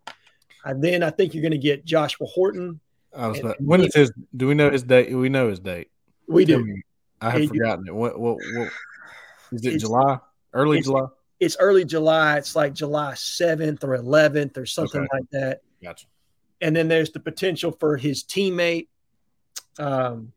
And 0.67 0.85
then 0.85 1.03
I 1.03 1.09
think 1.09 1.33
you're 1.33 1.41
going 1.41 1.53
to 1.53 1.59
get 1.59 1.87
Joshua 1.87 2.27
Horton. 2.27 2.79
I 3.17 3.29
was 3.29 3.39
And- 3.39 3.47
about, 3.47 3.61
when 3.63 3.81
is 3.81 3.95
his? 3.95 4.13
Do 4.37 4.47
we 4.47 4.53
know 4.55 4.71
his 4.71 4.83
date? 4.83 5.11
We 5.17 5.31
know 5.31 5.49
his 5.49 5.59
date. 5.59 5.89
We 6.29 6.45
do. 6.45 6.67
Me. 7.23 7.27
I 7.29 7.31
have 7.31 7.41
He- 7.41 7.47
forgotten 7.49 7.87
it. 7.89 7.95
What? 7.95 8.19
What? 8.19 8.37
what 8.55 8.71
is 9.53 9.65
it? 9.65 9.79
July? 9.79 10.19
Early 10.53 10.79
it's- 10.79 10.87
July? 10.87 11.07
it's 11.39 11.57
early 11.61 11.85
July. 11.85 12.39
It's 12.39 12.55
like 12.57 12.75
July 12.75 13.13
7th 13.15 13.83
or 13.85 13.97
11th 13.97 14.57
or 14.59 14.67
something 14.67 15.01
Okay. 15.03 15.09
like 15.13 15.31
that. 15.31 15.61
Gotcha. 15.83 16.07
And 16.61 16.77
then 16.77 16.89
there's 16.89 17.11
the 17.11 17.21
potential 17.21 17.73
for 17.73 17.97
his 17.97 18.23
teammate, 18.25 18.89
um, 19.79 20.33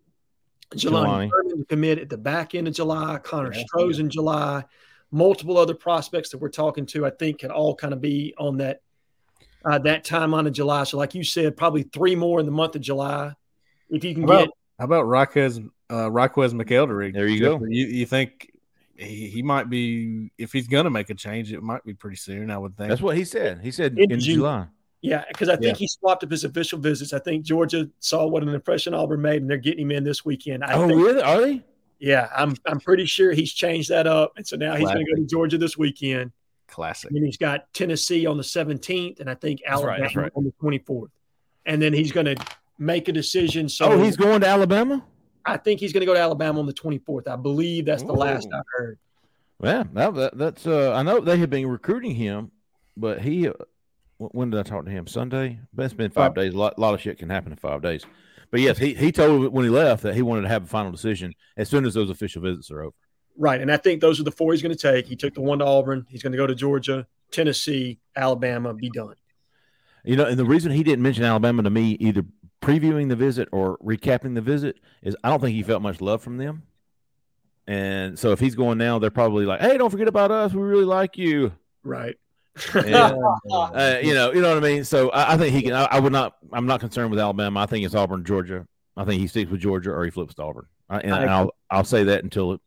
Jelani 0.72 1.30
Jelani. 1.30 1.50
To 1.60 1.66
commit 1.66 2.00
at 2.00 2.10
the 2.10 2.18
back 2.18 2.56
end 2.56 2.68
of 2.68 2.74
July, 2.74 3.20
Connor 3.22 3.54
Yeah. 3.54 3.64
Stroh's 3.76 4.00
in 4.00 4.10
July, 4.10 4.64
multiple 5.12 5.58
other 5.58 5.76
prospects 5.76 6.30
that 6.30 6.38
we're 6.40 6.50
talking 6.50 6.86
to, 6.88 7.06
I 7.06 7.10
think 7.12 7.40
can 7.40 7.52
all 7.52 7.76
kind 7.76 7.94
of 7.94 8.02
be 8.02 8.34
on 8.38 8.58
that 8.58 8.82
uh, 9.66 9.78
that 9.80 10.04
timeline 10.04 10.46
of 10.46 10.52
July. 10.54 10.84
So, 10.84 10.98
like 10.98 11.16
you 11.16 11.24
said, 11.24 11.56
probably 11.56 11.84
three 11.84 12.16
more 12.16 12.40
in 12.42 12.46
the 12.46 12.52
month 12.52 12.76
of 12.76 12.82
July. 12.82 13.34
If 13.90 14.04
you 14.04 14.14
can 14.14 14.26
about, 14.26 14.46
get 14.46 14.50
how 14.84 14.86
about 14.86 15.08
Raquez 15.08 15.62
uh 15.90 16.12
Raquez 16.12 16.54
McElderry? 16.54 17.14
There 17.14 17.26
you 17.26 17.40
go. 17.40 17.64
You, 17.66 17.86
you 17.86 18.06
think 18.06 18.52
he, 18.98 19.30
he 19.30 19.42
might 19.42 19.70
be 19.70 20.30
if 20.38 20.52
he's 20.52 20.68
gonna 20.68 20.90
make 20.90 21.10
a 21.10 21.14
change, 21.14 21.54
it 21.54 21.64
might 21.64 21.86
be 21.86 21.94
pretty 21.94 22.18
soon, 22.18 22.52
I 22.52 22.58
would 22.58 22.76
think. 22.76 22.90
That's 22.90 23.02
what 23.02 23.16
he 23.16 23.24
said. 23.24 23.62
He 23.64 23.72
said 23.72 23.98
In 23.98 24.12
in 24.12 24.20
June. 24.20 24.36
July. 24.36 24.68
Yeah, 25.00 25.24
because 25.30 25.48
I 25.48 25.56
think 25.56 25.78
he 25.78 25.88
swapped 25.88 26.26
up 26.26 26.32
his 26.32 26.44
official 26.44 26.80
visits. 26.80 27.14
I 27.14 27.20
think 27.20 27.46
Georgia 27.46 27.90
saw 28.00 28.28
what 28.28 28.44
an 28.44 28.50
impression 28.50 28.94
Auburn 28.94 29.22
made, 29.22 29.42
and 29.42 29.50
they're 29.50 29.58
getting 29.58 29.84
him 29.86 29.92
in 29.92 30.04
this 30.04 30.26
weekend. 30.26 30.66
I 30.66 30.74
Oh, 30.74 30.88
think, 30.88 31.02
really? 31.02 31.22
Are 31.22 31.40
they? 31.42 31.64
Yeah, 32.00 32.28
I'm 32.36 32.58
I'm 32.66 32.82
pretty 32.82 33.06
sure 33.06 33.32
he's 33.32 33.54
changed 33.54 33.88
that 33.90 34.06
up, 34.06 34.34
and 34.36 34.46
so 34.46 34.58
now 34.58 34.76
he's 34.76 34.90
going 34.90 35.06
to 35.06 35.12
go 35.16 35.22
to 35.22 35.26
Georgia 35.28 35.58
this 35.58 35.78
weekend. 35.78 36.34
Classic. 36.68 37.10
And 37.12 37.26
he's 37.26 37.38
got 37.38 37.72
Tennessee 37.74 38.26
on 38.26 38.36
the 38.36 38.44
17th, 38.44 39.22
and 39.22 39.30
I 39.30 39.36
think 39.36 39.62
That's 39.66 39.82
right, 39.82 40.02
Alabama 40.02 40.22
right. 40.24 40.32
on 40.36 40.44
the 40.44 40.54
24th. 40.62 41.08
And 41.66 41.82
then 41.82 41.94
he's 41.94 42.12
going 42.12 42.26
to 42.26 42.36
make 42.84 43.08
a 43.08 43.12
decision. 43.12 43.70
So 43.70 43.94
oh, 43.94 44.04
he's 44.04 44.18
going 44.18 44.42
to 44.42 44.48
Alabama. 44.48 45.04
I 45.46 45.58
think 45.58 45.80
he's 45.80 45.92
going 45.92 46.02
to 46.02 46.06
go 46.06 46.14
to 46.14 46.20
Alabama 46.20 46.60
on 46.60 46.66
the 46.66 46.74
24th. 46.74 47.28
I 47.28 47.36
believe 47.36 47.86
that's 47.86 48.04
the 48.04 48.14
last 48.14 48.48
I 48.54 48.62
heard. 48.78 49.00
Yeah, 49.62 49.84
that, 49.94 50.16
that, 50.16 50.38
that's. 50.38 50.68
Uh, 50.68 50.94
I 50.94 51.04
know 51.04 51.20
they 51.20 51.38
have 51.38 51.50
been 51.50 51.68
recruiting 51.68 52.16
him, 52.16 52.52
but 52.98 53.22
he. 53.22 53.48
Uh, 53.48 53.54
when 54.18 54.50
did 54.50 54.60
I 54.60 54.64
talk 54.64 54.86
to 54.86 54.92
him? 54.92 55.08
Sunday. 55.08 55.60
But 55.74 55.86
it's 55.86 55.94
been 55.94 56.12
five 56.12 56.36
days. 56.36 56.54
A 56.54 56.58
lot, 56.58 56.80
lot 56.80 56.94
of 56.94 57.02
shit 57.02 57.18
can 57.18 57.30
happen 57.30 57.52
in 57.52 57.58
five 57.58 57.82
days. 57.82 58.06
But 58.52 58.62
yes, 58.62 58.78
he 58.78 58.94
he 58.94 59.12
told 59.12 59.52
when 59.52 59.66
he 59.66 59.72
left 59.72 60.04
that 60.04 60.16
he 60.16 60.22
wanted 60.22 60.44
to 60.44 60.48
have 60.48 60.64
a 60.64 60.68
final 60.68 60.92
decision 60.92 61.34
as 61.58 61.70
soon 61.70 61.86
as 61.86 61.94
those 61.94 62.10
official 62.10 62.42
visits 62.42 62.70
are 62.72 62.84
over. 62.84 62.96
Right. 63.38 63.60
And 63.60 63.72
I 63.72 63.78
think 63.78 64.00
those 64.00 64.20
are 64.20 64.24
the 64.24 64.32
four 64.32 64.54
he's 64.54 64.62
going 64.62 64.76
to 64.76 64.80
take. 64.80 65.08
He 65.08 65.16
took 65.16 65.34
the 65.34 65.42
one 65.42 65.60
to 65.60 65.66
Auburn. 65.66 66.06
He's 66.08 66.22
going 66.22 66.34
to 66.34 66.38
go 66.38 66.46
to 66.46 66.54
Georgia, 66.54 67.08
Tennessee, 67.32 68.00
Alabama, 68.16 68.74
be 68.74 68.92
done. 68.92 69.16
You 70.04 70.18
know, 70.18 70.26
and 70.26 70.38
the 70.38 70.46
reason 70.46 70.72
he 70.72 70.84
didn't 70.84 71.02
mention 71.02 71.24
Alabama 71.24 71.64
to 71.64 71.70
me, 71.70 71.98
either 72.00 72.24
previewing 72.64 73.10
the 73.10 73.16
visit 73.16 73.50
or 73.52 73.78
recapping 73.80 74.36
the 74.36 74.42
visit, 74.42 74.78
is 75.02 75.16
I 75.24 75.30
don't 75.30 75.42
think 75.42 75.54
he 75.54 75.64
felt 75.64 75.82
much 75.82 76.02
love 76.02 76.22
from 76.22 76.38
them. 76.38 76.64
And 77.68 78.18
so 78.18 78.32
if 78.32 78.40
he's 78.40 78.56
going 78.56 78.78
now, 78.78 79.00
they're 79.00 79.12
probably 79.12 79.46
like, 79.46 79.62
"Hey, 79.62 79.78
don't 79.78 79.90
forget 79.90 80.08
about 80.08 80.32
us. 80.32 80.54
We 80.54 80.62
really 80.62 80.86
like 80.86 81.18
you." 81.18 81.54
Right. 81.84 82.16
And, 82.74 82.94
uh, 82.96 84.00
you 84.04 84.14
know, 84.14 84.32
you 84.32 84.42
know 84.42 84.54
what 84.54 84.64
I 84.64 84.68
mean. 84.68 84.84
So 84.84 85.10
I, 85.10 85.34
I 85.34 85.38
think 85.38 85.56
he 85.56 85.62
can. 85.64 85.74
I, 85.74 85.86
I 85.86 86.00
would 86.00 86.12
not. 86.12 86.36
I'm 86.52 86.66
not 86.66 86.80
concerned 86.80 87.10
with 87.12 87.20
Alabama. 87.20 87.60
I 87.62 87.66
think 87.66 87.86
it's 87.86 87.96
Auburn, 87.96 88.24
Georgia. 88.24 88.68
I 88.96 89.06
think 89.06 89.22
he 89.22 89.28
sticks 89.28 89.50
with 89.50 89.60
Georgia 89.60 89.92
or 89.92 90.06
he 90.06 90.12
flips 90.12 90.36
to 90.36 90.44
Auburn. 90.44 90.68
I, 90.90 91.00
and 91.00 91.14
I 91.14 91.24
I'll 91.26 91.56
I'll 91.70 91.84
say 91.84 92.04
that 92.06 92.24
until 92.24 92.54
it, 92.54 92.62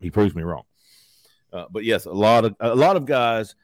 he 0.00 0.10
proves 0.10 0.34
me 0.34 0.42
wrong. 0.42 0.64
Uh, 1.52 1.64
but 1.70 1.84
yes, 1.84 2.04
a 2.04 2.12
lot 2.12 2.44
of 2.44 2.54
a 2.60 2.74
lot 2.74 2.96
of 2.96 3.06
guys 3.06 3.54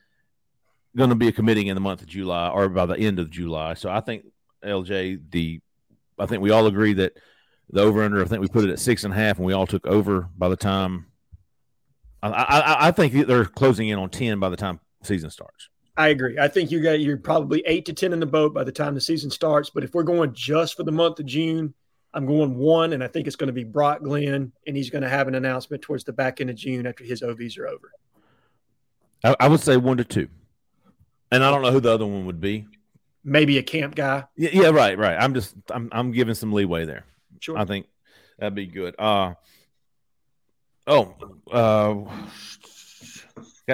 going 0.96 1.10
to 1.10 1.16
be 1.16 1.30
committing 1.30 1.66
in 1.66 1.74
the 1.74 1.80
month 1.80 2.00
of 2.00 2.08
July 2.08 2.48
or 2.48 2.68
by 2.68 2.86
the 2.86 2.96
end 2.98 3.18
of 3.18 3.30
July. 3.30 3.74
So 3.74 3.90
I 3.90 4.00
think 4.00 4.24
LJ 4.64 5.30
the 5.30 5.60
I 6.18 6.26
think 6.26 6.42
we 6.42 6.50
all 6.50 6.66
agree 6.66 6.94
that 6.94 7.18
the 7.70 7.82
over 7.82 8.02
under. 8.02 8.22
I 8.22 8.26
think 8.26 8.40
we 8.40 8.48
put 8.48 8.64
it 8.64 8.70
at 8.70 8.78
six 8.78 9.04
and 9.04 9.12
a 9.12 9.16
half, 9.16 9.38
and 9.38 9.46
we 9.46 9.52
all 9.52 9.66
took 9.66 9.86
over 9.86 10.28
by 10.36 10.48
the 10.48 10.56
time. 10.56 11.06
I, 12.22 12.28
I, 12.28 12.88
I 12.88 12.90
think 12.90 13.26
they're 13.26 13.44
closing 13.44 13.88
in 13.88 13.98
on 13.98 14.10
ten 14.10 14.40
by 14.40 14.48
the 14.48 14.56
time 14.56 14.80
season 15.02 15.30
starts. 15.30 15.68
I 15.96 16.08
agree. 16.08 16.38
I 16.38 16.48
think 16.48 16.70
you 16.70 16.82
got 16.82 17.00
you're 17.00 17.16
probably 17.16 17.62
eight 17.66 17.86
to 17.86 17.92
ten 17.92 18.12
in 18.12 18.20
the 18.20 18.26
boat 18.26 18.52
by 18.52 18.64
the 18.64 18.72
time 18.72 18.94
the 18.94 19.00
season 19.00 19.30
starts. 19.30 19.70
But 19.70 19.84
if 19.84 19.94
we're 19.94 20.02
going 20.02 20.32
just 20.34 20.76
for 20.76 20.82
the 20.82 20.92
month 20.92 21.18
of 21.20 21.26
June, 21.26 21.74
I'm 22.12 22.26
going 22.26 22.56
one, 22.56 22.92
and 22.92 23.02
I 23.02 23.08
think 23.08 23.26
it's 23.26 23.36
going 23.36 23.48
to 23.48 23.52
be 23.52 23.64
Brock 23.64 24.02
Glenn, 24.02 24.52
and 24.66 24.76
he's 24.76 24.90
going 24.90 25.02
to 25.02 25.08
have 25.08 25.28
an 25.28 25.34
announcement 25.34 25.82
towards 25.82 26.04
the 26.04 26.12
back 26.12 26.40
end 26.40 26.50
of 26.50 26.56
June 26.56 26.86
after 26.86 27.04
his 27.04 27.22
OVs 27.22 27.58
are 27.58 27.66
over. 27.66 27.92
I, 29.24 29.36
I 29.40 29.48
would 29.48 29.60
say 29.60 29.76
one 29.76 29.96
to 29.98 30.04
two, 30.04 30.28
and 31.30 31.42
I 31.42 31.50
don't 31.50 31.62
know 31.62 31.72
who 31.72 31.80
the 31.80 31.92
other 31.92 32.06
one 32.06 32.26
would 32.26 32.40
be. 32.40 32.66
Maybe 33.28 33.58
a 33.58 33.62
camp 33.62 33.96
guy. 33.96 34.24
Yeah, 34.36 34.50
yeah, 34.52 34.70
right, 34.70 34.96
right. 34.96 35.16
I'm 35.20 35.34
just 35.34 35.54
I'm 35.70 35.88
I'm 35.90 36.12
giving 36.12 36.34
some 36.34 36.52
leeway 36.52 36.86
there. 36.86 37.04
Sure. 37.40 37.58
I 37.58 37.64
think 37.64 37.86
that'd 38.38 38.54
be 38.54 38.66
good. 38.66 38.94
Uh 38.98 39.34
oh, 40.86 41.14
uh, 41.52 42.04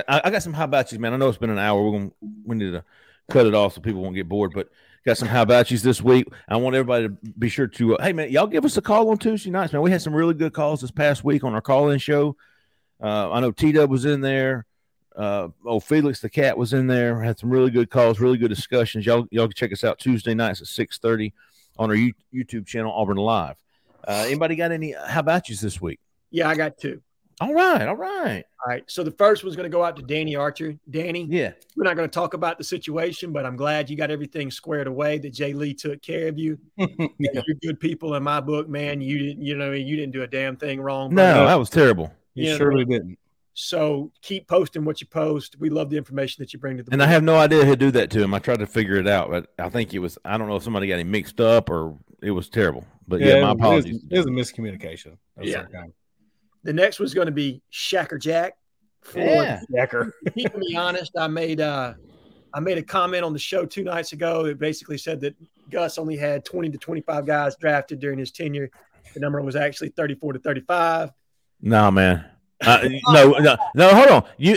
I, 0.08 0.22
I 0.24 0.30
got 0.30 0.42
some 0.42 0.54
how 0.54 0.64
about 0.64 0.90
yous, 0.90 0.98
man. 0.98 1.12
I 1.12 1.18
know 1.18 1.28
it's 1.28 1.38
been 1.38 1.50
an 1.50 1.58
hour. 1.58 1.84
We're 1.84 1.98
gonna 1.98 2.10
we 2.44 2.56
need 2.56 2.72
to 2.72 2.82
cut 3.30 3.46
it 3.46 3.54
off 3.54 3.74
so 3.74 3.80
people 3.80 4.02
won't 4.02 4.16
get 4.16 4.28
bored, 4.28 4.52
but. 4.54 4.68
Got 5.04 5.18
some 5.18 5.26
how 5.26 5.42
about 5.42 5.68
yous 5.68 5.82
this 5.82 6.00
week. 6.00 6.28
I 6.48 6.56
want 6.58 6.76
everybody 6.76 7.08
to 7.08 7.16
be 7.36 7.48
sure 7.48 7.66
to, 7.66 7.96
uh, 7.96 8.02
hey 8.04 8.12
man, 8.12 8.30
y'all 8.30 8.46
give 8.46 8.64
us 8.64 8.76
a 8.76 8.80
call 8.80 9.10
on 9.10 9.18
Tuesday 9.18 9.50
nights, 9.50 9.72
man. 9.72 9.82
We 9.82 9.90
had 9.90 10.00
some 10.00 10.14
really 10.14 10.34
good 10.34 10.52
calls 10.52 10.80
this 10.80 10.92
past 10.92 11.24
week 11.24 11.42
on 11.42 11.54
our 11.54 11.60
call-in 11.60 11.98
show. 11.98 12.36
Uh, 13.02 13.32
I 13.32 13.40
know 13.40 13.50
T 13.50 13.72
Dub 13.72 13.90
was 13.90 14.04
in 14.04 14.20
there. 14.20 14.64
Uh, 15.16 15.48
oh, 15.66 15.78
Felix 15.80 16.20
the 16.20 16.30
cat 16.30 16.56
was 16.56 16.72
in 16.72 16.86
there. 16.86 17.20
Had 17.22 17.38
some 17.38 17.50
really 17.50 17.70
good 17.70 17.90
calls, 17.90 18.18
really 18.20 18.38
good 18.38 18.48
discussions. 18.48 19.04
Y'all, 19.06 19.26
y'all 19.30 19.46
can 19.46 19.54
check 19.54 19.72
us 19.72 19.84
out 19.84 19.98
Tuesday 19.98 20.34
nights 20.34 20.60
at 20.60 20.66
six 20.68 20.98
thirty 20.98 21.32
on 21.78 21.90
our 21.90 21.96
You- 21.96 22.14
YouTube 22.34 22.66
channel, 22.66 22.92
Auburn 22.92 23.16
Live. 23.18 23.56
Uh, 24.06 24.24
anybody 24.26 24.56
got 24.56 24.72
any 24.72 24.92
how 25.06 25.20
about 25.20 25.48
yous 25.48 25.60
this 25.60 25.80
week? 25.80 26.00
Yeah, 26.30 26.48
I 26.48 26.54
got 26.54 26.78
two. 26.78 27.02
All 27.40 27.52
right, 27.54 27.88
all 27.88 27.96
right. 27.96 28.44
All 28.64 28.68
right. 28.72 28.84
So 28.86 29.02
the 29.02 29.10
first 29.10 29.42
one's 29.42 29.56
going 29.56 29.68
to 29.68 29.74
go 29.74 29.82
out 29.82 29.96
to 29.96 30.02
Danny 30.02 30.36
Archer. 30.36 30.78
Danny, 30.90 31.26
Yeah, 31.28 31.52
we're 31.76 31.82
not 31.84 31.96
going 31.96 32.08
to 32.08 32.12
talk 32.14 32.34
about 32.34 32.56
the 32.56 32.62
situation, 32.62 33.32
but 33.32 33.44
I'm 33.44 33.56
glad 33.56 33.90
you 33.90 33.96
got 33.96 34.10
everything 34.12 34.50
squared 34.50 34.86
away. 34.86 35.18
That 35.18 35.32
Jay 35.32 35.52
Lee 35.52 35.74
took 35.74 36.00
care 36.02 36.28
of 36.28 36.38
you. 36.38 36.58
Yeah. 36.78 37.40
You're 37.46 37.56
good 37.62 37.80
people 37.80 38.14
in 38.14 38.22
my 38.22 38.40
book, 38.40 38.68
man. 38.68 39.00
You 39.00 39.18
didn't, 39.18 39.42
you 39.42 39.56
know, 39.56 39.72
you 39.72 39.96
didn't 39.96 40.12
do 40.12 40.22
a 40.22 40.26
damn 40.26 40.56
thing 40.56 40.80
wrong. 40.80 41.12
no, 41.14 41.46
that 41.46 41.54
was 41.58 41.68
terrible. 41.70 42.12
You 42.34 42.50
Yeah. 42.50 42.56
surely 42.56 42.84
didn't. 42.84 43.18
So 43.54 44.10
keep 44.22 44.48
posting 44.48 44.84
what 44.84 45.00
you 45.00 45.06
post. 45.06 45.56
We 45.58 45.68
love 45.68 45.90
the 45.90 45.96
information 45.98 46.42
that 46.42 46.52
you 46.52 46.58
bring 46.58 46.78
to 46.78 46.82
the. 46.82 46.92
And 46.92 47.02
I 47.02 47.06
have 47.06 47.22
no 47.22 47.36
idea 47.36 47.64
who'd 47.64 47.78
do 47.78 47.90
that 47.90 48.10
to 48.10 48.22
him. 48.22 48.32
I 48.32 48.38
tried 48.38 48.60
to 48.60 48.66
figure 48.66 48.96
it 48.96 49.06
out, 49.06 49.30
but 49.30 49.48
I 49.58 49.68
think 49.68 49.92
it 49.92 49.98
was 49.98 50.16
I 50.24 50.38
don't 50.38 50.48
know 50.48 50.56
if 50.56 50.62
somebody 50.62 50.86
got 50.88 50.98
him 50.98 51.10
mixed 51.10 51.40
up 51.40 51.68
or 51.68 51.96
it 52.22 52.30
was 52.30 52.48
terrible. 52.48 52.86
But 53.06 53.20
yeah, 53.20 53.34
my 53.34 53.38
it 53.38 53.42
was- 53.42 53.52
apologies. 53.54 54.04
It 54.10 54.16
was, 54.18 54.26
a 54.26 54.30
miscommunication. 54.30 55.18
Yeah. 55.40 55.64
The 56.64 56.72
next 56.72 56.98
one's 57.00 57.12
going 57.12 57.26
to 57.26 57.32
be 57.32 57.60
Shacker 57.72 58.20
Jack. 58.20 58.54
For 59.02 59.18
Yeah. 59.18 59.60
Jacker. 59.74 60.12
keep 60.34 60.54
me 60.56 60.76
honest, 60.76 61.12
I 61.18 61.26
made 61.26 61.60
uh 61.60 61.94
I 62.54 62.60
made 62.60 62.78
a 62.78 62.82
comment 62.82 63.24
on 63.24 63.32
the 63.32 63.38
show 63.38 63.66
two 63.66 63.82
nights 63.84 64.12
ago. 64.12 64.44
It 64.46 64.58
basically 64.58 64.98
said 64.98 65.20
that 65.20 65.34
Gus 65.70 65.98
only 65.98 66.16
had 66.16 66.44
20 66.44 66.70
to 66.70 66.78
25 66.78 67.26
guys 67.26 67.56
drafted 67.56 67.98
during 67.98 68.18
his 68.18 68.30
tenure. 68.30 68.70
The 69.14 69.20
number 69.20 69.40
was 69.42 69.56
actually 69.56 69.88
34 69.90 70.34
to 70.34 70.38
35. 70.38 71.10
No, 71.60 71.90
man. 71.90 72.24
Uh, 72.64 72.88
no, 73.08 73.32
no, 73.38 73.56
no. 73.74 73.94
Hold 73.94 74.08
on. 74.08 74.24
You 74.38 74.56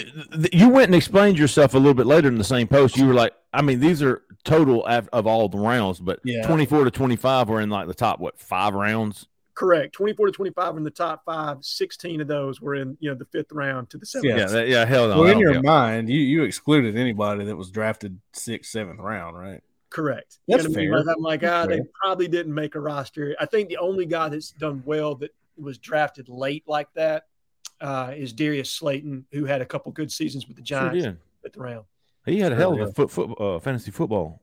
you 0.54 0.70
went 0.70 0.88
and 0.88 0.96
explained 0.96 1.38
yourself 1.38 1.74
a 1.74 1.78
little 1.78 1.94
bit 1.94 2.06
later 2.06 2.28
in 2.28 2.38
the 2.38 2.44
same 2.44 2.68
post. 2.68 2.98
You 2.98 3.08
were 3.08 3.14
like, 3.14 3.34
I 3.54 3.62
mean, 3.62 3.80
these 3.80 4.02
are 4.04 4.24
total 4.44 4.86
af- 4.86 5.10
of 5.14 5.26
all 5.28 5.50
the 5.50 5.58
rounds, 5.58 6.00
but 6.00 6.20
Yeah. 6.24 6.46
twenty 6.46 6.66
four 6.66 6.84
to 6.84 6.92
twenty 6.92 7.16
five 7.16 7.50
were 7.50 7.62
in 7.62 7.70
like 7.70 7.88
the 7.88 7.94
top 7.94 8.20
what 8.20 8.40
five 8.40 8.74
rounds. 8.74 9.28
Correct. 9.56 9.94
24 9.94 10.26
to 10.26 10.32
25 10.34 10.74
were 10.74 10.78
in 10.80 10.84
the 10.84 10.90
top 10.92 11.24
five. 11.26 11.64
16 11.64 12.20
of 12.20 12.28
those 12.28 12.60
were 12.60 12.76
in, 12.76 12.98
you 13.00 13.10
know, 13.10 13.16
the 13.16 13.24
fifth 13.24 13.54
round 13.54 13.90
to 13.92 13.98
the 13.98 14.06
seventh. 14.06 14.26
Yeah. 14.30 14.38
Yeah, 14.40 14.46
that, 14.48 14.68
yeah. 14.68 14.84
Hell 14.86 15.08
no. 15.08 15.22
well, 15.22 15.32
in 15.32 15.40
your 15.40 15.54
care. 15.54 15.64
mind, 15.64 16.10
you, 16.10 16.20
you 16.20 16.44
excluded 16.44 16.98
anybody 16.98 17.46
that 17.46 17.56
was 17.56 17.72
drafted 17.72 18.20
sixth, 18.34 18.70
seventh 18.72 19.00
round, 19.00 19.38
right? 19.40 19.62
Correct. 19.90 20.40
You 20.48 20.58
know 20.58 20.64
That's 20.64 20.76
I 20.76 20.78
mean? 20.82 20.90
fair. 20.92 20.98
Like, 21.06 21.16
I'm 21.16 21.24
like, 21.24 21.44
ah, 21.44 21.48
That's 21.48 21.68
they 21.70 21.78
fair. 21.78 21.86
probably 22.04 22.28
didn't 22.28 22.54
make 22.54 22.76
a 22.76 22.82
roster. 22.82 23.34
I 23.40 23.46
think 23.46 23.70
the 23.70 23.78
only 23.78 24.06
guy 24.06 24.28
that's 24.28 24.52
done 24.52 24.84
well 24.86 25.16
that 25.16 25.34
was 25.58 25.78
drafted 25.78 26.28
late 26.28 26.66
like 26.68 26.90
that 26.96 27.24
uh, 27.82 28.14
is 28.16 28.34
Darius 28.34 28.72
Slayton, 28.72 29.26
who 29.32 29.46
had 29.46 29.62
a 29.62 29.66
couple 29.66 29.92
good 29.92 30.12
seasons 30.12 30.48
with 30.48 30.58
the 30.58 30.64
Giants 30.64 31.04
did. 31.04 31.18
at 31.46 31.54
the 31.54 31.60
round. 31.60 31.86
He 32.26 32.40
had 32.40 32.52
a 32.52 32.56
hell 32.56 32.74
of 32.74 32.80
a 32.90 32.92
foot, 32.92 33.12
foot 33.12 33.40
uh, 33.40 33.60
fantasy 33.60 33.92
football 33.92 34.42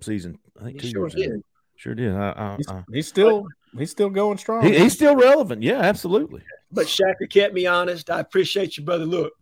season. 0.00 0.38
I 0.58 0.64
think 0.64 0.80
He 0.80 0.88
two 0.88 0.92
sure 0.92 1.02
years 1.02 1.14
ago. 1.14 1.22
did. 1.34 1.44
Sure 1.76 1.94
did. 1.94 2.12
I, 2.14 2.30
I, 2.30 2.56
He's, 2.56 2.68
I, 2.68 2.84
he's 2.92 3.08
still 3.08 3.46
he's 3.76 3.90
still 3.90 4.10
going 4.10 4.38
strong. 4.38 4.64
he, 4.64 4.78
he's 4.78 4.94
still 4.94 5.14
relevant. 5.14 5.62
Yeah, 5.62 5.80
absolutely. 5.80 6.42
But 6.72 6.88
Shaka 6.88 7.26
kept 7.26 7.54
me 7.54 7.66
honest. 7.66 8.10
I 8.10 8.20
appreciate 8.20 8.76
you, 8.76 8.84
brother. 8.84 9.04
Look, 9.04 9.32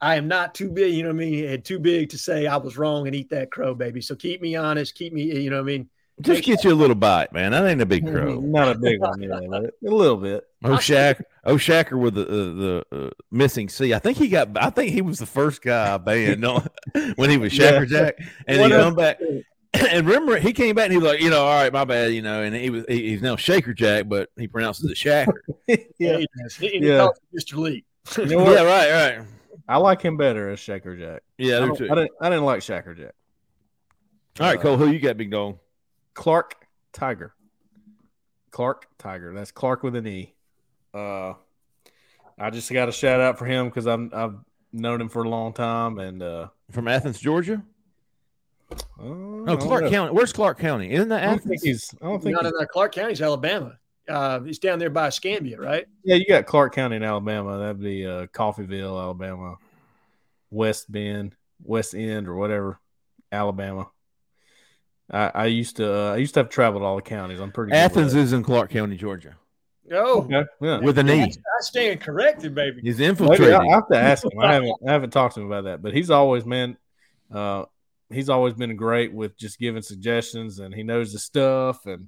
I 0.00 0.16
am 0.16 0.26
not 0.28 0.54
too 0.54 0.68
big, 0.68 0.92
you 0.94 1.02
know 1.02 1.10
what 1.10 1.22
I 1.22 1.26
mean? 1.26 1.44
And 1.46 1.64
too 1.64 1.78
big 1.78 2.10
to 2.10 2.18
say 2.18 2.46
I 2.46 2.56
was 2.56 2.76
wrong 2.76 3.06
and 3.06 3.14
eat 3.16 3.30
that 3.30 3.50
crow, 3.52 3.74
baby. 3.74 4.00
So 4.00 4.14
keep 4.16 4.42
me 4.42 4.56
honest. 4.56 4.94
Keep 4.96 5.12
me, 5.12 5.22
you 5.22 5.48
know 5.48 5.56
what 5.56 5.62
I 5.62 5.66
mean? 5.78 5.88
Just 6.20 6.42
get 6.42 6.62
you 6.64 6.72
a 6.72 6.74
little 6.74 6.94
bite, 6.96 7.32
man. 7.32 7.52
That 7.52 7.66
ain't 7.66 7.80
a 7.80 7.86
big 7.86 8.06
crow. 8.06 8.38
Not 8.40 8.76
a 8.76 8.78
big 8.78 9.00
one, 9.00 9.22
yeah, 9.22 9.40
but 9.48 9.64
a 9.64 9.94
little 9.94 10.18
bit. 10.18 10.44
Oh, 10.62 10.78
Shack, 10.78 11.24
oh, 11.44 11.56
Shacker 11.56 11.98
with 11.98 12.14
the 12.14 12.22
uh, 12.22 12.26
the 12.94 13.06
uh, 13.06 13.10
missing 13.30 13.68
C. 13.68 13.92
I 13.94 13.98
think 13.98 14.18
he 14.18 14.28
got. 14.28 14.50
I 14.56 14.70
think 14.70 14.92
he 14.92 15.02
was 15.02 15.18
the 15.18 15.26
first 15.26 15.62
guy 15.62 15.94
I 15.94 15.98
banned 15.98 16.40
no, 16.40 16.64
when 17.16 17.30
he 17.30 17.36
was 17.36 17.52
Shacker 17.52 17.86
Jack, 17.88 18.16
and 18.46 18.60
What 18.60 18.70
he 18.70 18.76
come 18.76 18.94
back. 18.94 19.18
And 19.74 20.06
remember, 20.06 20.36
he 20.38 20.52
came 20.52 20.74
back 20.74 20.84
and 20.84 20.92
he 20.92 20.98
was 20.98 21.06
like, 21.06 21.22
you 21.22 21.30
know, 21.30 21.46
all 21.46 21.54
right, 21.54 21.72
my 21.72 21.86
bad, 21.86 22.12
you 22.12 22.20
know, 22.20 22.42
and 22.42 22.54
he 22.54 22.68
was 22.68 22.84
he, 22.86 23.08
he's 23.08 23.22
now 23.22 23.36
Shaker 23.36 23.72
Jack, 23.72 24.06
but 24.06 24.28
he 24.36 24.46
pronounces 24.46 24.84
it 24.90 24.98
Shacker. 24.98 25.32
Yeah. 25.98 26.18
He 26.18 26.26
he 26.68 26.86
Yeah. 26.86 27.08
Mr. 27.34 27.56
Lee. 27.56 27.82
You 28.18 28.26
know 28.26 28.52
yeah, 28.52 28.64
right, 28.64 29.16
right. 29.16 29.26
I 29.66 29.78
like 29.78 30.02
him 30.02 30.18
better 30.18 30.50
as 30.50 30.60
Shaker 30.60 30.94
Jack. 30.94 31.22
Yeah, 31.38 31.54
I 31.54 31.56
I, 31.56 31.60
do 31.60 31.66
don't- 31.68 31.76
too. 31.78 31.88
I 31.90 31.94
didn't. 31.94 32.10
I 32.20 32.28
didn't 32.28 32.44
like 32.44 32.60
Shaker 32.60 32.94
Jack. 32.94 33.14
All 34.40 34.46
right, 34.50 34.60
Cole, 34.60 34.76
who 34.76 34.88
you 34.90 34.98
got, 34.98 35.16
big 35.16 35.30
dog? 35.30 35.58
Clark 36.12 36.66
Tiger. 36.92 37.32
Clark 38.50 38.86
Tiger. 38.98 39.32
That's 39.32 39.52
Clark 39.52 39.82
with 39.82 39.96
an 39.96 40.06
E. 40.06 40.34
Uh, 40.94 41.34
I 42.38 42.50
just 42.50 42.72
got 42.72 42.88
a 42.88 42.92
shout 42.92 43.20
out 43.20 43.38
for 43.38 43.46
him 43.46 43.66
because 43.66 43.86
I'm 43.86 44.10
I've 44.14 44.34
known 44.72 45.00
him 45.00 45.08
for 45.08 45.22
a 45.22 45.28
long 45.28 45.52
time 45.52 45.98
and 45.98 46.22
uh, 46.22 46.48
From 46.70 46.88
Athens, 46.88 47.18
Georgia? 47.20 47.62
uh, 48.72 48.76
No, 49.04 49.56
Clark 49.56 49.88
County. 49.90 50.12
Where's 50.12 50.32
Clark 50.32 50.58
County? 50.58 50.90
Isn't 50.92 51.08
that 51.10 51.22
I 51.22 51.26
don't 51.26 51.38
think 51.42 51.56
Athens? 51.60 51.62
he's. 51.62 51.94
I 52.02 52.06
don't 52.06 52.22
think. 52.22 52.34
Not 52.34 52.44
he's- 52.44 52.54
in 52.58 52.62
uh, 52.62 52.66
Clark 52.72 52.94
County's 52.94 53.22
Alabama. 53.22 53.78
Uh, 54.08 54.40
he's 54.40 54.58
down 54.58 54.80
there 54.80 54.90
by 54.90 55.06
Escambia, 55.06 55.56
right? 55.60 55.86
yeah, 56.02 56.16
you 56.16 56.26
got 56.26 56.44
Clark 56.44 56.74
County 56.74 56.96
in 56.96 57.04
Alabama. 57.04 57.56
That'd 57.58 57.80
be 57.80 58.04
uh, 58.04 58.26
Coffeeville, 58.26 59.00
Alabama, 59.00 59.54
West 60.50 60.90
Bend, 60.90 61.36
West 61.62 61.94
End, 61.94 62.26
or 62.26 62.34
whatever, 62.34 62.80
Alabama. 63.30 63.88
I, 65.08 65.30
I 65.34 65.46
used 65.46 65.76
to. 65.76 65.94
Uh, 65.94 66.12
I 66.14 66.16
used 66.16 66.34
to 66.34 66.40
have 66.40 66.48
traveled 66.48 66.82
all 66.82 66.96
the 66.96 67.02
counties. 67.02 67.38
I'm 67.38 67.52
pretty. 67.52 67.70
good 67.70 67.76
with 67.76 67.84
Athens 67.84 68.12
that. 68.14 68.18
is 68.20 68.32
in 68.32 68.42
Clarke 68.42 68.70
County, 68.70 68.96
Georgia. 68.96 69.36
Oh, 69.90 70.22
Okay, 70.22 70.44
yeah. 70.60 70.78
With 70.78 70.98
an 70.98 71.10
E. 71.10 71.22
I 71.22 71.30
stand 71.60 72.00
corrected, 72.00 72.54
baby. 72.54 72.80
He's 72.82 72.98
Maybe 72.98 73.08
infiltrating. 73.10 73.54
I, 73.54 73.66
I 73.66 73.74
have 73.74 73.88
to 73.88 73.98
ask 73.98 74.24
him. 74.24 74.30
I 74.40 74.54
haven't. 74.54 74.74
I 74.86 74.92
haven't 74.92 75.10
talked 75.10 75.34
to 75.34 75.40
him 75.40 75.46
about 75.46 75.64
that, 75.64 75.82
but 75.82 75.92
he's 75.92 76.10
always 76.10 76.46
man. 76.46 76.76
Uh, 77.32 77.64
he's 78.10 78.28
always 78.28 78.54
been 78.54 78.76
great 78.76 79.12
with 79.12 79.36
just 79.36 79.58
giving 79.58 79.82
suggestions, 79.82 80.60
and 80.60 80.72
he 80.74 80.82
knows 80.82 81.12
the 81.12 81.18
stuff, 81.18 81.84
and 81.86 82.06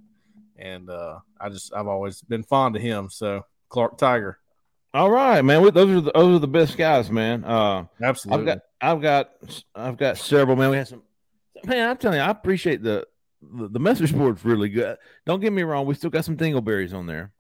and 0.57 0.89
uh, 0.89 1.19
I 1.41 1.49
just 1.49 1.75
I've 1.75 1.89
always 1.89 2.23
been 2.23 2.45
fond 2.45 2.77
of 2.77 2.83
him. 2.83 3.11
So 3.11 3.45
Clark 3.69 3.99
Tiger, 3.99 4.39
All 4.93 5.11
right, 5.11 5.43
man. 5.43 5.63
Those 5.75 5.91
are 5.91 6.01
the, 6.01 6.13
those 6.13 6.37
are 6.37 6.39
the 6.39 6.47
best 6.49 6.77
guys, 6.77 7.11
man. 7.11 7.45
Uh, 7.45 7.87
absolutely. 8.03 8.53
I've 8.53 8.57
got 8.57 8.63
I've 8.81 9.03
got 9.03 9.31
I've 9.75 9.97
got 9.97 10.19
several 10.19 10.57
man. 10.57 10.71
We 10.71 10.77
had 10.77 10.89
some 10.89 11.03
man. 11.65 11.91
I'm 11.91 11.97
telling 11.97 12.19
you, 12.19 12.25
I 12.25 12.31
appreciate 12.31 12.83
the 12.83 13.07
the, 13.43 13.69
the 13.69 13.81
message 13.81 14.15
board's 14.15 14.45
really 14.45 14.69
good. 14.69 14.97
Don't 15.27 15.41
get 15.41 15.53
me 15.53 15.63
wrong, 15.65 15.87
we 15.87 15.95
still 15.95 16.11
got 16.11 16.25
some 16.25 16.37
dingleberries 16.37 16.95
on 16.95 17.07
there, 17.07 17.33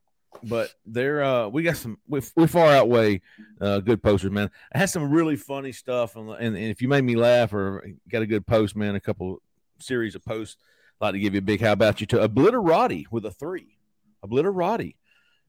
but 0.43 0.71
they're 0.85 1.23
uh 1.23 1.49
we 1.49 1.63
got 1.63 1.77
some 1.77 1.99
we, 2.09 2.21
we 2.37 2.47
far 2.47 2.73
outweigh 2.73 3.21
uh 3.61 3.81
good 3.81 4.03
posters, 4.03 4.31
man. 4.31 4.51
I 4.75 4.79
had 4.79 4.91
some 4.91 5.11
really 5.11 5.37
funny 5.37 5.73
stuff, 5.73 6.17
and, 6.17 6.29
and, 6.31 6.57
and 6.57 6.71
if 6.71 6.83
you 6.83 6.89
made 6.89 7.05
me 7.05 7.17
laugh 7.17 7.53
or 7.53 7.87
got 8.09 8.23
a 8.23 8.27
good 8.27 8.47
post, 8.47 8.77
man, 8.77 8.95
a 8.95 9.01
couple 9.01 9.41
series 9.79 10.15
of 10.15 10.25
posts, 10.25 10.57
I'd 11.01 11.07
like 11.07 11.13
to 11.15 11.21
give 11.21 11.35
you 11.35 11.39
a 11.39 11.43
big 11.43 11.61
how 11.61 11.73
about 11.73 12.01
you 12.01 12.07
to 12.09 12.23
Obliterati 12.23 13.07
with 13.11 13.25
a 13.27 13.31
three, 13.31 13.79
Obliterati. 14.23 14.97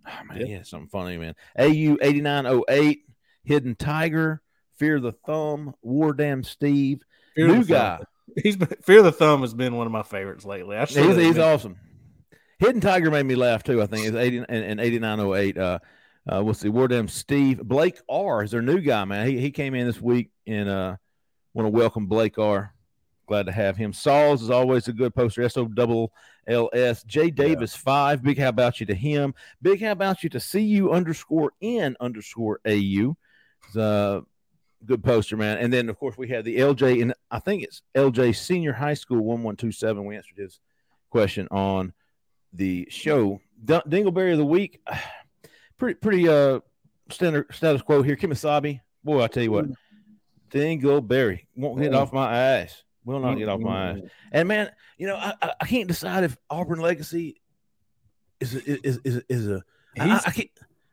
Oh, 0.07 0.23
man, 0.25 0.45
yeah, 0.45 0.63
something 0.63 0.89
funny, 0.89 1.17
man. 1.17 1.35
AU 1.57 1.97
eighty 2.01 2.21
nine 2.21 2.45
oh 2.45 2.63
eight, 2.69 3.05
Hidden 3.43 3.75
Tiger. 3.75 4.41
Fear 4.77 4.99
the 4.99 5.13
Thumb, 5.13 5.73
War 5.81 6.11
Damn 6.11 6.43
Steve, 6.43 7.01
Fear 7.33 7.47
new 7.47 7.63
guy. 7.63 7.95
Thumb. 7.95 8.05
He's 8.43 8.57
been, 8.57 8.67
Fear 8.83 9.03
the 9.03 9.11
Thumb 9.13 9.39
has 9.39 9.53
been 9.53 9.73
one 9.75 9.87
of 9.87 9.93
my 9.93 10.03
favorites 10.03 10.43
lately. 10.43 10.75
I 10.75 10.83
He's, 10.83 10.97
he's 10.97 11.37
awesome. 11.37 11.77
Hidden 12.59 12.81
Tiger 12.81 13.11
made 13.11 13.25
me 13.25 13.35
laugh 13.35 13.63
too. 13.63 13.81
I 13.81 13.85
think 13.85 14.07
it's 14.07 14.15
eighty 14.15 14.43
and, 14.47 14.79
eighty 14.79 14.99
nine 14.99 15.19
oh 15.19 15.35
eight. 15.35 15.57
Uh, 15.57 15.79
uh, 16.31 16.43
we'll 16.43 16.53
see. 16.53 16.69
War 16.69 16.87
Damn 16.87 17.07
Steve, 17.07 17.61
Blake 17.63 17.99
R 18.09 18.43
is 18.43 18.51
their 18.51 18.61
new 18.61 18.79
guy, 18.79 19.03
man. 19.05 19.27
He 19.27 19.39
he 19.39 19.51
came 19.51 19.75
in 19.75 19.85
this 19.85 20.01
week 20.01 20.31
and 20.47 20.69
uh, 20.69 20.95
want 21.53 21.65
to 21.65 21.69
welcome 21.69 22.07
Blake 22.07 22.37
R. 22.37 22.73
Glad 23.27 23.47
to 23.47 23.51
have 23.51 23.75
him. 23.75 23.91
Sauls 23.91 24.43
is 24.43 24.49
always 24.49 24.87
a 24.87 24.93
good 24.93 25.13
poster. 25.15 25.41
S 25.41 25.57
O 25.57 25.65
double 25.65 26.13
L 26.47 26.69
S. 26.73 27.03
J 27.03 27.29
Davis 27.29 27.75
five. 27.75 28.23
Big 28.23 28.37
how 28.37 28.49
about 28.49 28.79
you 28.79 28.85
to 28.85 28.95
him. 28.95 29.33
Big 29.61 29.81
how 29.81 29.91
about 29.91 30.23
you 30.23 30.29
to 30.29 30.39
CU 30.39 30.91
underscore 30.91 31.51
N 31.61 31.95
underscore 31.99 32.59
AU. 32.65 33.15
It's 33.67 33.75
a 33.75 34.21
good 34.85 35.03
poster, 35.03 35.35
man. 35.35 35.57
And 35.57 35.73
then 35.73 35.89
of 35.89 35.97
course 35.97 36.17
we 36.17 36.29
had 36.29 36.45
the 36.45 36.57
LJ 36.57 37.01
and 37.01 37.13
I 37.31 37.39
think 37.39 37.63
it's 37.63 37.81
LJ 37.95 38.35
Senior 38.35 38.73
High 38.73 38.93
School 38.93 39.21
one 39.21 39.43
one 39.43 39.55
two 39.55 39.71
seven. 39.71 40.05
We 40.05 40.15
answered 40.15 40.37
his 40.37 40.59
question 41.09 41.47
on 41.49 41.93
the 42.55 42.87
show. 42.89 43.41
D- 43.63 43.81
Dingleberry 43.87 44.31
of 44.31 44.37
the 44.37 44.45
week. 44.45 44.81
Pretty 45.77 45.95
pretty 45.95 46.29
uh 46.29 46.61
standard 47.09 47.53
status 47.53 47.81
quo 47.81 48.01
here. 48.01 48.15
Kimisabi, 48.15 48.79
Boy, 49.03 49.21
I 49.21 49.27
tell 49.27 49.43
you 49.43 49.51
what. 49.51 49.65
Dingleberry 50.49 51.47
won't 51.53 51.81
get 51.81 51.93
off 51.93 52.13
my 52.13 52.33
ass. 52.33 52.81
Will 53.03 53.19
not 53.19 53.37
get 53.37 53.49
off 53.49 53.59
my 53.59 53.91
ass. 53.91 53.99
And 54.31 54.47
man, 54.47 54.71
you 54.97 55.07
know, 55.07 55.17
I, 55.17 55.33
I, 55.59 55.65
can't 55.65 55.89
decide 55.89 56.23
if 56.23 56.37
Auburn 56.49 56.79
legacy 56.79 57.41
is 58.39 58.55
a, 58.55 58.87
is 58.87 58.99
is 59.03 59.23
is 59.27 59.47
a. 59.49 59.63
I, 59.99 60.21
I 60.25 60.31
can't 60.31 60.49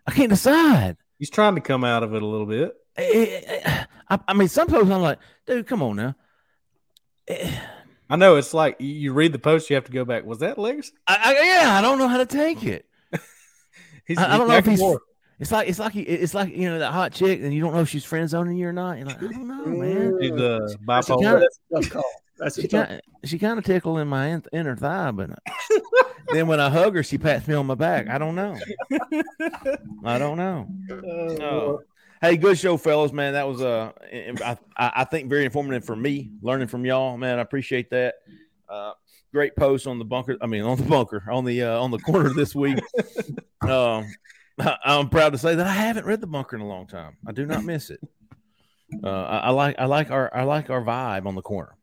I 0.07 0.11
can't 0.11 0.31
decide. 0.31 0.97
He's 1.19 1.31
trying 1.31 1.55
to 1.55 1.61
come 1.61 1.85
out 1.85 2.03
of 2.03 2.15
it 2.15 2.23
a 2.23 2.27
little 2.27 2.47
bit. 2.47 2.75
I, 2.99 3.87
I, 4.11 4.19
I 4.29 4.35
mean, 4.35 4.49
sometimes 4.49 4.91
I'm 4.91 5.01
like, 5.01 5.21
dude, 5.47 5.67
come 5.67 5.83
on 5.83 5.97
now. 5.97 6.15
I 8.13 8.17
know 8.17 8.37
it's 8.37 8.53
like 8.53 8.77
you- 8.79 8.87
you 8.89 9.13
read 9.15 9.33
the 9.33 9.39
post, 9.39 9.71
you 9.71 9.75
have 9.77 9.85
to 9.87 9.93
go 9.93 10.05
back. 10.05 10.25
Was 10.27 10.39
that 10.41 10.59
legacy? 10.59 10.93
I, 11.07 11.17
I, 11.25 11.45
yeah, 11.63 11.79
I 11.79 11.81
don't 11.81 11.99
know 11.99 12.09
how 12.09 12.19
to 12.19 12.27
take 12.27 12.63
it. 12.63 12.85
He's, 14.07 14.19
I, 14.19 14.35
I 14.35 14.39
don't 14.39 14.49
know 14.49 14.57
if 14.57 14.67
he's. 14.67 14.81
forth. 14.81 15.01
It's 15.41 15.51
like 15.51 15.69
it's 15.69 15.79
like 15.79 15.97
it's 15.97 16.35
like 16.35 16.55
you 16.55 16.69
know 16.69 16.79
that 16.81 16.93
hot 16.93 17.13
chick, 17.13 17.41
and 17.41 17.53
you 17.55 17.61
don't 17.63 17.73
know 17.73 17.81
if 17.81 17.89
she's 17.89 18.05
friend 18.05 18.29
zoning 18.29 18.57
you 18.57 18.69
or 18.69 18.73
not. 18.73 18.99
You're 18.99 19.07
like, 19.07 19.23
I 19.23 19.27
don't 19.29 19.49
know, 19.49 19.65
man. 19.67 20.19
He's 20.21 20.31
uh, 20.33 20.59
That's 20.87 21.09
a, 21.09 21.13
bipolar. 21.15 21.43
that's 21.71 21.89
call. 21.89 22.05
That's 22.39 22.61
She 22.61 22.69
tough. 22.69 22.89
kind 22.89 23.01
she 23.25 23.39
kind 23.39 23.59
of 23.59 23.65
tickled 23.65 23.99
in 23.99 24.09
my 24.09 24.27
in- 24.29 24.45
inner 24.53 24.77
thigh, 24.77 25.11
but 25.13 25.31
then 26.33 26.47
when 26.49 26.61
I 26.61 26.69
hug 26.69 26.95
her, 26.97 27.03
she 27.03 27.17
pats 27.19 27.47
me 27.49 27.55
on 27.55 27.67
my 27.67 27.75
back. 27.77 28.09
I 28.09 28.19
don't 28.19 28.35
know. 28.35 28.57
I 30.05 30.19
don't 30.19 30.37
know. 30.37 30.69
Oh. 31.41 31.81
Hey, 32.23 32.37
good 32.37 32.57
show, 32.57 32.77
fellas. 32.77 33.13
Man, 33.13 33.33
that 33.33 33.49
was 33.49 33.61
uh, 33.61 33.91
I, 34.45 34.57
I 34.77 35.03
think 35.03 35.29
very 35.29 35.45
informative 35.45 35.85
for 35.85 35.97
me. 35.97 36.31
Learning 36.41 36.69
from 36.69 36.87
y'all, 36.87 37.19
man. 37.19 37.41
I 37.41 37.43
appreciate 37.43 37.91
that. 37.91 38.15
Uh, 38.69 38.93
great 39.33 39.57
post 39.57 39.89
on 39.89 39.99
the 39.99 40.05
bunker. 40.05 40.37
I 40.41 40.47
mean, 40.47 40.63
on 40.63 40.79
the 40.79 40.85
bunker 40.85 41.25
on 41.29 41.45
the 41.45 41.65
uh, 41.65 41.81
on 41.81 41.91
the 41.91 41.99
corner 41.99 42.33
this 42.33 42.55
week. 42.55 42.79
um, 43.63 44.07
I, 44.57 44.77
I'm 44.85 45.09
proud 45.09 45.33
to 45.33 45.39
say 45.39 45.57
that 45.57 45.67
I 45.67 45.73
haven't 45.73 46.07
read 46.07 46.21
the 46.21 46.29
bunker 46.29 46.55
in 46.55 46.63
a 46.63 46.69
long 46.69 46.87
time. 46.87 47.17
I 47.27 47.33
do 47.33 47.45
not 47.45 47.65
miss 47.65 47.91
it. 47.91 47.99
Uh, 49.03 49.09
I, 49.09 49.39
I 49.39 49.51
like 49.51 49.75
I 49.81 49.87
like 49.87 50.13
our 50.13 50.31
I 50.33 50.45
like 50.45 50.71
our 50.71 50.81
vibe 50.81 51.27
on 51.27 51.35
the 51.35 51.43
corner. 51.43 51.75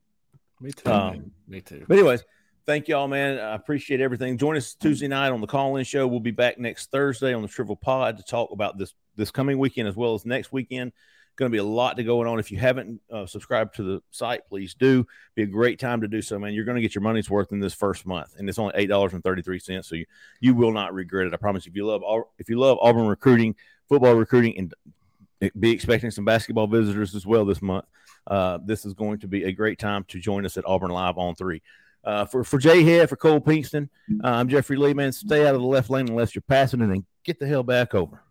Me 0.62 0.72
too. 0.72 0.90
Um. 0.90 1.32
Me 1.50 1.60
too. 1.60 1.84
But 1.86 1.98
anyways, 1.98 2.24
thank 2.70 2.88
y'all, 2.88 3.08
man. 3.08 3.40
I 3.40 3.56
appreciate 3.56 4.00
everything. 4.00 4.38
Join 4.38 4.56
us 4.56 4.76
Tuesday 4.76 5.08
night 5.08 5.32
on 5.32 5.42
the 5.42 5.48
call-in 5.48 5.84
show. 5.84 6.06
We'll 6.06 6.20
be 6.20 6.30
back 6.30 6.60
next 6.60 6.92
Thursday 6.92 7.34
on 7.34 7.42
the 7.42 7.48
Triple 7.48 7.76
Pod 7.76 8.18
to 8.18 8.24
talk 8.24 8.52
about 8.52 8.78
this 8.78 8.94
this 9.16 9.32
coming 9.32 9.58
weekend 9.58 9.88
as 9.88 9.96
well 9.96 10.14
as 10.14 10.24
next 10.24 10.52
weekend. 10.54 10.92
Going 11.36 11.50
to 11.50 11.56
be 11.56 11.58
a 11.58 11.64
lot 11.64 11.98
to 11.98 12.04
going 12.04 12.28
on. 12.28 12.38
If 12.38 12.52
you 12.52 12.60
haven't 12.60 13.02
uh, 13.12 13.26
subscribed 13.26 13.74
to 13.78 13.84
the 13.84 14.04
site, 14.12 14.42
please 14.48 14.76
do. 14.76 15.08
Be 15.34 15.42
a 15.42 15.48
great 15.48 15.80
time 15.80 16.02
to 16.02 16.08
do 16.08 16.22
so, 16.22 16.38
man. 16.38 16.54
You're 16.54 16.64
going 16.64 16.76
to 16.76 16.82
get 16.82 16.94
your 16.94 17.02
money's 17.02 17.28
worth 17.28 17.52
in 17.52 17.60
this 17.60 17.74
first 17.74 18.06
month, 18.06 18.36
and 18.38 18.48
it's 18.48 18.60
only 18.60 18.74
eight 18.76 18.88
dollars 18.88 19.14
and 19.14 19.24
thirty 19.24 19.42
three 19.42 19.58
cents. 19.58 19.90
So 19.90 19.96
you 19.96 20.06
you 20.40 20.54
will 20.54 20.72
not 20.72 20.94
regret 20.94 21.26
it. 21.26 21.34
I 21.34 21.38
promise. 21.38 21.66
If 21.66 21.76
you 21.76 21.88
love 21.88 22.04
if 22.38 22.50
you 22.50 22.60
love 22.60 22.78
Auburn 22.82 23.08
recruiting, 23.08 23.56
football 23.88 24.14
recruiting, 24.14 24.56
and 24.60 25.52
be 25.60 25.72
expecting 25.72 26.12
some 26.12 26.24
basketball 26.24 26.68
visitors 26.68 27.16
as 27.16 27.26
well 27.26 27.46
this 27.46 27.64
month. 27.64 27.86
Uh, 28.28 28.60
this 28.64 28.86
is 28.86 28.94
going 28.94 29.18
to 29.18 29.28
be 29.28 29.46
a 29.46 29.52
great 29.52 29.80
time 29.80 30.04
to 30.10 30.20
join 30.20 30.46
us 30.46 30.56
at 30.56 30.68
Auburn 30.68 30.92
Live 30.92 31.18
on 31.18 31.34
three. 31.34 31.64
Uh, 32.04 32.26
for 32.26 32.44
for 32.44 32.58
Jay 32.58 32.84
Head, 32.84 33.10
for 33.10 33.16
Cole 33.16 33.42
Pinkston, 33.42 33.90
uh, 34.24 34.28
I'm 34.28 34.48
Jeffrey 34.48 34.78
Lee. 34.78 34.94
Man, 34.94 35.12
stay 35.12 35.46
out 35.46 35.56
of 35.56 35.62
the 35.62 35.68
left 35.68 35.90
lane 35.90 36.08
unless 36.08 36.34
you're 36.34 36.42
passing 36.48 36.82
and 36.82 36.92
then 36.92 37.06
get 37.26 37.40
the 37.40 37.48
hell 37.48 37.64
back 37.64 37.94
over. 37.94 38.22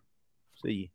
See 0.65 0.73
you. 0.73 0.89